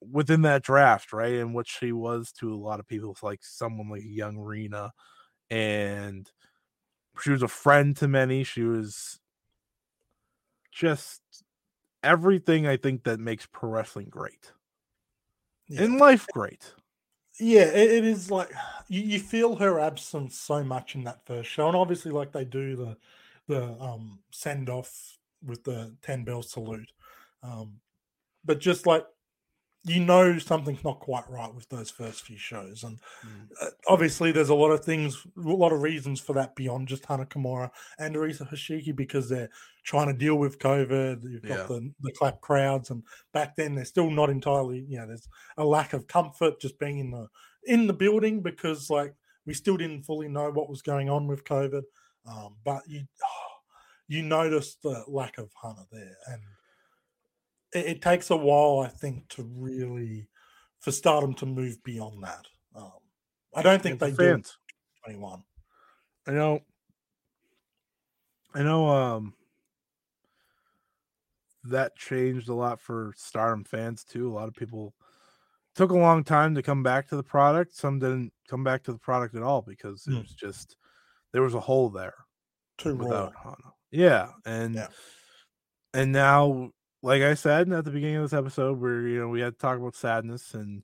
within 0.00 0.42
that 0.42 0.62
draft, 0.62 1.12
right, 1.12 1.34
and 1.34 1.54
what 1.54 1.66
she 1.66 1.92
was 1.92 2.32
to 2.32 2.52
a 2.52 2.56
lot 2.56 2.80
of 2.80 2.86
people, 2.86 3.12
it's 3.12 3.22
like 3.22 3.40
someone 3.42 3.88
like 3.88 4.02
young 4.04 4.38
Rina, 4.38 4.92
and 5.50 6.30
she 7.20 7.30
was 7.30 7.42
a 7.42 7.48
friend 7.48 7.96
to 7.96 8.08
many. 8.08 8.44
She 8.44 8.62
was 8.62 9.18
just 10.72 11.20
everything 12.02 12.66
I 12.66 12.76
think 12.76 13.04
that 13.04 13.18
makes 13.18 13.46
pro 13.46 13.70
wrestling 13.70 14.08
great 14.08 14.52
Yeah. 15.68 15.82
and 15.82 15.98
life 15.98 16.26
great. 16.32 16.74
Yeah, 17.40 17.64
it, 17.66 17.90
it 17.92 18.04
is 18.04 18.30
like 18.30 18.50
you, 18.88 19.02
you 19.02 19.20
feel 19.20 19.56
her 19.56 19.78
absence 19.78 20.36
so 20.36 20.64
much 20.64 20.94
in 20.94 21.04
that 21.04 21.24
first 21.26 21.50
show, 21.50 21.68
and 21.68 21.76
obviously, 21.76 22.10
like 22.10 22.32
they 22.32 22.44
do 22.44 22.76
the 22.76 22.96
the 23.46 23.64
um 23.80 24.18
send 24.30 24.68
off 24.68 25.18
with 25.44 25.62
the 25.64 25.94
ten 26.02 26.24
bell 26.24 26.42
salute, 26.42 26.90
um, 27.42 27.80
but 28.44 28.60
just 28.60 28.86
like 28.86 29.06
you 29.84 30.00
know 30.04 30.38
something's 30.38 30.84
not 30.84 31.00
quite 31.00 31.28
right 31.30 31.54
with 31.54 31.68
those 31.68 31.90
first 31.90 32.22
few 32.24 32.36
shows, 32.38 32.82
and 32.84 33.00
Mm. 33.24 33.48
uh, 33.60 33.70
obviously 33.86 34.32
there's 34.32 34.48
a 34.48 34.54
lot 34.54 34.70
of 34.70 34.84
things, 34.84 35.26
a 35.36 35.40
lot 35.40 35.72
of 35.72 35.82
reasons 35.82 36.20
for 36.20 36.32
that 36.34 36.54
beyond 36.56 36.88
just 36.88 37.06
Hana 37.06 37.26
Kimura 37.26 37.70
and 37.98 38.14
Arisa 38.16 38.48
Hoshiki 38.48 38.94
because 38.94 39.28
they're 39.28 39.50
trying 39.84 40.08
to 40.08 40.12
deal 40.14 40.36
with 40.36 40.58
COVID. 40.58 41.22
You've 41.30 41.44
got 41.46 41.60
Yeah. 41.60 41.66
the 41.66 41.94
the 42.00 42.12
clap 42.12 42.40
crowds, 42.40 42.90
and 42.90 43.04
back 43.32 43.56
then 43.56 43.74
they're 43.74 43.84
still 43.84 44.10
not 44.10 44.30
entirely, 44.30 44.80
you 44.80 44.98
know, 44.98 45.06
there's 45.06 45.28
a 45.56 45.64
lack 45.64 45.92
of 45.92 46.06
comfort 46.06 46.60
just 46.60 46.78
being 46.78 46.98
in 46.98 47.10
the 47.10 47.28
in 47.64 47.86
the 47.86 47.94
building 47.94 48.42
because 48.42 48.90
like 48.90 49.14
we 49.46 49.54
still 49.54 49.76
didn't 49.76 50.02
fully 50.04 50.28
know 50.28 50.50
what 50.50 50.68
was 50.68 50.82
going 50.82 51.08
on 51.08 51.26
with 51.26 51.44
COVID. 51.44 51.82
Um, 52.26 52.56
but 52.64 52.82
you 52.88 53.06
you 54.08 54.22
notice 54.22 54.76
the 54.76 55.04
lack 55.08 55.38
of 55.38 55.50
Hana 55.62 55.86
there, 55.92 56.16
and 56.26 56.42
it, 57.72 57.86
it 57.86 58.02
takes 58.02 58.30
a 58.30 58.36
while, 58.36 58.80
I 58.80 58.88
think, 58.88 59.28
to 59.30 59.42
really 59.44 60.28
for 60.80 60.92
Stardom 60.92 61.34
to 61.34 61.46
move 61.46 61.82
beyond 61.82 62.22
that. 62.24 62.46
Um, 62.74 62.92
I 63.54 63.62
don't 63.62 63.82
think 63.82 64.00
they 64.00 64.08
It's 64.08 64.18
do. 64.18 64.42
21. 65.04 65.44
I 66.26 66.32
know. 66.32 66.60
I 68.54 68.62
know. 68.62 68.88
Um, 68.88 69.34
that 71.64 71.96
changed 71.96 72.48
a 72.48 72.54
lot 72.54 72.80
for 72.80 73.12
Stardom 73.16 73.64
fans 73.64 74.04
too. 74.04 74.28
A 74.30 74.32
lot 74.34 74.48
of 74.48 74.54
people 74.54 74.94
took 75.74 75.90
a 75.90 75.96
long 75.98 76.24
time 76.24 76.54
to 76.54 76.62
come 76.62 76.82
back 76.82 77.08
to 77.08 77.16
the 77.16 77.22
product. 77.24 77.74
Some 77.74 77.98
didn't 77.98 78.32
come 78.48 78.64
back 78.64 78.84
to 78.84 78.92
the 78.92 78.98
product 78.98 79.34
at 79.36 79.42
all 79.42 79.62
because 79.62 80.06
it 80.08 80.14
Hmm. 80.14 80.20
was 80.20 80.34
just 80.34 80.76
there 81.32 81.42
was 81.42 81.54
a 81.54 81.60
hole 81.60 81.90
there 81.90 82.14
Too 82.78 82.94
without 82.96 83.32
raw. 83.32 83.32
Hana. 83.42 83.74
Yeah, 83.90 84.32
and 84.46 84.76
Yeah. 84.76 84.88
and 85.94 86.12
now, 86.12 86.70
like 87.02 87.22
I 87.22 87.34
said 87.34 87.72
at 87.72 87.84
the 87.84 87.90
beginning 87.90 88.16
of 88.16 88.22
this 88.22 88.38
episode, 88.38 88.80
where 88.80 89.06
you 89.06 89.20
know 89.20 89.28
we 89.28 89.40
had 89.40 89.54
to 89.54 89.58
talk 89.58 89.78
about 89.78 89.94
sadness 89.94 90.54
and, 90.54 90.82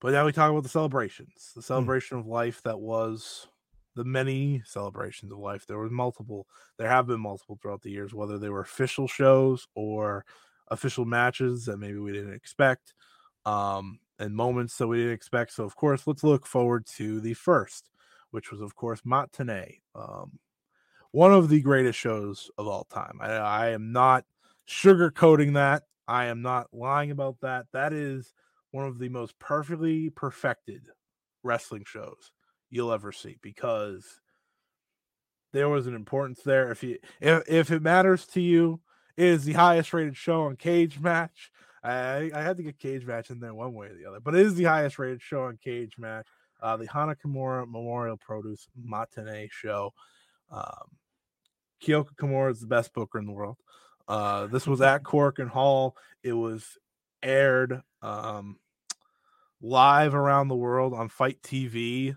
but 0.00 0.12
now 0.12 0.24
we 0.24 0.32
talk 0.32 0.50
about 0.50 0.62
the 0.62 0.68
celebrations, 0.68 1.52
the 1.54 1.62
celebration 1.62 2.18
of 2.18 2.26
life 2.26 2.62
that 2.62 2.80
was 2.80 3.48
the 3.94 4.04
many 4.04 4.62
celebrations 4.64 5.32
of 5.32 5.38
life. 5.38 5.66
There 5.66 5.78
was 5.78 5.90
multiple. 5.90 6.46
There 6.78 6.88
have 6.88 7.06
been 7.06 7.20
multiple 7.20 7.58
throughout 7.60 7.82
the 7.82 7.90
years, 7.90 8.14
whether 8.14 8.38
they 8.38 8.48
were 8.48 8.60
official 8.60 9.06
shows 9.06 9.68
or 9.74 10.24
official 10.68 11.04
matches 11.04 11.66
that 11.66 11.78
maybe 11.78 11.98
we 11.98 12.12
didn't 12.12 12.34
expect, 12.34 12.94
um, 13.44 13.98
and 14.18 14.34
moments 14.34 14.76
that 14.78 14.86
we 14.86 14.98
didn't 14.98 15.12
expect. 15.12 15.52
So 15.52 15.64
of 15.64 15.76
course, 15.76 16.06
let's 16.06 16.24
look 16.24 16.46
forward 16.46 16.86
to 16.96 17.20
the 17.20 17.34
first, 17.34 17.90
which 18.30 18.50
was 18.50 18.60
of 18.60 18.74
course 18.74 19.02
Matinee. 19.04 19.80
Um, 19.94 20.38
one 21.12 21.32
of 21.32 21.48
the 21.48 21.60
greatest 21.60 21.98
shows 21.98 22.50
of 22.56 22.68
all 22.68 22.84
time. 22.84 23.18
I, 23.20 23.32
I 23.32 23.68
am 23.70 23.92
not 23.92 24.24
sugarcoating 24.70 25.54
that. 25.54 25.82
I 26.06 26.26
am 26.26 26.42
not 26.42 26.68
lying 26.72 27.10
about 27.10 27.40
that. 27.42 27.66
That 27.72 27.92
is 27.92 28.32
one 28.70 28.86
of 28.86 28.98
the 28.98 29.08
most 29.08 29.38
perfectly 29.38 30.10
perfected 30.10 30.82
wrestling 31.42 31.84
shows 31.86 32.32
you'll 32.70 32.92
ever 32.92 33.12
see 33.12 33.36
because 33.42 34.20
there 35.52 35.68
was 35.68 35.86
an 35.86 35.94
importance 35.94 36.40
there. 36.44 36.70
If 36.70 36.82
you 36.82 36.98
if, 37.20 37.42
if 37.48 37.70
it 37.70 37.82
matters 37.82 38.26
to 38.28 38.40
you, 38.40 38.80
it 39.16 39.26
is 39.26 39.44
the 39.44 39.54
highest 39.54 39.92
rated 39.92 40.16
show 40.16 40.42
on 40.42 40.56
Cage 40.56 41.00
Match. 41.00 41.50
I 41.82 42.30
I 42.32 42.42
had 42.42 42.56
to 42.58 42.62
get 42.62 42.78
Cage 42.78 43.04
Match 43.04 43.30
in 43.30 43.40
there 43.40 43.54
one 43.54 43.74
way 43.74 43.88
or 43.88 43.94
the 43.94 44.06
other, 44.08 44.20
but 44.20 44.34
it 44.34 44.46
is 44.46 44.54
the 44.54 44.64
highest 44.64 44.98
rated 44.98 45.22
show 45.22 45.42
on 45.42 45.58
Cage 45.62 45.98
Match. 45.98 46.26
Uh, 46.62 46.76
the 46.76 46.86
Hana 46.86 47.16
Kimura 47.16 47.66
Memorial 47.66 48.18
Produce 48.18 48.68
Matinee 48.76 49.48
show. 49.50 49.94
Um, 50.50 50.98
Kyoko 51.82 52.14
Kimura 52.14 52.50
is 52.50 52.60
the 52.60 52.66
best 52.66 52.92
booker 52.92 53.18
in 53.18 53.24
the 53.24 53.32
world. 53.32 53.56
Uh, 54.10 54.46
this 54.48 54.66
was 54.66 54.80
at 54.80 55.02
Korakuen 55.04 55.48
Hall. 55.48 55.96
It 56.24 56.32
was 56.32 56.76
aired 57.22 57.80
um, 58.02 58.58
live 59.62 60.14
around 60.14 60.48
the 60.48 60.56
world 60.56 60.92
on 60.94 61.08
FITE 61.08 61.40
TV. 61.42 62.16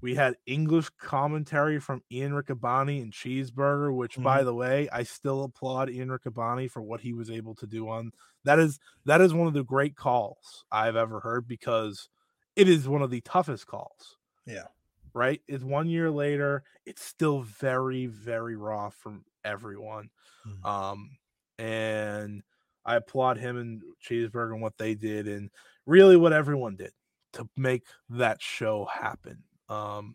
We 0.00 0.14
had 0.14 0.36
English 0.46 0.88
commentary 0.98 1.78
from 1.78 2.02
Ian 2.12 2.32
Riccaboni 2.32 3.02
and 3.02 3.12
Cheeseburger, 3.12 3.94
which, 3.94 4.20
by 4.22 4.44
the 4.44 4.54
way, 4.54 4.88
I 4.92 5.02
still 5.02 5.44
applaud 5.44 5.90
Ian 5.90 6.08
Riccaboni 6.08 6.70
for 6.70 6.80
what 6.82 7.00
he 7.00 7.12
was 7.12 7.30
able 7.30 7.54
to 7.56 7.66
do 7.66 7.88
on 7.88 8.12
that. 8.44 8.58
Is 8.58 8.78
that 9.04 9.20
is 9.20 9.34
one 9.34 9.46
of 9.46 9.54
the 9.54 9.64
great 9.64 9.96
calls 9.96 10.64
I've 10.70 10.96
ever 10.96 11.20
heard 11.20 11.48
because 11.48 12.08
it 12.56 12.68
is 12.68 12.88
one 12.88 13.02
of 13.02 13.10
the 13.10 13.20
toughest 13.22 13.66
calls 13.66 14.16
Yeah. 14.46 14.66
right? 15.12 15.40
It's 15.48 15.64
one 15.64 15.88
year 15.88 16.10
later. 16.10 16.62
It's 16.84 17.02
still 17.04 17.40
very, 17.42 18.06
very 18.06 18.56
raw 18.56 18.90
from 18.90 19.24
everyone. 19.44 20.10
Mm. 20.46 20.64
Um, 20.68 21.10
and 21.58 22.42
I 22.84 22.96
applaud 22.96 23.38
him 23.38 23.56
and 23.56 23.82
Cheeseburger 24.02 24.52
and 24.52 24.62
what 24.62 24.78
they 24.78 24.94
did, 24.94 25.28
and 25.28 25.50
really 25.86 26.16
what 26.16 26.32
everyone 26.32 26.76
did 26.76 26.92
to 27.34 27.48
make 27.56 27.84
that 28.10 28.40
show 28.40 28.86
happen. 28.86 29.42
Um, 29.68 30.14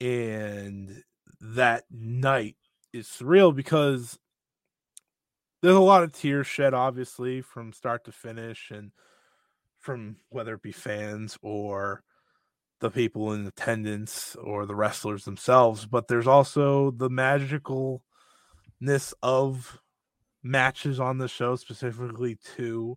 and 0.00 1.02
that 1.40 1.84
night 1.90 2.56
is 2.92 3.06
surreal 3.06 3.54
because 3.54 4.18
there's 5.62 5.76
a 5.76 5.80
lot 5.80 6.02
of 6.02 6.12
tears 6.12 6.46
shed, 6.46 6.72
obviously, 6.72 7.42
from 7.42 7.72
start 7.72 8.04
to 8.04 8.12
finish, 8.12 8.70
and 8.70 8.92
from 9.78 10.16
whether 10.28 10.54
it 10.54 10.62
be 10.62 10.72
fans 10.72 11.38
or 11.42 12.02
the 12.80 12.90
people 12.90 13.32
in 13.32 13.46
attendance 13.46 14.36
or 14.36 14.64
the 14.66 14.74
wrestlers 14.74 15.24
themselves, 15.24 15.86
but 15.86 16.08
there's 16.08 16.26
also 16.26 16.90
the 16.90 17.10
magicalness 18.82 19.12
of 19.22 19.80
matches 20.42 21.00
on 21.00 21.18
the 21.18 21.28
show, 21.28 21.56
specifically 21.56 22.38
two, 22.56 22.96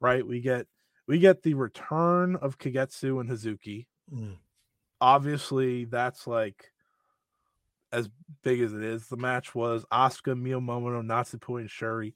right? 0.00 0.26
We 0.26 0.40
get 0.40 0.66
we 1.06 1.18
get 1.18 1.42
the 1.42 1.54
return 1.54 2.36
of 2.36 2.58
Kagetsu 2.58 3.20
and 3.20 3.30
Hazuki. 3.30 3.86
Mm. 4.12 4.36
Obviously, 5.00 5.86
that's 5.86 6.26
like 6.26 6.72
as 7.92 8.08
big 8.42 8.60
as 8.60 8.72
it 8.72 8.82
is. 8.82 9.06
The 9.06 9.16
match 9.16 9.54
was 9.54 9.84
Asuka, 9.92 10.34
Miyamoto, 10.34 11.02
Natsupoi, 11.02 11.62
and 11.62 11.70
Syuri 11.70 12.14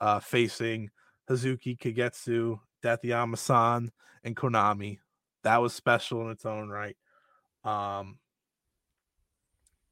uh, 0.00 0.20
facing 0.20 0.90
Hazuki, 1.30 1.78
Kagetsu, 1.78 2.58
Datyama-san, 2.84 3.90
and 4.24 4.36
Konami 4.36 4.98
that 5.46 5.62
was 5.62 5.72
special 5.72 6.22
in 6.22 6.30
its 6.32 6.44
own 6.44 6.68
right. 6.68 6.96
Um, 7.62 8.18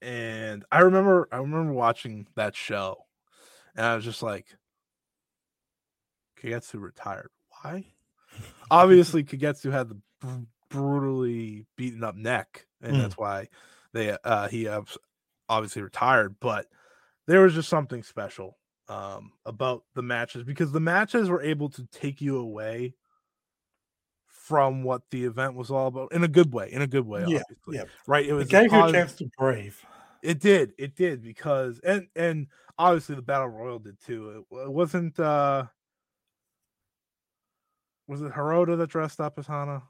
and 0.05 0.65
I 0.71 0.81
remember, 0.81 1.29
I 1.33 1.39
remember 1.39 1.73
watching 1.73 2.27
that 2.37 2.55
show, 2.55 3.07
and 3.75 3.85
I 3.87 3.97
was 3.97 4.05
just 4.05 4.23
like, 4.23 4.47
Kagetsu 6.41 6.81
retired. 6.81 7.31
Why? 7.63 7.87
Obviously, 8.71 9.25
Kagetsu 9.25 9.73
had 9.73 9.89
the 9.89 9.99
br- 10.21 10.45
brutally 10.69 11.67
beaten 11.77 12.05
up 12.05 12.17
neck, 12.17 12.67
and 12.83 12.95
Mm. 12.95 12.99
that's 13.03 13.17
why 13.17 13.49
they 13.93 14.17
uh, 14.25 14.49
he 14.49 14.69
obviously 15.49 15.83
retired. 15.83 16.37
But 16.41 16.67
there 17.27 17.41
was 17.41 17.55
just 17.55 17.69
something 17.69 18.03
special 18.03 18.59
um, 18.89 19.33
about 19.47 19.85
the 19.95 20.03
matches 20.03 20.45
because 20.45 20.73
the 20.73 20.81
matches 20.81 21.31
were 21.31 21.43
able 21.43 21.71
to 21.71 21.87
take 21.87 22.21
you 22.21 22.37
away 22.37 22.95
from 24.27 24.83
what 24.83 25.03
the 25.11 25.25
event 25.25 25.55
was 25.55 25.71
all 25.71 25.87
about 25.87 26.13
in 26.13 26.23
a 26.23 26.29
good 26.29 26.53
way 26.53 26.71
in 26.71 26.83
a 26.83 26.87
good 26.87 27.07
way 27.07 27.21
Yeah, 27.21 27.39
obviously 27.39 27.79
yeah. 27.79 27.85
right 28.07 28.27
it 28.27 28.35
was 28.35 28.47
It 28.47 28.51
gave 28.51 28.73
you 28.75 28.85
a 28.85 28.93
chance 28.93 29.15
to 29.15 29.31
breathe. 29.39 29.75
It 30.25 30.41
did 30.41 30.73
it 30.79 30.97
did 30.97 31.23
because 31.23 31.79
and 31.81 32.09
and 32.17 32.49
obviously 32.79 33.15
the 33.15 33.23
battle 33.23 33.49
royal 33.49 33.79
did 33.79 34.01
too 34.01 34.45
it, 34.51 34.57
it 34.57 34.73
wasn't 34.73 35.19
uh 35.21 35.65
was 38.07 38.23
it 38.23 38.33
Hirota 38.33 38.77
that 38.79 38.91
dressed 38.91 39.21
up 39.21 39.39
as 39.39 39.47
Hana? 39.47 39.83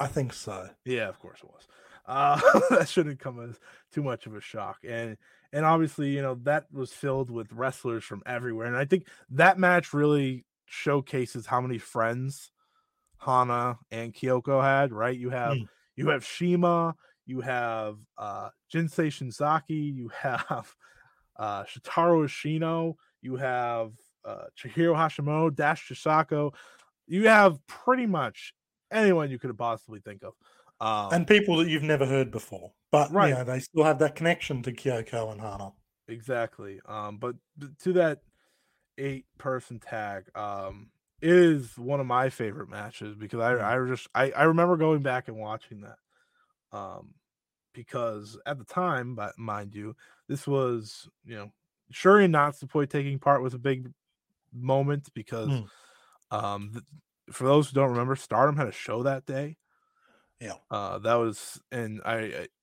I 0.00 0.06
think 0.06 0.32
so. 0.32 0.70
Yeah, 0.84 1.08
of 1.08 1.18
course 1.18 1.40
it 1.42 1.50
was. 1.50 1.66
Uh, 2.06 2.40
that 2.70 2.88
shouldn't 2.88 3.18
come 3.20 3.40
as 3.40 3.58
too 3.92 4.02
much 4.02 4.26
of 4.26 4.34
a 4.34 4.40
shock. 4.40 4.78
And 4.86 5.18
and 5.52 5.64
obviously, 5.64 6.10
you 6.10 6.22
know, 6.22 6.36
that 6.44 6.72
was 6.72 6.92
filled 6.92 7.30
with 7.30 7.52
wrestlers 7.52 8.04
from 8.04 8.22
everywhere. 8.26 8.66
And 8.66 8.76
I 8.76 8.84
think 8.84 9.08
that 9.30 9.58
match 9.58 9.92
really 9.92 10.46
showcases 10.66 11.46
how 11.46 11.60
many 11.60 11.78
friends 11.78 12.50
Hana 13.18 13.78
and 13.90 14.14
Kyoko 14.14 14.62
had, 14.62 14.92
right? 14.92 15.16
You 15.18 15.30
have 15.30 15.58
Mm. 15.58 15.68
you 15.96 16.08
have 16.10 16.24
Shima, 16.24 16.94
you 17.28 17.42
have 17.42 18.00
uh 18.18 18.50
Jinsei 18.74 19.08
Shinzaki, 19.08 19.94
you 19.94 20.08
have 20.20 20.74
uh 21.36 21.64
Shitaro 21.64 22.24
Ishino, 22.24 22.94
you 23.22 23.36
have 23.36 23.92
uh 24.24 24.46
Chihiro 24.58 24.96
Hashimoto, 24.96 25.54
Dash 25.54 25.88
Chisako. 25.88 26.54
You 27.06 27.28
have 27.28 27.64
pretty 27.68 28.06
much 28.06 28.54
anyone 28.92 29.30
you 29.30 29.38
could 29.38 29.50
have 29.50 29.58
possibly 29.58 30.00
think 30.00 30.22
of. 30.24 30.34
Um, 30.80 31.12
and 31.12 31.26
people 31.26 31.56
that 31.58 31.68
you've 31.68 31.82
never 31.82 32.06
heard 32.06 32.30
before. 32.30 32.72
But 32.90 33.10
Right. 33.12 33.30
you 33.30 33.34
know, 33.34 33.44
they 33.44 33.60
still 33.60 33.84
have 33.84 33.98
that 33.98 34.14
connection 34.16 34.62
to 34.62 34.72
Kyoko 34.72 35.32
and 35.32 35.40
Hana. 35.40 35.72
exactly. 36.06 36.80
Um, 36.86 37.18
but 37.18 37.36
to 37.80 37.92
that 37.94 38.20
eight 38.98 39.26
person 39.38 39.80
tag, 39.80 40.30
um, 40.36 40.90
it 41.22 41.30
is 41.30 41.78
one 41.78 42.00
of 42.00 42.06
my 42.06 42.30
favorite 42.30 42.68
matches 42.70 43.16
because 43.16 43.40
I, 43.40 43.54
Mm. 43.54 43.62
I 43.84 43.88
just 43.88 44.08
I, 44.14 44.30
I 44.32 44.44
remember 44.44 44.76
going 44.76 45.02
back 45.02 45.28
and 45.28 45.38
watching 45.38 45.82
that. 45.82 45.98
Um, 46.72 47.14
because 47.72 48.38
at 48.46 48.58
the 48.58 48.64
time, 48.64 49.14
but 49.14 49.38
mind 49.38 49.74
you, 49.74 49.94
this 50.28 50.46
was 50.46 51.08
you 51.24 51.36
know 51.36 51.52
Syuri 51.92 52.24
and 52.26 52.34
Natsupoi 52.34 52.88
taking 52.88 53.18
part 53.18 53.42
was 53.42 53.54
a 53.54 53.58
big 53.58 53.92
moment 54.52 55.08
because 55.14 55.48
Mm. 55.48 55.68
um 56.30 56.70
th- 56.72 56.84
for 57.32 57.44
those 57.44 57.68
who 57.68 57.74
don't 57.74 57.90
remember, 57.90 58.16
Stardom 58.16 58.56
had 58.56 58.68
a 58.68 58.72
show 58.72 59.02
that 59.02 59.26
day. 59.26 59.56
Yeah. 60.40 60.54
Uh, 60.70 60.98
that 61.00 61.14
was, 61.14 61.60
and 61.72 62.00
I, 62.04 62.16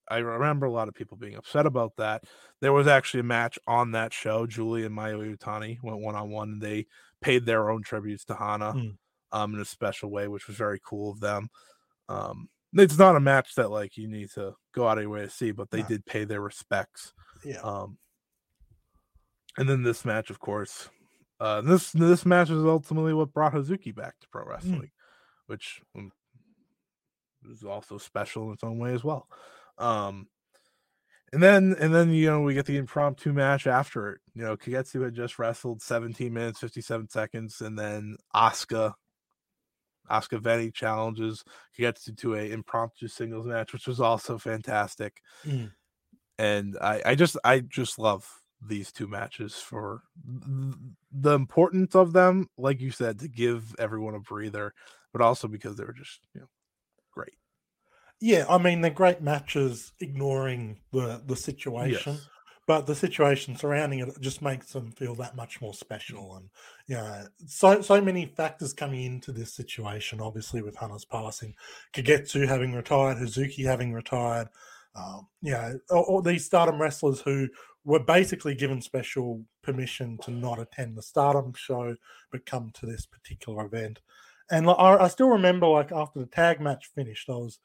I 0.09 0.15
I 0.15 0.17
remember 0.19 0.65
a 0.65 0.71
lot 0.71 0.87
of 0.87 0.93
people 0.93 1.17
being 1.17 1.35
upset 1.35 1.65
about 1.65 1.97
that. 1.97 2.23
There 2.61 2.71
was 2.73 2.87
actually 2.87 3.21
a 3.21 3.23
match 3.23 3.59
on 3.67 3.91
that 3.91 4.13
show. 4.13 4.45
Julie 4.47 4.85
and 4.85 4.95
Mayu 4.95 5.35
Iwatani 5.37 5.79
went 5.83 5.99
one 5.99 6.15
on 6.15 6.29
one, 6.29 6.49
and 6.53 6.61
they 6.61 6.85
paid 7.21 7.45
their 7.45 7.69
own 7.69 7.81
tributes 7.83 8.23
to 8.25 8.35
Hana, 8.35 8.73
Mm. 8.73 8.97
um, 9.31 9.55
in 9.55 9.59
a 9.61 9.65
special 9.65 10.09
way, 10.11 10.27
which 10.27 10.47
was 10.47 10.55
very 10.57 10.79
cool 10.83 11.11
of 11.11 11.19
them. 11.19 11.49
Um, 12.07 12.49
it's 12.73 12.97
not 12.97 13.15
a 13.15 13.19
match 13.19 13.55
that 13.55 13.71
like 13.71 13.97
you 13.97 14.07
need 14.07 14.29
to 14.31 14.55
go 14.73 14.87
out 14.87 14.97
of 14.97 15.03
your 15.03 15.11
way 15.11 15.21
to 15.21 15.29
see, 15.29 15.51
but 15.51 15.69
they 15.71 15.81
No. 15.81 15.87
did 15.87 16.05
pay 16.05 16.23
their 16.25 16.41
respects. 16.41 17.13
Yeah. 17.43 17.59
Um, 17.61 17.97
and 19.57 19.69
then 19.69 19.83
this 19.83 20.03
match, 20.03 20.29
of 20.29 20.39
course, 20.39 20.89
uh, 21.39 21.61
this 21.61 21.91
this 21.91 22.25
match 22.25 22.49
is 22.49 22.63
ultimately 22.65 23.13
what 23.13 23.33
brought 23.33 23.53
Hazuki 23.53 23.93
back 23.95 24.19
to 24.19 24.27
pro 24.29 24.43
wrestling, 24.45 24.91
which 25.47 25.81
um, 25.95 26.11
is 27.49 27.63
also 27.63 27.97
special 27.97 28.47
in 28.47 28.53
its 28.53 28.63
own 28.63 28.79
way 28.79 28.93
as 28.93 29.03
well. 29.03 29.27
Um, 29.77 30.27
and 31.33 31.41
then 31.43 31.75
and 31.79 31.93
then 31.93 32.11
you 32.11 32.27
know 32.29 32.41
we 32.41 32.53
get 32.53 32.65
the 32.65 32.77
impromptu 32.77 33.33
match 33.33 33.67
after 33.67 34.11
it. 34.13 34.21
You 34.33 34.43
know, 34.43 34.55
Kagetsu 34.57 35.03
had 35.03 35.13
just 35.13 35.37
wrestled 35.39 35.81
17 35.81 36.33
minutes 36.33 36.59
57 36.59 37.09
seconds, 37.09 37.61
and 37.61 37.77
then 37.77 38.17
Asuka 38.33 38.93
Asuka 40.09 40.39
Veny 40.41 40.73
challenges 40.73 41.43
Kagetsu 41.77 42.17
to 42.17 42.35
a 42.35 42.51
impromptu 42.51 43.07
singles 43.07 43.45
match, 43.45 43.73
which 43.73 43.87
was 43.87 43.99
also 43.99 44.37
fantastic. 44.37 45.21
Mm. 45.45 45.71
And 46.37 46.77
I, 46.81 47.01
I 47.05 47.15
just 47.15 47.37
I 47.43 47.61
just 47.61 47.97
love 47.97 48.41
these 48.61 48.91
two 48.91 49.07
matches 49.07 49.55
for 49.55 50.03
the 51.11 51.33
importance 51.33 51.95
of 51.95 52.13
them, 52.13 52.49
like 52.57 52.81
you 52.81 52.91
said, 52.91 53.19
to 53.19 53.27
give 53.27 53.75
everyone 53.79 54.15
a 54.15 54.19
breather, 54.19 54.73
but 55.13 55.21
also 55.21 55.47
because 55.47 55.75
they 55.75 55.85
were 55.85 55.93
just 55.93 56.21
you 56.33 56.41
know 56.41 56.47
great. 57.11 57.35
Yeah, 58.19 58.45
I 58.49 58.57
mean 58.57 58.81
they're 58.81 58.91
great 58.91 59.21
matches, 59.21 59.91
ignoring 59.99 60.79
the 60.91 61.21
the 61.25 61.35
situation, 61.35 62.17
Yes. 62.17 62.29
But 62.67 62.87
the 62.87 62.95
situation 62.95 63.55
surrounding 63.55 63.99
it 63.99 64.09
just 64.21 64.41
makes 64.41 64.73
them 64.73 64.91
feel 64.91 65.15
that 65.15 65.35
much 65.35 65.61
more 65.61 65.73
special. 65.73 66.37
And 66.37 66.49
you 66.87 66.95
know, 66.95 67.27
so 67.45 67.81
so 67.81 68.01
many 68.01 68.25
factors 68.25 68.73
coming 68.73 69.03
into 69.03 69.31
this 69.31 69.53
situation. 69.53 70.21
Obviously, 70.21 70.61
with 70.61 70.75
Hana's 70.75 71.05
passing, 71.05 71.53
Kagetsu 71.93 72.47
having 72.47 72.73
retired, 72.73 73.17
Hazuki 73.17 73.65
having 73.65 73.93
retired, 73.93 74.47
um, 74.95 75.27
you 75.41 75.51
know, 75.51 75.79
all, 75.91 76.03
all 76.03 76.21
these 76.21 76.45
Stardom 76.45 76.81
wrestlers 76.81 77.21
who 77.21 77.47
were 77.83 77.99
basically 77.99 78.55
given 78.55 78.81
special 78.81 79.43
permission 79.61 80.17
to 80.23 80.31
not 80.31 80.59
attend 80.59 80.97
the 80.97 81.03
Stardom 81.03 81.53
show, 81.55 81.95
but 82.31 82.45
come 82.45 82.71
to 82.73 82.85
this 82.85 83.05
particular 83.05 83.65
event. 83.65 83.99
And 84.49 84.65
like, 84.65 84.77
I, 84.79 84.97
I 84.97 85.07
still 85.07 85.29
remember, 85.29 85.67
like 85.67 85.91
after 85.91 86.19
the 86.19 86.25
tag 86.25 86.59
match 86.59 86.89
finished, 86.95 87.29
I 87.29 87.33
was 87.33 87.59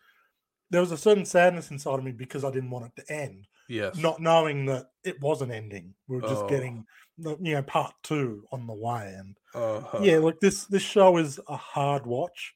there 0.70 0.80
was 0.80 0.92
a 0.92 0.96
certain 0.96 1.24
sadness 1.24 1.70
inside 1.70 1.98
of 1.98 2.04
me 2.04 2.12
because 2.12 2.44
I 2.44 2.50
didn't 2.50 2.70
want 2.70 2.92
it 2.96 3.02
to 3.02 3.12
end, 3.12 3.46
Yes. 3.70 3.96
not 3.96 4.20
knowing 4.20 4.66
that 4.66 4.90
it 5.04 5.20
wasn't 5.20 5.52
ending. 5.52 5.94
We 6.08 6.16
were 6.16 6.22
just 6.28 6.42
Oh. 6.44 6.48
getting, 6.48 6.84
you 7.16 7.36
know, 7.54 7.62
part 7.62 7.94
two 8.02 8.44
on 8.52 8.66
the 8.66 8.74
way. 8.74 9.14
And 9.16 9.36
Uh, 9.54 10.00
yeah, 10.02 10.18
look, 10.18 10.40
this 10.40 10.66
this 10.66 10.82
show 10.82 11.16
is 11.16 11.40
a 11.48 11.56
hard 11.56 12.04
watch 12.06 12.54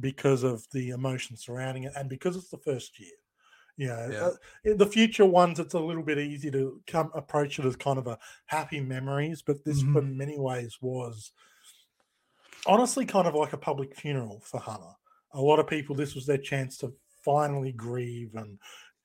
because 0.00 0.42
of 0.42 0.66
the 0.72 0.90
emotion 0.90 1.36
surrounding 1.36 1.84
it, 1.84 1.92
and 1.96 2.08
because 2.08 2.36
it's 2.36 2.50
the 2.50 2.58
first 2.58 2.98
year. 2.98 3.12
You 3.76 3.88
know, 3.88 4.08
Yeah. 4.10 4.24
uh, 4.26 4.34
in 4.64 4.76
the 4.78 4.86
future 4.86 5.24
ones, 5.26 5.60
it's 5.60 5.74
a 5.74 5.78
little 5.80 6.02
bit 6.02 6.18
easy 6.18 6.50
to 6.50 6.82
come 6.86 7.10
approach 7.14 7.58
it 7.58 7.64
as 7.64 7.76
kind 7.76 7.98
of 7.98 8.06
a 8.08 8.18
happy 8.46 8.80
memories, 8.80 9.40
but 9.42 9.64
this, 9.64 9.82
Mhm. 9.82 9.92
for 9.92 10.02
many 10.02 10.38
ways, 10.38 10.78
was 10.80 11.32
honestly 12.66 13.06
kind 13.06 13.28
of 13.28 13.34
like 13.34 13.52
a 13.52 13.58
public 13.58 13.94
funeral 13.94 14.40
for 14.40 14.60
Hana. 14.60 14.96
A 15.32 15.40
lot 15.40 15.58
of 15.60 15.66
people, 15.68 15.94
this 15.94 16.14
was 16.14 16.26
their 16.26 16.38
chance 16.38 16.76
to 16.78 16.92
finally 17.24 17.72
grieve 17.72 18.34
and 18.34 18.58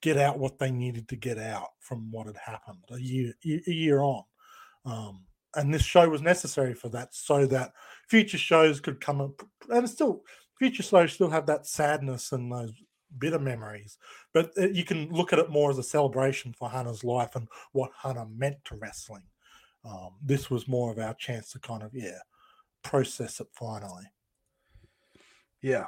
get 0.04 0.18
out 0.18 0.38
what 0.38 0.60
they 0.60 0.70
needed 0.70 1.08
to 1.08 1.16
get 1.16 1.40
out 1.40 1.70
from 1.80 2.12
what 2.12 2.28
had 2.28 2.36
happened 2.36 2.84
a 2.92 3.00
year 3.00 3.34
a 3.46 3.72
year 3.72 4.02
on. 4.02 4.24
Um, 4.86 5.22
and 5.56 5.74
this 5.74 5.84
show 5.84 6.10
was 6.10 6.22
necessary 6.22 6.74
for 6.74 6.90
that, 6.90 7.16
so 7.16 7.46
that 7.48 7.72
future 8.10 8.38
shows 8.38 8.82
could 8.82 9.00
come 9.00 9.22
up, 9.22 9.42
and 9.70 9.90
still 9.90 10.24
future 10.60 10.84
shows 10.84 11.14
still 11.14 11.30
have 11.30 11.46
that 11.46 11.66
sadness 11.66 12.34
and 12.34 12.52
those 12.52 12.74
bitter 13.18 13.40
memories. 13.40 13.98
But 14.34 14.52
uh, 14.58 14.68
you 14.68 14.84
can 14.84 15.10
look 15.10 15.32
at 15.32 15.40
it 15.40 15.50
more 15.50 15.72
as 15.72 15.78
a 15.78 15.84
celebration 15.84 16.52
for 16.52 16.70
Hana's 16.70 17.06
life 17.06 17.38
and 17.38 17.48
what 17.72 17.92
Hana 17.98 18.26
meant 18.26 18.58
to 18.66 18.76
wrestling. 18.76 19.24
Um, 19.86 20.16
this 20.22 20.50
was 20.50 20.68
more 20.68 20.92
of 20.92 21.00
our 21.00 21.14
chance 21.14 21.52
to 21.54 21.60
kind 21.60 21.82
of 21.82 21.92
yeah 21.94 22.20
process 22.84 23.40
it 23.40 23.48
finally. 23.54 24.04
Yeah. 25.62 25.86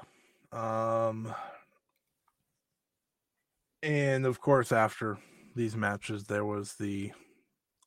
Um 0.54 1.36
and 3.86 4.26
of 4.26 4.42
course 4.42 4.72
after 4.72 5.18
these 5.56 5.76
matches 5.76 6.24
there 6.26 6.44
was 6.44 6.74
the 6.80 7.12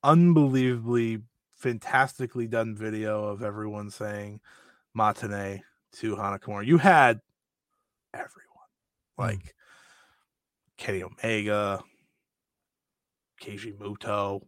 unbelievably 0.04 1.22
fantastically 1.56 2.46
done 2.46 2.74
video 2.76 3.24
of 3.24 3.42
everyone 3.42 3.90
saying 3.90 4.40
Matane 4.96 5.60
to 5.94 6.16
Hana 6.16 6.38
Kimura. 6.38 6.64
You 6.64 6.78
had 6.78 7.20
everyone. 8.14 8.34
Like 9.18 9.54
Kenny 10.76 11.02
Omega, 11.02 11.82
Keiji 13.42 13.76
Muto. 13.76 14.42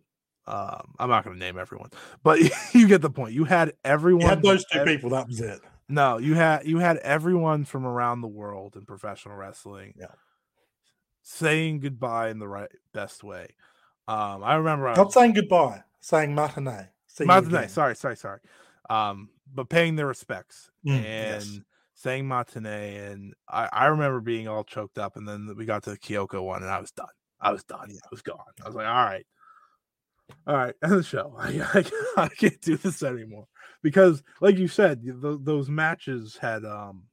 Um, 0.46 0.94
I'm 0.98 1.10
not 1.10 1.24
going 1.24 1.36
to 1.36 1.44
name 1.44 1.58
everyone, 1.58 1.90
but 2.22 2.38
you 2.72 2.86
get 2.86 3.02
the 3.02 3.10
point. 3.10 3.34
You 3.34 3.44
had 3.44 3.72
everyone. 3.84 4.22
You 4.22 4.28
had 4.28 4.42
those 4.42 4.64
two 4.66 4.80
ev- 4.80 4.86
people. 4.86 5.10
That 5.10 5.26
was 5.26 5.40
it. 5.40 5.60
no, 5.88 6.18
you 6.18 6.34
had 6.34 6.66
you 6.66 6.78
had 6.78 6.98
everyone 6.98 7.64
from 7.64 7.84
around 7.84 8.20
the 8.20 8.28
world 8.28 8.76
in 8.76 8.86
professional 8.86 9.34
wrestling. 9.34 9.94
Yeah. 9.98 10.06
Saying 11.22 11.80
goodbye 11.80 12.30
in 12.30 12.38
the 12.38 12.48
right 12.48 12.70
best 12.92 13.22
way. 13.22 13.48
Um, 14.08 14.42
I 14.42 14.54
remember 14.56 14.88
I 14.88 14.96
Not 14.96 15.06
was, 15.06 15.14
saying 15.14 15.34
goodbye, 15.34 15.82
saying 16.00 16.34
matinee. 16.34 16.88
See 17.06 17.24
matinee, 17.24 17.68
sorry, 17.68 17.94
sorry, 17.94 18.16
sorry. 18.16 18.40
Um, 18.88 19.28
but 19.54 19.68
paying 19.68 19.96
their 19.96 20.06
respects 20.06 20.70
Mm, 20.86 21.04
and 21.04 21.24
yes. 21.30 21.60
saying 21.94 22.26
matinee, 22.26 22.96
and 22.96 23.34
I, 23.48 23.68
I 23.72 23.86
remember 23.86 24.20
being 24.20 24.48
all 24.48 24.64
choked 24.64 24.98
up, 24.98 25.16
and 25.16 25.28
then 25.28 25.54
we 25.56 25.64
got 25.66 25.82
to 25.84 25.90
the 25.90 25.98
Kyoko 25.98 26.42
one, 26.42 26.62
and 26.62 26.70
I 26.70 26.80
was 26.80 26.90
done. 26.90 27.06
I 27.40 27.52
was 27.52 27.64
done. 27.64 27.88
Yeah. 27.90 28.00
I 28.04 28.08
was 28.10 28.22
gone. 28.22 28.38
I 28.64 28.66
was 28.66 28.74
like, 28.74 28.86
all 28.86 29.04
right, 29.04 29.26
all 30.46 30.56
right, 30.56 30.74
end 30.82 30.92
the 30.92 31.02
show. 31.02 31.34
I, 31.38 31.60
I, 31.74 32.22
I 32.24 32.28
can't 32.28 32.60
do 32.60 32.76
this 32.76 33.02
anymore 33.02 33.46
because, 33.82 34.22
like 34.40 34.56
you 34.58 34.68
said, 34.68 35.02
th- 35.02 35.38
those 35.42 35.68
matches 35.68 36.38
had 36.40 36.64
um 36.64 37.04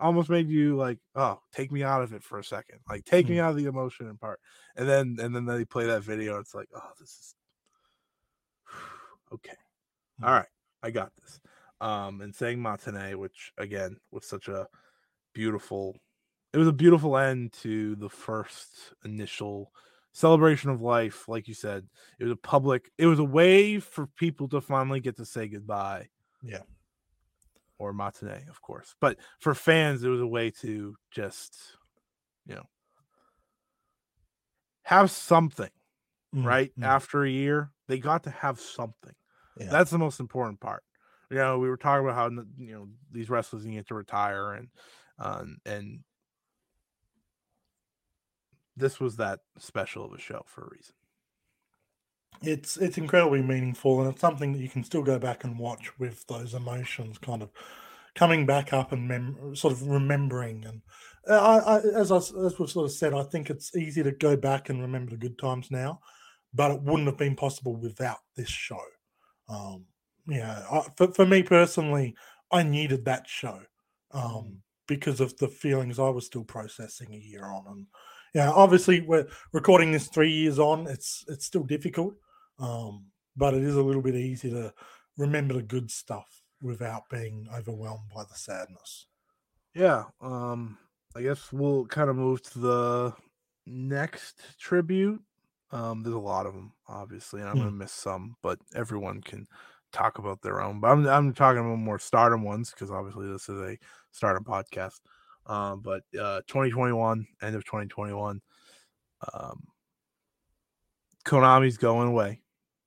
almost 0.00 0.30
made 0.30 0.48
you 0.48 0.76
like, 0.76 0.98
oh, 1.14 1.40
take 1.52 1.70
me 1.70 1.82
out 1.82 2.02
of 2.02 2.12
it 2.12 2.22
for 2.22 2.38
a 2.38 2.44
second, 2.44 2.80
like 2.88 3.04
take 3.04 3.28
me 3.28 3.40
out 3.40 3.50
of 3.50 3.56
the 3.56 3.66
emotion 3.66 4.08
and 4.08 4.20
part, 4.20 4.40
and 4.76 4.88
then 4.88 5.16
and 5.20 5.34
then 5.34 5.44
they 5.44 5.64
play 5.64 5.86
that 5.86 6.02
video. 6.02 6.38
It's 6.38 6.54
like, 6.54 6.68
oh, 6.74 6.90
this 6.98 7.10
is 7.10 7.34
okay. 9.32 9.56
All 10.22 10.30
right, 10.30 10.48
I 10.82 10.90
got 10.90 11.12
this. 11.20 11.40
Um, 11.80 12.20
and 12.20 12.34
saying 12.34 12.60
matinee, 12.60 13.14
which 13.14 13.52
again 13.58 13.96
was 14.10 14.26
such 14.26 14.48
a 14.48 14.66
beautiful, 15.34 15.96
it 16.52 16.58
was 16.58 16.68
a 16.68 16.72
beautiful 16.72 17.16
end 17.16 17.52
to 17.62 17.96
the 17.96 18.08
first 18.08 18.94
initial 19.04 19.70
celebration 20.12 20.70
of 20.70 20.80
life. 20.80 21.28
Like 21.28 21.48
you 21.48 21.54
said, 21.54 21.86
it 22.18 22.24
was 22.24 22.32
a 22.32 22.36
public, 22.36 22.90
it 22.96 23.06
was 23.06 23.18
a 23.18 23.24
way 23.24 23.80
for 23.80 24.06
people 24.06 24.48
to 24.48 24.60
finally 24.60 25.00
get 25.00 25.16
to 25.16 25.26
say 25.26 25.48
goodbye. 25.48 26.08
Yeah. 26.42 26.62
Or 27.78 27.92
matinee, 27.92 28.46
of 28.48 28.62
course. 28.62 28.94
But 29.00 29.18
for 29.40 29.54
fans, 29.54 30.04
it 30.04 30.08
was 30.08 30.20
a 30.20 30.26
way 30.26 30.50
to 30.62 30.96
just, 31.10 31.76
you 32.46 32.54
know, 32.54 32.66
have 34.84 35.10
something, 35.10 35.70
Mm, 36.34 36.46
right? 36.46 36.72
mm, 36.76 36.82
After 36.82 37.24
a 37.24 37.30
year, 37.30 37.72
they 37.88 37.98
got 37.98 38.24
to 38.24 38.30
have 38.30 38.60
something. 38.60 39.14
yeah. 39.56 39.70
That's 39.70 39.90
the 39.90 39.98
most 39.98 40.20
important 40.20 40.60
part. 40.60 40.84
You 41.30 41.38
know, 41.38 41.58
we 41.58 41.68
were 41.68 41.76
talking 41.76 42.06
about 42.06 42.16
how 42.16 42.30
you 42.58 42.72
know 42.74 42.88
these 43.10 43.30
wrestlers 43.30 43.66
need 43.66 43.86
to 43.88 43.94
retire, 43.94 44.52
and 44.52 44.68
um, 45.18 45.58
and 45.66 46.04
this 48.76 49.00
was 49.00 49.16
that 49.16 49.40
special 49.58 50.04
of 50.04 50.12
a 50.12 50.18
show 50.18 50.44
for 50.46 50.64
a 50.64 50.70
reason. 50.70 50.94
It's 52.46 52.76
it's 52.76 52.98
incredibly 52.98 53.42
meaningful 53.42 54.00
and 54.00 54.10
it's 54.12 54.20
something 54.20 54.52
that 54.52 54.60
you 54.60 54.68
can 54.68 54.84
still 54.84 55.02
go 55.02 55.18
back 55.18 55.44
and 55.44 55.58
watch 55.58 55.98
with 55.98 56.26
those 56.26 56.54
emotions 56.54 57.18
kind 57.18 57.42
of 57.42 57.50
coming 58.14 58.46
back 58.46 58.72
up 58.72 58.92
and 58.92 59.08
mem- 59.08 59.56
sort 59.56 59.72
of 59.72 59.86
remembering 59.86 60.64
and 60.64 60.82
uh, 61.28 61.34
I, 61.34 61.76
I, 61.76 62.00
as 62.00 62.12
I, 62.12 62.16
as 62.16 62.58
we've 62.58 62.70
sort 62.70 62.84
of 62.84 62.92
said, 62.92 63.14
I 63.14 63.22
think 63.22 63.48
it's 63.48 63.74
easy 63.76 64.02
to 64.02 64.12
go 64.12 64.36
back 64.36 64.68
and 64.68 64.82
remember 64.82 65.12
the 65.12 65.16
good 65.16 65.38
times 65.38 65.70
now, 65.70 66.00
but 66.52 66.70
it 66.70 66.82
wouldn't 66.82 67.06
have 67.06 67.16
been 67.16 67.36
possible 67.36 67.76
without 67.76 68.18
this 68.36 68.48
show. 68.48 68.80
Um, 69.48 69.86
yeah, 70.26 70.64
I, 70.70 70.82
for 70.96 71.12
for 71.12 71.26
me 71.26 71.42
personally, 71.42 72.14
I 72.50 72.62
needed 72.62 73.04
that 73.04 73.26
show 73.28 73.60
um, 74.12 74.58
because 74.86 75.20
of 75.20 75.36
the 75.38 75.48
feelings 75.48 75.98
I 75.98 76.08
was 76.10 76.26
still 76.26 76.44
processing 76.44 77.14
a 77.14 77.18
year 77.18 77.44
on, 77.44 77.64
and 77.68 77.86
yeah, 78.34 78.50
obviously 78.50 79.00
we're 79.00 79.26
recording 79.52 79.92
this 79.92 80.08
three 80.08 80.32
years 80.32 80.58
on. 80.58 80.86
It's 80.86 81.24
it's 81.28 81.46
still 81.46 81.64
difficult, 81.64 82.14
um, 82.58 83.12
but 83.36 83.54
it 83.54 83.62
is 83.62 83.76
a 83.76 83.82
little 83.82 84.02
bit 84.02 84.14
easy 84.16 84.50
to 84.50 84.74
remember 85.16 85.54
the 85.54 85.62
good 85.62 85.90
stuff 85.90 86.42
without 86.62 87.08
being 87.10 87.48
overwhelmed 87.52 88.10
by 88.14 88.24
the 88.24 88.34
sadness. 88.34 89.06
Yeah, 89.74 90.04
um, 90.20 90.78
I 91.16 91.22
guess 91.22 91.52
we'll 91.52 91.86
kind 91.86 92.08
of 92.10 92.16
move 92.16 92.42
to 92.42 92.58
the 92.58 93.16
next 93.66 94.58
tribute. 94.58 95.22
Um, 95.70 96.02
there's 96.02 96.14
a 96.14 96.18
lot 96.18 96.46
of 96.46 96.54
them, 96.54 96.74
obviously, 96.86 97.40
and 97.40 97.48
I'm 97.50 97.56
Hmm. 97.56 97.58
gonna 97.58 97.70
miss 97.72 97.92
some, 97.92 98.36
but 98.42 98.60
everyone 98.74 99.20
can 99.20 99.46
talk 99.92 100.18
about 100.18 100.42
their 100.42 100.60
own. 100.60 100.80
But 100.80 100.90
I'm 100.92 101.06
I'm 101.08 101.34
talking 101.34 101.60
about 101.60 101.76
more 101.78 101.98
stardom 101.98 102.42
ones 102.42 102.70
because 102.70 102.90
obviously 102.90 103.26
this 103.30 103.48
is 103.48 103.60
a 103.60 103.78
stardom 104.12 104.44
podcast. 104.44 105.00
Um, 105.46 105.80
but 105.82 106.02
uh, 106.18 106.42
2021, 106.46 107.26
end 107.42 107.56
of 107.56 107.64
2021, 107.64 108.40
um, 109.32 109.66
Konami's 111.24 111.76
going 111.76 112.08
away. 112.08 112.43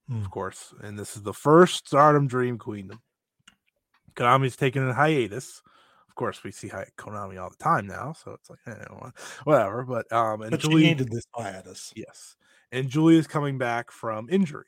Hmm. 0.08 0.20
of 0.22 0.30
course, 0.32 0.74
and 0.82 0.98
this 0.98 1.16
is 1.16 1.24
the 1.24 1.34
first 1.34 1.88
Stardom 1.88 2.28
Dream 2.28 2.58
Queendom. 2.58 3.02
Konami's 4.16 4.56
taking 4.56 4.88
a 4.88 4.94
hiatus. 4.94 5.62
Of 6.10 6.16
course, 6.16 6.44
we 6.44 6.52
see 6.52 6.70
Konami 6.70 7.42
all 7.42 7.50
the 7.50 7.58
time 7.58 7.86
now, 7.86 8.14
so 8.14 8.32
it's 8.32 8.50
like 8.50 8.60
eh, 8.66 8.86
whatever. 9.44 9.84
But 9.84 10.12
um, 10.12 10.42
and 10.42 10.52
But 10.52 10.62
Julie, 10.62 10.84
needed 10.90 11.12
this 11.12 11.26
hiatus. 11.36 11.94
yes, 11.96 12.36
and 12.72 12.90
Julie 12.90 13.18
is 13.18 13.28
coming 13.28 13.58
back 13.58 13.92
from 13.92 14.30
injury, 14.30 14.66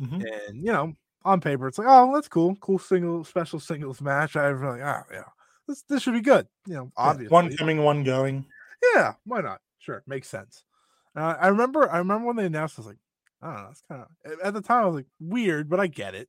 Mhm. 0.00 0.20
and 0.48 0.56
you 0.64 0.72
know, 0.72 0.94
on 1.24 1.40
paper, 1.40 1.66
it's 1.66 1.78
like, 1.78 1.88
oh, 1.90 2.14
that's 2.14 2.28
cool, 2.28 2.54
cool 2.56 2.78
single 2.78 3.24
special 3.24 3.58
singles 3.60 4.00
match. 4.00 4.36
I 4.36 4.52
was 4.52 4.62
like, 4.62 4.82
ah, 4.82 5.04
yeah, 5.10 5.24
this 5.66 5.82
this 5.82 6.02
should 6.02 6.14
be 6.14 6.20
good. 6.20 6.46
You 6.66 6.74
know, 6.74 6.92
Yeah, 7.02 7.10
obviously, 7.10 7.30
One 7.30 7.56
coming, 7.56 7.82
one 7.82 8.04
going. 8.04 8.46
yeah, 8.94 9.14
why 9.24 9.40
not? 9.40 9.60
Sure, 9.78 10.02
makes 10.06 10.28
sense. 10.28 10.64
Uh, 11.16 11.34
I 11.40 11.48
remember, 11.48 11.90
I 11.90 11.98
remember 11.98 12.26
when 12.26 12.36
they 12.36 12.46
announced, 12.46 12.78
I 12.78 12.82
was 12.82 12.86
like, 12.86 12.98
I 13.42 13.46
don't 13.54 13.62
know, 13.64 13.70
it's 13.70 13.82
kind 13.82 14.02
of 14.02 14.40
at 14.40 14.54
the 14.54 14.62
time 14.62 14.84
I 14.84 14.86
was 14.86 14.96
like 14.96 15.06
weird, 15.20 15.68
but 15.68 15.80
I 15.80 15.88
get 15.88 16.14
it. 16.14 16.28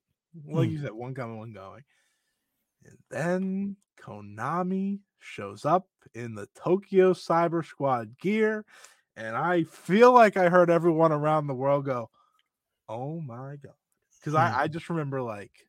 Like 0.52 0.70
Hmm. 0.70 0.72
you 0.72 0.80
said, 0.82 0.94
one 0.94 1.14
coming, 1.14 1.38
one 1.38 1.54
going. 1.54 1.84
And 2.86 2.98
then 3.10 3.78
Konami 3.98 5.02
shows 5.20 5.66
up 5.66 5.90
in 6.14 6.36
the 6.36 6.48
Tokyo 6.56 7.14
Cyber 7.14 7.66
Squad 7.66 8.18
gear, 8.18 8.66
and 9.16 9.36
I 9.38 9.64
feel 9.64 10.12
like 10.14 10.38
I 10.38 10.50
heard 10.50 10.70
everyone 10.70 11.12
around 11.12 11.48
the 11.48 11.56
world 11.56 11.86
go, 11.86 12.10
"Oh 12.90 13.22
my 13.22 13.58
god!" 13.58 13.76
Because 14.20 14.36
Hmm. 14.36 14.54
I, 14.54 14.64
I 14.64 14.68
just 14.70 14.90
remember 14.90 15.22
like 15.22 15.68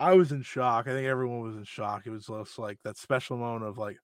I 0.00 0.14
was 0.14 0.32
in 0.32 0.42
shock. 0.42 0.86
I 0.86 0.90
think 0.90 1.06
everyone 1.06 1.40
was 1.40 1.56
in 1.56 1.64
shock. 1.64 2.06
It 2.06 2.10
was 2.10 2.26
just 2.26 2.58
like 2.58 2.80
that 2.82 2.96
special 2.96 3.36
moment 3.36 3.64
of 3.64 3.78
like, 3.78 3.98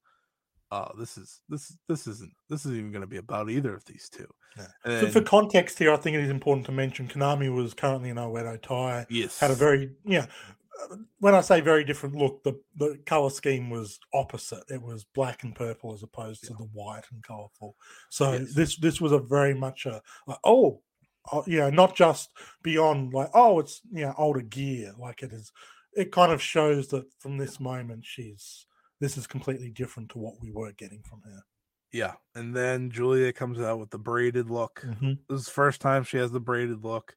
oh, 0.72 0.90
this 0.98 1.16
is 1.18 1.40
this 1.48 1.76
this 1.88 2.06
isn't 2.06 2.32
this 2.48 2.60
isn't 2.66 2.76
even 2.78 2.92
going 2.92 3.00
to 3.02 3.06
be 3.06 3.16
about 3.18 3.50
either 3.50 3.74
of 3.74 3.84
these 3.84 4.08
two. 4.08 4.26
Yeah. 4.56 4.66
And 4.84 5.06
So 5.06 5.20
for 5.20 5.22
context 5.26 5.78
here, 5.78 5.92
I 5.92 5.96
think 5.96 6.16
it 6.16 6.24
is 6.24 6.30
important 6.30 6.66
to 6.66 6.72
mention 6.72 7.08
Konami 7.08 7.52
was 7.54 7.74
currently 7.74 8.10
in 8.10 8.16
Oedo 8.16 8.60
Tai. 8.60 9.06
yes, 9.08 9.38
Had 9.38 9.50
a 9.50 9.54
very, 9.54 9.90
yeah. 10.04 10.26
When 11.18 11.34
I 11.34 11.42
say 11.42 11.60
very 11.60 11.84
different 11.84 12.16
look, 12.16 12.42
the, 12.42 12.58
the 12.76 12.98
color 13.04 13.28
scheme 13.28 13.68
was 13.68 14.00
opposite. 14.14 14.64
It 14.70 14.80
was 14.80 15.04
black 15.04 15.42
and 15.44 15.54
purple 15.54 15.92
as 15.92 16.02
opposed 16.02 16.44
to 16.44 16.54
the 16.54 16.64
white 16.72 17.04
and 17.12 17.22
colorful. 17.22 17.76
So 18.08 18.32
Yes. 18.32 18.54
this 18.54 18.76
this 18.78 19.00
was 19.00 19.12
a 19.12 19.18
very 19.18 19.52
much 19.54 19.84
a, 19.84 20.00
a 20.26 20.36
oh, 20.42 20.80
oh, 21.32 21.44
yeah, 21.46 21.68
not 21.68 21.94
just 21.94 22.30
beyond 22.62 23.12
like 23.12 23.28
oh, 23.34 23.58
it's 23.60 23.82
yeah 23.92 24.14
older 24.16 24.40
gear. 24.40 24.94
Like 24.98 25.22
it 25.22 25.32
is, 25.34 25.52
it 25.92 26.12
kind 26.12 26.32
of 26.32 26.40
shows 26.40 26.88
that 26.88 27.04
from 27.18 27.36
this 27.36 27.60
moment 27.60 28.04
she's 28.06 28.64
this 29.00 29.16
is 29.16 29.26
completely 29.26 29.70
different 29.70 30.10
to 30.10 30.18
what 30.18 30.34
we 30.40 30.50
were 30.52 30.72
getting 30.72 31.02
from 31.02 31.22
her. 31.24 31.42
yeah. 31.92 32.12
And 32.34 32.54
then 32.54 32.90
Giulia 32.90 33.32
comes 33.32 33.60
out 33.60 33.78
with 33.80 33.90
the 33.90 33.98
braided 33.98 34.50
look. 34.50 34.82
Mm-hmm. 34.86 35.12
This 35.28 35.40
is 35.40 35.46
the 35.46 35.52
first 35.52 35.80
time 35.80 36.04
she 36.04 36.18
has 36.18 36.30
the 36.30 36.40
braided 36.40 36.84
look. 36.84 37.14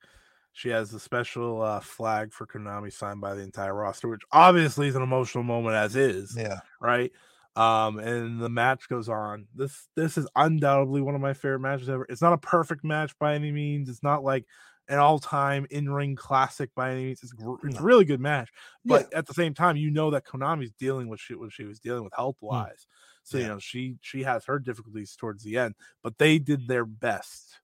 She 0.54 0.70
has 0.70 0.92
the 0.92 1.00
special 1.00 1.62
uh, 1.62 1.80
flag 1.80 2.32
for 2.32 2.46
Konami 2.46 2.94
signed 2.94 3.22
by 3.22 3.34
the 3.34 3.42
entire 3.42 3.74
roster, 3.74 4.08
which 4.08 4.22
obviously 4.32 4.88
is 4.88 4.96
an 4.96 5.02
emotional 5.02 5.44
moment 5.44 5.76
as 5.76 5.96
is, 5.96 6.36
Yeah. 6.38 6.60
right? 6.80 7.12
Um, 7.56 8.00
and 8.00 8.40
the 8.42 8.50
match 8.50 8.88
goes 8.90 9.10
on. 9.10 9.46
This 9.54 9.88
this 9.96 10.18
is 10.18 10.28
undoubtedly 10.36 11.02
one 11.02 11.14
of 11.16 11.22
my 11.22 11.34
favorite 11.34 11.60
matches 11.60 11.88
ever. 11.90 12.06
It's 12.10 12.22
not 12.22 12.34
a 12.34 12.38
perfect 12.38 12.84
match 12.84 13.14
by 13.20 13.36
any 13.36 13.52
means. 13.52 13.90
It's 13.90 14.02
not 14.04 14.24
like 14.24 14.46
an 14.90 15.00
all-time 15.00 15.66
in-ring 15.72 16.16
classic 16.16 16.74
by 16.76 16.92
any 16.92 17.06
means. 17.06 17.24
It's, 17.24 17.32
gr- 17.34 17.56
it's 17.64 17.80
a 17.80 17.84
really 17.84 18.06
good 18.06 18.20
match, 18.20 18.52
But 18.86 19.08
but 19.10 19.14
at 19.14 19.26
the 19.28 19.34
same 19.34 19.54
time, 19.54 19.78
you 19.78 19.92
know 19.92 20.12
that 20.12 20.26
Konami's 20.26 20.74
dealing 20.74 21.08
with 21.08 21.20
shit 21.20 21.40
what 21.40 21.52
she 21.54 21.66
was 21.66 21.80
dealing 21.80 22.04
with 22.04 22.14
health 22.16 22.38
wise. 22.42 22.86
So 23.24 23.38
you 23.38 23.46
Hmm. 23.46 23.50
Know 23.50 23.60
she 23.60 23.98
she 24.02 24.24
has 24.24 24.46
her 24.46 24.60
difficulties 24.60 25.16
towards 25.16 25.44
the 25.44 25.58
end, 25.58 25.76
but 26.02 26.18
they 26.18 26.40
did 26.40 26.68
their 26.68 26.86
best 26.86 27.62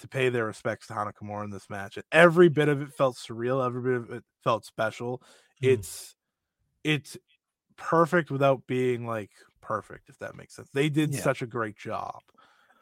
to 0.00 0.08
pay 0.08 0.30
their 0.30 0.46
respects 0.46 0.86
to 0.86 0.94
Hana 0.94 1.12
Kimura 1.12 1.44
in 1.44 1.50
this 1.50 1.68
match. 1.68 1.96
And 1.96 2.04
every 2.10 2.48
bit 2.48 2.68
of 2.68 2.80
it 2.80 2.92
felt 2.92 3.16
surreal. 3.16 3.64
Every 3.64 3.82
bit 3.82 3.96
of 3.96 4.10
it 4.10 4.24
felt 4.42 4.64
special. 4.64 5.22
Mm. 5.62 5.68
It's 5.74 6.14
it's 6.84 7.16
perfect 7.76 8.30
without 8.30 8.66
being 8.66 9.06
like 9.06 9.32
perfect, 9.60 10.08
if 10.10 10.18
that 10.20 10.36
makes 10.36 10.56
sense. 10.56 10.70
They 10.72 10.88
did 10.90 11.14
Yeah. 11.14 11.20
such 11.22 11.42
a 11.42 11.46
great 11.46 11.76
job 11.76 12.22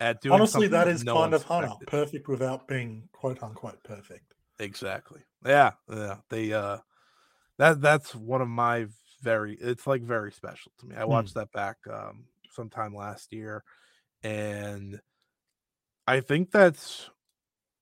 at 0.00 0.20
doing. 0.20 0.34
honestly, 0.34 0.68
that 0.68 0.88
is 0.88 1.04
no 1.04 1.14
kind 1.14 1.34
of 1.34 1.44
Hana, 1.44 1.76
perfect 1.86 2.28
without 2.28 2.68
being 2.68 3.08
quote 3.12 3.42
unquote 3.42 3.82
perfect. 3.84 4.34
Exactly. 4.58 5.22
Yeah, 5.44 5.72
yeah. 5.88 6.18
They 6.28 6.52
uh 6.52 6.78
that 7.58 7.80
that's 7.80 8.14
one 8.14 8.42
of 8.42 8.48
my 8.48 8.88
very 9.22 9.54
it's 9.56 9.86
like 9.86 10.02
very 10.02 10.32
special 10.32 10.72
to 10.80 10.86
me. 10.86 10.96
I 10.96 11.04
Hmm. 11.06 11.10
watched 11.10 11.34
that 11.34 11.52
back 11.52 11.78
um 11.90 12.26
sometime 12.50 12.94
last 12.94 13.32
year 13.32 13.64
and 14.22 15.00
I 16.06 16.20
think 16.20 16.50
that's 16.50 17.10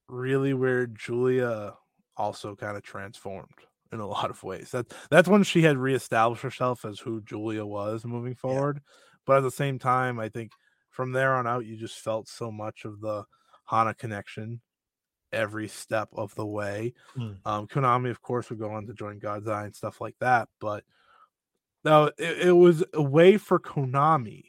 really 0.09 0.55
where 0.55 0.87
Giulia 0.87 1.75
also 2.17 2.57
kind 2.57 2.77
of 2.77 2.83
transformed 2.83 3.55
in 3.93 4.01
a 4.01 4.07
lot 4.09 4.31
of 4.31 4.43
ways. 4.43 4.73
That 4.73 4.93
that's 5.11 5.29
when 5.29 5.43
she 5.45 5.63
had 5.63 5.79
reestablished 5.79 6.43
herself 6.43 6.85
as 6.85 7.01
who 7.01 7.23
Giulia 7.23 7.67
was 7.67 8.05
moving 8.05 8.35
forward. 8.37 8.83
But 9.27 9.39
at 9.39 9.43
the 9.43 9.51
same 9.53 9.79
time, 9.79 10.21
I 10.21 10.29
think 10.29 10.53
from 10.97 11.13
there 11.13 11.35
on 11.35 11.47
out, 11.47 11.67
you 11.67 11.77
just 11.77 12.01
felt 12.01 12.27
so 12.27 12.51
much 12.51 12.87
of 12.87 13.03
the 13.03 13.25
Hana 13.67 13.93
connection 13.95 14.63
every 15.31 15.69
step 15.69 16.09
of 16.15 16.35
the 16.35 16.47
way. 16.47 16.95
Mm. 17.17 17.37
Um, 17.45 17.69
Konami, 17.69 18.11
of 18.11 18.23
course, 18.23 18.49
would 18.51 18.59
go 18.59 18.71
on 18.73 18.87
to 18.87 18.95
join 18.95 19.19
God's 19.19 19.47
Eye 19.47 19.67
and 19.67 19.77
stuff 19.77 20.01
like 20.01 20.17
that. 20.21 20.49
But 20.59 20.85
no, 21.85 22.07
it, 22.19 22.49
it 22.49 22.53
was 22.53 22.83
a 22.95 23.03
way 23.03 23.37
for 23.37 23.61
Konami 23.61 24.45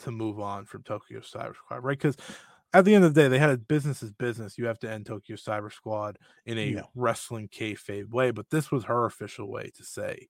to 0.00 0.10
move 0.10 0.40
on 0.40 0.64
from 0.64 0.82
Tokyo 0.84 1.20
Cyber 1.20 1.54
Squad, 1.56 1.84
right? 1.84 1.98
Because 1.98 2.16
at 2.72 2.84
the 2.84 2.94
end 2.94 3.04
of 3.04 3.14
the 3.14 3.22
day, 3.22 3.28
they 3.28 3.38
had 3.38 3.50
a 3.50 3.58
business 3.58 4.02
is 4.02 4.12
business. 4.12 4.58
You 4.58 4.66
have 4.66 4.78
to 4.80 4.90
end 4.90 5.06
Tokyo 5.06 5.36
Cyber 5.36 5.72
Squad 5.72 6.18
in 6.46 6.58
a 6.58 6.76
Yeah. 6.76 6.82
wrestling 6.94 7.48
kayfabe 7.48 8.10
way, 8.10 8.30
but 8.30 8.50
this 8.50 8.70
was 8.70 8.84
her 8.84 9.06
official 9.06 9.50
way 9.50 9.70
to 9.76 9.84
say 9.84 10.28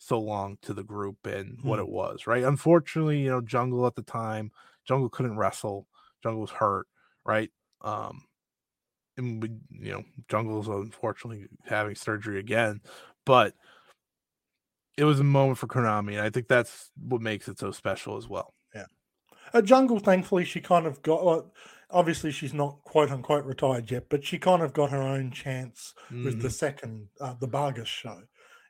so 0.00 0.18
long 0.20 0.58
to 0.62 0.74
the 0.74 0.82
group 0.84 1.26
and 1.26 1.58
what 1.62 1.78
Hmm. 1.78 1.80
it 1.80 1.88
was, 1.88 2.26
right? 2.26 2.42
Unfortunately, 2.44 3.20
you 3.20 3.30
know, 3.30 3.42
Jungle 3.42 3.86
at 3.86 3.94
the 3.96 4.02
time, 4.02 4.50
Jungle 4.86 5.10
couldn't 5.10 5.36
wrestle. 5.36 5.88
Jungle 6.22 6.40
was 6.40 6.50
hurt, 6.50 6.88
right? 7.24 7.50
Um, 7.82 8.24
and 9.16 9.42
we, 9.42 9.50
you 9.70 9.92
know, 9.92 10.04
Jungle's 10.30 10.68
unfortunately 10.68 11.46
having 11.64 11.94
surgery 11.94 12.38
again, 12.40 12.80
but 13.26 13.54
it 14.96 15.04
was 15.04 15.20
a 15.20 15.24
moment 15.24 15.58
for 15.58 15.66
Konami, 15.66 16.12
and 16.12 16.20
I 16.20 16.30
think 16.30 16.48
that's 16.48 16.90
what 16.96 17.20
makes 17.20 17.48
it 17.48 17.58
so 17.58 17.70
special 17.70 18.16
as 18.16 18.28
well. 18.28 18.54
Yeah 18.74 18.86
a 19.54 19.62
jungle, 19.62 19.98
thankfully, 20.00 20.44
she 20.44 20.60
kind 20.60 20.86
of 20.86 21.02
got. 21.02 21.24
Well, 21.24 21.54
obviously, 21.90 22.32
she's 22.32 22.54
not 22.54 22.82
quote 22.84 23.10
unquote 23.10 23.44
retired 23.44 23.90
yet, 23.90 24.08
but 24.08 24.24
she 24.24 24.38
kind 24.38 24.62
of 24.62 24.72
got 24.72 24.90
her 24.90 25.02
own 25.02 25.30
chance 25.32 25.94
with 26.22 26.40
the 26.40 26.50
Mhm. 26.50 26.50
second, 26.50 27.08
uh, 27.20 27.34
the 27.34 27.46
Vargas 27.48 27.88
show. 27.88 28.24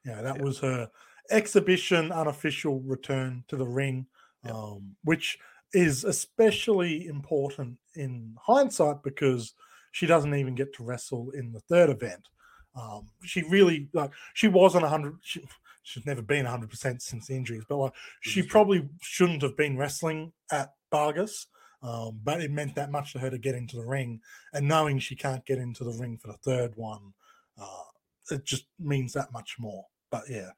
Yeah, 0.05 0.23
that 0.23 0.39
Yeah. 0.39 0.40
was 0.40 0.61
her 0.61 0.90
exhibition, 1.31 2.12
unofficial 2.12 2.81
return 2.81 3.44
to 3.48 3.57
the 3.57 3.66
ring, 3.66 4.07
Yeah. 4.44 4.52
um, 4.52 4.97
which 5.05 5.39
is 5.73 6.05
especially 6.05 7.07
important 7.07 7.78
in 7.94 8.36
hindsight 8.40 9.02
because 9.02 9.55
she 9.93 10.07
doesn't 10.07 10.35
even 10.35 10.55
get 10.55 10.73
to 10.74 10.85
wrestle 10.85 11.31
in 11.31 11.52
the 11.52 11.61
third 11.61 11.90
event. 11.90 12.28
Um, 12.74 13.09
she 13.24 13.43
really 13.43 13.89
like 13.93 14.12
she 14.35 14.48
wasn't 14.48 14.85
hundred. 14.86 15.15
She, 15.23 15.44
she's 15.82 16.07
never 16.07 16.23
been 16.23 16.47
hundred 16.47 16.70
percent 16.70 17.02
since 17.02 17.27
the 17.27 17.35
injuries, 17.35 17.65
but 17.69 17.78
like 17.78 17.93
she 18.20 18.43
probably 18.43 18.89
shouldn't 19.01 19.43
have 19.43 19.57
been 19.57 19.77
wrestling 19.77 20.32
at 20.52 20.74
Vargas. 20.90 21.47
Um, 21.82 22.20
but 22.23 22.43
it 22.43 22.51
meant 22.51 22.74
that 22.74 22.90
much 22.90 23.12
to 23.12 23.19
her 23.19 23.31
to 23.31 23.39
get 23.39 23.55
into 23.55 23.77
the 23.77 23.85
ring, 23.86 24.20
and 24.52 24.69
knowing 24.69 24.98
she 24.98 25.16
can't 25.16 25.44
get 25.47 25.59
into 25.59 25.82
the 25.82 25.97
ring 25.98 26.19
for 26.19 26.28
the 26.28 26.36
third 26.39 26.73
one, 26.77 27.15
uh, 27.59 27.85
it 28.31 28.44
just 28.44 28.66
means 28.78 29.15
that 29.15 29.32
much 29.32 29.57
more. 29.59 29.86
But 30.11 30.24
yeah, 30.28 30.51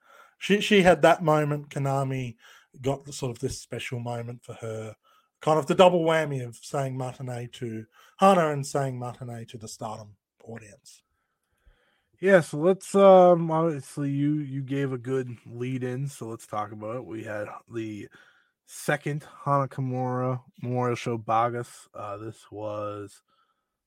she 0.43 0.60
she 0.60 0.82
had 0.82 1.02
that 1.02 1.23
moment. 1.23 1.69
Konami 1.69 2.35
got 2.81 3.05
the, 3.05 3.12
sort 3.12 3.31
of 3.31 3.39
this 3.39 3.60
special 3.60 4.01
moment 4.01 4.43
for 4.43 4.55
her, 4.55 4.97
kind 5.40 5.56
of 5.56 5.66
the 5.69 5.74
double 5.74 6.05
whammy 6.05 6.44
of 6.44 6.56
saying 6.56 6.98
matinee 6.98 7.48
to 7.52 7.86
Hana 8.19 8.48
and 8.48 8.66
saying 8.66 8.98
matinee 8.98 9.44
to 9.44 9.56
the 9.56 9.69
Stardom 9.69 10.16
audience. 10.44 11.02
Yeah, 12.20 12.40
so 12.40 12.59
let's 12.59 12.93
um 12.97 13.52
obviously 13.52 14.10
you 14.10 14.40
you 14.40 14.62
gave 14.62 14.93
a 14.93 14.98
good 14.98 15.28
lead 15.47 15.85
in, 15.85 16.09
so 16.09 16.27
let's 16.27 16.48
talk 16.48 16.73
about 16.73 16.97
it. 16.97 17.05
We 17.05 17.23
had 17.23 17.47
the 17.73 18.09
second 18.66 19.24
Hana 19.44 19.69
Kimura 19.69 20.40
Memorial 20.60 20.97
Show 20.97 21.19
Bagas. 21.19 21.86
Uh 21.94 22.16
this 22.16 22.51
was 22.51 23.23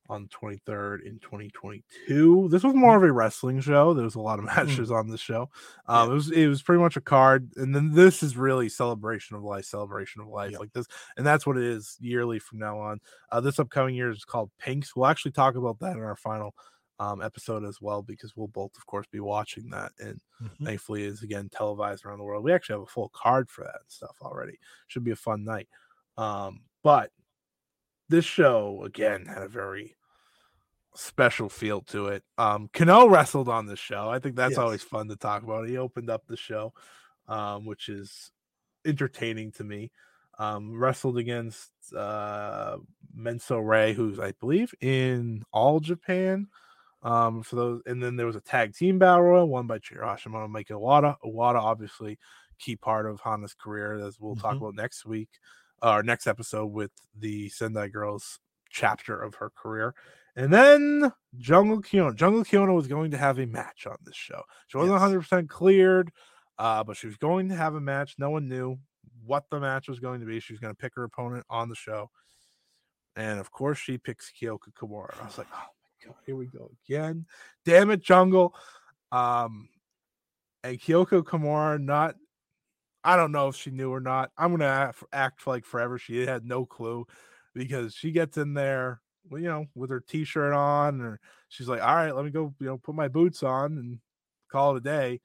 on 0.08 0.22
the 0.22 0.28
23rd 0.28 1.02
in 1.04 1.18
2022. 1.20 2.48
This 2.50 2.62
was 2.62 2.74
more 2.74 2.96
of 2.96 3.02
a 3.02 3.12
wrestling 3.12 3.60
show. 3.60 3.94
There 3.94 4.04
was 4.04 4.14
a 4.14 4.20
lot 4.20 4.38
of 4.38 4.44
matches 4.56 4.90
on 4.90 5.08
the 5.08 5.18
show. 5.18 5.50
Um 5.86 6.08
Yeah. 6.08 6.12
it 6.12 6.14
was 6.14 6.30
it 6.30 6.46
was 6.48 6.62
pretty 6.62 6.80
much 6.82 6.96
a 6.96 7.00
card 7.00 7.50
and 7.56 7.74
then 7.74 7.92
this 7.92 8.22
is 8.22 8.36
really 8.36 8.68
celebration 8.68 9.36
of 9.36 9.42
life, 9.42 9.64
celebration 9.64 10.20
of 10.22 10.28
life 10.28 10.52
Yeah. 10.52 10.58
like 10.58 10.72
this. 10.72 10.86
And 11.16 11.26
that's 11.26 11.46
what 11.46 11.56
it 11.56 11.64
is 11.64 11.96
yearly 12.00 12.38
from 12.38 12.58
now 12.58 12.78
on. 12.78 13.00
Uh 13.32 13.40
this 13.40 13.58
upcoming 13.58 13.94
year 13.94 14.10
is 14.10 14.24
called 14.24 14.50
Pinks. 14.58 14.94
We'll 14.96 15.06
actually 15.06 15.32
talk 15.32 15.54
about 15.56 15.78
that 15.80 15.96
in 15.96 16.02
our 16.02 16.16
final 16.16 16.54
um, 16.98 17.20
episode 17.20 17.62
as 17.62 17.78
well 17.78 18.00
because 18.00 18.34
we'll 18.36 18.48
both, 18.48 18.74
of 18.78 18.86
course, 18.86 19.06
be 19.12 19.20
watching 19.20 19.68
that. 19.68 19.92
And 20.00 20.18
Mhm. 20.42 20.64
thankfully, 20.64 21.04
is 21.04 21.22
again 21.22 21.50
televised 21.50 22.06
around 22.06 22.16
the 22.18 22.24
world. 22.24 22.42
We 22.42 22.52
actually 22.54 22.76
have 22.76 22.82
a 22.84 22.86
full 22.86 23.10
card 23.10 23.50
for 23.50 23.64
that 23.64 23.82
stuff 23.88 24.16
already. 24.22 24.58
Should 24.86 25.04
be 25.04 25.10
a 25.10 25.16
fun 25.16 25.44
night. 25.44 25.68
Um, 26.16 26.64
but 26.82 27.10
this 28.08 28.24
show 28.24 28.82
again 28.84 29.26
had 29.26 29.42
a 29.42 29.48
very 29.48 29.96
special 30.94 31.48
feel 31.48 31.82
to 31.82 32.06
it. 32.08 32.24
Um, 32.38 32.68
Kano 32.72 33.06
wrestled 33.08 33.48
on 33.48 33.66
the 33.66 33.76
show. 33.76 34.08
I 34.08 34.18
think 34.18 34.36
that's 34.36 34.52
Yes. 34.52 34.58
always 34.58 34.82
fun 34.82 35.08
to 35.08 35.16
talk 35.16 35.42
about. 35.42 35.68
He 35.68 35.76
opened 35.76 36.08
up 36.10 36.26
the 36.26 36.36
show, 36.36 36.72
um, 37.28 37.66
which 37.66 37.88
is 37.88 38.32
entertaining 38.84 39.52
to 39.52 39.64
me. 39.64 39.92
Um, 40.38 40.78
wrestled 40.78 41.16
against 41.18 41.72
uh, 41.96 42.78
Menso 43.16 43.58
Ray, 43.58 43.94
who's 43.94 44.18
I 44.18 44.32
believe 44.32 44.74
in 44.80 45.42
all 45.52 45.80
Japan. 45.80 46.48
Um, 47.02 47.42
for 47.42 47.56
those, 47.56 47.82
and 47.86 48.02
then 48.02 48.16
there 48.16 48.26
was 48.26 48.36
a 48.36 48.40
tag 48.40 48.74
team 48.74 48.98
battle 48.98 49.22
royal 49.22 49.48
won 49.48 49.66
by 49.68 49.78
Hashimoto 49.78 50.44
and 50.44 50.52
Mika 50.52 50.72
Iwata. 50.74 51.16
Iwata, 51.24 51.56
obviously, 51.60 52.18
key 52.58 52.74
part 52.76 53.06
of 53.06 53.20
Hana's 53.20 53.54
career, 53.54 53.94
as 53.94 54.18
we'll 54.18 54.34
talk 54.36 54.54
Mhm. 54.54 54.58
about 54.58 54.74
next 54.74 55.04
week, 55.06 55.28
our 55.86 56.02
next 56.02 56.26
episode 56.26 56.66
with 56.66 56.90
the 57.18 57.48
Sendai 57.48 57.88
Girls 57.88 58.38
chapter 58.70 59.20
of 59.20 59.36
her 59.36 59.50
career. 59.50 59.94
And 60.34 60.52
then 60.52 61.12
Jungle 61.38 61.80
Kyona. 61.80 62.14
Jungle 62.14 62.44
Kyona 62.44 62.74
was 62.74 62.86
going 62.86 63.10
to 63.12 63.16
have 63.16 63.38
a 63.38 63.46
match 63.46 63.86
on 63.86 63.96
this 64.04 64.16
show. 64.16 64.42
She 64.68 64.76
wasn't 64.76 65.00
Yes. 65.00 65.28
100% 65.30 65.48
cleared, 65.48 66.10
uh, 66.58 66.84
but 66.84 66.96
she 66.96 67.06
was 67.06 67.16
going 67.16 67.48
to 67.48 67.54
have 67.54 67.74
a 67.74 67.80
match. 67.80 68.16
No 68.18 68.30
one 68.30 68.48
knew 68.48 68.78
what 69.24 69.44
the 69.50 69.58
match 69.60 69.88
was 69.88 69.98
going 69.98 70.20
to 70.20 70.26
be. 70.26 70.40
She 70.40 70.52
was 70.52 70.60
going 70.60 70.74
to 70.74 70.78
pick 70.78 70.94
her 70.96 71.04
opponent 71.04 71.46
on 71.48 71.68
the 71.68 71.74
show. 71.74 72.10
And 73.16 73.40
of 73.40 73.50
course, 73.50 73.78
she 73.78 73.96
picks 73.96 74.30
Kyoko 74.30 74.72
Kimura. 74.78 75.18
I 75.20 75.24
was 75.24 75.38
like, 75.38 75.46
oh 75.54 75.56
my 75.56 76.06
God, 76.06 76.16
here 76.26 76.36
we 76.36 76.46
go 76.46 76.70
again. 76.86 77.24
Damn 77.64 77.90
it, 77.90 78.02
Jungle. 78.02 78.54
Um, 79.10 79.70
and 80.62 80.78
Kyoko 80.78 81.22
Kimura, 81.22 81.80
not, 81.80 82.16
I 83.06 83.14
don't 83.14 83.30
know 83.30 83.46
if 83.46 83.54
she 83.54 83.70
knew 83.70 83.92
or 83.92 84.00
not. 84.00 84.32
I'm 84.36 84.48
going 84.48 84.60
to 84.60 84.92
act, 85.12 85.46
like 85.46 85.64
forever 85.64 85.96
she 85.96 86.26
had 86.26 86.44
no 86.44 86.66
clue 86.66 87.06
because 87.54 87.94
she 87.94 88.10
gets 88.10 88.36
in 88.36 88.52
there, 88.52 89.00
you 89.30 89.42
know, 89.42 89.66
with 89.76 89.90
her 89.90 90.00
t 90.00 90.24
shirt 90.24 90.52
on, 90.52 91.00
or 91.00 91.20
she's 91.48 91.68
like, 91.68 91.80
all 91.80 91.94
right, 91.94 92.14
let 92.14 92.24
me 92.24 92.32
go, 92.32 92.52
you 92.58 92.66
know, 92.66 92.78
put 92.78 92.96
my 92.96 93.06
boots 93.06 93.44
on 93.44 93.78
and 93.78 94.00
call 94.50 94.74
it 94.74 94.78
a 94.78 94.80
day. 94.80 95.20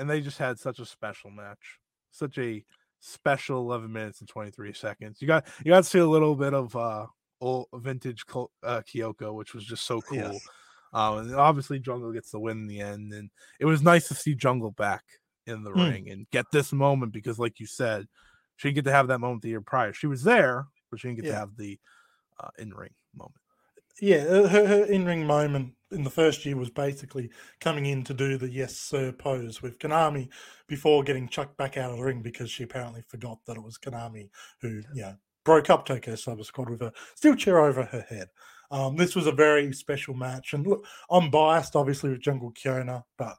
And 0.00 0.10
they 0.10 0.20
just 0.20 0.38
had 0.38 0.58
such 0.58 0.80
a 0.80 0.84
special 0.84 1.30
match, 1.30 1.78
such 2.10 2.38
a 2.38 2.64
special 2.98 3.58
11 3.58 3.92
minutes 3.92 4.18
and 4.18 4.28
23 4.28 4.72
seconds. 4.72 5.22
You 5.22 5.28
got, 5.28 5.46
you 5.64 5.70
got 5.70 5.84
to 5.84 5.88
see 5.88 6.00
a 6.00 6.06
little 6.06 6.34
bit 6.34 6.54
of, 6.54 6.74
uh, 6.74 7.06
old 7.40 7.68
vintage 7.72 8.24
uh, 8.34 8.80
Kyoko, 8.82 9.32
which 9.32 9.54
was 9.54 9.64
just 9.64 9.84
so 9.84 10.00
cool. 10.00 10.18
Yes. 10.18 10.48
Um, 10.92 11.18
and 11.18 11.34
obviously 11.36 11.78
Jungle 11.78 12.12
gets 12.12 12.32
the 12.32 12.40
win 12.40 12.58
in 12.58 12.66
the 12.66 12.80
end, 12.80 13.12
and 13.12 13.30
it 13.60 13.64
was 13.64 13.80
nice 13.80 14.08
to 14.08 14.14
see 14.14 14.34
Jungle 14.34 14.72
back 14.72 15.04
in 15.46 15.62
the 15.64 15.70
Mm. 15.70 15.90
ring 15.90 16.10
and 16.10 16.30
get 16.30 16.46
this 16.52 16.72
moment 16.72 17.12
because, 17.12 17.38
like 17.38 17.58
you 17.60 17.66
said, 17.66 18.06
she 18.56 18.68
didn't 18.68 18.76
get 18.76 18.84
to 18.90 18.96
have 18.96 19.08
that 19.08 19.18
moment 19.18 19.42
the 19.42 19.48
year 19.48 19.60
prior. 19.60 19.92
She 19.92 20.06
was 20.06 20.22
there, 20.22 20.66
but 20.90 21.00
she 21.00 21.08
didn't 21.08 21.22
get 21.22 21.30
to 21.30 21.36
have 21.36 21.56
the 21.56 21.78
uh, 22.40 22.50
in 22.58 22.72
ring 22.74 22.94
moment. 23.14 23.40
Yeah, 24.00 24.24
her, 24.24 24.66
her 24.66 24.84
in 24.86 25.04
ring 25.04 25.26
moment 25.26 25.74
in 25.90 26.02
the 26.02 26.10
first 26.10 26.46
year 26.46 26.56
was 26.56 26.70
basically 26.70 27.30
coming 27.60 27.86
in 27.86 28.02
to 28.04 28.14
do 28.14 28.38
the 28.38 28.48
yes 28.50 28.74
sir 28.76 29.12
pose 29.12 29.60
with 29.60 29.78
Konami 29.78 30.30
before 30.66 31.02
getting 31.02 31.28
chucked 31.28 31.56
back 31.58 31.76
out 31.76 31.90
of 31.90 31.98
the 31.98 32.02
ring 32.02 32.22
because 32.22 32.50
she 32.50 32.62
apparently 32.62 33.02
forgot 33.08 33.38
that 33.46 33.56
it 33.58 33.62
was 33.62 33.78
Konami 33.78 34.30
who, 34.60 34.82
you 34.94 35.02
know, 35.02 35.16
broke 35.44 35.68
up 35.68 35.84
Tokyo 35.84 36.14
Cyber 36.14 36.44
Squad 36.44 36.70
with 36.70 36.80
a 36.82 36.92
steel 37.16 37.34
chair 37.36 37.60
over 37.60 37.84
her 37.84 38.00
head. 38.08 38.28
Um, 38.70 38.96
this 38.96 39.14
was 39.14 39.26
a 39.26 39.32
very 39.32 39.72
special 39.74 40.14
match. 40.14 40.54
And 40.54 40.66
look, 40.66 40.86
I'm 41.10 41.30
biased, 41.30 41.76
obviously, 41.76 42.08
with 42.10 42.22
Jungle 42.22 42.52
Kyona, 42.52 43.02
but 43.18 43.36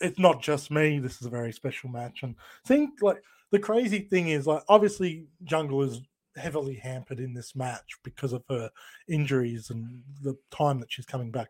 it's 0.00 0.18
not 0.18 0.42
just 0.42 0.70
me. 0.70 0.98
This 0.98 1.20
is 1.20 1.26
a 1.26 1.30
very 1.30 1.52
special 1.52 1.90
match. 1.90 2.22
And 2.22 2.34
I 2.64 2.68
think, 2.68 3.02
like, 3.02 3.22
the 3.50 3.58
crazy 3.58 4.00
thing 4.00 4.28
is, 4.28 4.46
like, 4.46 4.62
obviously, 4.68 5.26
Jungle 5.44 5.82
is 5.82 6.00
heavily 6.36 6.74
hampered 6.74 7.18
in 7.18 7.32
this 7.32 7.56
match 7.56 7.96
because 8.04 8.32
of 8.32 8.44
her 8.48 8.70
injuries 9.08 9.70
and 9.70 10.02
the 10.22 10.36
time 10.50 10.80
that 10.80 10.92
she's 10.92 11.06
coming 11.06 11.30
back. 11.30 11.48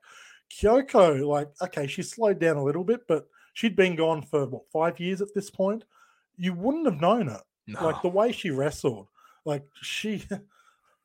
Kyoko, 0.50 1.26
like, 1.26 1.48
okay, 1.62 1.86
she 1.86 2.02
slowed 2.02 2.38
down 2.38 2.56
a 2.56 2.62
little 2.62 2.84
bit, 2.84 3.00
but 3.08 3.26
she'd 3.54 3.74
been 3.74 3.96
gone 3.96 4.22
for 4.22 4.46
what 4.46 4.70
five 4.72 5.00
years 5.00 5.20
at 5.20 5.34
this 5.34 5.50
point. 5.50 5.84
You 6.36 6.52
wouldn't 6.52 6.86
have 6.86 7.00
known 7.00 7.28
it. 7.28 7.40
Like 7.80 8.00
the 8.02 8.08
way 8.08 8.30
she 8.30 8.50
wrestled, 8.50 9.08
like 9.44 9.64
she 9.82 10.22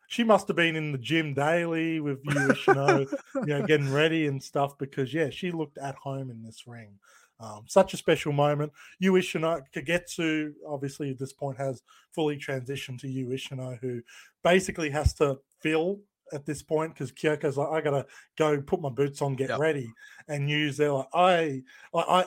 she 0.07 0.23
must 0.23 0.47
have 0.47 0.57
been 0.57 0.75
in 0.75 0.91
the 0.91 0.97
gym 0.97 1.33
daily 1.33 1.99
with 1.99 2.19
Yu, 2.23 2.33
Ishino, 2.33 3.11
you 3.35 3.45
know, 3.45 3.65
getting 3.65 3.91
ready 3.91 4.27
and 4.27 4.43
stuff 4.43 4.77
because 4.77 5.13
yeah, 5.13 5.29
she 5.29 5.51
looked 5.51 5.77
at 5.77 5.95
home 5.95 6.29
in 6.29 6.43
this 6.43 6.67
ring. 6.67 6.99
Um, 7.41 7.63
such 7.67 7.93
a 7.93 7.97
special 7.97 8.31
moment. 8.33 8.71
Yu 8.99 9.13
Ishino, 9.13 9.61
Kagetsu, 9.73 10.53
obviously 10.67 11.09
at 11.09 11.17
this 11.17 11.33
point 11.33 11.57
has 11.57 11.81
fully 12.13 12.37
transitioned 12.37 12.99
to 12.99 13.07
Yu 13.07 13.27
Ishino, 13.29 13.79
who 13.79 14.01
basically 14.43 14.89
has 14.91 15.13
to 15.15 15.39
fill 15.61 16.01
at 16.33 16.45
this 16.45 16.61
point 16.61 16.93
because 16.93 17.11
Kyoko's 17.11 17.57
like, 17.57 17.69
I 17.69 17.81
gotta 17.81 18.05
go 18.37 18.61
put 18.61 18.81
my 18.81 18.89
boots 18.89 19.21
on, 19.21 19.35
get 19.35 19.49
Yep. 19.49 19.59
ready, 19.59 19.91
and 20.27 20.49
use 20.49 20.77
they're 20.77 20.93
like, 20.93 21.07
I, 21.13 21.63
I, 21.93 21.99
I, 21.99 22.25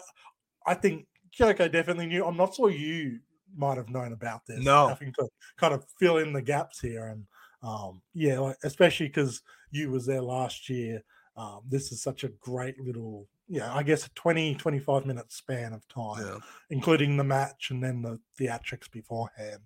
I 0.67 0.75
think 0.75 1.07
Kyoko 1.39 1.71
definitely 1.71 2.07
knew. 2.07 2.25
I'm 2.25 2.37
not 2.37 2.55
sure 2.55 2.71
you 2.71 3.21
might 3.57 3.77
have 3.77 3.89
known 3.91 4.13
about 4.13 4.45
this. 4.47 4.65
No. 4.65 4.89
having 4.89 5.13
to 5.15 5.29
kind 5.57 5.75
of 5.75 5.85
fill 5.99 6.19
in 6.19 6.33
the 6.33 6.43
gaps 6.43 6.81
here, 6.81 7.07
and 7.07 7.25
um, 7.63 8.03
yeah, 8.15 8.39
like, 8.41 8.57
especially 8.65 9.07
because 9.07 9.43
you 9.71 9.91
was 9.91 10.07
there 10.07 10.23
last 10.23 10.69
year. 10.69 11.03
Um, 11.37 11.61
this 11.69 11.91
is 11.93 12.01
such 12.01 12.23
a 12.25 12.29
great 12.29 12.81
little, 12.81 13.27
yeah, 13.49 13.75
I 13.75 13.83
guess 13.83 14.07
a 14.07 14.11
20, 14.11 14.55
25 14.55 15.05
minute 15.07 15.33
span 15.33 15.73
of 15.73 15.87
time 15.89 16.25
yeah. 16.25 16.39
including 16.71 17.17
the 17.17 17.25
match 17.25 17.71
and 17.71 17.83
then 17.83 18.03
the 18.03 18.21
theatrics 18.39 18.91
beforehand. 18.91 19.63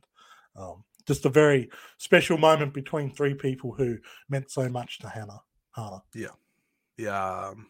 Um, 0.56 0.84
just 1.06 1.24
a 1.26 1.28
very 1.30 1.70
special 1.98 2.38
moment 2.38 2.72
between 2.74 3.10
three 3.10 3.34
people 3.34 3.72
who 3.72 3.98
meant 4.28 4.50
so 4.50 4.68
much 4.68 4.98
to 5.00 5.08
Hana. 5.08 5.40
Hana. 5.74 6.02
yeah, 6.96 7.48
um, 7.48 7.68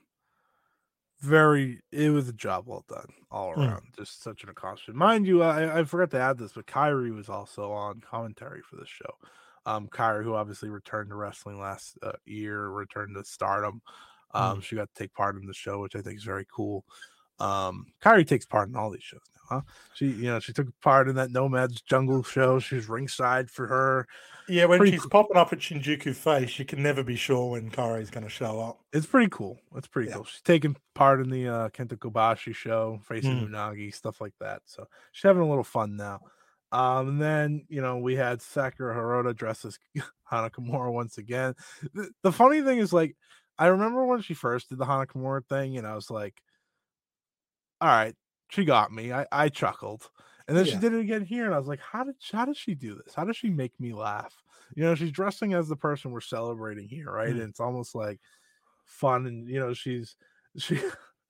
very. 1.20 1.82
It 1.92 2.10
was 2.10 2.28
a 2.28 2.32
job 2.32 2.64
well 2.66 2.84
done 2.88 3.12
all 3.30 3.54
Mm. 3.54 3.58
around. 3.68 3.82
Just 3.96 4.22
such 4.22 4.42
an 4.44 4.48
accomplishment, 4.48 4.96
mind 4.98 5.26
you. 5.26 5.42
I, 5.42 5.80
I 5.80 5.84
forgot 5.84 6.10
to 6.12 6.20
add 6.20 6.38
this, 6.38 6.52
but 6.52 6.66
Kairi 6.66 7.14
was 7.14 7.28
also 7.28 7.70
on 7.72 8.00
commentary 8.00 8.62
for 8.62 8.76
this 8.76 8.88
show. 8.88 9.14
Um, 9.68 9.86
Kairi, 9.88 10.24
who 10.24 10.34
obviously 10.34 10.68
returned 10.70 11.10
to 11.10 11.14
wrestling 11.16 11.60
last 11.60 11.98
uh, 12.02 12.12
year, 12.24 12.68
returned 12.68 13.14
to 13.16 13.24
Stardom. 13.24 13.82
Um, 14.32 14.60
she 14.60 14.76
got 14.76 14.88
to 14.94 15.02
take 15.02 15.12
part 15.14 15.36
in 15.36 15.46
the 15.46 15.54
show, 15.54 15.80
which 15.80 15.96
I 15.96 16.00
think 16.02 16.16
is 16.16 16.24
very 16.24 16.46
cool. 16.50 16.84
Um, 17.40 17.86
Kairi 18.02 18.26
takes 18.26 18.46
part 18.46 18.68
in 18.68 18.76
all 18.76 18.90
these 18.90 19.02
shows 19.02 19.20
now. 19.34 19.40
Huh? 19.48 19.60
She, 19.94 20.06
you 20.06 20.24
know, 20.24 20.40
she 20.40 20.52
took 20.52 20.68
part 20.80 21.08
in 21.08 21.14
that 21.16 21.30
Nomads 21.30 21.80
Jungle 21.82 22.22
show. 22.22 22.58
She's 22.58 22.88
ringside 22.88 23.50
for 23.50 23.66
her. 23.66 24.06
Yeah, 24.48 24.64
when 24.66 24.78
Pretty 24.78 24.92
she's 24.92 25.02
cool. 25.02 25.10
popping 25.10 25.36
up 25.36 25.52
at 25.52 25.58
Shinjuku 25.60 26.14
Face, 26.14 26.58
you 26.58 26.64
can 26.64 26.82
never 26.82 27.02
be 27.02 27.16
sure 27.16 27.50
when 27.52 27.70
Kairi's 27.70 28.10
going 28.10 28.24
to 28.24 28.30
show 28.30 28.60
up. 28.60 28.80
It's 28.92 29.06
pretty 29.06 29.28
cool. 29.30 29.58
It's 29.76 29.86
pretty 29.88 30.08
Yeah. 30.08 30.16
cool. 30.16 30.24
She's 30.24 30.40
taking 30.42 30.76
part 30.94 31.20
in 31.20 31.30
the 31.30 31.48
uh, 31.48 31.68
Kenta 31.70 31.96
Kobashi 31.98 32.54
show, 32.54 33.00
facing 33.06 33.40
Mm. 33.40 33.50
Unagi, 33.50 33.94
stuff 33.94 34.20
like 34.20 34.34
that. 34.40 34.62
So 34.66 34.88
she's 35.12 35.22
having 35.22 35.42
a 35.42 35.48
little 35.48 35.64
fun 35.64 35.96
now. 35.96 36.20
Um, 36.70 37.08
and 37.08 37.22
then 37.22 37.66
you 37.68 37.80
know 37.80 37.98
we 37.98 38.16
had 38.16 38.42
Sakura 38.42 38.94
Hirota 38.94 39.34
dressed 39.34 39.64
as 39.64 39.78
Hana 40.24 40.50
Kimura 40.50 40.92
once 40.92 41.18
again. 41.18 41.54
The, 41.94 42.10
the 42.22 42.32
funny 42.32 42.62
thing 42.62 42.78
is, 42.78 42.92
like, 42.92 43.16
I 43.58 43.68
remember 43.68 44.04
when 44.04 44.20
she 44.20 44.34
first 44.34 44.68
did 44.68 44.78
the 44.78 44.84
Hana 44.84 45.06
Kimura 45.06 45.46
thing, 45.48 45.78
and 45.78 45.86
I 45.86 45.94
was 45.94 46.10
like, 46.10 46.42
"All 47.80 47.88
right, 47.88 48.14
she 48.50 48.64
got 48.64 48.92
me." 48.92 49.12
I, 49.12 49.26
I 49.32 49.48
chuckled, 49.48 50.10
and 50.46 50.56
then 50.56 50.66
she 50.66 50.76
did 50.76 50.92
it 50.92 51.00
again 51.00 51.24
here, 51.24 51.46
and 51.46 51.54
I 51.54 51.58
was 51.58 51.68
like, 51.68 51.80
"How 51.80 52.04
did 52.04 52.16
how 52.32 52.44
did 52.44 52.56
she 52.56 52.74
do 52.74 52.94
this? 52.94 53.14
How 53.14 53.24
does 53.24 53.36
she 53.36 53.48
make 53.48 53.78
me 53.80 53.94
laugh?" 53.94 54.34
You 54.74 54.84
know, 54.84 54.94
she's 54.94 55.12
dressing 55.12 55.54
as 55.54 55.68
the 55.68 55.76
person 55.76 56.10
we're 56.10 56.20
celebrating 56.20 56.88
here, 56.88 57.10
right? 57.10 57.30
Mm. 57.30 57.40
And 57.40 57.50
it's 57.50 57.60
almost 57.60 57.94
like 57.94 58.20
fun, 58.84 59.26
and 59.26 59.48
you 59.48 59.58
know, 59.58 59.72
she's 59.72 60.16
she 60.58 60.80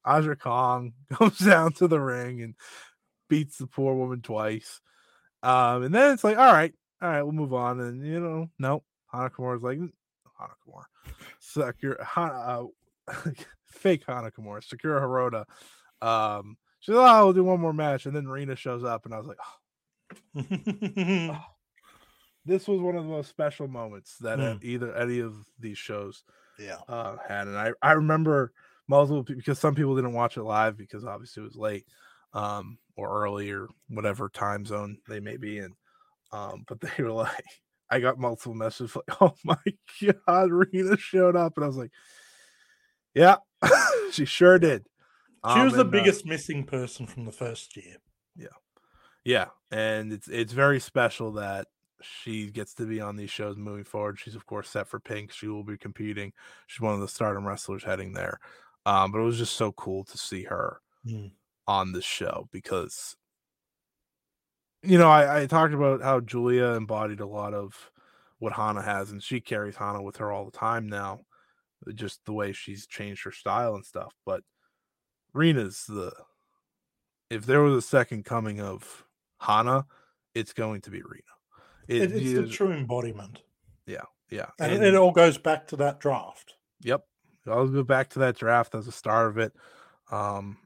Aja 0.04 0.34
Kong 0.36 0.92
comes 1.12 1.38
down 1.38 1.72
to 1.74 1.86
the 1.86 2.00
ring 2.00 2.42
and 2.42 2.54
beats 3.28 3.58
the 3.58 3.66
poor 3.66 3.94
woman 3.94 4.22
twice. 4.22 4.80
Um, 5.42 5.84
and 5.84 5.94
then 5.94 6.12
it's 6.14 6.24
like, 6.24 6.36
all 6.38 6.52
right, 6.52 6.72
all 7.00 7.08
right, 7.08 7.22
we'll 7.22 7.32
move 7.32 7.54
on. 7.54 7.80
And 7.80 8.04
you 8.06 8.20
know, 8.20 8.50
no, 8.58 8.82
Hanakamura's 9.12 9.62
like 9.62 9.78
"Mm, 9.78 9.92
Hanakamura, 10.40 10.84
Sakura, 11.38 12.04
Hana, 12.04 12.68
uh, 13.08 13.30
fake 13.66 14.04
Hanakamura, 14.06 14.62
Sakura 14.64 15.00
Hirota. 15.00 15.44
Um, 16.00 16.56
she's 16.80 16.94
like, 16.94 17.10
oh, 17.10 17.24
we'll 17.26 17.32
do 17.34 17.44
one 17.44 17.60
more 17.60 17.72
match, 17.72 18.06
and 18.06 18.14
then 18.14 18.26
Rina 18.28 18.56
shows 18.56 18.84
up, 18.84 19.04
and 19.04 19.14
I 19.14 19.18
was 19.18 19.26
like, 19.26 19.38
oh, 20.36 21.40
this 22.44 22.66
was 22.66 22.80
one 22.80 22.96
of 22.96 23.04
the 23.04 23.10
most 23.10 23.28
special 23.28 23.68
moments 23.68 24.16
that 24.18 24.38
Mm. 24.38 24.62
either 24.64 24.94
any 24.96 25.20
of 25.20 25.34
these 25.58 25.78
shows 25.78 26.24
yeah. 26.58 26.78
uh, 26.88 27.16
had, 27.26 27.46
and 27.46 27.56
I 27.56 27.72
I 27.82 27.92
remember 27.92 28.52
multiple 28.88 29.22
because 29.22 29.58
some 29.58 29.74
people 29.74 29.94
didn't 29.94 30.14
watch 30.14 30.36
it 30.36 30.42
live 30.42 30.76
because 30.76 31.04
obviously 31.04 31.42
it 31.42 31.44
was 31.44 31.56
late, 31.56 31.86
um, 32.32 32.78
or 32.98 33.22
early 33.24 33.50
or 33.52 33.68
whatever 33.88 34.28
time 34.28 34.66
zone 34.66 34.98
they 35.08 35.20
may 35.20 35.38
be 35.38 35.58
in, 35.58 35.74
um, 36.32 36.64
but 36.68 36.80
they 36.80 37.02
were 37.02 37.12
like, 37.24 37.44
I 37.90 38.00
got 38.00 38.18
multiple 38.18 38.54
messages 38.54 38.96
like, 38.96 39.22
oh 39.22 39.34
my 39.44 39.56
god, 40.26 40.50
Rina 40.52 40.98
showed 40.98 41.36
up, 41.36 41.54
and 41.56 41.64
I 41.64 41.68
was 41.68 41.78
like, 41.78 41.92
yeah, 43.14 43.36
she 44.12 44.26
sure 44.26 44.58
did. 44.58 44.86
She 45.46 45.60
Um, 45.60 45.64
was 45.64 45.74
the 45.74 45.84
and, 45.84 45.94
uh, 45.94 46.04
biggest 46.04 46.26
missing 46.26 46.64
person 46.64 47.06
from 47.06 47.24
the 47.24 47.32
first 47.32 47.76
year. 47.76 47.96
Yeah. 48.36 48.48
Yeah, 49.24 49.46
and 49.70 50.12
it's 50.12 50.28
it's 50.28 50.52
very 50.52 50.80
special 50.80 51.32
that 51.32 51.68
she 52.02 52.50
gets 52.50 52.74
to 52.74 52.86
be 52.86 53.00
on 53.00 53.16
these 53.16 53.30
shows 53.30 53.56
moving 53.56 53.84
forward. 53.84 54.18
She's 54.18 54.34
of 54.36 54.46
course 54.46 54.70
set 54.70 54.88
for 54.88 55.00
Pink. 55.00 55.32
She 55.32 55.48
will 55.48 55.64
be 55.64 55.76
competing. 55.76 56.32
She's 56.66 56.80
one 56.80 56.94
of 56.94 57.00
the 57.00 57.08
Stardom 57.08 57.46
wrestlers 57.46 57.84
heading 57.84 58.12
there. 58.12 58.38
Um, 58.86 59.12
but 59.12 59.18
it 59.20 59.24
was 59.24 59.38
just 59.38 59.56
so 59.56 59.72
cool 59.72 60.04
to 60.04 60.18
see 60.18 60.44
her 60.44 60.80
Mm. 61.06 61.30
On 61.68 61.92
the 61.92 62.00
show 62.02 62.48
because 62.50 63.14
you 64.82 64.96
know 64.96 65.10
I, 65.10 65.42
I 65.42 65.46
talked 65.46 65.74
about 65.74 66.02
how 66.02 66.18
Giulia 66.20 66.68
embodied 66.72 67.20
a 67.20 67.26
lot 67.26 67.52
of 67.52 67.90
what 68.38 68.54
Hana 68.54 68.80
has, 68.82 69.10
and 69.10 69.22
she 69.22 69.40
carries 69.40 69.76
Hana 69.76 70.02
with 70.02 70.16
her 70.16 70.32
all 70.32 70.46
the 70.46 70.50
time 70.56 70.88
now. 70.88 71.20
Just 71.94 72.24
the 72.24 72.32
way 72.32 72.52
she's 72.52 72.86
changed 72.86 73.22
her 73.24 73.32
style 73.32 73.74
and 73.74 73.84
stuff. 73.84 74.14
But 74.24 74.42
Rina's 75.34 75.84
the 75.86 76.12
if 77.28 77.44
there 77.44 77.60
was 77.60 77.74
a 77.74 77.86
second 77.86 78.24
coming 78.24 78.60
of 78.62 79.04
Hana, 79.38 79.84
it's 80.34 80.54
going 80.54 80.80
to 80.80 80.90
be 80.90 81.02
Rina. 81.02 81.22
It, 81.86 82.12
it's 82.12 82.32
the 82.32 82.48
true 82.48 82.72
embodiment, 82.72 83.42
yeah, 84.30 84.46
and, 84.58 84.72
and- 84.72 84.84
it 84.84 84.94
all 84.94 85.12
goes 85.12 85.36
back 85.38 85.66
to 85.68 85.76
that 85.76 86.00
draft. 86.00 86.54
Yep. 86.82 87.04
I'll 87.46 87.66
go 87.68 87.82
back 87.82 88.10
to 88.10 88.18
that 88.20 88.36
draft 88.36 88.74
as 88.74 88.86
a 88.86 88.92
star 88.92 89.26
of 89.26 89.38
it. 89.38 89.52
Um, 90.10 90.58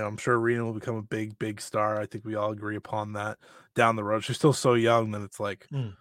know, 0.00 0.06
I'm 0.06 0.16
sure 0.16 0.38
Rina 0.38 0.64
will 0.64 0.72
become 0.72 0.96
a 0.96 1.02
big, 1.02 1.38
big 1.38 1.60
star. 1.60 2.00
I 2.00 2.06
think 2.06 2.24
we 2.24 2.34
all 2.34 2.52
agree 2.52 2.76
upon 2.76 3.12
that 3.14 3.38
down 3.74 3.96
the 3.96 4.04
road. 4.04 4.24
She's 4.24 4.36
still 4.36 4.52
so 4.52 4.74
young 4.74 5.10
that 5.12 5.22
it's 5.22 5.40
like 5.40 5.66
Mm. 5.72 5.94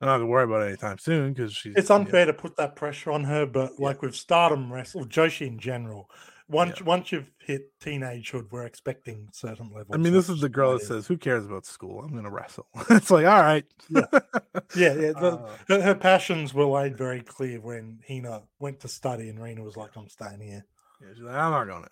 I'm 0.00 0.06
not 0.06 0.18
gonna 0.18 0.26
worry 0.26 0.44
about 0.44 0.62
it 0.62 0.68
anytime 0.68 0.98
soon 0.98 1.32
because 1.32 1.52
she's 1.54 1.74
It's 1.76 1.90
yeah, 1.90 1.96
unfair 1.96 2.26
to 2.26 2.32
put 2.32 2.56
that 2.56 2.76
pressure 2.76 3.10
on 3.10 3.24
her, 3.24 3.46
but 3.46 3.72
Yeah. 3.78 3.86
like 3.86 4.02
with 4.02 4.14
Stardom 4.14 4.72
wrestle, 4.72 5.04
Joshi 5.06 5.46
in 5.46 5.58
general, 5.58 6.08
once 6.48 6.80
once 6.80 7.12
you've 7.12 7.30
hit 7.38 7.78
teenagehood, 7.80 8.50
we're 8.50 8.64
expecting 8.64 9.28
certain 9.32 9.66
levels. 9.66 9.90
I 9.92 9.96
mean, 9.98 10.12
this 10.12 10.28
is 10.28 10.40
the 10.40 10.48
girl 10.48 10.72
that 10.74 10.82
says, 10.82 11.06
"Who 11.06 11.18
cares 11.18 11.44
about 11.44 11.66
school? 11.66 12.02
I'm 12.02 12.14
gonna 12.14 12.30
wrestle." 12.30 12.66
it's 12.90 13.10
like, 13.10 13.26
all 13.26 13.42
right, 13.42 13.64
Yeah. 13.88 14.06
Yeah, 14.76 14.94
yeah. 14.94 15.12
The, 15.12 15.38
Uh, 15.70 15.82
her, 15.82 15.94
passions 15.94 16.54
were 16.54 16.64
laid 16.64 16.96
very 16.96 17.20
clear 17.20 17.60
when 17.60 18.00
Hina 18.08 18.42
went 18.60 18.80
to 18.80 18.88
study, 18.88 19.28
and 19.28 19.42
Rina 19.42 19.62
was 19.62 19.76
like, 19.76 19.90
"I'm 19.96 20.08
staying 20.08 20.40
here." 20.40 20.64
Yeah, 21.00 21.08
she's 21.14 21.22
like, 21.22 21.34
I'm 21.34 21.50
not 21.52 21.64
going. 21.66 21.86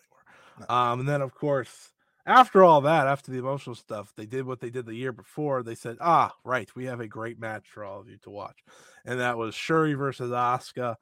Um, 0.69 1.01
and 1.01 1.09
then 1.09 1.23
of 1.23 1.35
course, 1.35 1.93
after 2.27 2.65
all 2.65 2.81
that, 2.83 3.07
after 3.07 3.31
the 3.31 3.39
emotional 3.39 3.77
stuff, 3.77 4.13
they 4.17 4.27
did 4.27 4.47
what 4.47 4.61
they 4.61 4.71
did 4.71 4.87
the 4.87 4.95
year 4.95 5.13
before. 5.13 5.63
They 5.63 5.75
said, 5.75 5.97
ah, 6.01 6.35
right, 6.45 6.75
we 6.75 6.87
have 6.87 7.01
a 7.01 7.07
great 7.07 7.39
match 7.39 7.69
for 7.69 7.85
all 7.85 8.01
of 8.01 8.09
you 8.09 8.19
to 8.19 8.31
watch, 8.31 8.59
and 9.05 9.21
that 9.21 9.39
was 9.39 9.55
Syuri 9.55 9.97
versus 9.97 10.31
Asuka. 10.31 10.97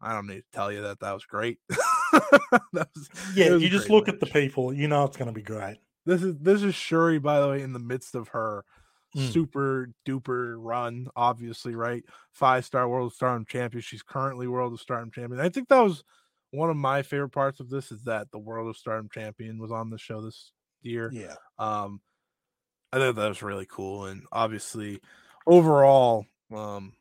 I 0.00 0.14
don't 0.14 0.26
need 0.26 0.40
to 0.40 0.50
tell 0.52 0.72
you 0.72 0.82
that 0.82 1.00
that 1.00 1.12
was 1.12 1.26
great. 1.26 1.58
that 1.68 2.88
was, 2.94 3.08
Yeah, 3.34 3.50
was 3.50 3.62
you 3.62 3.68
just 3.68 3.90
look 3.90 4.08
at 4.08 4.20
the 4.20 4.26
people, 4.26 4.72
you 4.72 4.88
know 4.88 5.04
it's 5.04 5.16
going 5.16 5.28
to 5.28 5.34
be 5.34 5.42
great. 5.42 5.78
This 6.06 6.22
is 6.22 6.38
this 6.38 6.62
is 6.62 6.74
Syuri, 6.74 7.20
by 7.20 7.40
the 7.40 7.48
way, 7.48 7.62
in 7.62 7.72
the 7.72 7.78
midst 7.78 8.14
of 8.14 8.28
her 8.28 8.64
Mm. 9.16 9.32
super 9.32 9.90
duper 10.06 10.54
run. 10.56 11.08
Obviously, 11.16 11.74
right? 11.74 12.04
Five 12.30 12.64
star 12.64 12.88
World 12.88 13.12
Stardom 13.12 13.44
champion. 13.44 13.82
She's 13.82 14.02
currently 14.02 14.46
World 14.46 14.72
of 14.72 14.80
Stardom 14.80 15.10
champion. 15.10 15.40
I 15.40 15.48
think 15.48 15.68
that 15.68 15.80
was 15.80 16.04
one 16.50 16.70
of 16.70 16.76
my 16.76 17.02
favorite 17.02 17.30
parts 17.30 17.60
of 17.60 17.70
this 17.70 17.92
is 17.92 18.04
that 18.04 18.30
the 18.30 18.38
World 18.38 18.68
of 18.68 18.76
Stardom 18.76 19.08
champion 19.12 19.58
was 19.58 19.72
on 19.72 19.90
the 19.90 19.98
show 19.98 20.22
this 20.22 20.52
year. 20.82 21.12
Yeah, 21.12 21.34
Um, 21.58 22.00
I 22.92 22.98
thought 22.98 23.16
that 23.16 23.28
was 23.28 23.42
really 23.42 23.66
cool, 23.66 24.06
and 24.06 24.26
obviously, 24.32 25.00
overall, 25.46 26.26
um, 26.54 26.94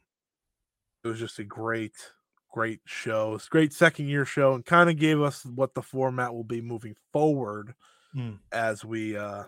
it 1.04 1.08
was 1.08 1.20
just 1.20 1.40
a 1.40 1.44
great, 1.44 1.94
great 2.50 2.82
show. 2.86 3.36
It's 3.36 3.48
a 3.48 3.50
great 3.50 3.74
second 3.74 4.08
year 4.08 4.26
show, 4.26 4.54
and 4.54 4.66
kind 4.66 4.90
of 4.90 4.98
gave 4.98 5.22
us 5.22 5.46
what 5.46 5.74
the 5.74 5.82
format 5.82 6.34
will 6.34 6.44
be 6.44 6.62
moving 6.62 6.96
forward 7.14 7.74
Mm. 8.14 8.40
as 8.52 8.86
we, 8.86 9.18
uh, 9.18 9.46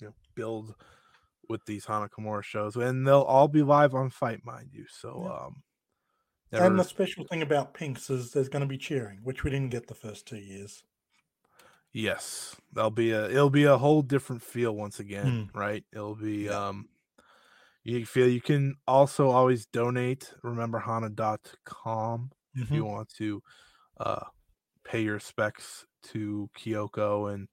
you 0.00 0.08
know, 0.08 0.14
build 0.34 0.74
with 1.48 1.64
these 1.66 1.86
Hana 1.86 2.08
Kimura 2.08 2.44
shows, 2.44 2.76
and 2.76 3.06
they'll 3.06 3.22
all 3.22 3.48
be 3.48 3.62
live 3.62 3.94
on 3.94 4.10
FITE, 4.10 4.44
mind 4.44 4.70
you. 4.72 4.86
So, 4.88 5.24
Yeah. 5.24 5.32
um, 5.32 5.62
and 6.52 6.78
the 6.78 6.84
special 6.84 7.24
thing 7.26 7.42
about 7.42 7.74
Pinks 7.74 8.10
is 8.10 8.32
there's 8.32 8.48
going 8.48 8.60
to 8.62 8.66
be 8.68 8.78
cheering, 8.78 9.20
which 9.22 9.44
we 9.44 9.50
didn't 9.50 9.70
get 9.70 9.86
the 9.88 9.94
first 9.94 10.26
two 10.26 10.38
years. 10.38 10.84
Yes, 11.92 12.56
there'll 12.72 12.90
be 12.90 13.10
a 13.12 13.28
it'll 13.28 13.50
be 13.50 13.64
a 13.64 13.76
whole 13.76 14.00
different 14.02 14.42
feel 14.42 14.74
once 14.74 14.98
again, 14.98 15.44
Mm. 15.48 15.54
right? 15.54 15.84
It'll 15.92 16.14
be 16.14 16.48
um 16.48 16.88
you 17.84 18.06
feel 18.06 18.28
you 18.28 18.40
can 18.40 18.76
also 18.86 19.30
always 19.30 19.66
donate, 19.66 20.32
rememberhana.com 20.44 22.32
if 22.58 22.66
Mm-hmm. 22.66 22.74
you 22.74 22.84
want 22.84 23.08
to 23.16 23.42
uh 23.98 24.26
pay 24.84 25.02
your 25.02 25.14
respects 25.14 25.86
to 26.04 26.50
Kyoko 26.56 27.32
and 27.34 27.48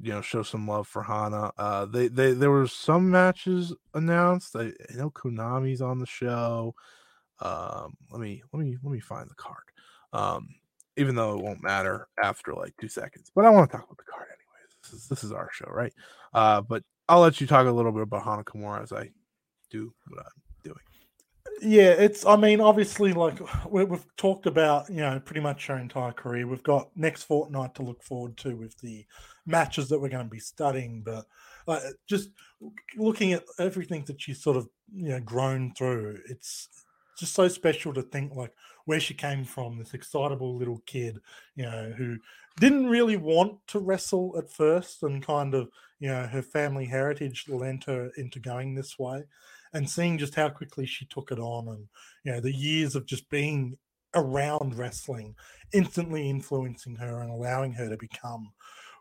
you 0.00 0.12
know 0.12 0.20
show 0.22 0.42
some 0.42 0.66
love 0.66 0.88
for 0.88 1.02
Hana. 1.02 1.52
Uh 1.56 1.86
they 1.86 2.08
they 2.08 2.32
there 2.32 2.50
were 2.50 2.66
some 2.66 3.10
matches 3.10 3.74
announced. 3.94 4.56
I, 4.56 4.72
I 4.90 4.94
know 4.94 5.10
Konami's 5.10 5.82
on 5.82 5.98
the 5.98 6.06
show. 6.06 6.74
Um 7.42 7.96
let 8.10 8.20
me 8.20 8.42
let 8.52 8.62
me 8.62 8.76
let 8.82 8.92
me 8.92 9.00
find 9.00 9.28
the 9.28 9.34
card. 9.34 9.64
Um 10.12 10.48
even 10.96 11.14
though 11.14 11.36
it 11.38 11.42
won't 11.42 11.62
matter 11.62 12.08
after 12.22 12.52
like 12.52 12.74
two 12.80 12.88
seconds. 12.88 13.30
But 13.34 13.44
I 13.44 13.50
want 13.50 13.70
to 13.70 13.76
talk 13.76 13.84
about 13.86 13.96
the 13.96 14.04
card 14.04 14.26
anyways. 14.28 14.76
This 14.82 14.92
is 14.92 15.08
this 15.08 15.24
is 15.24 15.32
our 15.32 15.48
show, 15.52 15.68
right? 15.70 15.92
Uh, 16.34 16.60
but 16.60 16.82
I'll 17.08 17.20
let 17.20 17.40
you 17.40 17.46
talk 17.46 17.66
a 17.66 17.70
little 17.70 17.92
bit 17.92 18.02
about 18.02 18.24
Hana 18.24 18.44
Kimura 18.44 18.82
as 18.82 18.92
I 18.92 19.10
do 19.70 19.92
what 20.08 20.20
I'm 20.20 20.42
doing. 20.62 20.76
Yeah, 21.60 21.90
it's. 21.90 22.26
I 22.26 22.36
mean, 22.36 22.60
obviously, 22.60 23.12
like 23.12 23.38
we, 23.68 23.84
we've 23.84 24.06
talked 24.16 24.46
about, 24.46 24.88
you 24.90 24.96
know, 24.96 25.20
pretty 25.20 25.40
much 25.40 25.66
her 25.66 25.78
entire 25.78 26.12
career. 26.12 26.46
We've 26.46 26.62
got 26.62 26.90
next 26.96 27.24
fortnight 27.24 27.74
to 27.76 27.82
look 27.82 28.02
forward 28.02 28.36
to 28.38 28.56
with 28.56 28.78
the 28.78 29.04
matches 29.46 29.88
that 29.88 30.00
we're 30.00 30.08
going 30.08 30.26
to 30.26 30.30
be 30.30 30.40
studying. 30.40 31.02
But 31.02 31.24
uh, 31.66 31.80
just 32.06 32.30
looking 32.96 33.32
at 33.32 33.44
everything 33.58 34.04
that 34.06 34.20
she's 34.20 34.42
sort 34.42 34.56
of, 34.56 34.68
you 34.94 35.08
know, 35.08 35.20
grown 35.20 35.72
through, 35.74 36.18
it's 36.28 36.68
just 37.18 37.34
so 37.34 37.48
special 37.48 37.92
to 37.94 38.02
think 38.02 38.34
like 38.34 38.52
where 38.84 39.00
she 39.00 39.14
came 39.14 39.44
from. 39.44 39.78
This 39.78 39.94
excitable 39.94 40.56
little 40.56 40.82
kid, 40.86 41.18
you 41.54 41.64
know, 41.64 41.92
who 41.96 42.18
didn't 42.60 42.88
really 42.88 43.16
want 43.16 43.58
to 43.68 43.78
wrestle 43.78 44.34
at 44.38 44.50
first, 44.50 45.02
and 45.02 45.24
kind 45.24 45.54
of, 45.54 45.68
you 46.00 46.08
know, 46.08 46.26
her 46.26 46.42
family 46.42 46.86
heritage 46.86 47.46
lent 47.48 47.84
her 47.84 48.10
into 48.16 48.40
going 48.40 48.74
this 48.74 48.98
way 48.98 49.24
and 49.72 49.88
seeing 49.88 50.18
just 50.18 50.34
how 50.34 50.48
quickly 50.48 50.86
she 50.86 51.04
took 51.06 51.30
it 51.32 51.38
on 51.38 51.68
and 51.68 51.88
you 52.24 52.32
know 52.32 52.40
the 52.40 52.52
years 52.52 52.94
of 52.94 53.06
just 53.06 53.28
being 53.30 53.76
around 54.14 54.76
wrestling 54.76 55.34
instantly 55.72 56.28
influencing 56.28 56.96
her 56.96 57.22
and 57.22 57.30
allowing 57.30 57.72
her 57.72 57.88
to 57.88 57.96
become 57.96 58.52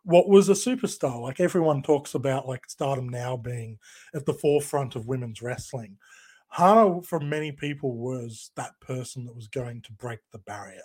what 0.03 0.29
was 0.29 0.49
a 0.49 0.53
superstar 0.53 1.21
like 1.21 1.39
everyone 1.39 1.81
talks 1.81 2.15
about 2.15 2.47
like 2.47 2.67
stardom 2.67 3.09
now 3.09 3.35
being 3.35 3.77
at 4.15 4.25
the 4.25 4.33
forefront 4.33 4.95
of 4.95 5.07
women's 5.07 5.41
wrestling 5.41 5.97
hana 6.51 7.01
for 7.01 7.19
many 7.19 7.51
people 7.51 7.95
was 7.95 8.51
that 8.55 8.79
person 8.79 9.25
that 9.25 9.35
was 9.35 9.47
going 9.47 9.81
to 9.81 9.91
break 9.93 10.19
the 10.31 10.39
barrier 10.39 10.81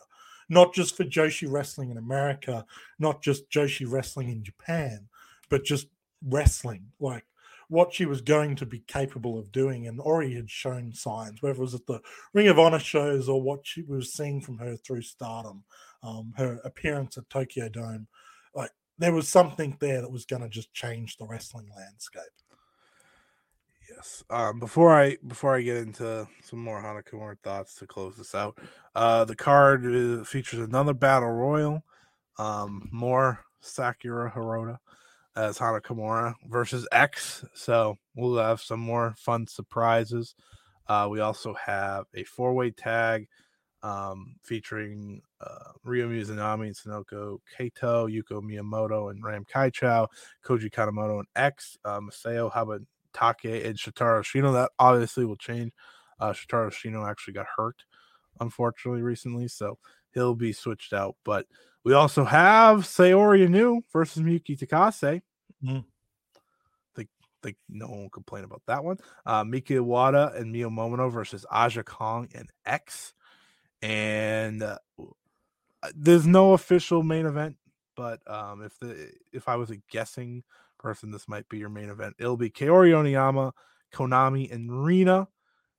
not 0.49 0.73
just 0.75 0.97
for 0.97 1.05
joshi 1.05 1.51
wrestling 1.51 1.91
in 1.91 1.99
america 1.99 2.65
not 2.99 3.23
just 3.23 3.51
joshi 3.51 3.91
wrestling 3.91 4.29
in 4.29 4.43
japan 4.43 5.07
but 5.49 5.65
just 5.65 5.89
wrestling 6.23 6.87
like 7.01 7.25
what 7.69 7.93
she 7.93 8.07
was 8.07 8.21
going 8.21 8.57
to 8.57 8.67
be 8.67 8.79
capable 8.87 9.39
of 9.39 9.51
doing 9.51 9.87
and 9.87 10.01
already 10.01 10.35
had 10.35 10.51
shown 10.51 10.93
signs, 10.93 11.43
whether 11.43 11.57
it 11.57 11.61
was 11.61 11.75
at 11.75 11.87
the 11.87 12.01
Ring 12.33 12.49
of 12.49 12.59
Honor 12.59 12.79
shows 12.79 13.29
or 13.29 13.43
what 13.43 13.61
she 13.67 13.83
was 13.83 14.13
seeing 14.13 14.41
from 14.41 14.59
her 14.59 14.77
through 14.77 15.03
stardom, 15.03 15.65
um, 16.03 16.33
her 16.37 16.61
appearance 16.65 17.19
at 17.19 17.29
Tokyo 17.29 17.69
Dome. 17.69 18.07
Like 18.55 18.71
there 18.99 19.13
was 19.13 19.29
something 19.29 19.77
there 19.81 20.01
that 20.01 20.11
was 20.11 20.25
going 20.25 20.43
to 20.43 20.49
just 20.49 20.73
change 20.73 21.17
the 21.17 21.27
wrestling 21.27 21.69
landscape. 21.77 22.23
Yes. 23.97 24.23
Um, 24.29 24.59
before 24.59 24.95
I 24.95 25.17
before 25.27 25.57
I 25.57 25.63
get 25.63 25.79
into 25.79 26.29
some 26.43 26.59
more 26.59 26.83
Hana 26.83 27.03
Kimura 27.03 27.39
thoughts 27.43 27.77
to 27.77 27.87
close 27.87 28.17
this 28.17 28.35
out, 28.35 28.59
uh, 28.95 29.25
the 29.25 29.35
card 29.35 29.87
uh, 29.87 30.23
features 30.23 30.61
another 30.61 30.93
battle 30.93 31.31
royal, 31.31 31.83
um, 32.39 32.91
more 32.93 33.41
Sakura 33.61 34.31
Hirota 34.31 34.77
as 35.35 35.57
Hana 35.57 35.81
Kimura 35.81 36.35
versus 36.47 36.87
X. 36.93 37.43
So 37.55 37.97
we'll 38.15 38.37
have 38.37 38.61
some 38.61 38.81
more 38.81 39.15
fun 39.17 39.47
surprises. 39.47 40.35
Uh, 40.87 41.09
we 41.11 41.21
also 41.21 41.55
have 41.55 42.05
a 42.15 42.25
four 42.25 42.53
way 42.53 42.73
tag 42.73 43.27
um, 43.83 44.37
featuring 44.43 45.23
uh, 45.41 45.73
Ryo 45.85 46.11
Mizunami 46.11 46.67
and 46.67 46.77
Sonoko 46.77 47.39
Kato, 47.57 48.09
Yuko 48.09 48.43
Miyamoto 48.43 49.11
and 49.11 49.25
Ram 49.25 49.47
Kaichou, 49.47 50.07
Koji 50.45 50.71
Kanemoto 50.71 51.21
and 51.21 51.29
X, 51.35 51.79
uh, 51.85 52.01
Masao 52.01 52.53
Habatake 53.17 53.67
and 53.67 53.77
Shotaro 53.77 54.21
Ashino. 54.21 54.53
That 54.53 54.71
obviously 54.79 55.25
will 55.25 55.37
change. 55.37 55.73
Uh, 56.21 56.33
Shotaro 56.33 56.71
Ashino 56.71 57.09
actually 57.09 57.35
got 57.35 57.47
hurt, 57.57 57.85
unfortunately, 58.41 59.03
recently, 59.03 59.49
so 59.49 59.79
he'll 60.13 60.35
be 60.35 60.53
switched 60.53 60.93
out. 60.93 61.17
But 61.25 61.47
we 61.85 61.93
also 61.95 62.25
have 62.25 62.81
Saori 62.81 63.47
Anou 63.47 63.83
versus 63.93 64.23
Miyuki 64.23 64.59
Takase. 64.59 65.23
Mhm. 65.63 65.85
Think, 66.95 67.09
think 67.43 67.57
no 67.69 67.87
one 67.87 68.03
will 68.03 68.11
complain 68.11 68.45
about 68.45 68.63
that 68.67 68.83
one. 68.83 68.99
Uh, 69.25 69.45
Mika 69.45 69.75
Iwata 69.75 70.35
and 70.37 70.53
Mio 70.53 70.71
Momono 70.71 71.13
versus 71.13 71.45
Aja 71.51 71.83
Kong 71.83 72.29
and 72.35 72.51
X. 72.65 73.13
And 73.83 74.63
uh, 74.63 74.79
there's 75.95 76.27
no 76.27 76.55
official 76.55 77.03
main 77.03 77.27
event, 77.27 77.57
but 77.95 78.21
um, 78.27 78.63
if 78.63 78.79
the 78.79 79.13
if 79.33 79.49
I 79.49 79.57
was 79.57 79.71
a 79.71 79.77
guessing 79.91 80.43
person, 80.79 81.11
this 81.11 81.29
might 81.29 81.49
be 81.49 81.59
your 81.59 81.69
main 81.69 81.89
event. 81.91 82.15
It'll 82.19 82.37
be 82.37 82.51
Kaori 82.51 82.91
Yoneyama, 82.91 83.53
Konami 83.93 84.53
and 84.53 84.85
Rina 84.85 85.29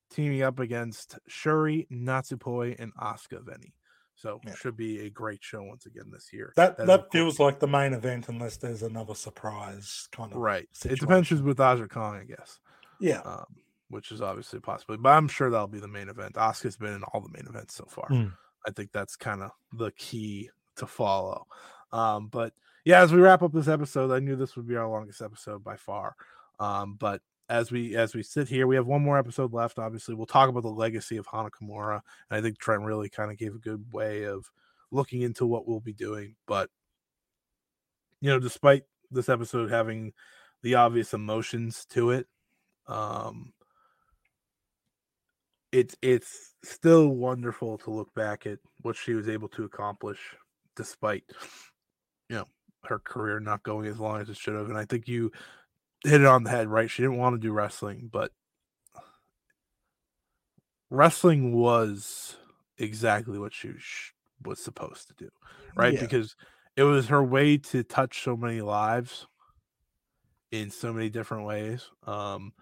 teaming 0.09 0.41
up 0.41 0.59
against 0.59 1.17
Syuri, 1.29 1.87
Natsupoi, 1.89 2.75
and 2.79 2.93
Asuka 2.95 3.43
Veny. 3.43 3.73
So 4.15 4.39
Yeah. 4.45 4.55
should 4.55 4.75
be 4.77 5.01
a 5.01 5.09
great 5.09 5.43
show 5.43 5.61
once 5.61 5.85
again 5.85 6.09
this 6.11 6.31
year. 6.33 6.53
That 6.55 6.77
that 6.77 6.87
course- 7.01 7.11
feels 7.11 7.39
like 7.39 7.59
the 7.59 7.67
main 7.67 7.93
event 7.93 8.29
unless 8.29 8.57
there's 8.57 8.81
another 8.81 9.13
surprise 9.13 10.07
kind 10.11 10.31
of 10.31 10.37
right. 10.39 10.67
It 10.85 10.99
depends 10.99 11.29
who's 11.29 11.41
with 11.41 11.59
Aja 11.59 11.87
Kong, 11.87 12.15
I 12.15 12.23
guess. 12.23 12.59
Yeah. 12.99 13.19
Um, 13.21 13.45
which 13.89 14.11
is 14.11 14.21
obviously 14.21 14.59
possible, 14.59 14.97
but 14.97 15.09
I'm 15.09 15.27
sure 15.27 15.49
that'll 15.49 15.67
be 15.67 15.79
the 15.79 15.87
main 15.87 16.09
event. 16.09 16.33
Asuka's 16.35 16.77
been 16.77 16.93
in 16.93 17.03
all 17.03 17.21
the 17.21 17.29
main 17.29 17.45
events 17.47 17.75
so 17.75 17.85
far. 17.85 18.09
Mm. 18.09 18.33
I 18.67 18.71
think 18.71 18.91
that's 18.91 19.15
kind 19.15 19.41
of 19.43 19.51
the 19.71 19.91
key 19.91 20.49
to 20.77 20.87
follow. 20.87 21.45
Um, 21.93 22.27
but 22.27 22.53
yeah, 22.87 23.01
as 23.01 23.11
we 23.11 23.19
wrap 23.19 23.43
up 23.43 23.51
this 23.51 23.67
episode, 23.67 24.11
I 24.11 24.19
knew 24.19 24.37
this 24.37 24.55
would 24.55 24.65
be 24.65 24.77
our 24.77 24.87
longest 24.87 25.21
episode 25.21 25.61
by 25.61 25.75
far. 25.75 26.15
Um, 26.57 26.95
but 26.97 27.21
as 27.49 27.69
we 27.69 27.97
as 27.97 28.15
we 28.15 28.23
sit 28.23 28.47
here, 28.47 28.65
we 28.65 28.77
have 28.77 28.87
one 28.87 29.01
more 29.01 29.17
episode 29.17 29.51
left. 29.51 29.77
Obviously, 29.77 30.15
we'll 30.15 30.25
talk 30.25 30.47
about 30.47 30.63
the 30.63 30.69
legacy 30.69 31.17
of 31.17 31.27
Hana 31.27 31.49
Kimura, 31.49 31.99
and 32.29 32.37
I 32.37 32.41
think 32.41 32.59
Trent 32.59 32.83
really 32.83 33.09
kind 33.09 33.29
of 33.29 33.37
gave 33.37 33.53
a 33.53 33.59
good 33.59 33.91
way 33.91 34.23
of 34.23 34.49
looking 34.89 35.21
into 35.21 35.45
what 35.45 35.67
we'll 35.67 35.81
be 35.81 35.91
doing. 35.91 36.37
But 36.47 36.69
you 38.21 38.29
know, 38.29 38.39
despite 38.39 38.83
this 39.11 39.27
episode 39.27 39.69
having 39.69 40.13
the 40.63 40.75
obvious 40.75 41.13
emotions 41.13 41.85
to 41.89 42.11
it, 42.11 42.27
um, 42.87 43.51
it's 45.73 45.97
it's 46.01 46.53
still 46.63 47.09
wonderful 47.09 47.79
to 47.79 47.91
look 47.91 48.13
back 48.13 48.47
at 48.47 48.59
what 48.81 48.95
she 48.95 49.13
was 49.13 49.27
able 49.27 49.49
to 49.49 49.65
accomplish 49.65 50.19
despite 50.77 51.23
you 52.29 52.37
know 52.37 52.45
her 52.85 52.99
career 52.99 53.39
not 53.39 53.63
going 53.63 53.85
as 53.87 53.99
long 53.99 54.21
as 54.21 54.29
it 54.29 54.37
should 54.37 54.55
have 54.55 54.69
and 54.69 54.77
i 54.77 54.85
think 54.85 55.07
you 55.07 55.31
hit 56.03 56.21
it 56.21 56.27
on 56.27 56.43
the 56.43 56.49
head 56.49 56.67
right 56.67 56.89
she 56.89 57.01
didn't 57.01 57.17
want 57.17 57.33
to 57.35 57.39
do 57.39 57.51
wrestling 57.51 58.09
but 58.11 58.31
wrestling 60.89 61.53
was 61.53 62.37
exactly 62.77 63.37
what 63.39 63.53
she 63.53 63.71
was 64.43 64.59
supposed 64.59 65.07
to 65.07 65.13
do 65.15 65.29
right 65.75 65.93
Yeah. 65.95 66.01
because 66.01 66.35
it 66.75 66.83
was 66.83 67.07
her 67.07 67.23
way 67.23 67.57
to 67.57 67.83
touch 67.83 68.23
so 68.23 68.37
many 68.37 68.61
lives 68.61 69.27
in 70.51 70.69
so 70.69 70.93
many 70.93 71.09
different 71.09 71.45
ways 71.45 71.89
um 72.05 72.53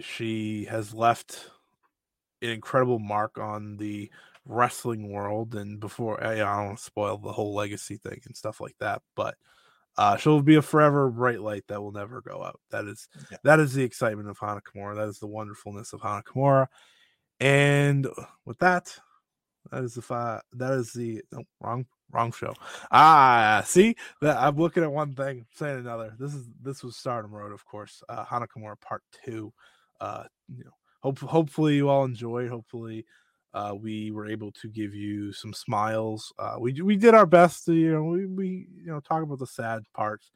she 0.00 0.64
has 0.64 0.94
left 0.94 1.50
an 2.42 2.48
incredible 2.48 2.98
mark 2.98 3.38
on 3.38 3.76
the 3.76 4.10
wrestling 4.50 5.12
world 5.12 5.54
and 5.54 5.78
before 5.78 6.22
I, 6.22 6.32
I 6.32 6.36
don't 6.38 6.66
want 6.66 6.78
to 6.78 6.84
spoil 6.84 7.18
the 7.18 7.30
whole 7.30 7.54
legacy 7.54 7.98
thing 7.98 8.20
and 8.26 8.36
stuff 8.36 8.60
like 8.60 8.74
that 8.80 9.00
but 9.14 9.36
uh 9.96 10.16
she'll 10.16 10.42
be 10.42 10.56
a 10.56 10.62
forever 10.62 11.08
bright 11.08 11.40
light 11.40 11.62
that 11.68 11.80
will 11.80 11.92
never 11.92 12.20
go 12.20 12.42
out. 12.42 12.58
That 12.70 12.86
is 12.86 13.08
Yeah. 13.30 13.38
that 13.44 13.60
is 13.60 13.74
the 13.74 13.84
excitement 13.84 14.28
of 14.28 14.38
Hana 14.38 14.60
Kimura 14.60 14.96
that 14.96 15.08
is 15.08 15.20
the 15.20 15.28
wonderfulness 15.28 15.92
of 15.92 16.00
Hana 16.02 16.22
Kimura 16.24 16.66
and 17.38 18.08
with 18.44 18.58
that 18.58 18.98
that 19.70 19.84
is 19.84 19.94
the 19.94 20.02
fi- 20.02 20.40
that 20.54 20.72
is 20.72 20.92
the 20.92 21.22
no, 21.30 21.44
wrong 21.60 21.86
wrong 22.10 22.32
show. 22.32 22.54
Ah 22.90 23.62
see? 23.64 23.94
That 24.20 24.36
i'm 24.36 24.56
looking 24.56 24.82
at 24.82 24.90
one 24.90 25.14
thing 25.14 25.46
saying 25.54 25.78
another. 25.78 26.12
This 26.18 26.34
is 26.34 26.48
this 26.60 26.82
was 26.82 26.96
stardom 26.96 27.32
road 27.32 27.52
of 27.52 27.64
course 27.64 28.02
uh 28.08 28.24
Hana 28.24 28.48
Kimura 28.48 28.80
part 28.80 29.04
two. 29.24 29.52
Uh 30.00 30.24
you 30.48 30.64
know 30.64 30.72
hope 31.02 31.20
hopefully 31.20 31.76
you 31.76 31.88
all 31.88 32.04
enjoyed. 32.04 32.50
Hopefully 32.50 33.06
uh 33.54 33.74
we 33.78 34.10
were 34.10 34.26
able 34.26 34.52
to 34.52 34.68
give 34.68 34.94
you 34.94 35.32
some 35.32 35.52
smiles 35.52 36.32
uh 36.38 36.56
we 36.58 36.80
we 36.82 36.96
did 36.96 37.14
our 37.14 37.26
best 37.26 37.64
to 37.64 37.74
you 37.74 37.92
know 37.92 38.04
we, 38.04 38.26
we 38.26 38.66
you 38.76 38.86
know 38.86 39.00
talk 39.00 39.22
about 39.22 39.38
the 39.38 39.46
sad 39.46 39.82
parts 39.94 40.30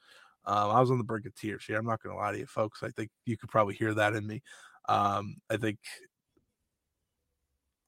um 0.46 0.70
i 0.70 0.80
was 0.80 0.90
on 0.90 0.98
the 0.98 1.04
brink 1.04 1.26
of 1.26 1.34
tears 1.34 1.64
here 1.66 1.78
i'm 1.78 1.86
not 1.86 2.02
gonna 2.02 2.16
lie 2.16 2.32
to 2.32 2.38
you 2.38 2.46
folks 2.46 2.82
i 2.82 2.88
think 2.90 3.10
you 3.24 3.36
could 3.36 3.50
probably 3.50 3.74
hear 3.74 3.94
that 3.94 4.14
in 4.14 4.26
me 4.26 4.42
um 4.88 5.36
i 5.50 5.56
think 5.56 5.78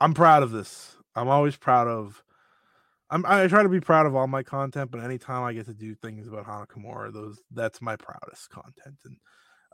i'm 0.01 0.15
proud 0.15 0.43
of 0.43 0.51
this 0.51 0.97
i'm 1.15 1.29
always 1.29 1.57
proud 1.57 1.89
of 1.89 2.23
I'm, 3.11 3.25
I 3.25 3.47
try 3.47 3.63
to 3.63 3.69
be 3.69 3.81
proud 3.81 4.07
of 4.07 4.17
all 4.17 4.27
my 4.27 4.43
content, 4.43 4.91
but 4.91 5.01
anytime 5.01 5.45
I 5.45 5.53
get 5.53 5.67
to 5.67 5.75
do 5.75 5.95
things 5.95 6.27
about 6.27 6.45
Hana 6.45 6.67
Kimura, 6.67 7.13
those 7.13 7.41
that's 7.53 7.81
my 7.81 7.95
proudest 7.95 8.51
content. 8.51 8.97
And 9.05 9.17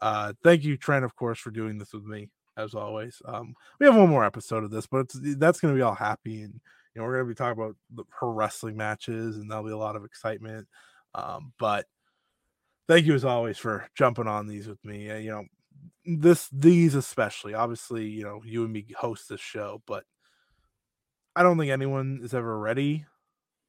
uh, 0.02 0.32
thank 0.44 0.64
you, 0.64 0.76
Trent, 0.76 1.04
of 1.04 1.16
course, 1.16 1.38
for 1.38 1.50
doing 1.50 1.78
this 1.78 1.94
with 1.94 2.04
me 2.04 2.28
as 2.56 2.74
always. 2.74 3.20
Um, 3.24 3.54
we 3.78 3.86
have 3.86 3.96
one 3.96 4.08
more 4.08 4.24
episode 4.24 4.64
of 4.64 4.70
this, 4.70 4.86
but 4.86 5.00
it's, 5.00 5.18
that's 5.36 5.60
going 5.60 5.74
to 5.74 5.78
be 5.78 5.82
all 5.82 5.94
happy, 5.94 6.42
and 6.42 6.54
you 6.94 7.00
know 7.00 7.04
we're 7.04 7.16
going 7.16 7.26
to 7.26 7.30
be 7.30 7.34
talking 7.34 7.60
about 7.60 7.76
the, 7.94 8.04
her 8.20 8.32
wrestling 8.32 8.76
matches, 8.76 9.36
and 9.36 9.50
there'll 9.50 9.64
be 9.64 9.70
a 9.70 9.76
lot 9.76 9.96
of 9.96 10.04
excitement. 10.04 10.66
Um, 11.14 11.52
but 11.58 11.86
thank 12.88 13.06
you 13.06 13.14
as 13.14 13.24
always 13.24 13.58
for 13.58 13.86
jumping 13.94 14.26
on 14.26 14.46
these 14.46 14.66
with 14.66 14.84
me. 14.84 15.10
Uh, 15.10 15.16
you 15.16 15.30
know, 15.30 15.44
this 16.04 16.48
these 16.52 16.94
especially, 16.94 17.54
obviously, 17.54 18.06
you 18.06 18.24
know, 18.24 18.40
you 18.44 18.64
and 18.64 18.72
me 18.72 18.86
host 18.96 19.28
this 19.28 19.40
show, 19.40 19.82
but 19.86 20.04
I 21.34 21.42
don't 21.42 21.58
think 21.58 21.70
anyone 21.70 22.20
is 22.22 22.34
ever 22.34 22.58
ready 22.58 23.06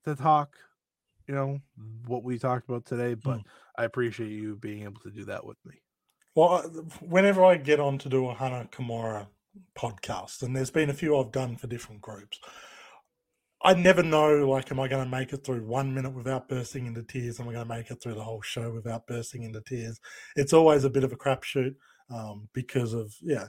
to 0.06 0.16
talk. 0.16 0.56
You 1.28 1.36
know 1.36 1.60
what 2.06 2.24
we 2.24 2.38
talked 2.38 2.68
about 2.68 2.86
today, 2.86 3.14
but 3.14 3.40
I 3.78 3.86
appreciate 3.86 4.32
you 4.32 4.58
being 4.58 4.84
able 4.84 5.00
to 5.02 5.12
do 5.12 5.26
that 5.26 5.46
with 5.46 5.58
me. 5.66 5.76
Well, 6.36 6.62
whenever 7.00 7.46
I 7.46 7.58
get 7.58 7.80
on 7.80 8.00
to 8.00 8.10
do 8.10 8.28
a 8.28 8.34
Hana 8.34 8.68
Kimura 8.72 9.28
podcast, 9.78 10.42
and 10.42 10.56
there's 10.56 10.72
been 10.72 10.90
a 10.90 10.94
few 10.94 11.18
I've 11.18 11.32
done 11.32 11.58
for 11.58 11.68
different 11.68 12.02
groups, 12.02 12.40
I 13.64 13.76
never 13.76 14.02
know, 14.04 14.50
like, 14.50 14.72
am 14.72 14.80
I 14.80 14.88
going 14.88 15.04
to 15.04 15.10
make 15.10 15.32
it 15.32 15.46
through 15.46 15.66
one 15.66 15.94
minute 15.94 16.14
without 16.14 16.50
bursting 16.50 16.86
into 16.88 17.04
tears? 17.04 17.40
Am 17.40 17.48
I 17.48 17.54
going 17.54 17.68
to 17.68 17.74
make 17.74 17.92
it 17.92 18.02
through 18.02 18.16
the 18.16 18.24
whole 18.24 18.42
show 18.42 18.72
without 18.72 19.08
bursting 19.08 19.44
into 19.44 19.62
tears? 19.62 20.02
It's 20.36 20.54
always 20.54 20.84
a 20.84 20.90
bit 20.90 21.04
of 21.04 21.14
a 21.14 21.16
crapshoot 21.16 21.76
um, 22.10 22.50
because 22.54 22.94
of, 22.94 23.16
yeah, 23.22 23.48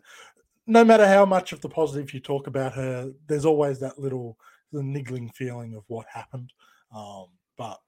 no 0.66 0.84
matter 0.84 1.06
how 1.06 1.24
much 1.24 1.52
of 1.52 1.60
the 1.62 1.68
positive 1.68 2.12
you 2.12 2.20
talk 2.20 2.46
about 2.46 2.74
her, 2.74 3.10
there's 3.26 3.44
always 3.44 3.80
that 3.80 3.98
little 3.98 4.38
the 4.72 4.82
niggling 4.82 5.30
feeling 5.30 5.74
of 5.74 5.84
what 5.88 6.06
happened. 6.12 6.52
Um, 6.94 7.26
but 7.56 7.78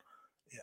yeah, 0.52 0.60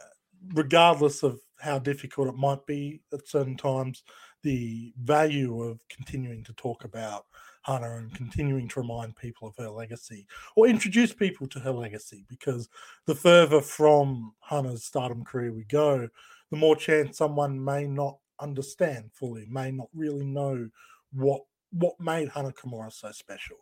regardless 0.54 1.24
of 1.24 1.40
how 1.64 1.80
difficult 1.80 2.28
it 2.28 2.36
might 2.36 2.66
be 2.66 3.00
at 3.14 3.26
certain 3.28 3.56
times, 3.56 4.04
the 4.42 4.94
value 5.02 5.64
of 5.64 5.80
continuing 5.88 6.44
to 6.44 6.54
talk 6.54 6.84
about 6.84 7.26
Hana 7.62 7.96
and 7.96 8.14
continuing 8.14 8.68
to 8.68 8.82
remind 8.82 9.16
people 9.16 9.48
of 9.48 9.56
her 9.58 9.70
legacy 9.70 10.28
or 10.58 10.68
introduce 10.68 11.14
people 11.14 11.48
to 11.48 11.60
her 11.60 11.72
legacy 11.72 12.26
because 12.28 12.68
the 13.06 13.16
further 13.16 13.62
from 13.62 14.34
Hana's 14.42 14.84
stardom 14.84 15.24
career 15.24 15.54
we 15.54 15.64
go, 15.64 16.10
the 16.52 16.58
more 16.58 16.76
chance 16.76 17.18
someone 17.18 17.64
may 17.64 17.88
not 17.88 18.18
understand 18.42 19.12
fully, 19.14 19.48
may 19.50 19.72
not 19.72 19.88
really 19.94 20.26
know 20.26 20.70
what 21.14 21.44
what 21.72 22.00
made 22.00 22.28
Hana 22.28 22.52
Kimura 22.52 22.92
so 22.92 23.12
special. 23.12 23.58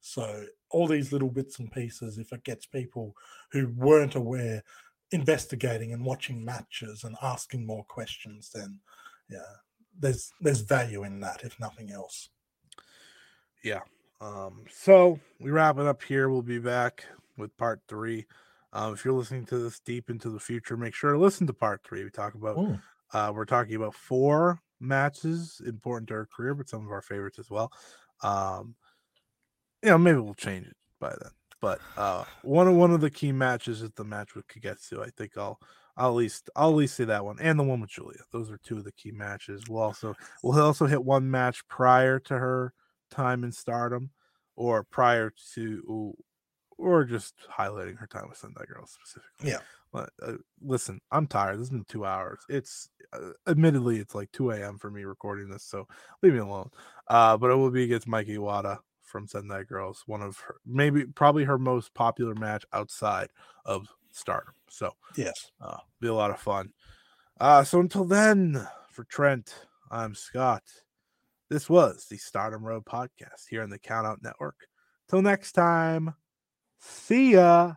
So 0.00 0.44
all 0.70 0.86
these 0.86 1.10
little 1.10 1.30
bits 1.30 1.58
and 1.58 1.72
pieces, 1.72 2.18
if 2.18 2.32
it 2.32 2.44
gets 2.44 2.66
people 2.66 3.16
who 3.50 3.68
weren't 3.74 4.14
aware 4.14 4.62
investigating 5.12 5.92
and 5.92 6.04
watching 6.04 6.44
matches 6.44 7.04
and 7.04 7.16
asking 7.22 7.66
more 7.66 7.84
questions, 7.84 8.50
then 8.54 8.80
yeah, 9.30 9.38
there's 9.98 10.32
there's 10.40 10.60
value 10.60 11.04
in 11.04 11.20
that, 11.20 11.42
if 11.44 11.58
nothing 11.60 11.90
else. 11.90 12.30
Yeah. 13.62 13.80
Um, 14.20 14.64
so 14.70 15.18
we 15.40 15.50
wrap 15.50 15.78
it 15.78 15.86
up 15.86 16.02
here. 16.02 16.28
We'll 16.30 16.42
be 16.42 16.58
back 16.58 17.04
with 17.36 17.56
part 17.56 17.80
three. 17.88 18.26
Um, 18.72 18.94
if 18.94 19.04
you're 19.04 19.14
listening 19.14 19.46
to 19.46 19.58
this 19.58 19.80
deep 19.80 20.10
into 20.10 20.30
the 20.30 20.40
future, 20.40 20.76
make 20.76 20.94
sure 20.94 21.12
to 21.12 21.18
listen 21.18 21.46
to 21.46 21.52
part 21.52 21.82
three. 21.84 22.04
We 22.04 22.10
talk 22.10 22.34
about 22.34 22.56
Mm. 22.56 22.82
uh 23.12 23.32
we're 23.34 23.44
talking 23.44 23.76
about 23.76 23.94
four 23.94 24.60
matches 24.80 25.60
important 25.66 26.08
to 26.08 26.14
her 26.14 26.26
career, 26.34 26.54
but 26.54 26.68
some 26.68 26.84
of 26.84 26.90
our 26.92 27.02
favorites 27.02 27.38
as 27.38 27.50
well. 27.50 27.70
Um, 28.22 28.74
you 29.82 29.90
know, 29.90 29.98
maybe 29.98 30.18
we'll 30.18 30.34
change 30.34 30.66
it 30.66 30.76
by 31.00 31.10
then. 31.10 31.30
But 31.66 31.80
uh 31.96 32.22
one 32.42 32.68
of 32.68 32.74
one 32.74 32.92
of 32.92 33.00
the 33.00 33.10
key 33.10 33.32
matches 33.32 33.82
is 33.82 33.90
the 33.96 34.04
match 34.04 34.36
with 34.36 34.46
Kagetsu. 34.46 35.04
I 35.04 35.10
think 35.16 35.36
I'll 35.36 35.58
I'll 35.96 36.10
at 36.10 36.14
least 36.14 36.48
I'll 36.54 36.70
at 36.70 36.76
least 36.76 36.94
say 36.94 37.04
that 37.04 37.24
one 37.24 37.38
and 37.40 37.58
the 37.58 37.64
one 37.64 37.80
with 37.80 37.90
Giulia. 37.90 38.20
Those 38.30 38.52
are 38.52 38.58
two 38.58 38.78
of 38.78 38.84
the 38.84 38.92
key 38.92 39.10
matches. 39.10 39.64
We'll 39.68 39.82
also 39.82 40.14
we'll 40.44 40.60
also 40.62 40.86
hit 40.86 41.04
one 41.04 41.28
match 41.28 41.66
prior 41.66 42.20
to 42.20 42.38
her 42.38 42.72
time 43.10 43.42
in 43.42 43.50
stardom 43.50 44.10
or 44.54 44.84
prior 44.84 45.32
to 45.54 46.14
or 46.78 47.04
just 47.04 47.34
highlighting 47.58 47.98
her 47.98 48.06
time 48.06 48.28
with 48.28 48.38
Sendai 48.38 48.64
Girls 48.66 48.92
specifically. 48.92 49.50
Yeah. 49.50 49.58
But 49.92 50.10
uh, 50.22 50.34
listen, 50.60 51.00
I'm 51.10 51.26
tired. 51.26 51.54
This 51.54 51.68
has 51.68 51.70
been 51.70 51.84
two 51.88 52.04
hours. 52.04 52.40
It's 52.48 52.88
uh, 53.12 53.30
admittedly 53.48 53.96
it's 53.96 54.14
like 54.14 54.30
2 54.32 54.50
a.m. 54.50 54.78
for 54.78 54.90
me 54.90 55.04
recording 55.04 55.48
this, 55.48 55.64
so 55.64 55.88
leave 56.22 56.34
me 56.34 56.38
alone. 56.40 56.70
Uh, 57.08 57.36
but 57.36 57.50
it 57.50 57.54
will 57.54 57.70
be 57.70 57.84
against 57.84 58.06
Mika 58.06 58.32
Iwata 58.32 58.78
from 59.06 59.26
Sendai 59.26 59.62
Girls, 59.64 60.02
one 60.06 60.22
of 60.22 60.38
her 60.40 60.56
maybe 60.66 61.04
probably 61.06 61.44
her 61.44 61.58
most 61.58 61.94
popular 61.94 62.34
match 62.34 62.64
outside 62.72 63.30
of 63.64 63.86
Stardom. 64.12 64.54
So 64.68 64.92
Yes. 65.16 65.50
uh, 65.60 65.78
be 66.00 66.08
a 66.08 66.14
lot 66.14 66.30
of 66.30 66.38
fun. 66.38 66.72
Uh, 67.40 67.64
so 67.64 67.80
until 67.80 68.04
then, 68.04 68.66
for 68.90 69.04
Trent, 69.04 69.66
I'm 69.90 70.14
Scott. 70.14 70.62
This 71.48 71.70
was 71.70 72.06
the 72.10 72.16
Stardom 72.16 72.64
Road 72.64 72.84
podcast 72.84 73.46
here 73.48 73.62
on 73.62 73.70
the 73.70 73.78
Count 73.78 74.06
Out 74.06 74.22
Network. 74.22 74.66
Till 75.08 75.22
next 75.22 75.52
time, 75.52 76.14
see 76.80 77.32
ya. 77.34 77.74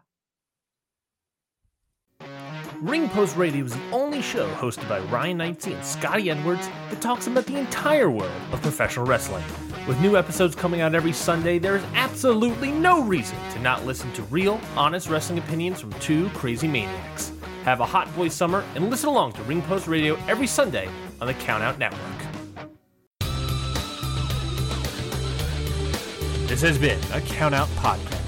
Ring 2.81 3.09
Post 3.09 3.35
Radio 3.35 3.65
is 3.65 3.73
the 3.73 3.91
only 3.91 4.21
show 4.21 4.49
hosted 4.53 4.87
by 4.87 4.99
Ryan 4.99 5.39
Knightsey 5.39 5.73
and 5.75 5.83
Scotty 5.83 6.29
Edwards 6.29 6.69
that 6.89 7.01
talks 7.01 7.27
about 7.27 7.45
the 7.45 7.57
entire 7.57 8.09
world 8.09 8.31
of 8.53 8.61
professional 8.61 9.05
wrestling. 9.05 9.43
With 9.85 9.99
new 9.99 10.15
episodes 10.15 10.55
coming 10.55 10.79
out 10.79 10.95
every 10.95 11.11
Sunday, 11.11 11.59
there 11.59 11.75
is 11.75 11.83
absolutely 11.93 12.71
no 12.71 13.01
reason 13.03 13.37
to 13.51 13.59
not 13.59 13.85
listen 13.85 14.13
to 14.13 14.21
real, 14.23 14.61
honest 14.77 15.09
wrestling 15.09 15.39
opinions 15.39 15.81
from 15.81 15.91
two 15.99 16.29
crazy 16.29 16.69
maniacs. 16.69 17.33
Have 17.65 17.81
a 17.81 17.85
hot 17.85 18.13
boy 18.15 18.29
summer 18.29 18.63
and 18.75 18.89
listen 18.89 19.09
along 19.09 19.33
to 19.33 19.43
Ring 19.43 19.61
Post 19.63 19.87
Radio 19.87 20.15
every 20.29 20.47
Sunday 20.47 20.87
on 21.19 21.27
the 21.27 21.33
Count 21.33 21.61
Out 21.61 21.79
Network. 21.79 21.99
This 26.47 26.61
has 26.61 26.77
been 26.77 26.99
a 27.11 27.19
Count 27.19 27.53
Out 27.53 27.67
Podcast. 27.75 28.18